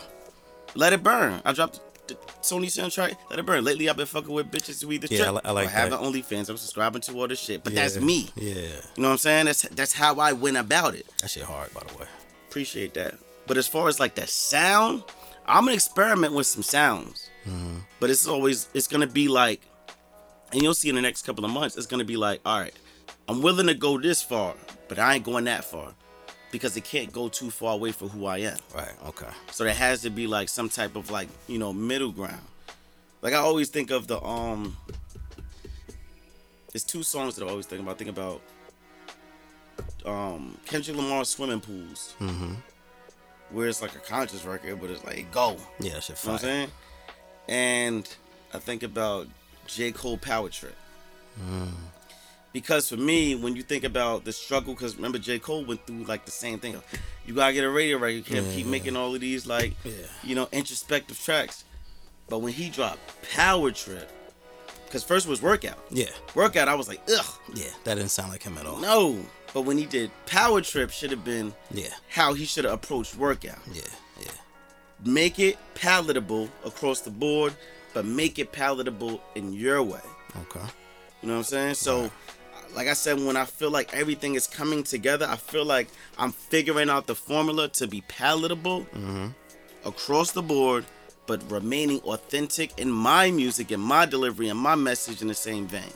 let 0.74 0.92
it 0.92 1.02
burn. 1.02 1.40
I 1.44 1.52
dropped 1.52 1.80
the 2.08 2.14
Sony 2.42 2.66
soundtrack. 2.66 3.16
Let 3.30 3.38
it 3.38 3.46
burn. 3.46 3.64
Lately 3.64 3.88
I've 3.88 3.96
been 3.96 4.06
fucking 4.06 4.32
with 4.32 4.50
bitches 4.50 4.82
who 4.82 4.90
either 4.92 5.06
Yeah, 5.10 5.30
trip 5.30 5.42
I 5.44 5.48
I 5.48 5.52
like 5.52 5.68
having 5.68 5.92
that. 5.92 6.00
OnlyFans. 6.00 6.48
I'm 6.50 6.56
subscribing 6.56 7.00
to 7.02 7.12
all 7.14 7.28
this 7.28 7.38
shit, 7.40 7.62
but 7.64 7.72
Yeah, 7.72 7.82
that's 7.82 8.00
me. 8.00 8.28
Yeah. 8.36 8.54
You 8.54 8.62
know 8.98 9.08
what 9.08 9.12
I'm 9.12 9.18
saying? 9.18 9.46
That's 9.46 9.62
that's 9.62 9.92
how 9.92 10.16
I 10.16 10.32
went 10.32 10.56
about 10.56 10.94
it. 10.94 11.06
That 11.22 11.30
shit 11.30 11.44
hard, 11.44 11.72
by 11.72 11.80
the 11.86 11.94
way. 11.98 12.06
Appreciate 12.48 12.94
that. 12.94 13.14
But 13.46 13.56
as 13.56 13.66
far 13.66 13.88
as 13.88 14.00
like 14.00 14.14
that 14.16 14.28
sound, 14.28 15.04
I'm 15.46 15.64
gonna 15.64 15.74
experiment 15.74 16.32
with 16.34 16.46
some 16.46 16.62
sounds. 16.62 17.30
But 18.00 18.10
it's 18.10 18.26
always 18.26 18.68
it's 18.74 18.86
gonna 18.86 19.06
be 19.06 19.28
like, 19.28 19.60
and 20.52 20.62
you'll 20.62 20.74
see 20.74 20.88
in 20.88 20.94
the 20.94 21.02
next 21.02 21.22
couple 21.26 21.44
of 21.44 21.50
months, 21.50 21.76
it's 21.76 21.86
gonna 21.86 22.04
be 22.04 22.16
like, 22.16 22.40
all 22.44 22.58
right, 22.60 22.74
I'm 23.28 23.42
willing 23.42 23.66
to 23.66 23.74
go 23.74 23.98
this 23.98 24.22
far, 24.22 24.54
but 24.88 24.98
I 24.98 25.14
ain't 25.14 25.24
going 25.24 25.44
that 25.44 25.64
far 25.64 25.94
because 26.50 26.76
it 26.76 26.84
can't 26.84 27.12
go 27.12 27.28
too 27.28 27.50
far 27.50 27.74
away 27.74 27.90
from 27.92 28.10
who 28.10 28.26
I 28.26 28.38
am. 28.38 28.58
Right. 28.74 28.92
Okay. 29.06 29.26
So 29.50 29.64
there 29.64 29.74
has 29.74 30.02
to 30.02 30.10
be 30.10 30.26
like 30.26 30.48
some 30.48 30.68
type 30.68 30.96
of 30.96 31.10
like 31.10 31.28
you 31.48 31.58
know 31.58 31.72
middle 31.72 32.12
ground. 32.12 32.40
Like 33.22 33.32
I 33.32 33.38
always 33.38 33.68
think 33.70 33.90
of 33.90 34.06
the 34.06 34.22
um. 34.22 34.76
There's 36.72 36.84
two 36.84 37.02
songs 37.04 37.36
that 37.36 37.44
I 37.46 37.48
always 37.50 37.66
think 37.66 37.82
about. 37.82 37.94
I 37.94 37.98
think 37.98 38.10
about 38.10 38.40
um 40.04 40.58
Kendrick 40.66 40.96
Lamar's 40.96 41.28
"Swimming 41.28 41.60
Pools," 41.60 42.14
Mm-hmm. 42.20 42.54
where 43.50 43.68
it's 43.68 43.80
like 43.80 43.94
a 43.94 44.00
conscious 44.00 44.44
record, 44.44 44.80
but 44.80 44.90
it's 44.90 45.04
like 45.04 45.30
go. 45.32 45.56
Yeah, 45.80 46.00
shit 46.00 46.22
You 46.22 46.28
know 46.28 46.32
what 46.32 46.32
I'm 46.32 46.38
saying? 46.38 46.70
And 47.48 48.08
I 48.52 48.58
think 48.58 48.82
about 48.82 49.26
J. 49.66 49.92
Cole 49.92 50.16
Power 50.18 50.48
Trip. 50.48 50.76
Mm. 51.40 51.68
Because 52.52 52.88
for 52.88 52.96
me, 52.96 53.34
when 53.34 53.56
you 53.56 53.62
think 53.62 53.82
about 53.82 54.24
the 54.24 54.32
struggle, 54.32 54.74
because 54.74 54.94
remember 54.96 55.18
J. 55.18 55.38
Cole 55.40 55.64
went 55.64 55.84
through 55.86 56.04
like 56.04 56.24
the 56.24 56.30
same 56.30 56.58
thing. 56.60 56.80
You 57.26 57.34
gotta 57.34 57.52
get 57.52 57.64
a 57.64 57.70
radio 57.70 57.98
record. 57.98 58.14
You 58.16 58.22
can't 58.22 58.46
keep 58.54 58.64
Yeah. 58.66 58.70
making 58.70 58.96
all 58.96 59.14
of 59.14 59.20
these 59.20 59.44
like, 59.46 59.74
Yeah. 59.84 59.92
you 60.22 60.34
know, 60.36 60.48
introspective 60.52 61.18
tracks. 61.20 61.64
But 62.28 62.38
when 62.38 62.52
he 62.52 62.70
dropped 62.70 63.00
Power 63.32 63.72
Trip, 63.72 64.08
because 64.86 65.02
first 65.02 65.26
was 65.26 65.42
Workout. 65.42 65.78
Yeah. 65.90 66.10
Workout, 66.36 66.68
I 66.68 66.74
was 66.76 66.86
like, 66.86 67.00
ugh, 67.12 67.26
Yeah. 67.54 67.70
That 67.82 67.96
didn't 67.96 68.10
sound 68.12 68.30
like 68.30 68.42
him 68.44 68.56
at 68.56 68.66
all. 68.66 68.78
no. 68.78 69.18
But 69.52 69.62
when 69.62 69.78
he 69.78 69.86
did 69.86 70.10
Power 70.26 70.60
Trip, 70.62 70.90
should 70.90 71.10
have 71.10 71.24
been 71.24 71.54
Yeah. 71.72 71.90
how 72.08 72.34
he 72.34 72.44
should 72.44 72.64
have 72.64 72.74
approached 72.74 73.16
Workout. 73.16 73.58
Yeah. 73.72 73.82
Make 75.04 75.38
it 75.38 75.56
palatable 75.74 76.48
across 76.64 77.00
the 77.00 77.10
board. 77.10 77.54
but 77.94 78.04
make 78.04 78.40
it 78.40 78.50
palatable 78.50 79.22
in 79.36 79.52
your 79.52 79.80
way. 79.80 80.00
Okay. 80.42 80.66
You 81.22 81.28
know 81.28 81.34
what 81.34 81.38
I'm 81.38 81.44
saying? 81.44 81.74
So, 81.74 82.10
like 82.74 82.88
I 82.88 82.92
said, 82.94 83.20
when 83.24 83.36
I 83.36 83.44
feel 83.44 83.70
like 83.70 83.94
everything 83.94 84.34
is 84.34 84.48
coming 84.48 84.82
together, 84.82 85.26
I 85.30 85.36
feel 85.36 85.64
like 85.64 85.86
I'm 86.18 86.32
figuring 86.32 86.90
out 86.90 87.06
the 87.06 87.14
formula 87.14 87.68
to 87.68 87.86
be 87.86 88.00
palatable 88.08 88.80
mm-hmm. 88.86 89.28
across 89.84 90.32
the 90.32 90.42
board, 90.42 90.84
but 91.28 91.40
remaining 91.48 92.00
authentic 92.00 92.76
in 92.80 92.90
my 92.90 93.30
music 93.30 93.70
and 93.70 93.80
my 93.80 94.06
delivery 94.06 94.48
and 94.48 94.58
my 94.58 94.74
message 94.74 95.22
in 95.22 95.28
the 95.28 95.34
same 95.34 95.68
vein. 95.68 95.94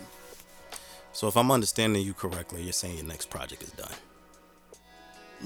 So 1.13 1.27
if 1.27 1.37
I'm 1.37 1.51
understanding 1.51 2.07
you 2.07 2.15
correctly, 2.15 2.63
you're 2.63 2.73
saying 2.73 2.97
your 2.97 3.07
next 3.07 3.29
project 3.29 3.65
is 3.65 3.73
done. 3.73 3.97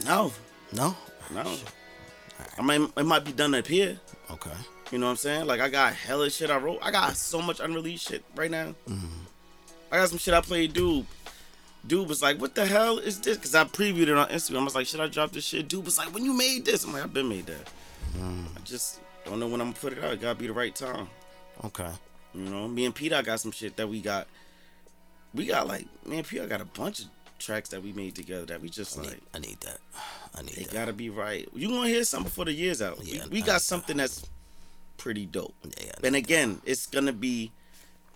No, 0.05 0.33
No? 0.73 0.95
no. 1.33 1.57
I 2.59 2.62
mean, 2.62 2.93
it 2.97 3.05
might 3.05 3.24
be 3.24 3.32
done 3.32 3.55
up 3.55 3.66
here. 3.66 3.98
Okay. 4.31 4.51
You 4.90 4.98
know 4.98 5.06
what 5.06 5.12
I'm 5.12 5.16
saying? 5.16 5.47
Like 5.47 5.60
I 5.60 5.69
got 5.69 5.94
hella 5.94 6.28
shit 6.31 6.51
I 6.51 6.59
wrote. 6.59 6.78
I 6.82 6.90
got 6.90 7.16
so 7.16 7.40
much 7.40 7.60
unreleased 7.60 8.09
shit 8.09 8.24
right 8.36 8.51
now. 8.51 8.74
Mm-hmm. 8.89 9.06
I 9.90 9.97
got 9.97 10.09
some 10.10 10.19
shit 10.19 10.35
I 10.35 10.43
played. 10.43 10.74
Dude, 10.74 11.06
dude 11.86 12.09
was 12.09 12.23
like, 12.23 12.39
"What 12.40 12.55
the 12.55 12.66
hell 12.66 12.98
is 12.98 13.20
this?" 13.20 13.39
Because 13.39 13.55
I 13.55 13.64
previewed 13.64 14.09
it 14.09 14.10
on 14.10 14.28
Instagram. 14.28 14.60
I 14.60 14.64
was 14.64 14.74
like, 14.74 14.86
"Should 14.86 15.01
I 15.01 15.09
drop 15.09 15.32
this 15.32 15.44
shit?" 15.44 15.69
Dude 15.69 15.85
was 15.85 15.97
like, 15.97 16.12
"When 16.12 16.24
you 16.24 16.36
made 16.36 16.66
this?" 16.66 16.85
I'm 16.85 16.93
like, 16.93 17.05
"I've 17.05 17.14
been 17.14 17.28
made 17.28 17.47
that." 17.47 17.66
Mm-hmm. 18.16 18.44
I 18.56 18.60
just 18.64 19.01
don't 19.24 19.40
know 19.40 19.47
when 19.47 19.60
I'm 19.62 19.69
gonna 19.69 19.81
put 19.81 19.94
it 19.94 20.05
out. 20.05 20.12
It 20.12 20.20
gotta 20.20 20.39
be 20.39 20.47
the 20.47 20.52
right 20.52 20.74
time. 20.74 21.09
Okay. 21.64 21.90
You 22.35 22.44
know, 22.44 22.69
me 22.69 22.85
and 22.85 22.94
Peter 22.94 23.23
got 23.23 23.40
some 23.40 23.52
shit 23.52 23.77
that 23.77 23.89
we 23.89 24.01
got. 24.01 24.27
We 25.35 25.47
got 25.47 25.66
like, 25.66 25.86
man, 26.06 26.24
Peter 26.24 26.47
got 26.47 26.60
a 26.60 26.66
bunch 26.66 27.01
of 27.01 27.06
tracks 27.43 27.69
that 27.70 27.82
we 27.82 27.93
made 27.93 28.14
together 28.14 28.47
that 28.47 28.60
we 28.60 28.69
just 28.69 28.98
I 28.98 29.02
need, 29.02 29.09
like. 29.10 29.20
I 29.35 29.39
need 29.39 29.60
that. 29.60 29.78
I 30.35 30.43
need 30.43 30.55
They 30.55 30.62
that. 30.64 30.73
gotta 30.73 30.93
be 30.93 31.10
right. 31.10 31.48
You 31.55 31.69
gonna 31.69 31.89
hear 31.89 32.05
something 32.05 32.24
before 32.28 32.44
the 32.47 32.52
year's 32.52 32.81
out. 32.81 32.98
Yeah, 33.02 33.24
we, 33.24 33.40
we 33.40 33.43
got 33.43 33.62
something 33.62 33.97
that's 33.97 34.24
pretty 34.98 35.27
dope. 35.27 35.55
Yeah, 35.82 35.93
and 36.05 36.16
again, 36.16 36.60
it's 36.64 36.86
gonna 36.86 37.12
be 37.12 37.52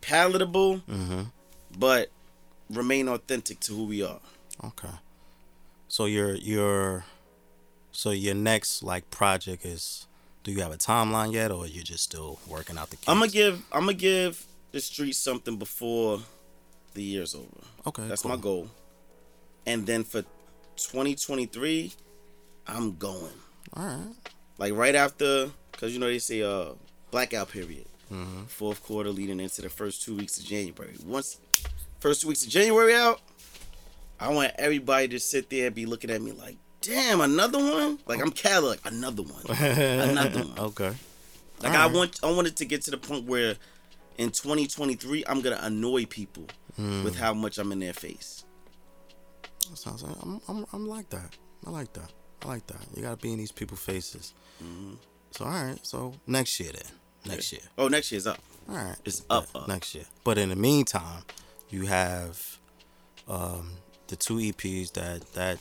palatable, 0.00 0.78
Mm-hmm. 0.88 1.22
but 1.78 2.10
remain 2.70 3.08
authentic 3.08 3.60
to 3.60 3.72
who 3.74 3.84
we 3.86 4.02
are. 4.02 4.20
Okay. 4.64 4.88
So 5.88 6.06
your 6.06 6.34
your 6.34 7.04
so 7.92 8.10
your 8.10 8.34
next 8.34 8.82
like 8.82 9.10
project 9.10 9.64
is 9.64 10.06
do 10.44 10.52
you 10.52 10.60
have 10.60 10.72
a 10.72 10.76
timeline 10.76 11.32
yet 11.32 11.50
or 11.50 11.66
you're 11.66 11.82
just 11.84 12.04
still 12.04 12.38
working 12.48 12.76
out 12.78 12.90
the 12.90 12.96
kinks? 12.96 13.08
I'm 13.08 13.18
gonna 13.18 13.30
give 13.30 13.62
I'm 13.72 13.80
gonna 13.82 13.94
give 13.94 14.44
the 14.72 14.80
street 14.80 15.14
something 15.16 15.56
before 15.56 16.20
the 16.94 17.02
year's 17.02 17.34
over. 17.34 17.46
Okay. 17.86 18.06
That's 18.08 18.22
cool. 18.22 18.30
my 18.30 18.36
goal. 18.36 18.68
And 19.66 19.86
then 19.86 20.04
for 20.04 20.22
2023, 20.76 21.92
I'm 22.66 22.96
going. 22.96 23.22
All 23.74 23.84
right. 23.84 23.98
Like 24.58 24.72
right 24.74 24.94
after, 24.94 25.50
cause 25.72 25.92
you 25.92 25.98
know 25.98 26.06
they 26.06 26.18
say 26.18 26.42
uh 26.42 26.70
blackout 27.10 27.50
period, 27.50 27.86
Mm-hmm. 28.12 28.44
fourth 28.44 28.82
quarter 28.84 29.10
leading 29.10 29.40
into 29.40 29.60
the 29.62 29.68
first 29.68 30.02
two 30.02 30.16
weeks 30.16 30.38
of 30.38 30.44
January. 30.46 30.94
Once 31.04 31.38
first 31.98 32.22
two 32.22 32.28
weeks 32.28 32.44
of 32.44 32.48
January 32.50 32.94
out, 32.94 33.20
I 34.20 34.32
want 34.32 34.52
everybody 34.56 35.08
to 35.08 35.18
sit 35.18 35.50
there 35.50 35.66
and 35.66 35.74
be 35.74 35.86
looking 35.86 36.10
at 36.10 36.22
me 36.22 36.30
like, 36.32 36.56
damn, 36.80 37.20
another 37.20 37.58
one. 37.58 37.98
Like 38.06 38.20
I'm 38.22 38.30
Cali, 38.30 38.68
like 38.68 38.80
another 38.84 39.22
one, 39.24 39.42
another 39.60 40.40
one. 40.44 40.58
Okay. 40.58 40.92
Like 41.62 41.72
I 41.72 41.86
want, 41.86 42.20
I 42.22 42.30
wanted 42.30 42.56
to 42.58 42.64
get 42.64 42.82
to 42.82 42.92
the 42.92 42.96
point 42.98 43.24
where 43.24 43.56
in 44.18 44.30
2023, 44.30 45.24
I'm 45.26 45.40
gonna 45.40 45.58
annoy 45.62 46.04
people 46.06 46.44
Mm. 46.78 47.04
with 47.04 47.16
how 47.16 47.32
much 47.32 47.56
I'm 47.56 47.72
in 47.72 47.78
their 47.80 47.94
face. 47.94 48.44
Sounds 49.74 50.02
like 50.02 50.16
I'm, 50.22 50.40
I'm 50.48 50.66
I'm 50.72 50.86
like 50.88 51.08
that. 51.10 51.36
I 51.66 51.70
like 51.70 51.92
that. 51.94 52.12
I 52.42 52.48
like 52.48 52.66
that. 52.68 52.80
You 52.94 53.02
gotta 53.02 53.16
be 53.16 53.32
in 53.32 53.38
these 53.38 53.52
people's 53.52 53.80
faces. 53.80 54.32
So 55.32 55.44
all 55.44 55.50
right. 55.50 55.78
So 55.82 56.14
next 56.26 56.58
year 56.60 56.72
then. 56.72 56.92
Next 57.26 57.52
year. 57.52 57.62
Oh, 57.76 57.88
next 57.88 58.10
year's 58.12 58.26
up. 58.26 58.38
All 58.68 58.76
right. 58.76 58.96
It's 59.04 59.22
up, 59.28 59.46
Yeah, 59.54 59.60
up. 59.62 59.68
next 59.68 59.94
year. 59.94 60.04
But 60.24 60.38
in 60.38 60.48
the 60.50 60.56
meantime, 60.56 61.22
you 61.70 61.86
have 61.86 62.58
um 63.28 63.72
the 64.08 64.16
two 64.16 64.36
EPs 64.36 64.92
that 64.92 65.32
that. 65.34 65.58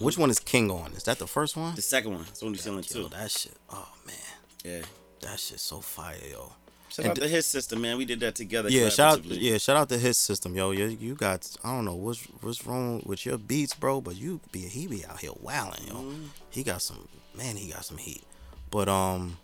Which 0.00 0.18
one 0.18 0.28
is 0.28 0.38
King 0.38 0.70
on? 0.70 0.92
Is 0.92 1.04
that 1.04 1.18
the 1.18 1.26
first 1.26 1.56
one? 1.56 1.74
The 1.74 1.80
second 1.82 2.12
one, 2.12 2.26
it's 2.28 2.42
only 2.42 2.58
selling 2.58 2.82
two. 2.82 3.08
that 3.08 3.30
shit. 3.30 3.56
Oh 3.70 3.88
man, 4.06 4.16
Yeah. 4.64 4.82
that 5.22 5.40
shit 5.40 5.60
so 5.60 5.80
fire, 5.80 6.18
yo. 6.30 6.52
Shout 6.92 7.06
And 7.06 7.10
out 7.12 7.22
to 7.22 7.28
his 7.28 7.46
system, 7.46 7.80
man. 7.80 7.96
We 7.96 8.04
did 8.04 8.20
that 8.20 8.34
together. 8.34 8.68
Yeah, 8.70 8.90
shout 8.90 9.20
out. 9.20 9.24
Yeah, 9.24 9.56
shout 9.56 9.76
out 9.76 9.88
to 9.88 9.98
his 9.98 10.18
system, 10.18 10.54
yo. 10.54 10.72
You, 10.72 10.86
you 10.88 11.14
got. 11.14 11.50
I 11.64 11.74
don't 11.74 11.86
know 11.86 11.94
what's 11.94 12.22
what's 12.42 12.66
wrong 12.66 13.02
with 13.06 13.24
your 13.24 13.38
beats, 13.38 13.72
bro. 13.72 14.02
But 14.02 14.16
you 14.16 14.40
be 14.52 14.60
he 14.60 14.86
be 14.86 15.04
out 15.06 15.20
here 15.20 15.30
wilding, 15.40 15.86
yo. 15.86 15.94
Mm-hmm. 15.94 16.24
He 16.50 16.62
got 16.62 16.82
some 16.82 17.08
man. 17.34 17.56
He 17.56 17.70
got 17.70 17.86
some 17.86 17.96
heat. 17.96 18.24
But 18.70 18.90
um, 18.90 19.38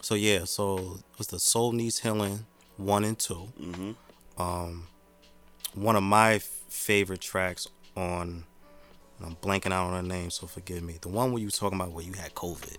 so 0.00 0.14
yeah, 0.14 0.44
so 0.44 0.98
what's 1.16 1.26
the 1.26 1.38
Soul 1.38 1.72
Needs 1.72 1.98
Healing 1.98 2.46
one 2.76 3.04
and 3.04 3.18
2 3.18 3.34
Mm-hmm. 3.60 4.42
Um, 4.42 4.86
one 5.74 5.96
of 5.96 6.02
my 6.02 6.38
favorite 6.38 7.20
tracks 7.20 7.68
on. 7.96 8.44
I'm 9.24 9.34
blanking 9.36 9.72
out 9.72 9.86
on 9.86 10.06
the 10.06 10.14
name, 10.14 10.30
so 10.30 10.46
forgive 10.46 10.82
me. 10.82 10.98
The 11.00 11.08
one 11.08 11.32
where 11.32 11.42
you 11.42 11.48
talking 11.48 11.78
about 11.78 11.92
where 11.92 12.04
you 12.04 12.12
had 12.12 12.34
COVID. 12.34 12.76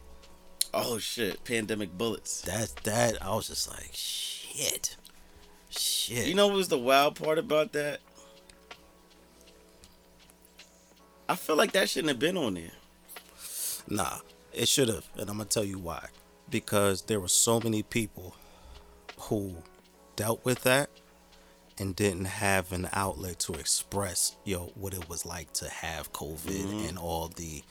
Oh 0.73 0.97
shit, 0.97 1.43
pandemic 1.43 1.97
bullets. 1.97 2.41
That 2.41 2.75
that 2.83 3.21
I 3.23 3.35
was 3.35 3.47
just 3.47 3.69
like 3.69 3.91
shit, 3.93 4.95
shit. 5.69 6.27
You 6.27 6.33
know 6.33 6.47
what 6.47 6.57
was 6.57 6.67
the 6.67 6.77
wild 6.77 7.15
part 7.15 7.37
about 7.37 7.73
that? 7.73 7.99
I 11.29 11.35
feel 11.35 11.55
like 11.55 11.73
that 11.73 11.89
shouldn't 11.89 12.09
have 12.09 12.19
been 12.19 12.37
on 12.37 12.53
there. 12.53 12.71
Nah, 13.89 14.19
it 14.53 14.67
should 14.67 14.89
have, 14.89 15.07
and 15.17 15.29
I'm 15.29 15.37
gonna 15.37 15.45
tell 15.45 15.63
you 15.63 15.79
why. 15.79 16.07
Because 16.49 17.03
there 17.03 17.19
were 17.19 17.27
so 17.27 17.59
many 17.59 17.83
people 17.83 18.35
who 19.17 19.55
dealt 20.15 20.43
with 20.45 20.63
that 20.63 20.89
and 21.77 21.95
didn't 21.95 22.25
have 22.25 22.71
an 22.71 22.89
outlet 22.93 23.39
to 23.39 23.53
express, 23.53 24.35
yo, 24.43 24.71
what 24.75 24.93
it 24.93 25.09
was 25.09 25.25
like 25.25 25.53
to 25.53 25.69
have 25.69 26.13
COVID 26.13 26.65
mm-hmm. 26.65 26.89
and 26.89 26.97
all 26.97 27.27
the 27.27 27.63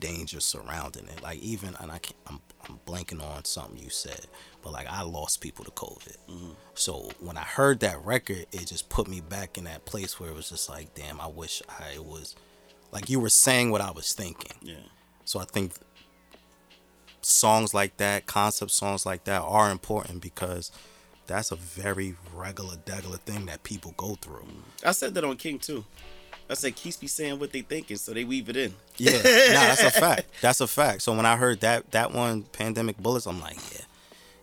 danger 0.00 0.40
surrounding 0.40 1.06
it. 1.08 1.22
Like 1.22 1.38
even, 1.40 1.74
and 1.80 1.90
I 1.90 1.98
can't, 1.98 2.16
I'm, 2.26 2.40
I'm 2.68 2.80
blanking 2.86 3.22
on 3.22 3.44
something 3.44 3.78
you 3.78 3.90
said, 3.90 4.26
but 4.62 4.72
like 4.72 4.86
I 4.88 5.02
lost 5.02 5.40
people 5.40 5.64
to 5.64 5.70
COVID. 5.70 6.16
Mm-hmm. 6.30 6.50
So 6.74 7.10
when 7.20 7.36
I 7.36 7.42
heard 7.42 7.80
that 7.80 8.04
record, 8.04 8.46
it 8.52 8.66
just 8.66 8.88
put 8.88 9.08
me 9.08 9.20
back 9.20 9.58
in 9.58 9.64
that 9.64 9.84
place 9.84 10.18
where 10.18 10.30
it 10.30 10.36
was 10.36 10.50
just 10.50 10.68
like, 10.68 10.94
damn, 10.94 11.20
I 11.20 11.26
wish 11.26 11.62
I 11.68 11.98
was, 11.98 12.36
like 12.92 13.08
you 13.08 13.20
were 13.20 13.28
saying 13.28 13.70
what 13.70 13.80
I 13.80 13.90
was 13.90 14.12
thinking. 14.12 14.56
Yeah. 14.62 14.76
So 15.24 15.40
I 15.40 15.44
think 15.44 15.72
songs 17.20 17.74
like 17.74 17.96
that, 17.98 18.26
concept 18.26 18.70
songs 18.70 19.04
like 19.04 19.24
that 19.24 19.42
are 19.42 19.70
important 19.70 20.22
because 20.22 20.70
that's 21.26 21.52
a 21.52 21.56
very 21.56 22.16
regular, 22.34 22.76
degular 22.76 23.20
thing 23.20 23.46
that 23.46 23.62
people 23.62 23.92
go 23.96 24.14
through. 24.14 24.46
I 24.84 24.92
said 24.92 25.14
that 25.14 25.24
on 25.24 25.36
King 25.36 25.58
too. 25.58 25.84
I 26.50 26.54
said 26.54 26.74
Keys 26.76 26.96
be 26.96 27.06
saying 27.06 27.38
what 27.38 27.52
they 27.52 27.60
thinking, 27.60 27.96
so 27.96 28.14
they 28.14 28.24
weave 28.24 28.48
it 28.48 28.56
in. 28.56 28.74
Yeah, 28.96 29.12
nah, 29.12 29.20
that's 29.20 29.82
a 29.82 29.90
fact. 29.90 30.26
That's 30.40 30.60
a 30.60 30.66
fact. 30.66 31.02
So 31.02 31.14
when 31.14 31.26
I 31.26 31.36
heard 31.36 31.60
that 31.60 31.90
that 31.90 32.12
one, 32.12 32.42
Pandemic 32.44 32.96
Bullets, 32.98 33.26
I'm 33.26 33.40
like, 33.40 33.58
yeah, 33.72 33.84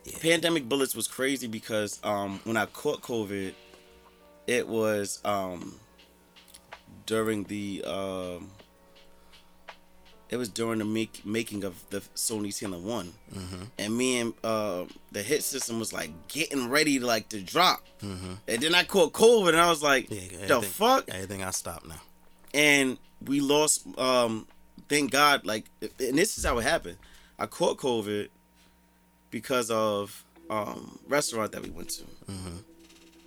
yeah. 0.04 0.18
Pandemic 0.20 0.68
bullets 0.68 0.94
was 0.94 1.08
crazy 1.08 1.46
because 1.48 2.00
um 2.04 2.40
when 2.44 2.56
I 2.56 2.66
caught 2.66 3.02
COVID, 3.02 3.52
it 4.46 4.68
was 4.68 5.20
um 5.24 5.74
during 7.06 7.44
the 7.44 7.82
um 7.84 8.50
it 10.28 10.36
was 10.36 10.48
during 10.48 10.78
the 10.80 10.84
make, 10.84 11.24
making 11.24 11.62
of 11.64 11.74
the 11.90 12.00
Sony 12.14 12.56
Healing 12.58 12.84
One, 12.84 13.12
and 13.78 13.96
me 13.96 14.18
and 14.20 14.34
uh, 14.42 14.84
the 15.12 15.22
hit 15.22 15.42
system 15.44 15.78
was 15.78 15.92
like 15.92 16.10
getting 16.28 16.68
ready 16.68 16.98
to 16.98 17.06
like 17.06 17.28
to 17.30 17.40
drop, 17.40 17.80
and 18.02 18.38
then 18.46 18.74
I 18.74 18.84
caught 18.84 19.12
COVID, 19.12 19.50
and 19.50 19.60
I 19.60 19.68
was 19.70 19.82
like, 19.82 20.10
yeah. 20.10 20.46
the 20.46 20.62
fuck, 20.62 21.08
Everything 21.08 21.42
I 21.42 21.50
stopped 21.50 21.86
now. 21.86 22.00
and 22.54 22.98
we 23.24 23.40
lost 23.40 23.86
um 23.98 24.46
thank 24.90 25.10
god 25.10 25.46
like 25.46 25.64
and 25.80 26.18
this 26.18 26.36
is 26.38 26.44
how 26.44 26.58
it 26.58 26.62
happened. 26.62 26.98
I 27.38 27.46
caught 27.46 27.78
covid 27.78 28.28
because 29.30 29.70
of 29.70 30.22
um 30.50 30.98
restaurant 31.08 31.52
that 31.52 31.62
we 31.62 31.70
went 31.70 31.88
to. 31.90 32.02
I 32.28 32.32
ain't 32.32 32.50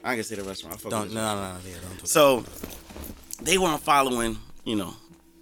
gonna 0.04 0.24
say 0.24 0.36
the 0.36 0.44
restaurant 0.44 0.80
I 0.86 0.90
Don't 0.90 1.12
no 1.14 1.36
no 1.36 1.42
no 1.54 1.58
yeah 1.66 1.76
don't 1.82 1.96
do 1.96 2.02
that. 2.02 2.08
so 2.08 2.44
they 3.42 3.58
weren't 3.58 3.82
following 3.82 4.38
you 4.64 4.76
know 4.76 4.94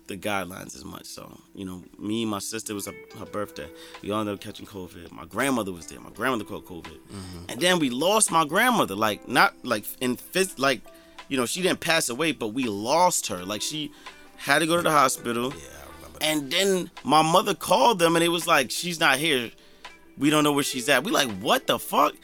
the 0.07 0.17
guidelines 0.17 0.75
as 0.75 0.85
much. 0.85 1.05
So 1.05 1.39
you 1.53 1.65
know 1.65 1.83
me 1.97 2.23
and 2.23 2.31
my 2.31 2.39
sister 2.39 2.73
was 2.73 2.85
her, 2.85 2.93
her 3.19 3.25
birthday. 3.25 3.69
We 4.01 4.11
all 4.11 4.21
ended 4.21 4.35
up 4.35 4.41
catching 4.41 4.65
covid. 4.65 5.11
My 5.11 5.25
grandmother 5.25 5.71
was 5.71 5.87
there. 5.87 5.99
My 5.99 6.11
grandmother 6.11 6.45
caught 6.45 6.65
covid. 6.65 6.97
Mm-hmm. 6.97 7.45
And 7.49 7.61
then 7.61 7.79
we 7.79 7.89
lost 7.89 8.31
my 8.31 8.45
grandmother. 8.45 8.95
Like 8.95 9.27
not 9.27 9.53
like 9.63 9.85
in 10.01 10.15
fifth, 10.15 10.59
like 10.59 10.81
you 11.27 11.37
know 11.37 11.45
she 11.45 11.61
didn't 11.61 11.79
pass 11.79 12.09
away 12.09 12.31
but 12.31 12.49
we 12.49 12.63
lost 12.63 13.27
her. 13.27 13.43
Like 13.43 13.61
she 13.61 13.91
had 14.37 14.59
to 14.59 14.67
go 14.67 14.77
to 14.77 14.83
the 14.83 14.91
hospital. 14.91 15.53
Yeah, 15.53 15.63
I 15.65 15.95
remember. 15.95 16.19
And 16.21 16.51
then 16.51 16.91
my 17.03 17.21
mother 17.21 17.53
called 17.53 17.99
them 17.99 18.15
and 18.15 18.23
it 18.23 18.29
was 18.29 18.47
like, 18.47 18.71
she's 18.71 18.99
not 18.99 19.17
here. 19.17 19.51
We 20.17 20.29
don't 20.29 20.43
know 20.43 20.53
where 20.53 20.63
she's 20.63 20.87
at. 20.89 21.03
We 21.03 21.11
like, 21.11 21.29
what 21.39 21.67
the 21.67 21.77
fuck? 21.77 22.15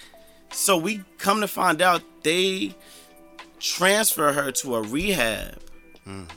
So 0.51 0.77
we 0.77 1.03
come 1.17 1.41
to 1.41 1.47
find 1.47 1.81
out 1.81 2.01
they 2.23 2.75
transfer 3.59 4.33
her 4.33 4.51
to 4.51 4.75
a 4.75 4.81
rehab 4.81 5.57
mm. 6.07 6.29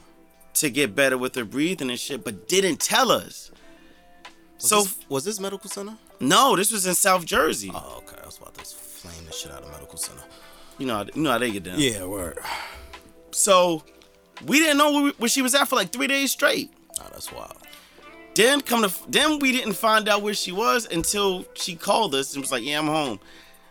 To 0.57 0.71
get 0.71 0.95
better 0.95 1.17
with 1.19 1.35
her 1.35 1.45
breathing 1.45 1.91
and 1.91 1.99
shit, 1.99 2.25
but 2.25 2.49
didn't 2.49 2.81
tell 2.81 3.11
us. 3.11 3.51
Was 4.61 4.69
So 4.69 4.83
this, 4.83 4.99
was 5.09 5.25
this 5.25 5.41
medical 5.41 5.69
center? 5.71 5.97
no, 6.21 6.57
this 6.57 6.73
was 6.73 6.87
in 6.87 6.95
South 6.95 7.25
Jersey. 7.25 7.71
Oh, 7.75 7.99
okay. 8.07 8.17
I 8.23 8.27
was 8.27 8.39
about 8.39 8.55
to 8.55 8.65
flame 8.65 9.25
the 9.27 9.33
shit 9.33 9.53
out 9.53 9.63
of 9.63 9.71
medical 9.71 9.99
center. 9.99 10.23
You 10.79 10.87
know, 10.87 10.97
how- 10.97 11.07
you 11.15 11.23
know 11.23 11.31
how 11.33 11.39
they 11.39 11.51
get 11.51 11.63
down. 11.65 11.79
Yeah, 11.79 12.05
word. 12.07 12.39
So 13.33 13.83
we 14.47 14.59
didn't 14.59 14.79
know 14.79 15.11
where 15.19 15.29
she 15.29 15.43
was 15.43 15.55
at 15.55 15.69
for 15.69 15.77
like 15.77 15.93
three 15.93 16.07
days 16.07 16.33
straight. 16.33 16.71
Oh, 17.01 17.07
that's 17.13 17.31
wild. 17.33 17.57
Then 18.35 18.61
come 18.61 18.83
to 18.83 18.93
then 19.11 19.39
we 19.39 19.53
didn't 19.53 19.75
find 19.75 20.09
out 20.09 20.23
where 20.23 20.35
she 20.35 20.53
was 20.53 20.87
until 20.91 21.47
she 21.55 21.75
called 21.75 22.15
us 22.15 22.35
and 22.35 22.43
was 22.43 22.53
like, 22.53 22.63
"Yeah, 22.63 22.79
I'm 22.79 22.87
home." 22.87 23.19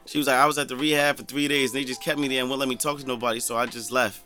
She 0.07 0.17
was 0.17 0.25
like, 0.27 0.37
"I 0.37 0.45
was 0.47 0.57
at 0.57 0.67
the 0.67 0.75
rehab 0.75 1.17
for 1.17 1.23
three 1.23 1.47
days 1.47 1.71
and 1.71 1.79
they 1.79 1.85
just 1.85 2.01
kept 2.01 2.19
me 2.19 2.27
there 2.27 2.39
and 2.41 2.49
wouldn't 2.49 2.59
let 2.61 2.69
me 2.69 2.75
talk 2.75 2.99
to 2.99 3.05
nobody, 3.05 3.39
so 3.39 3.55
I 3.57 3.65
just 3.67 3.91
left." 3.91 4.21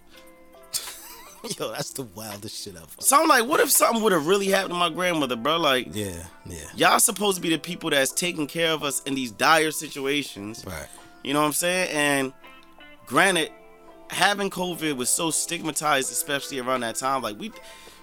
Yo, 1.60 1.72
that's 1.72 1.92
the 1.92 2.04
wildest 2.04 2.64
shit 2.64 2.76
ever. 2.76 2.86
So 3.00 3.22
I'm 3.22 3.28
like, 3.28 3.46
what 3.46 3.60
if 3.60 3.70
something 3.70 4.04
would 4.04 4.12
have 4.12 4.28
really 4.28 4.48
happened 4.48 4.72
to 4.74 4.80
my 4.80 4.90
grandmother, 4.90 5.36
bro? 5.36 5.58
Like, 5.58 5.88
Yeah, 5.96 6.12
yeah. 6.46 6.58
y'all 6.76 7.00
supposed 7.00 7.38
to 7.38 7.42
be 7.42 7.50
the 7.50 7.58
people 7.60 7.90
that's 7.90 8.12
taking 8.12 8.48
care 8.48 8.72
of 8.72 8.84
us 8.84 9.02
in 9.04 9.16
these 9.16 9.32
dire 9.32 9.72
situations. 9.72 10.64
Right. 10.66 10.88
You 11.24 11.34
know 11.34 11.42
what 11.42 11.48
I'm 11.48 11.54
saying? 11.54 11.90
And 11.92 12.34
granted, 13.06 13.52
having 14.10 14.50
COVID 14.50 14.96
was 14.98 15.10
so 15.10 15.32
stigmatized, 15.32 16.12
especially 16.12 16.60
around 16.60 16.82
that 16.82 16.96
time. 16.96 17.22
Like 17.22 17.40
we, 17.40 17.52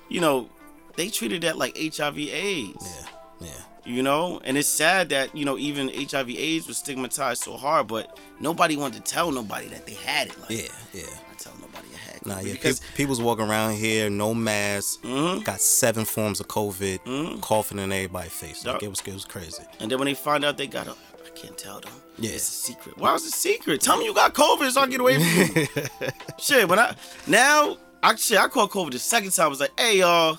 you 0.09 0.21
know, 0.21 0.49
they 0.97 1.09
treated 1.09 1.43
that 1.43 1.57
like 1.59 1.77
HIV/AIDS. 1.77 3.01
Yeah, 3.01 3.07
yeah. 3.49 3.49
You 3.85 4.03
know, 4.03 4.41
and 4.45 4.57
it's 4.59 4.69
sad 4.69 5.11
that 5.11 5.35
you 5.37 5.45
know 5.45 5.57
even 5.59 5.89
HIV/AIDS 5.89 6.67
was 6.67 6.79
stigmatized 6.79 7.43
so 7.43 7.57
hard, 7.57 7.87
but 7.87 8.19
nobody 8.41 8.77
wanted 8.77 9.05
to 9.05 9.13
tell 9.13 9.31
nobody 9.31 9.69
that 9.69 9.87
they 9.87 9.95
had 9.95 10.29
it. 10.29 10.41
Like, 10.41 10.51
Yeah, 10.51 10.69
yeah. 10.93 11.03
Nah, 12.27 12.39
yeah. 12.41 12.53
because 12.53 12.81
Because 12.81 12.97
people's 12.97 13.21
walking 13.21 13.47
around 13.49 13.75
here, 13.77 14.11
no 14.11 14.35
mask, 14.35 15.03
Mhm. 15.03 15.45
got 15.45 15.61
seven 15.61 16.05
forms 16.05 16.41
of 16.41 16.49
COVID, 16.49 16.99
Mhm. 17.05 17.41
coughing 17.41 17.79
in 17.79 17.93
everybody's 17.93 18.33
face. 18.33 18.65
Like 18.65 18.83
it 18.83 18.89
was, 18.89 19.01
it 19.07 19.13
was 19.15 19.25
crazy. 19.25 19.63
and 19.81 19.91
then 19.91 19.99
when 19.99 20.07
they 20.07 20.15
find 20.15 20.45
out 20.45 20.57
they 20.57 20.67
got 20.67 20.87
it, 20.89 20.95
I 21.27 21.31
can't 21.39 21.57
tell 21.57 21.81
them. 21.81 21.93
Yeah. 22.19 22.31
it's 22.31 22.49
a 22.49 22.53
secret. 22.53 22.97
Why 22.97 23.15
is 23.15 23.25
it 23.27 23.35
a 23.35 23.37
secret? 23.37 23.81
Tell 23.83 23.99
me 23.99 24.07
you 24.07 24.15
got 24.15 24.33
COVID 24.33 24.71
so 24.73 24.81
I 24.81 24.87
get 24.87 25.01
away 25.01 25.17
from 25.17 25.57
you. 25.57 25.67
shit, 26.41 26.67
but 26.67 26.79
I 26.79 26.95
now 27.27 27.77
I 28.03 28.15
shit 28.17 28.39
I 28.39 28.49
called 28.49 28.71
COVID 28.71 28.93
the 28.93 28.99
second 28.99 29.33
time. 29.33 29.47
I 29.47 29.49
was 29.49 29.61
like, 29.61 29.79
hey 29.79 29.99
y'all, 29.99 30.39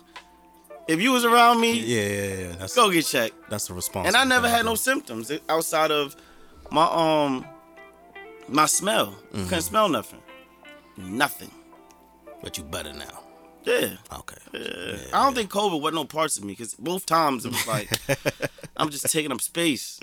if 0.88 1.00
you 1.00 1.12
was 1.12 1.24
around 1.24 1.62
me, 1.62 1.74
Yeah, 1.74 2.02
yeah, 2.08 2.34
yeah. 2.50 2.56
That's 2.58 2.74
go 2.76 2.90
get 2.90 3.06
checked. 3.06 3.36
that's 3.50 3.68
the 3.68 3.74
response. 3.76 4.08
And 4.08 4.16
I 4.18 4.24
never 4.24 4.50
had 4.50 4.66
no 4.66 4.74
symptoms 4.76 5.32
outside 5.50 5.92
of 5.92 6.16
my 6.72 6.86
um 6.92 7.46
my 8.48 8.66
smell. 8.66 9.08
Mm-hmm. 9.34 9.44
Couldn't 9.50 9.62
smell 9.64 9.90
nothing. 9.90 10.22
Nothing. 10.98 11.52
But 12.42 12.58
you 12.58 12.64
better 12.64 12.94
now. 12.94 13.24
Yeah. 13.64 13.98
Okay. 14.14 14.38
Yeah. 14.54 14.98
I 15.14 15.26
don't 15.26 15.36
think 15.36 15.52
COVID 15.52 15.82
was 15.82 15.94
no 15.94 16.06
parts 16.06 16.38
of 16.38 16.44
me 16.46 16.54
because 16.54 16.74
both 16.76 17.06
times 17.06 17.46
it 17.46 17.52
was 17.52 17.68
like 17.68 17.90
I'm 18.78 18.90
just 18.90 19.12
taking 19.12 19.32
up 19.32 19.42
space. 19.42 20.00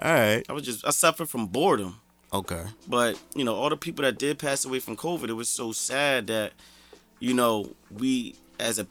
All 0.00 0.12
right. 0.12 0.44
I 0.48 0.52
was 0.52 0.62
just 0.62 0.86
I 0.86 0.90
suffered 0.90 1.28
from 1.28 1.48
boredom. 1.48 2.00
Okay. 2.32 2.64
But 2.86 3.20
you 3.34 3.44
know, 3.44 3.56
all 3.56 3.68
the 3.68 3.76
people 3.76 4.04
that 4.04 4.18
did 4.18 4.38
pass 4.38 4.64
away 4.64 4.78
from 4.78 4.96
COVID, 4.96 5.28
it 5.28 5.34
was 5.34 5.48
so 5.48 5.72
sad 5.72 6.28
that 6.28 6.52
you 7.18 7.34
know 7.34 7.74
we 7.90 8.36
as 8.60 8.78
a 8.78 8.86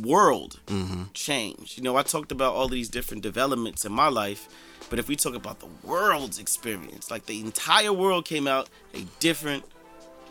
world 0.00 0.60
mm-hmm. 0.66 1.04
changed. 1.12 1.76
You 1.76 1.82
know, 1.82 1.96
I 1.96 2.02
talked 2.02 2.30
about 2.30 2.54
all 2.54 2.68
these 2.68 2.88
different 2.88 3.22
developments 3.22 3.84
in 3.84 3.92
my 3.92 4.08
life, 4.08 4.48
but 4.90 4.98
if 4.98 5.08
we 5.08 5.16
talk 5.16 5.34
about 5.34 5.60
the 5.60 5.68
world's 5.82 6.38
experience, 6.38 7.10
like 7.10 7.26
the 7.26 7.40
entire 7.40 7.92
world 7.92 8.24
came 8.24 8.46
out 8.46 8.68
a 8.94 9.04
different 9.18 9.64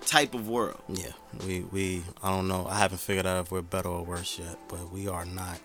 type 0.05 0.33
of 0.33 0.47
world. 0.49 0.81
Yeah. 0.87 1.11
We 1.45 1.61
we 1.61 2.03
I 2.21 2.29
don't 2.29 2.47
know. 2.47 2.65
I 2.69 2.77
haven't 2.79 2.99
figured 2.99 3.25
out 3.25 3.45
if 3.45 3.51
we're 3.51 3.61
better 3.61 3.89
or 3.89 4.03
worse 4.03 4.37
yet, 4.39 4.57
but 4.67 4.91
we 4.91 5.07
are 5.07 5.25
not 5.25 5.59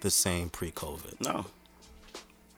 the 0.00 0.10
same 0.10 0.48
pre-COVID. 0.50 1.20
No, 1.20 1.46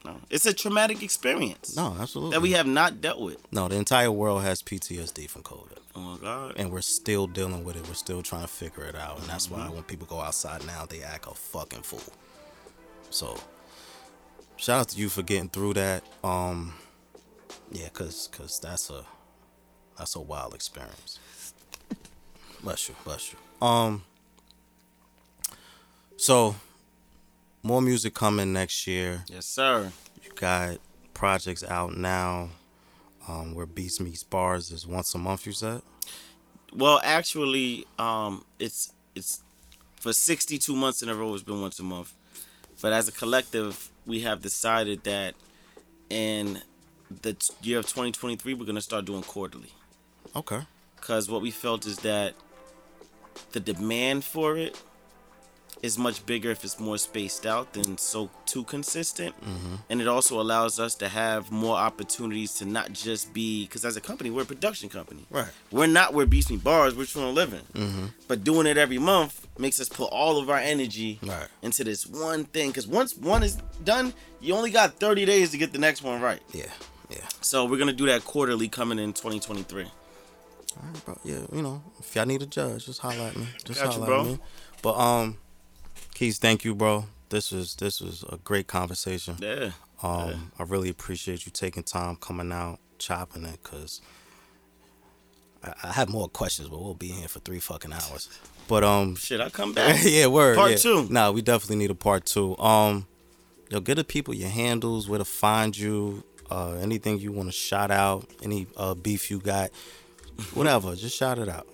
no, 0.05 0.17
it's 0.31 0.45
a 0.47 0.53
traumatic 0.53 1.03
experience 1.03 1.75
No, 1.77 1.97
absolutely. 1.99 2.33
that 2.37 2.43
we 2.43 2.53
have 2.53 2.67
not 2.67 3.01
dealt 3.01 3.21
with. 3.21 3.39
No, 3.53 3.69
the 3.69 3.77
entire 3.77 4.11
world 4.11 4.43
has 4.43 4.63
PTSD 4.63 5.29
from 5.29 5.43
COVID. 5.43 5.79
Oh 5.97 6.01
my 6.01 6.19
God. 6.19 6.55
And 6.57 6.71
we're 6.71 6.83
still 6.83 7.27
dealing 7.27 7.65
with 7.65 7.77
it. 7.77 7.87
We're 7.89 7.95
still 7.95 8.23
trying 8.23 8.43
to 8.43 8.49
figure 8.49 8.85
it 8.85 8.95
out. 8.95 9.19
And 9.21 9.27
that's 9.29 9.47
Mm-hmm. 9.49 9.69
why 9.69 9.75
when 9.75 9.83
people 9.85 10.07
go 10.07 10.21
outside 10.21 10.65
now, 10.67 10.85
they 10.87 11.03
act 11.03 11.27
a 11.27 11.35
fucking 11.35 11.83
fool. 11.83 12.13
So 13.11 13.37
shout 14.57 14.81
out 14.81 14.89
to 14.91 14.99
you 14.99 15.09
for 15.09 15.23
getting 15.23 15.49
through 15.49 15.75
that. 15.75 16.05
Um 16.23 16.75
yeah, 17.73 17.89
cause 17.89 18.29
cause 18.33 18.61
that's 18.61 18.91
a 18.91 19.05
that's 20.01 20.17
a 20.17 20.21
wild 20.21 20.55
experience. 20.55 21.19
Bless 22.63 22.89
you, 22.89 22.95
bless 23.05 23.35
you. 23.35 23.67
Um 23.67 24.03
so 26.17 26.55
more 27.63 27.83
music 27.83 28.15
coming 28.15 28.55
next 28.55 28.87
year. 28.87 29.25
Yes, 29.29 29.45
sir. 29.45 29.93
You 30.25 30.31
got 30.35 30.79
projects 31.13 31.63
out 31.63 31.95
now. 31.99 32.49
Um, 33.29 33.55
where 33.55 33.67
Beats 33.67 34.01
Meets 34.01 34.23
Bars 34.23 34.71
is 34.71 34.87
once 34.87 35.15
a 35.15 35.19
month, 35.19 35.45
you 35.45 35.53
said? 35.53 35.83
Well, 36.75 36.99
actually, 37.05 37.87
um, 37.99 38.45
it's 38.59 38.95
it's 39.15 39.43
for 39.97 40.15
62 40.15 40.75
months 40.75 41.03
in 41.03 41.11
a 41.11 41.15
row. 41.15 41.35
It's 41.35 41.43
been 41.43 41.61
once 41.61 41.79
a 41.79 41.83
month, 41.83 42.15
but 42.81 42.95
as 42.95 43.07
a 43.07 43.13
collective, 43.13 43.91
we 44.07 44.21
have 44.21 44.41
decided 44.41 45.05
that 45.05 45.35
in 46.09 46.63
the 47.23 47.37
year 47.63 47.79
of 47.79 47.85
2023, 47.85 48.55
we're 48.55 48.65
gonna 48.65 48.81
start 48.81 49.05
doing 49.05 49.23
quarterly. 49.23 49.73
Okay. 50.35 50.61
Because 50.97 51.31
what 51.31 51.43
we 51.43 51.51
felt 51.51 51.87
is 51.87 51.99
that 51.99 52.35
the 53.53 53.61
demand 53.61 54.25
for 54.25 54.57
it 54.57 54.81
is 55.83 55.97
much 55.97 56.25
bigger 56.27 56.51
if 56.51 56.63
it's 56.63 56.79
more 56.79 56.99
spaced 56.99 57.47
out 57.47 57.73
than 57.73 57.97
so 57.97 58.29
too 58.45 58.63
consistent, 58.65 59.35
mm-hmm. 59.41 59.77
and 59.89 60.01
it 60.01 60.07
also 60.07 60.39
allows 60.39 60.79
us 60.79 60.95
to 60.95 61.09
have 61.09 61.51
more 61.51 61.77
opportunities 61.77 62.53
to 62.55 62.67
not 62.67 62.93
just 62.93 63.33
be 63.33 63.65
because 63.65 63.85
as 63.87 63.97
a 63.97 64.01
company, 64.01 64.29
we're 64.31 64.43
a 64.43 64.45
production 64.45 64.91
company. 64.91 65.25
Right. 65.31 65.49
We're 65.71 65.87
not 65.87 66.13
where 66.13 66.27
Beats 66.27 66.51
Meet 66.51 66.63
Bars. 66.63 66.95
We're 66.95 67.07
trying 67.07 67.27
to 67.27 67.31
live 67.31 67.55
in. 67.55 68.13
But 68.29 68.45
doing 68.45 68.67
it 68.67 68.77
every 68.77 68.99
month 68.99 69.47
makes 69.59 69.81
us 69.81 69.89
put 69.89 70.11
all 70.13 70.39
of 70.39 70.51
our 70.51 70.59
energy 70.59 71.19
Right. 71.23 71.47
into 71.63 71.83
this 71.85 72.07
one 72.07 72.45
thing. 72.45 72.69
Because 72.71 72.87
once 72.87 73.17
one 73.17 73.43
is 73.43 73.57
done, 73.83 74.13
you 74.41 74.55
only 74.55 74.71
got 74.71 75.01
30 75.01 75.25
days 75.25 75.51
to 75.53 75.57
get 75.59 75.73
the 75.73 75.79
next 75.79 76.03
one 76.03 76.21
right. 76.21 76.43
Yeah. 76.53 76.67
Yeah. 77.09 77.27
So 77.41 77.65
we're 77.65 77.79
gonna 77.79 77.93
do 77.95 78.07
that 78.07 78.25
quarterly 78.25 78.69
coming 78.69 78.99
in 78.99 79.15
2023. 79.15 79.87
All 80.77 80.89
right, 80.89 81.05
bro. 81.05 81.19
Yeah, 81.25 81.41
you 81.53 81.63
know, 81.63 81.83
if 81.99 82.15
y'all 82.15 82.27
need 82.27 82.43
a 82.43 82.47
judge, 82.47 82.87
just 82.87 83.01
holler 83.01 83.29
at 83.29 83.37
me. 83.37 83.47
Just 83.65 83.83
Got 83.83 83.95
holler 83.95 84.15
at 84.21 84.27
me. 84.27 84.39
But 84.83 84.97
um, 84.99 85.39
Keys, 86.15 86.39
thank 86.39 86.65
you, 86.65 86.75
bro. 86.75 87.07
This 87.29 87.53
was 87.53 87.77
this 87.77 88.01
was 88.01 88.25
a 88.29 88.37
great 88.39 88.67
conversation. 88.67 89.37
Yeah. 89.41 89.71
Um, 90.03 90.53
I 90.59 90.63
really 90.63 90.89
appreciate 90.89 91.45
you 91.45 91.53
taking 91.53 91.83
time 91.83 92.17
coming 92.17 92.53
out, 92.53 92.79
chopping 92.99 93.45
it, 93.45 93.63
cause 93.63 94.01
I, 95.63 95.75
I 95.83 95.93
have 95.93 96.09
more 96.09 96.29
questions, 96.29 96.69
but 96.69 96.81
we'll 96.81 96.95
be 96.95 97.09
here 97.09 97.29
for 97.29 97.41
three 97.41 97.61
fucking 97.61 97.93
hours. 97.93 98.29
But 98.69 98.85
um, 98.85 99.15
Shit, 99.17 99.41
I 99.41 99.51
come 99.51 99.73
back. 99.73 100.01
yeah, 100.05 100.27
word. 100.27 100.57
Part 100.57 100.73
yeah. 100.73 100.77
two. 100.77 101.07
Nah, 101.11 101.31
we 101.31 101.43
definitely 101.43 101.77
need 101.77 101.91
a 101.91 101.95
part 101.95 102.25
two. 102.25 102.57
Um, 102.59 103.07
yo, 103.69 103.81
get 103.81 103.97
the 103.97 104.05
people 104.05 104.35
your 104.35 104.49
handles, 104.49 105.09
where 105.09 105.19
to 105.19 105.25
find 105.25 105.77
you, 105.77 106.25
uh, 106.51 106.73
anything 106.81 107.19
you 107.19 107.33
want 107.33 107.49
to 107.49 107.53
shout 107.53 107.91
out, 107.91 108.27
any 108.43 108.67
uh 108.77 108.95
beef 108.95 109.31
you 109.31 109.39
got, 109.39 109.71
whatever, 110.55 110.95
just 110.95 111.17
shout 111.17 111.39
it 111.39 111.49
out. 111.49 111.67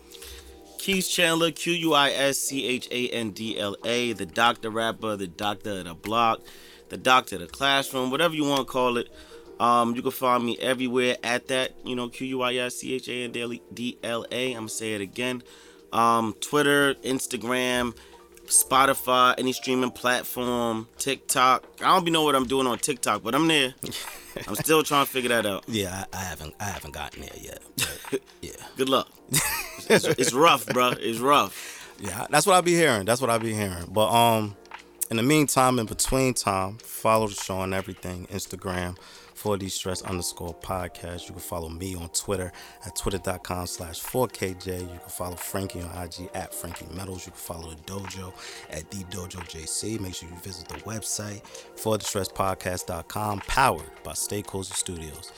Keith 0.78 1.09
Chandler, 1.09 1.51
Q 1.51 1.72
U 1.72 1.94
I 1.94 2.10
S 2.10 2.38
C 2.38 2.64
H 2.66 2.88
A 2.93 3.09
N 3.09 3.30
D 3.30 3.59
L 3.59 3.76
A, 3.84 4.12
the 4.12 4.26
doctor 4.26 4.70
rapper, 4.70 5.16
the 5.16 5.26
doctor 5.26 5.80
of 5.80 5.84
the 5.84 5.94
block, 5.94 6.40
the 6.90 6.97
doctor 6.97 7.36
of 7.36 7.40
the 7.40 7.48
classroom, 7.48 8.10
whatever 8.10 8.34
you 8.34 8.44
want 8.44 8.66
to 8.66 8.72
call 8.72 8.97
it. 8.97 9.09
Um, 9.59 9.97
you 9.97 10.02
can 10.02 10.10
find 10.10 10.44
me 10.44 10.56
everywhere 10.59 11.16
at 11.24 11.48
that, 11.48 11.72
you 11.84 11.97
know, 11.97 12.09
Q 12.09 12.26
U 12.26 12.43
I 12.43 12.55
S 12.55 12.76
C 12.76 12.94
H 12.94 13.09
A 13.09 13.24
N 13.24 13.32
D 13.72 13.98
L 14.05 14.26
A. 14.30 14.52
I'm 14.52 14.59
gonna 14.59 14.68
say 14.68 14.94
it 14.94 15.01
again. 15.01 15.43
Um, 15.93 16.34
Twitter, 16.40 16.94
Instagram, 16.97 17.97
Spotify, 18.47 19.35
any 19.39 19.52
streaming 19.52 19.90
platform, 19.90 20.89
TikTok. 20.98 21.64
I 21.81 21.85
don't 21.86 22.05
be 22.05 22.10
know 22.10 22.23
what 22.23 22.35
I'm 22.35 22.47
doing 22.47 22.66
on 22.66 22.78
TikTok, 22.78 23.23
but 23.23 23.35
I'm 23.35 23.47
there. 23.48 23.74
I'm 24.48 24.55
still 24.56 24.82
trying 24.82 25.06
to 25.06 25.10
figure 25.10 25.31
that 25.31 25.47
out. 25.47 25.64
Yeah, 25.66 26.05
I, 26.12 26.16
I 26.18 26.20
haven't 26.24 26.55
I 26.60 26.64
haven't 26.64 26.93
gotten 26.93 27.23
there 27.23 27.31
yet. 27.40 27.62
Yeah, 28.43 28.52
Good 28.77 28.89
luck. 28.89 29.09
It's, 29.89 30.05
it's 30.05 30.32
rough, 30.32 30.66
bro. 30.66 30.94
It's 30.98 31.20
rough. 31.20 31.94
yeah, 32.01 32.27
that's 32.28 32.44
what 32.44 32.56
I 32.56 32.60
be 32.60 32.74
hearing. 32.74 33.05
That's 33.05 33.20
what 33.20 33.31
I 33.31 33.39
be 33.39 33.52
hearing. 33.55 33.86
But 33.89 34.09
um, 34.12 34.56
in 35.12 35.16
the 35.16 35.23
meantime, 35.23 35.78
in 35.78 35.86
between 35.86 36.35
time, 36.35 36.78
follow 36.78 37.28
the 37.28 37.35
show 37.35 37.59
on 37.59 37.73
everything. 37.73 38.27
Instagram, 38.32 38.97
4D 39.36 39.70
Stress 39.70 40.02
underscore 40.02 40.54
podcast. 40.54 41.28
You 41.28 41.32
can 41.32 41.40
follow 41.40 41.68
me 41.68 41.94
on 41.94 42.08
Twitter 42.10 42.52
at 42.86 42.96
twitter.com 42.96 43.66
slash 43.66 44.00
4KJ. 44.00 44.80
You 44.80 44.86
can 44.86 44.98
follow 45.08 45.36
Frankie 45.36 45.82
on 45.82 45.90
IG 46.04 46.30
at 46.34 46.54
Frankie 46.54 46.86
Metals. 46.92 47.26
You 47.26 47.32
can 47.32 47.40
follow 47.40 47.70
the 47.70 47.76
dojo 47.82 48.32
at 48.70 48.90
the 48.90 49.04
Dojo 49.04 49.40
JC. 49.48 50.00
Make 50.00 50.14
sure 50.14 50.28
you 50.28 50.36
visit 50.36 50.68
the 50.68 50.76
website, 50.80 51.42
4thestresspodcast.com, 51.76 53.40
powered 53.40 53.90
by 54.02 54.14
Stay 54.14 54.42
Cozy 54.42 54.74
Studios. 54.74 55.32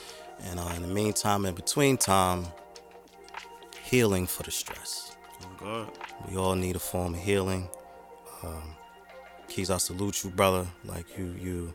And 0.45 0.59
uh, 0.59 0.71
in 0.75 0.83
the 0.83 0.87
meantime, 0.87 1.45
in 1.45 1.53
between 1.53 1.97
time, 1.97 2.45
healing 3.83 4.25
for 4.27 4.43
the 4.43 4.51
stress. 4.51 5.17
Oh, 5.41 5.47
God. 5.59 5.97
We 6.29 6.37
all 6.37 6.55
need 6.55 6.75
a 6.75 6.79
form 6.79 7.15
of 7.15 7.19
healing. 7.19 7.67
Um, 8.43 8.75
Keys, 9.49 9.69
I 9.69 9.77
salute 9.77 10.23
you, 10.23 10.29
brother. 10.29 10.67
Like 10.85 11.17
you, 11.17 11.35
you, 11.41 11.73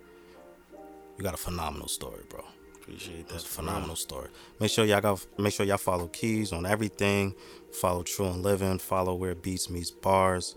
you 1.16 1.24
got 1.24 1.34
a 1.34 1.38
phenomenal 1.38 1.88
story, 1.88 2.22
bro. 2.28 2.44
Appreciate 2.74 3.28
that. 3.28 3.32
That's 3.32 3.44
a 3.44 3.48
phenomenal 3.48 3.96
story. 3.96 4.28
Make 4.60 4.70
sure 4.70 4.84
y'all 4.84 5.00
got 5.00 5.24
make 5.38 5.54
sure 5.54 5.64
y'all 5.64 5.78
follow 5.78 6.08
Keys 6.08 6.52
on 6.52 6.66
everything. 6.66 7.34
Follow 7.72 8.02
True 8.02 8.26
and 8.26 8.42
Living. 8.42 8.78
Follow 8.78 9.14
Where 9.14 9.34
Beats 9.34 9.70
Meets 9.70 9.90
Bars. 9.90 10.54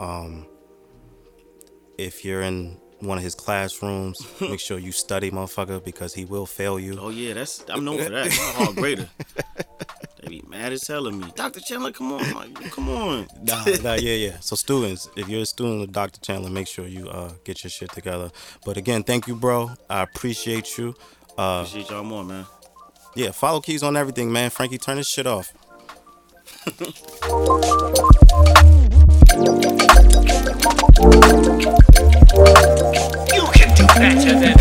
Um, 0.00 0.46
if 1.98 2.24
you're 2.24 2.42
in 2.42 2.80
one 3.00 3.18
of 3.18 3.24
his 3.24 3.34
classrooms, 3.34 4.18
make 4.40 4.60
sure 4.60 4.78
you 4.78 4.92
study, 4.92 5.30
motherfucker, 5.30 5.84
because 5.84 6.14
he 6.14 6.24
will 6.24 6.46
fail 6.46 6.80
you. 6.80 6.98
Oh 6.98 7.10
yeah, 7.10 7.34
that's 7.34 7.64
I'm 7.68 7.84
known 7.84 8.02
for 8.02 8.10
that. 8.10 8.24
I'm 8.24 8.62
a 8.62 8.64
hard 8.64 8.76
grader. 8.76 9.08
They 10.26 10.40
be 10.40 10.42
mad 10.48 10.72
as 10.72 10.84
hell 10.88 11.06
at 11.06 11.14
me. 11.14 11.30
Dr. 11.36 11.60
Chandler, 11.60 11.92
come 11.92 12.12
on, 12.12 12.34
like, 12.34 12.70
come 12.72 12.88
on. 12.88 13.28
Nah, 13.44 13.64
nah, 13.82 13.94
yeah, 13.94 14.14
yeah. 14.14 14.40
So 14.40 14.56
students, 14.56 15.08
if 15.16 15.28
you're 15.28 15.42
a 15.42 15.46
student 15.46 15.84
of 15.84 15.92
Dr. 15.92 16.20
Chandler, 16.20 16.50
make 16.50 16.66
sure 16.66 16.84
you 16.88 17.08
uh, 17.08 17.30
get 17.44 17.62
your 17.62 17.70
shit 17.70 17.92
together. 17.92 18.32
But 18.64 18.76
again, 18.76 19.04
thank 19.04 19.28
you, 19.28 19.36
bro. 19.36 19.70
I 19.88 20.02
appreciate 20.02 20.78
you. 20.78 20.96
Uh, 21.38 21.64
Appreciate 21.64 21.90
y'all 21.90 22.02
more, 22.02 22.24
man. 22.24 22.44
yeah, 23.14 23.30
follow 23.30 23.60
Keys 23.60 23.84
on 23.84 23.96
everything, 23.96 24.32
man. 24.32 24.50
Frankie, 24.50 24.78
turn 24.78 24.96
this 24.96 25.08
shit 25.08 25.26
off. 25.28 25.52
You 33.34 33.44
can 33.52 33.74
do 33.74 33.86
better 33.96 34.38
than 34.38 34.56